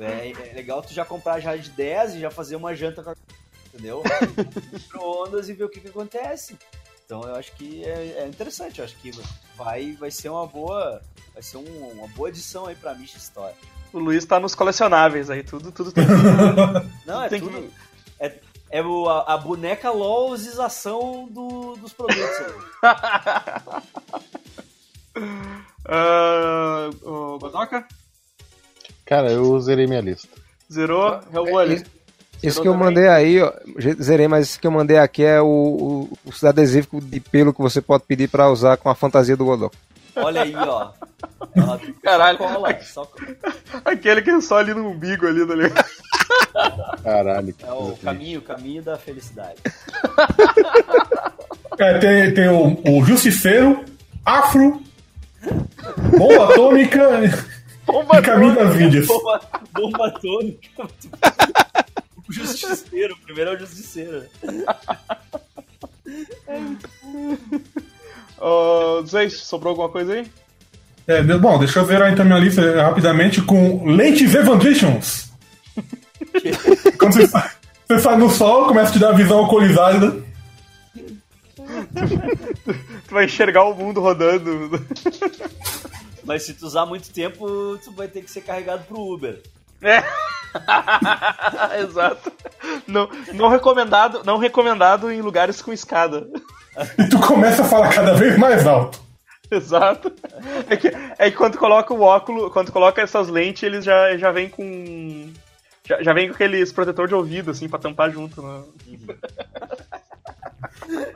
é, 0.00 0.30
é 0.30 0.52
legal 0.54 0.80
tu 0.82 0.92
já 0.92 1.04
comprar 1.04 1.40
já 1.40 1.56
de 1.56 1.70
10 1.70 2.14
e 2.14 2.20
já 2.20 2.30
fazer 2.30 2.56
uma 2.56 2.74
janta 2.74 3.02
com 3.02 3.10
a. 3.10 3.14
Entendeu? 3.66 4.02
Micro-ondas 4.72 5.48
e 5.48 5.52
ver 5.52 5.64
o 5.64 5.68
que, 5.68 5.80
que 5.80 5.88
acontece. 5.88 6.56
Então 7.08 7.22
eu 7.22 7.36
acho 7.36 7.52
que 7.52 7.82
é, 7.86 8.18
é 8.18 8.26
interessante, 8.28 8.80
eu 8.80 8.84
acho 8.84 8.94
que 8.96 9.10
vai, 9.56 9.92
vai 9.98 10.10
ser 10.10 10.28
uma 10.28 10.46
boa. 10.46 11.00
Vai 11.32 11.42
ser 11.42 11.56
um- 11.56 11.92
uma 11.92 12.06
boa 12.08 12.28
edição 12.28 12.66
aí 12.66 12.74
pra 12.76 12.94
Misha 12.94 13.16
Story. 13.16 13.54
O 13.94 13.98
Luiz 13.98 14.26
tá 14.26 14.38
nos 14.38 14.54
colecionáveis 14.54 15.30
aí, 15.30 15.42
tudo, 15.42 15.72
tudo 15.72 15.90
tem. 15.90 16.04
Não, 17.06 17.22
é 17.22 17.30
Tem 17.30 17.40
tudo. 17.40 17.52
que- 17.52 17.70
É, 18.20 18.38
é 18.70 18.82
o- 18.82 19.08
a, 19.08 19.22
a 19.32 19.38
boneca 19.38 19.90
LOLzização 19.90 21.26
do, 21.30 21.76
dos 21.76 21.94
produtos. 21.94 22.28
aí. 22.28 22.52
O 27.02 27.38
Godoka? 27.38 27.86
Cara, 29.06 29.30
eu 29.32 29.58
zerei 29.60 29.86
minha 29.86 30.02
lista. 30.02 30.28
Zerou? 30.70 31.20
Hellboy. 31.32 31.72
Esse, 31.72 31.86
esse 32.42 32.60
que 32.60 32.68
eu 32.68 32.74
mandei 32.74 33.08
aí, 33.08 33.40
ó, 33.42 33.52
zerei, 34.00 34.28
mas 34.28 34.48
esse 34.48 34.58
que 34.58 34.66
eu 34.66 34.70
mandei 34.70 34.98
aqui 34.98 35.24
é 35.24 35.40
o, 35.40 35.46
o, 35.46 36.18
os 36.24 36.42
adesivos 36.44 37.04
de 37.04 37.20
pelo 37.20 37.52
que 37.52 37.60
você 37.60 37.80
pode 37.80 38.04
pedir 38.04 38.28
pra 38.28 38.50
usar 38.50 38.76
com 38.76 38.88
a 38.88 38.94
fantasia 38.94 39.36
do 39.36 39.44
Godok. 39.44 39.76
Olha 40.16 40.42
aí, 40.42 40.54
ó. 40.54 40.90
Caralho. 42.02 42.38
cola, 42.38 42.80
só. 42.82 43.10
Aquele 43.84 44.22
que 44.22 44.30
é 44.30 44.40
só 44.40 44.58
ali 44.58 44.74
no 44.74 44.90
umbigo 44.90 45.26
ali, 45.26 45.46
tá 45.46 45.54
ligado? 45.54 45.84
Caralho. 47.02 47.52
que 47.52 47.64
É 47.64 47.72
o 47.72 47.96
caminho, 48.02 48.40
o 48.40 48.42
caminho 48.42 48.82
da 48.82 48.96
felicidade. 48.96 49.56
É, 51.80 51.96
tem, 52.00 52.34
tem 52.34 52.48
o, 52.48 52.72
o 52.72 53.86
Afro, 54.24 54.82
Bomba 56.18 56.50
Atômica 56.50 57.08
Bomba 57.88 58.18
e 58.18 58.22
Caminho 58.22 58.54
das 58.54 58.76
Vídeos. 58.76 59.06
Bomba, 59.06 59.40
bomba 59.72 60.06
atômica. 60.08 60.88
O 62.28 62.32
justiceiro, 62.32 63.14
o 63.14 63.18
primeiro 63.18 63.50
é 63.52 63.54
o 63.54 63.58
justiceiro. 63.58 64.26
Ô, 68.38 69.02
Zeis, 69.06 69.38
sobrou 69.38 69.70
alguma 69.70 69.88
coisa 69.88 70.12
aí? 70.14 70.30
É, 71.06 71.22
bom, 71.22 71.58
deixa 71.58 71.78
eu 71.78 71.86
zerar 71.86 72.12
então 72.12 72.24
minha 72.24 72.38
lista 72.38 72.82
rapidamente 72.82 73.40
com 73.40 73.84
Lentes 73.86 74.34
Evandrations. 74.34 75.30
Quando 76.98 77.14
você 77.14 77.26
sai, 77.26 77.50
você 77.86 77.98
sai 77.98 78.16
no 78.18 78.28
sol, 78.28 78.66
começa 78.66 78.90
a 78.90 78.92
te 78.92 78.98
dar 78.98 79.08
uma 79.10 79.16
visão 79.16 79.38
alcoolizada. 79.38 80.22
Tu 83.06 83.14
vai 83.14 83.24
enxergar 83.24 83.64
o 83.64 83.74
mundo 83.74 84.00
rodando. 84.00 84.84
Mas 86.24 86.42
se 86.42 86.52
tu 86.52 86.66
usar 86.66 86.84
muito 86.84 87.10
tempo, 87.10 87.78
tu 87.82 87.90
vai 87.92 88.06
ter 88.06 88.22
que 88.22 88.30
ser 88.30 88.42
carregado 88.42 88.84
pro 88.84 89.00
Uber. 89.00 89.40
É. 89.80 90.04
Exato. 91.80 92.32
Não, 92.86 93.08
não 93.34 93.48
recomendado, 93.48 94.22
não 94.24 94.38
recomendado 94.38 95.10
em 95.10 95.20
lugares 95.20 95.62
com 95.62 95.72
escada. 95.72 96.26
E 96.98 97.08
tu 97.08 97.18
começa 97.20 97.62
a 97.62 97.64
falar 97.64 97.88
cada 97.92 98.14
vez 98.14 98.36
mais 98.38 98.66
alto. 98.66 99.00
Exato. 99.50 100.12
É 100.68 100.76
que, 100.76 100.92
é 101.18 101.30
que 101.30 101.36
quando 101.36 101.54
tu 101.54 101.58
coloca 101.58 101.92
o 101.94 102.02
óculos, 102.02 102.52
quando 102.52 102.70
coloca 102.70 103.00
essas 103.00 103.28
lentes, 103.28 103.62
eles 103.62 103.84
já, 103.84 104.16
já 104.16 104.30
vem 104.30 104.48
com. 104.48 105.30
Já, 105.86 106.02
já 106.02 106.12
vem 106.12 106.28
com 106.28 106.34
aqueles 106.34 106.70
protetor 106.70 107.08
de 107.08 107.14
ouvido, 107.14 107.50
assim, 107.50 107.68
pra 107.68 107.78
tampar 107.78 108.10
junto. 108.10 108.42
Né? 108.42 108.62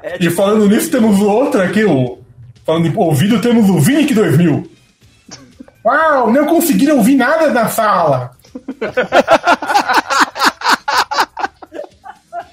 É, 0.02 0.16
E 0.16 0.18
tipo, 0.20 0.36
falando 0.36 0.66
nisso, 0.66 0.90
temos 0.90 1.20
o 1.20 1.28
outro 1.28 1.60
aqui, 1.60 1.84
o. 1.84 2.20
Falando 2.64 2.86
em 2.86 2.96
ouvido, 2.96 3.40
temos 3.40 3.68
o 3.68 3.78
Vinic 3.80 4.14
2000. 4.14 4.70
Uau, 5.84 6.32
não 6.32 6.46
conseguiram 6.46 6.98
ouvir 6.98 7.16
nada 7.16 7.50
na 7.50 7.68
sala. 7.68 8.30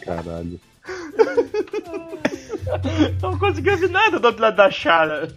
Caralho. 0.06 0.60
Não 3.22 3.38
consegui 3.38 3.70
ouvir 3.72 3.90
nada 3.90 4.20
do 4.20 4.26
outro 4.28 4.42
lado 4.42 4.56
da 4.56 4.72
chara. 4.72 5.30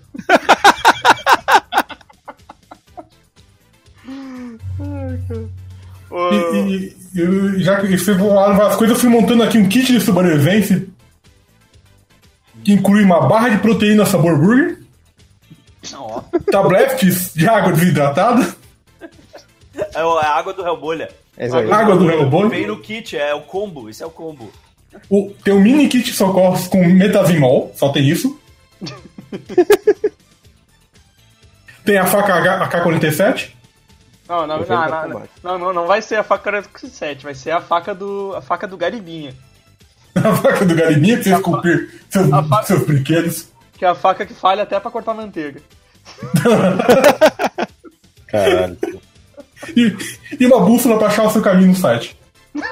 E, 6.10 6.56
e- 6.56 6.96
e- 7.20 7.62
já 7.62 7.80
que 7.80 7.96
vocês 7.96 8.16
falaram 8.18 8.56
várias 8.56 8.76
coisas, 8.76 8.96
eu 8.96 9.00
fui 9.00 9.08
montando 9.10 9.42
aqui 9.42 9.58
um 9.58 9.68
kit 9.68 9.92
de 9.92 10.00
sobrevivência 10.00 10.86
que 12.64 12.72
inclui 12.72 13.02
uma 13.02 13.26
barra 13.26 13.48
de 13.48 13.58
proteína 13.58 14.04
sabor 14.06 14.38
burger, 14.38 14.78
ó, 15.94 16.20
tabletes 16.50 17.32
de 17.34 17.48
água 17.48 17.72
desidratada, 17.72 18.54
é 19.94 20.00
é 20.00 20.26
a 20.26 20.34
água 20.34 20.52
do 20.52 20.66
Hellbolha. 20.66 21.08
Esse 21.38 21.56
aí. 21.56 21.70
água 21.72 21.96
do 21.96 22.10
Hellboy, 22.10 22.48
Vem 22.48 22.66
no 22.66 22.78
kit, 22.80 23.16
é 23.16 23.34
o 23.34 23.42
combo, 23.42 23.88
esse 23.88 24.02
é 24.02 24.06
o 24.06 24.10
combo. 24.10 24.50
o- 25.08 25.30
tem 25.42 25.54
um 25.54 25.60
mini 25.60 25.88
kit 25.88 26.04
de 26.04 26.12
socorros 26.16 26.68
com 26.68 26.84
metazimol, 26.86 27.72
só 27.74 27.88
tem 27.90 28.06
isso. 28.06 28.38
tem 31.84 31.98
a 31.98 32.06
faca 32.06 32.34
H- 32.34 32.64
AK-47, 32.64 33.50
Não, 34.28 34.46
não, 34.46 34.58
não, 34.58 34.66
não, 34.66 35.08
não, 35.08 35.22
não, 35.42 35.58
não, 35.58 35.72
não 35.72 35.86
vai 35.86 36.00
ser 36.02 36.16
a 36.16 36.24
faca 36.24 36.44
47, 36.44 37.24
vai 37.24 37.34
ser 37.34 37.50
a 37.50 37.60
faca 37.60 37.94
do, 37.94 38.34
a 38.36 38.42
faca 38.42 38.66
do 38.66 38.76
Garibinha. 38.76 39.34
a 40.14 40.34
faca 40.36 40.64
do 40.64 40.74
Garibinha, 40.74 41.16
pra 41.16 41.24
você 41.24 41.34
esculpir 41.34 42.00
seus, 42.10 42.32
A 42.32 42.42
faca- 42.42 42.66
seus 42.66 42.86
brinquedos. 42.86 43.48
Que 43.78 43.84
é 43.84 43.88
a 43.88 43.94
faca 43.94 44.24
que 44.26 44.34
falha 44.34 44.62
até 44.62 44.78
pra 44.78 44.90
cortar 44.90 45.14
manteiga. 45.14 45.60
Caralho. 48.28 48.78
E, 49.76 49.94
e 50.40 50.46
uma 50.46 50.60
bússola 50.60 50.98
pra 50.98 51.08
achar 51.08 51.24
o 51.24 51.30
seu 51.30 51.42
caminho 51.42 51.68
no 51.68 51.76
site. 51.76 52.16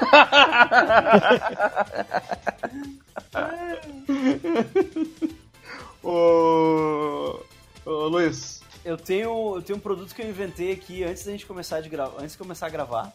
Ô, 6.02 7.38
ô 7.84 8.08
Luiz, 8.08 8.60
Eu 8.84 8.96
tenho, 8.96 9.56
eu 9.56 9.62
tenho 9.62 9.76
um 9.78 9.80
produto 9.80 10.14
que 10.14 10.22
eu 10.22 10.28
inventei 10.28 10.72
aqui 10.72 11.04
antes 11.04 11.24
da 11.24 11.32
gente 11.32 11.46
começar 11.46 11.80
de 11.80 11.88
gravar, 11.88 12.20
antes 12.20 12.32
de 12.32 12.38
começar 12.38 12.66
a 12.66 12.70
gravar, 12.70 13.12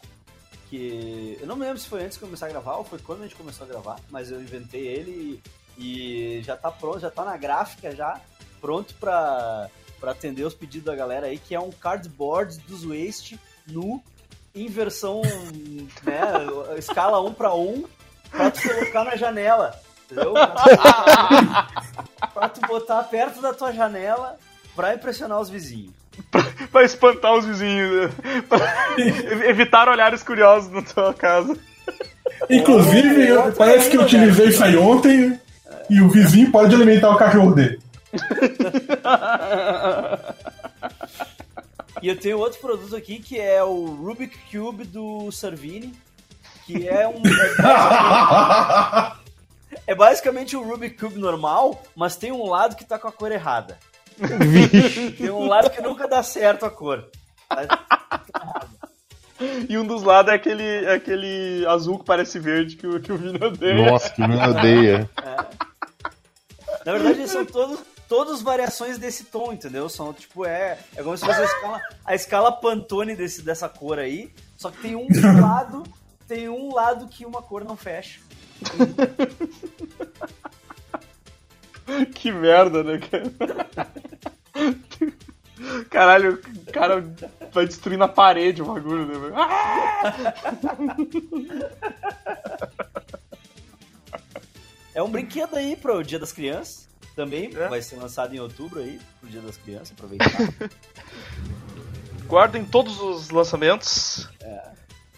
que 0.70 1.36
eu 1.40 1.46
não 1.46 1.56
me 1.56 1.62
lembro 1.62 1.78
se 1.78 1.88
foi 1.88 2.04
antes 2.04 2.14
de 2.14 2.20
começar 2.24 2.46
a 2.46 2.48
gravar 2.48 2.76
ou 2.76 2.84
foi 2.84 2.98
quando 3.00 3.20
a 3.20 3.22
gente 3.24 3.34
começou 3.34 3.66
a 3.66 3.68
gravar, 3.68 3.96
mas 4.10 4.30
eu 4.30 4.40
inventei 4.40 4.86
ele 4.86 5.42
e, 5.76 6.38
e 6.38 6.42
já 6.42 6.56
tá 6.56 6.70
pronto, 6.70 7.00
já 7.00 7.10
tá 7.10 7.24
na 7.24 7.36
gráfica 7.36 7.94
já, 7.94 8.20
pronto 8.60 8.94
pra, 8.94 9.68
pra 9.98 10.12
atender 10.12 10.44
os 10.44 10.54
pedidos 10.54 10.86
da 10.86 10.94
galera 10.94 11.26
aí, 11.26 11.38
que 11.38 11.54
é 11.54 11.60
um 11.60 11.72
cardboard 11.72 12.58
dos 12.60 12.84
Waste 12.84 13.38
nu 13.68 14.02
em 14.54 14.68
versão, 14.68 15.20
né, 16.02 16.20
escala 16.78 17.20
1 17.22 17.32
para 17.34 17.54
1, 17.54 17.84
pra 18.30 18.50
tu 18.50 18.62
colocar 18.62 19.04
na 19.04 19.16
janela. 19.16 19.74
Entendeu? 20.10 20.32
Pra 20.34 20.46
tu, 20.54 22.28
pra 22.32 22.48
tu 22.48 22.60
botar 22.66 23.02
perto 23.04 23.40
da 23.42 23.52
tua 23.52 23.72
janela 23.72 24.38
pra 24.74 24.94
impressionar 24.94 25.40
os 25.40 25.50
vizinhos. 25.50 25.92
pra 26.72 26.84
espantar 26.84 27.34
os 27.34 27.44
vizinhos, 27.44 28.08
né? 28.08 28.12
pra 28.48 28.58
evitar 29.48 29.88
olhares 29.88 30.22
curiosos 30.22 30.70
na 30.70 30.80
tua 30.82 31.12
casa. 31.12 31.54
Inclusive, 32.48 33.28
eu- 33.28 33.52
parece 33.52 33.90
que 33.90 33.96
eu 33.96 34.02
utilizei 34.02 34.48
isso 34.48 34.62
aí 34.64 34.76
ontem 34.76 35.38
e 35.90 36.00
o 36.00 36.08
vizinho 36.08 36.50
pode 36.50 36.74
alimentar 36.74 37.10
o 37.10 37.16
cachorro 37.18 37.52
dele. 37.54 37.78
E 42.02 42.08
eu 42.08 42.18
tenho 42.18 42.38
outro 42.38 42.60
produto 42.60 42.94
aqui 42.94 43.18
que 43.18 43.38
é 43.38 43.62
o 43.62 43.86
Rubik 43.86 44.38
Cube 44.50 44.84
do 44.84 45.30
Servini, 45.32 45.94
que 46.66 46.88
é 46.88 47.08
um. 47.08 47.22
É 49.86 49.94
basicamente 49.94 50.56
o 50.56 50.62
Rubik 50.62 50.96
Cube 50.98 51.18
normal, 51.18 51.82
mas 51.94 52.16
tem 52.16 52.32
um 52.32 52.48
lado 52.48 52.76
que 52.76 52.84
tá 52.84 52.98
com 52.98 53.08
a 53.08 53.12
cor 53.12 53.32
errada. 53.32 53.78
tem 55.18 55.30
um 55.30 55.46
lado 55.46 55.70
que 55.70 55.80
nunca 55.80 56.08
dá 56.08 56.22
certo 56.22 56.66
a 56.66 56.70
cor. 56.70 57.08
E 59.68 59.76
um 59.76 59.86
dos 59.86 60.02
lados 60.02 60.32
é 60.32 60.36
aquele, 60.36 60.84
é 60.84 60.94
aquele 60.94 61.66
azul 61.66 61.98
que 61.98 62.04
parece 62.04 62.38
verde 62.38 62.76
que 62.76 62.86
o, 62.86 63.00
que 63.00 63.12
o 63.12 63.18
Vini 63.18 63.38
odeia. 63.42 63.90
Nossa, 63.90 64.10
que 64.10 64.26
me 64.26 64.36
odeia. 64.36 65.10
Na 66.84 66.92
verdade, 66.92 67.18
eles 67.18 67.30
são 67.30 67.44
todos, 67.44 67.80
todos 68.08 68.42
variações 68.42 68.98
desse 68.98 69.24
tom, 69.24 69.52
entendeu? 69.52 69.88
São 69.88 70.12
tipo, 70.12 70.44
é, 70.44 70.78
é 70.94 71.02
como 71.02 71.16
se 71.16 71.24
fosse 71.24 71.40
a 71.40 71.44
escala, 71.44 71.82
a 72.04 72.14
escala 72.14 72.52
Pantone 72.52 73.16
desse, 73.16 73.42
dessa 73.42 73.68
cor 73.68 73.98
aí, 73.98 74.32
só 74.56 74.70
que 74.70 74.78
tem 74.78 74.96
um 74.96 75.06
lado, 75.40 75.82
tem 76.26 76.48
um 76.48 76.72
lado 76.72 77.08
que 77.08 77.24
uma 77.26 77.42
cor 77.42 77.64
não 77.64 77.76
fecha. 77.76 78.20
Que 82.14 82.32
merda, 82.32 82.82
né, 82.82 82.98
cara? 82.98 83.32
Caralho, 85.88 86.34
o 86.34 86.72
cara 86.72 87.04
vai 87.52 87.64
destruindo 87.66 88.04
a 88.04 88.08
parede 88.08 88.60
o 88.60 88.66
bagulho, 88.66 89.06
né, 89.06 89.18
velho? 89.18 89.34
É 94.94 95.02
um 95.02 95.10
brinquedo 95.10 95.56
aí 95.56 95.76
pro 95.76 96.02
Dia 96.02 96.18
das 96.18 96.32
Crianças. 96.32 96.88
Também 97.16 97.50
É. 97.56 97.68
vai 97.68 97.80
ser 97.82 97.96
lançado 97.96 98.34
em 98.34 98.38
outubro 98.38 98.78
aí, 98.78 99.00
pro 99.20 99.28
Dia 99.30 99.40
das 99.40 99.56
Crianças, 99.56 99.92
aproveitar. 99.92 100.30
Guardem 102.26 102.64
todos 102.64 103.00
os 103.00 103.30
lançamentos. 103.30 104.28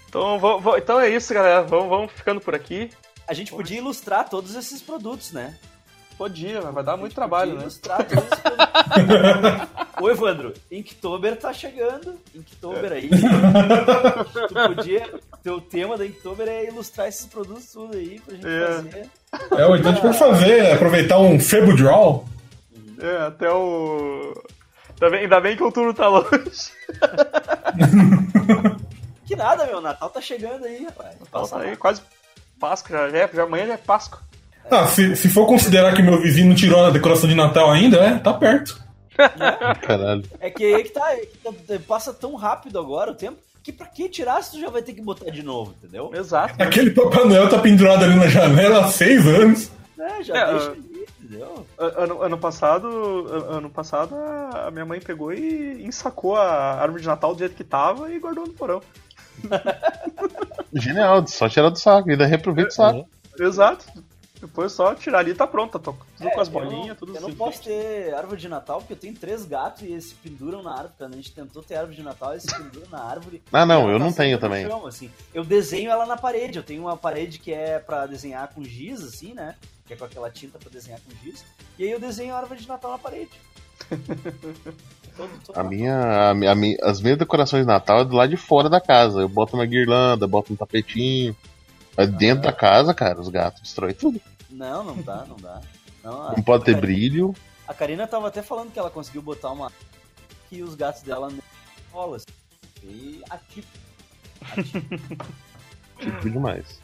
Então, 0.09 0.39
vou- 0.39 0.61
vou- 0.61 0.79
então 0.79 1.01
é 1.01 1.09
isso, 1.11 1.33
galera. 1.35 1.63
Vamos, 1.63 1.89
vamos 1.89 2.13
ficando 2.13 2.41
por 2.41 2.55
aqui. 2.55 2.91
A 3.27 3.35
gente 3.35 3.51
podia 3.51 3.79
ilustrar 3.79 4.29
todos 4.29 4.55
esses 4.55 4.81
produtos, 4.81 5.33
né? 5.33 5.59
Podia, 6.17 6.61
mas 6.63 6.75
vai 6.75 6.83
dar 6.85 6.97
muito 6.97 7.15
trabalho, 7.15 7.53
Podia 7.53 7.59
né? 7.59 7.65
ilustrar 7.67 8.05
todos 8.07 8.25
esses 8.25 8.39
produtos. 8.41 9.69
Ô, 10.01 10.11
Evandro, 10.11 10.55
Inktober 10.71 11.37
tá 11.37 11.53
chegando. 11.53 12.19
Inktober 12.35 12.93
aí. 12.93 13.09
tu 13.09 14.75
podia. 14.75 15.21
Teu 15.43 15.61
tema 15.61 15.97
da 15.97 16.07
Inktober 16.07 16.49
é 16.49 16.67
ilustrar 16.69 17.09
esses 17.09 17.27
produtos 17.27 17.67
tudo 17.73 17.97
aí 17.97 18.21
pra 18.21 18.35
gente 18.35 18.47
É. 18.47 18.67
fazer. 18.67 19.11
É, 19.57 19.67
ou 19.67 19.77
então 19.77 19.91
a 19.91 19.95
gente 19.95 20.03
pode 20.03 20.19
fazer, 20.19 20.73
aproveitar 20.73 21.19
um 21.19 21.39
Febo 21.39 21.77
Draw. 21.77 22.25
É, 23.01 23.27
até 23.27 23.51
o. 23.51 24.35
Ainda 25.01 25.11
bem, 25.11 25.21
ainda 25.21 25.41
bem 25.41 25.57
que 25.57 25.63
o 25.63 25.71
turno 25.73 25.95
tá 25.95 26.09
longe. 26.09 26.29
Que 29.27 29.37
nada, 29.37 29.67
meu. 29.67 29.81
Natal 29.83 30.09
tá 30.09 30.23
chegando 30.23 30.65
aí, 30.65 30.85
rapaz. 30.85 31.15
Passa 31.31 31.57
Tá 31.57 31.63
aí, 31.63 31.77
quase 31.77 32.01
Páscoa, 32.59 32.97
já, 32.97 33.11
já, 33.11 33.29
já 33.33 33.43
amanhã 33.43 33.67
já 33.67 33.75
é 33.75 33.77
Páscoa. 33.77 34.21
Ah, 34.71 34.87
se, 34.87 35.15
se 35.17 35.29
for 35.29 35.47
considerar 35.47 35.95
que 35.95 36.01
meu 36.03 36.19
vizinho 36.21 36.49
não 36.49 36.55
tirou 36.57 36.83
a 36.83 36.89
decoração 36.91 37.29
de 37.29 37.35
Natal 37.35 37.71
ainda, 37.71 37.99
é, 37.99 38.19
tá 38.19 38.33
perto. 38.33 38.83
Caralho. 39.83 40.25
É 40.41 40.49
que 40.51 40.65
aí 40.65 40.83
que 40.83 40.91
tá, 40.91 41.13
é 41.13 41.27
que 41.27 41.37
tá- 41.39 41.53
passa 41.87 42.13
tão 42.15 42.35
rápido 42.37 42.79
agora 42.79 43.11
o 43.11 43.15
tempo 43.15 43.37
que 43.71 43.73
pra 43.79 43.87
que 43.87 44.09
tirar 44.09 44.43
se 44.43 44.53
tu 44.53 44.61
já 44.61 44.71
vai 44.71 44.81
ter 44.83 44.93
que 44.95 45.03
botar 45.03 45.31
de 45.31 45.43
novo, 45.43 45.75
entendeu? 45.79 46.11
Exato. 46.15 46.55
Aquele 46.63 46.91
Papai 46.91 47.25
Noel 47.25 47.49
tá 47.49 47.59
pendurado 47.59 48.05
ali 48.05 48.15
na 48.17 48.27
janela 48.29 48.85
há 48.87 48.89
seis 48.89 49.27
anos. 49.27 49.71
É, 49.99 50.23
já 50.23 50.37
É, 50.37 50.51
deixa 50.53 50.69
ah, 50.69 50.73
ali, 50.73 51.07
entendeu? 51.21 51.67
A- 51.79 52.03
Ano, 52.05 52.23
ano 52.23 52.39
passado, 52.39 52.87
a- 53.51 53.57
ano 53.57 53.69
passado 53.69 54.15
a 54.15 54.69
a 54.69 54.71
minha 54.71 54.87
mãe 54.87 55.01
pegou 55.01 55.33
e 55.33 55.85
ensacou 55.85 56.37
a 56.37 56.81
árvore 56.81 57.03
de 57.03 57.09
Natal 57.09 57.35
do 57.35 57.39
jeito 57.41 57.55
que 57.55 57.65
tava 57.65 58.11
e 58.13 58.19
guardou 58.19 58.47
no 58.47 58.53
porão. 58.55 58.81
Genial, 60.73 61.27
só 61.27 61.49
tirar 61.49 61.71
do 61.71 61.79
saco. 61.79 62.11
Ainda 62.11 62.27
reaproveita 62.27 62.71
o 62.71 62.75
saco. 62.75 63.09
Exato. 63.39 63.87
Depois 64.41 64.71
só 64.73 64.95
tirar 64.95 65.19
ali 65.19 65.33
e 65.33 65.35
tá 65.35 65.47
pronto, 65.47 65.73
tá 65.73 65.79
tudo 65.81 65.99
com 66.31 66.41
as 66.41 66.49
É, 66.49 66.51
bolinhas, 66.51 66.87
não- 66.89 66.95
tudo 66.95 67.15
Eu 67.17 67.21
não 67.23 67.35
posso 67.35 67.63
ter 67.63 68.15
árvore 68.15 68.41
de 68.41 68.49
Natal 68.49 68.79
porque 68.79 68.93
eu 68.93 68.97
tenho 68.97 69.15
três 69.15 69.45
gatos 69.45 69.83
e 69.83 69.87
eles 69.87 70.05
se 70.05 70.15
penduram 70.15 70.63
na 70.63 70.71
árvore. 70.73 70.93
Quando 70.97 71.13
a 71.15 71.17
gente 71.17 71.33
tentou 71.33 71.63
ter 71.63 71.75
árvore 71.77 71.97
de 71.97 72.03
Natal, 72.03 72.31
eles 72.33 72.45
se 72.45 72.55
penduram 72.57 72.87
na 72.91 73.03
árvore. 73.03 73.43
Ah, 73.53 73.67
não, 73.67 73.91
eu 73.91 73.99
tá 73.99 74.05
não 74.05 74.13
tenho 74.13 74.39
também. 74.39 74.67
chão, 74.67 74.87
assim. 74.87 75.11
Eu 75.35 75.45
desenho 75.45 75.91
ela 75.91 76.07
na 76.07 76.17
parede. 76.17 76.59
Eu 76.59 76.63
tenho 76.63 76.83
uma 76.83 76.97
parede 76.97 77.39
que 77.41 77.53
é 77.53 77.79
pra 77.81 78.07
desenhar 78.07 78.47
com 78.55 78.63
giz, 78.63 79.03
assim, 79.03 79.35
né? 79.35 79.57
Que 79.87 79.95
é 79.95 79.97
com 79.97 80.05
aquela 80.05 80.31
tinta 80.31 80.59
pra 80.59 80.71
desenhar 80.71 81.01
com 81.01 81.11
giz. 81.25 81.45
E 81.79 81.85
aí 81.85 81.91
eu 81.91 81.99
desenho 81.99 82.33
a 82.35 82.39
árvore 82.39 82.61
de 82.61 82.69
Natal 82.69 82.93
na 82.93 82.99
parede. 82.99 83.31
Todo- 85.17 85.31
todo 85.45 85.59
A 85.59 85.65
minha, 85.65 86.31
a 86.31 86.35
minha- 86.35 86.53
a 86.53 86.55
minha- 86.55 86.77
as 86.83 87.01
minhas 87.01 87.19
decorações 87.19 87.63
de 87.63 87.67
Natal 87.67 88.01
é 88.01 88.05
do 88.05 88.15
lado 88.15 88.31
de 88.31 88.37
fora 88.37 88.69
da 88.71 88.81
casa. 88.81 89.21
Eu 89.21 89.29
boto 89.29 89.57
uma 89.57 89.67
guirlanda, 89.67 90.27
boto 90.29 90.53
um 90.53 90.57
tapetinho. 90.57 91.35
Mas 91.99 92.09
dentro 92.11 92.45
da 92.45 92.53
casa, 92.53 92.95
cara, 92.95 93.21
os 93.21 93.29
gatos 93.29 93.61
destroem 93.61 93.93
tudo. 93.93 94.21
Não, 94.49 94.85
não 94.85 95.03
dá, 95.03 95.25
não 95.29 95.37
dá. 95.37 95.61
Não, 96.05 96.23
a- 96.29 96.33
Não 96.37 96.43
pode 96.43 96.65
ter 96.65 96.75
Karina- 96.75 96.81
brilho. 96.81 97.35
A 97.67 97.75
Karina 97.75 98.07
tava 98.07 98.29
até 98.29 98.41
falando 98.41 98.71
que 98.73 98.79
ela 98.79 98.89
conseguiu 98.89 99.21
botar 99.21 99.51
uma. 99.51 99.73
que 100.49 100.63
os 100.63 100.75
gatos 100.77 101.03
dela 101.03 101.29
assim. 102.15 102.27
E 102.85 103.21
ativo. 103.29 103.67
Tipo 105.99 106.31
demais. 106.31 106.81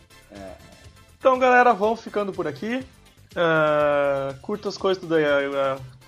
Então, 1.18 1.38
galera, 1.38 1.72
vamos 1.72 2.00
ficando 2.02 2.32
por 2.32 2.46
aqui. 2.46 2.84
Ah, 3.36 4.34
curta 4.42 4.68
as 4.68 4.76
coisas 4.76 5.00
tudo 5.00 5.14
aí, 5.14 5.24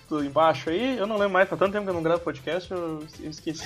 tudo 0.08 0.24
embaixo 0.24 0.70
aí. 0.70 0.96
Eu 0.96 1.06
não 1.06 1.16
lembro 1.16 1.32
mais, 1.34 1.48
faz 1.48 1.58
tanto 1.58 1.72
tempo 1.72 1.84
que 1.84 1.90
eu 1.90 1.94
não 1.94 2.02
gravo 2.02 2.20
podcast, 2.22 2.70
eu 2.70 3.02
esqueci. 3.24 3.64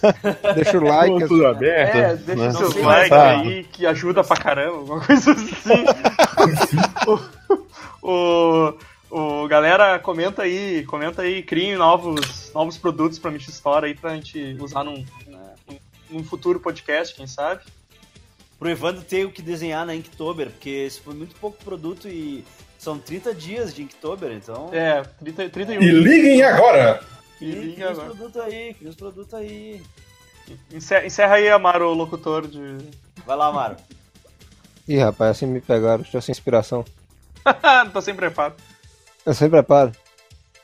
Deixa 0.54 0.78
o 0.78 0.84
like. 0.84 1.26
Tudo 1.26 1.46
aberto. 1.46 1.96
É, 1.96 2.16
deixa 2.16 2.42
né? 2.42 2.48
o 2.48 2.72
seu 2.72 2.82
like 2.84 3.08
Tá. 3.10 3.30
aí, 3.40 3.64
que 3.64 3.86
ajuda 3.86 4.22
pra 4.22 4.36
caramba, 4.36 4.76
alguma 4.78 5.00
coisa 5.04 5.32
assim. 5.32 5.84
o, 8.02 8.72
o, 9.10 9.42
o- 9.42 9.48
galera, 9.48 9.98
comenta 9.98 10.42
aí, 10.42 10.84
comenta 10.86 11.22
aí, 11.22 11.42
criem 11.42 11.76
novos, 11.76 12.50
novos 12.54 12.76
produtos 12.76 13.18
pra 13.18 13.30
Mitch 13.30 13.48
Store 13.48 13.86
aí 13.86 13.94
pra 13.94 14.14
gente 14.14 14.56
usar 14.60 14.84
num, 14.84 15.04
num, 15.26 15.78
num 16.10 16.24
futuro 16.24 16.60
podcast, 16.60 17.14
quem 17.14 17.26
sabe. 17.26 17.62
Pro 18.58 18.68
Evandro 18.68 19.02
ter 19.02 19.24
o 19.24 19.30
que 19.30 19.40
desenhar 19.40 19.86
na 19.86 19.94
Inktober, 19.94 20.50
porque 20.50 20.68
esse 20.68 21.00
foi 21.00 21.14
muito 21.14 21.36
pouco 21.36 21.62
produto 21.64 22.08
e 22.08 22.44
são 22.78 22.98
30 22.98 23.34
dias 23.34 23.74
de 23.74 23.82
Inktober, 23.82 24.30
então. 24.32 24.70
É, 24.72 25.02
30, 25.02 25.48
31. 25.50 25.82
E 25.82 25.90
liguem 25.90 26.42
agora! 26.42 27.04
E 27.40 27.50
Cria, 27.50 27.54
liga 27.60 27.74
cria 27.74 27.92
os 27.92 27.98
agora. 27.98 28.14
produtos 28.14 28.40
aí, 28.42 28.74
cria 28.74 28.90
os 28.90 28.96
produtos 28.96 29.34
aí. 29.34 29.82
Encerra, 30.72 31.06
encerra 31.06 31.34
aí, 31.34 31.48
Amaro, 31.50 31.90
o 31.90 31.94
locutor 31.94 32.46
de. 32.46 32.78
Vai 33.26 33.36
lá, 33.36 33.52
Maro. 33.52 33.76
Ih, 34.88 34.98
rapaz, 34.98 35.32
assim 35.32 35.46
me 35.46 35.60
pegaram. 35.60 36.02
Estou 36.02 36.20
sem 36.22 36.32
inspiração. 36.32 36.84
Tô 37.92 38.00
sem 38.00 38.14
preparo. 38.14 38.54
Eu 39.26 39.34
sempre 39.34 39.58
preparo. 39.58 39.92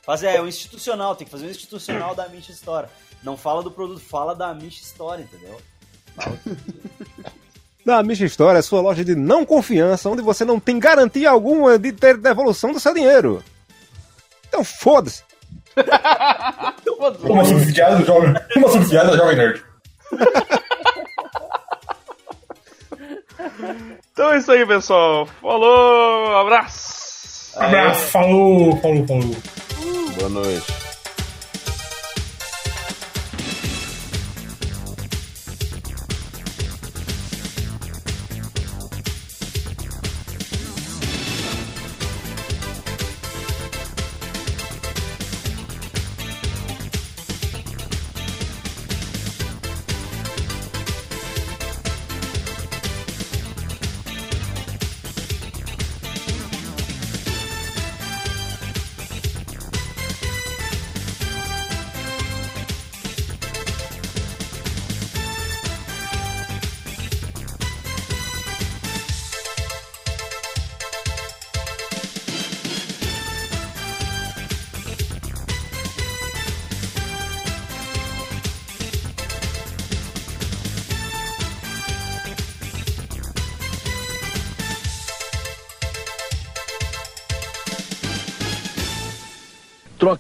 Faz 0.03 0.23
é, 0.23 0.41
o 0.41 0.47
institucional, 0.49 1.15
tem 1.15 1.27
que 1.27 1.31
fazer 1.31 1.47
o 1.47 1.51
institucional 1.51 2.15
da 2.15 2.29
Mish 2.29 2.49
Store. 2.49 2.89
Não 3.23 3.37
fala 3.37 3.63
do 3.63 3.71
produto, 3.71 4.01
fala 4.01 4.35
da 4.35 4.53
Mish 4.55 4.81
Store, 4.83 5.23
entendeu? 5.23 5.61
Fala 6.17 6.39
Na 7.85 8.03
Misha 8.03 8.25
História, 8.25 8.63
sua 8.63 8.81
loja 8.81 9.05
de 9.05 9.15
não 9.15 9.45
confiança, 9.45 10.09
onde 10.09 10.23
você 10.23 10.45
não 10.45 10.59
tem 10.59 10.79
garantia 10.79 11.31
alguma 11.31 11.79
de 11.79 11.93
ter 11.93 12.17
devolução 12.17 12.73
do 12.73 12.81
seu 12.81 12.95
dinheiro. 12.95 13.45
Então 14.49 14.65
foda-se. 14.65 15.23
Uma 17.23 17.45
subsidiada 17.45 17.97
do 17.97 18.05
Jovem, 18.07 18.35
uma 18.57 18.69
subsidiada 18.69 19.11
da 19.11 19.17
Jovem 19.17 19.37
Nerd. 19.37 19.63
Então 24.13 24.33
é 24.33 24.39
isso 24.39 24.53
aí, 24.53 24.65
pessoal. 24.65 25.27
Falou, 25.43 26.37
abraço. 26.37 27.59
Abraço, 27.59 28.07
falou, 28.07 28.81
falou, 28.81 29.07
falou. 29.07 29.37
Boa 30.17 30.29
noite. 30.31 30.84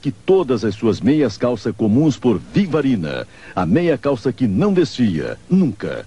Troque 0.04 0.12
todas 0.26 0.64
as 0.66 0.74
suas 0.74 1.00
meias 1.00 1.38
calça 1.38 1.72
comuns 1.72 2.18
por 2.18 2.38
Vivarina. 2.38 3.26
A 3.54 3.64
meia 3.64 3.96
calça 3.96 4.30
que 4.30 4.46
não 4.46 4.70
desfia, 4.70 5.38
nunca. 5.48 6.04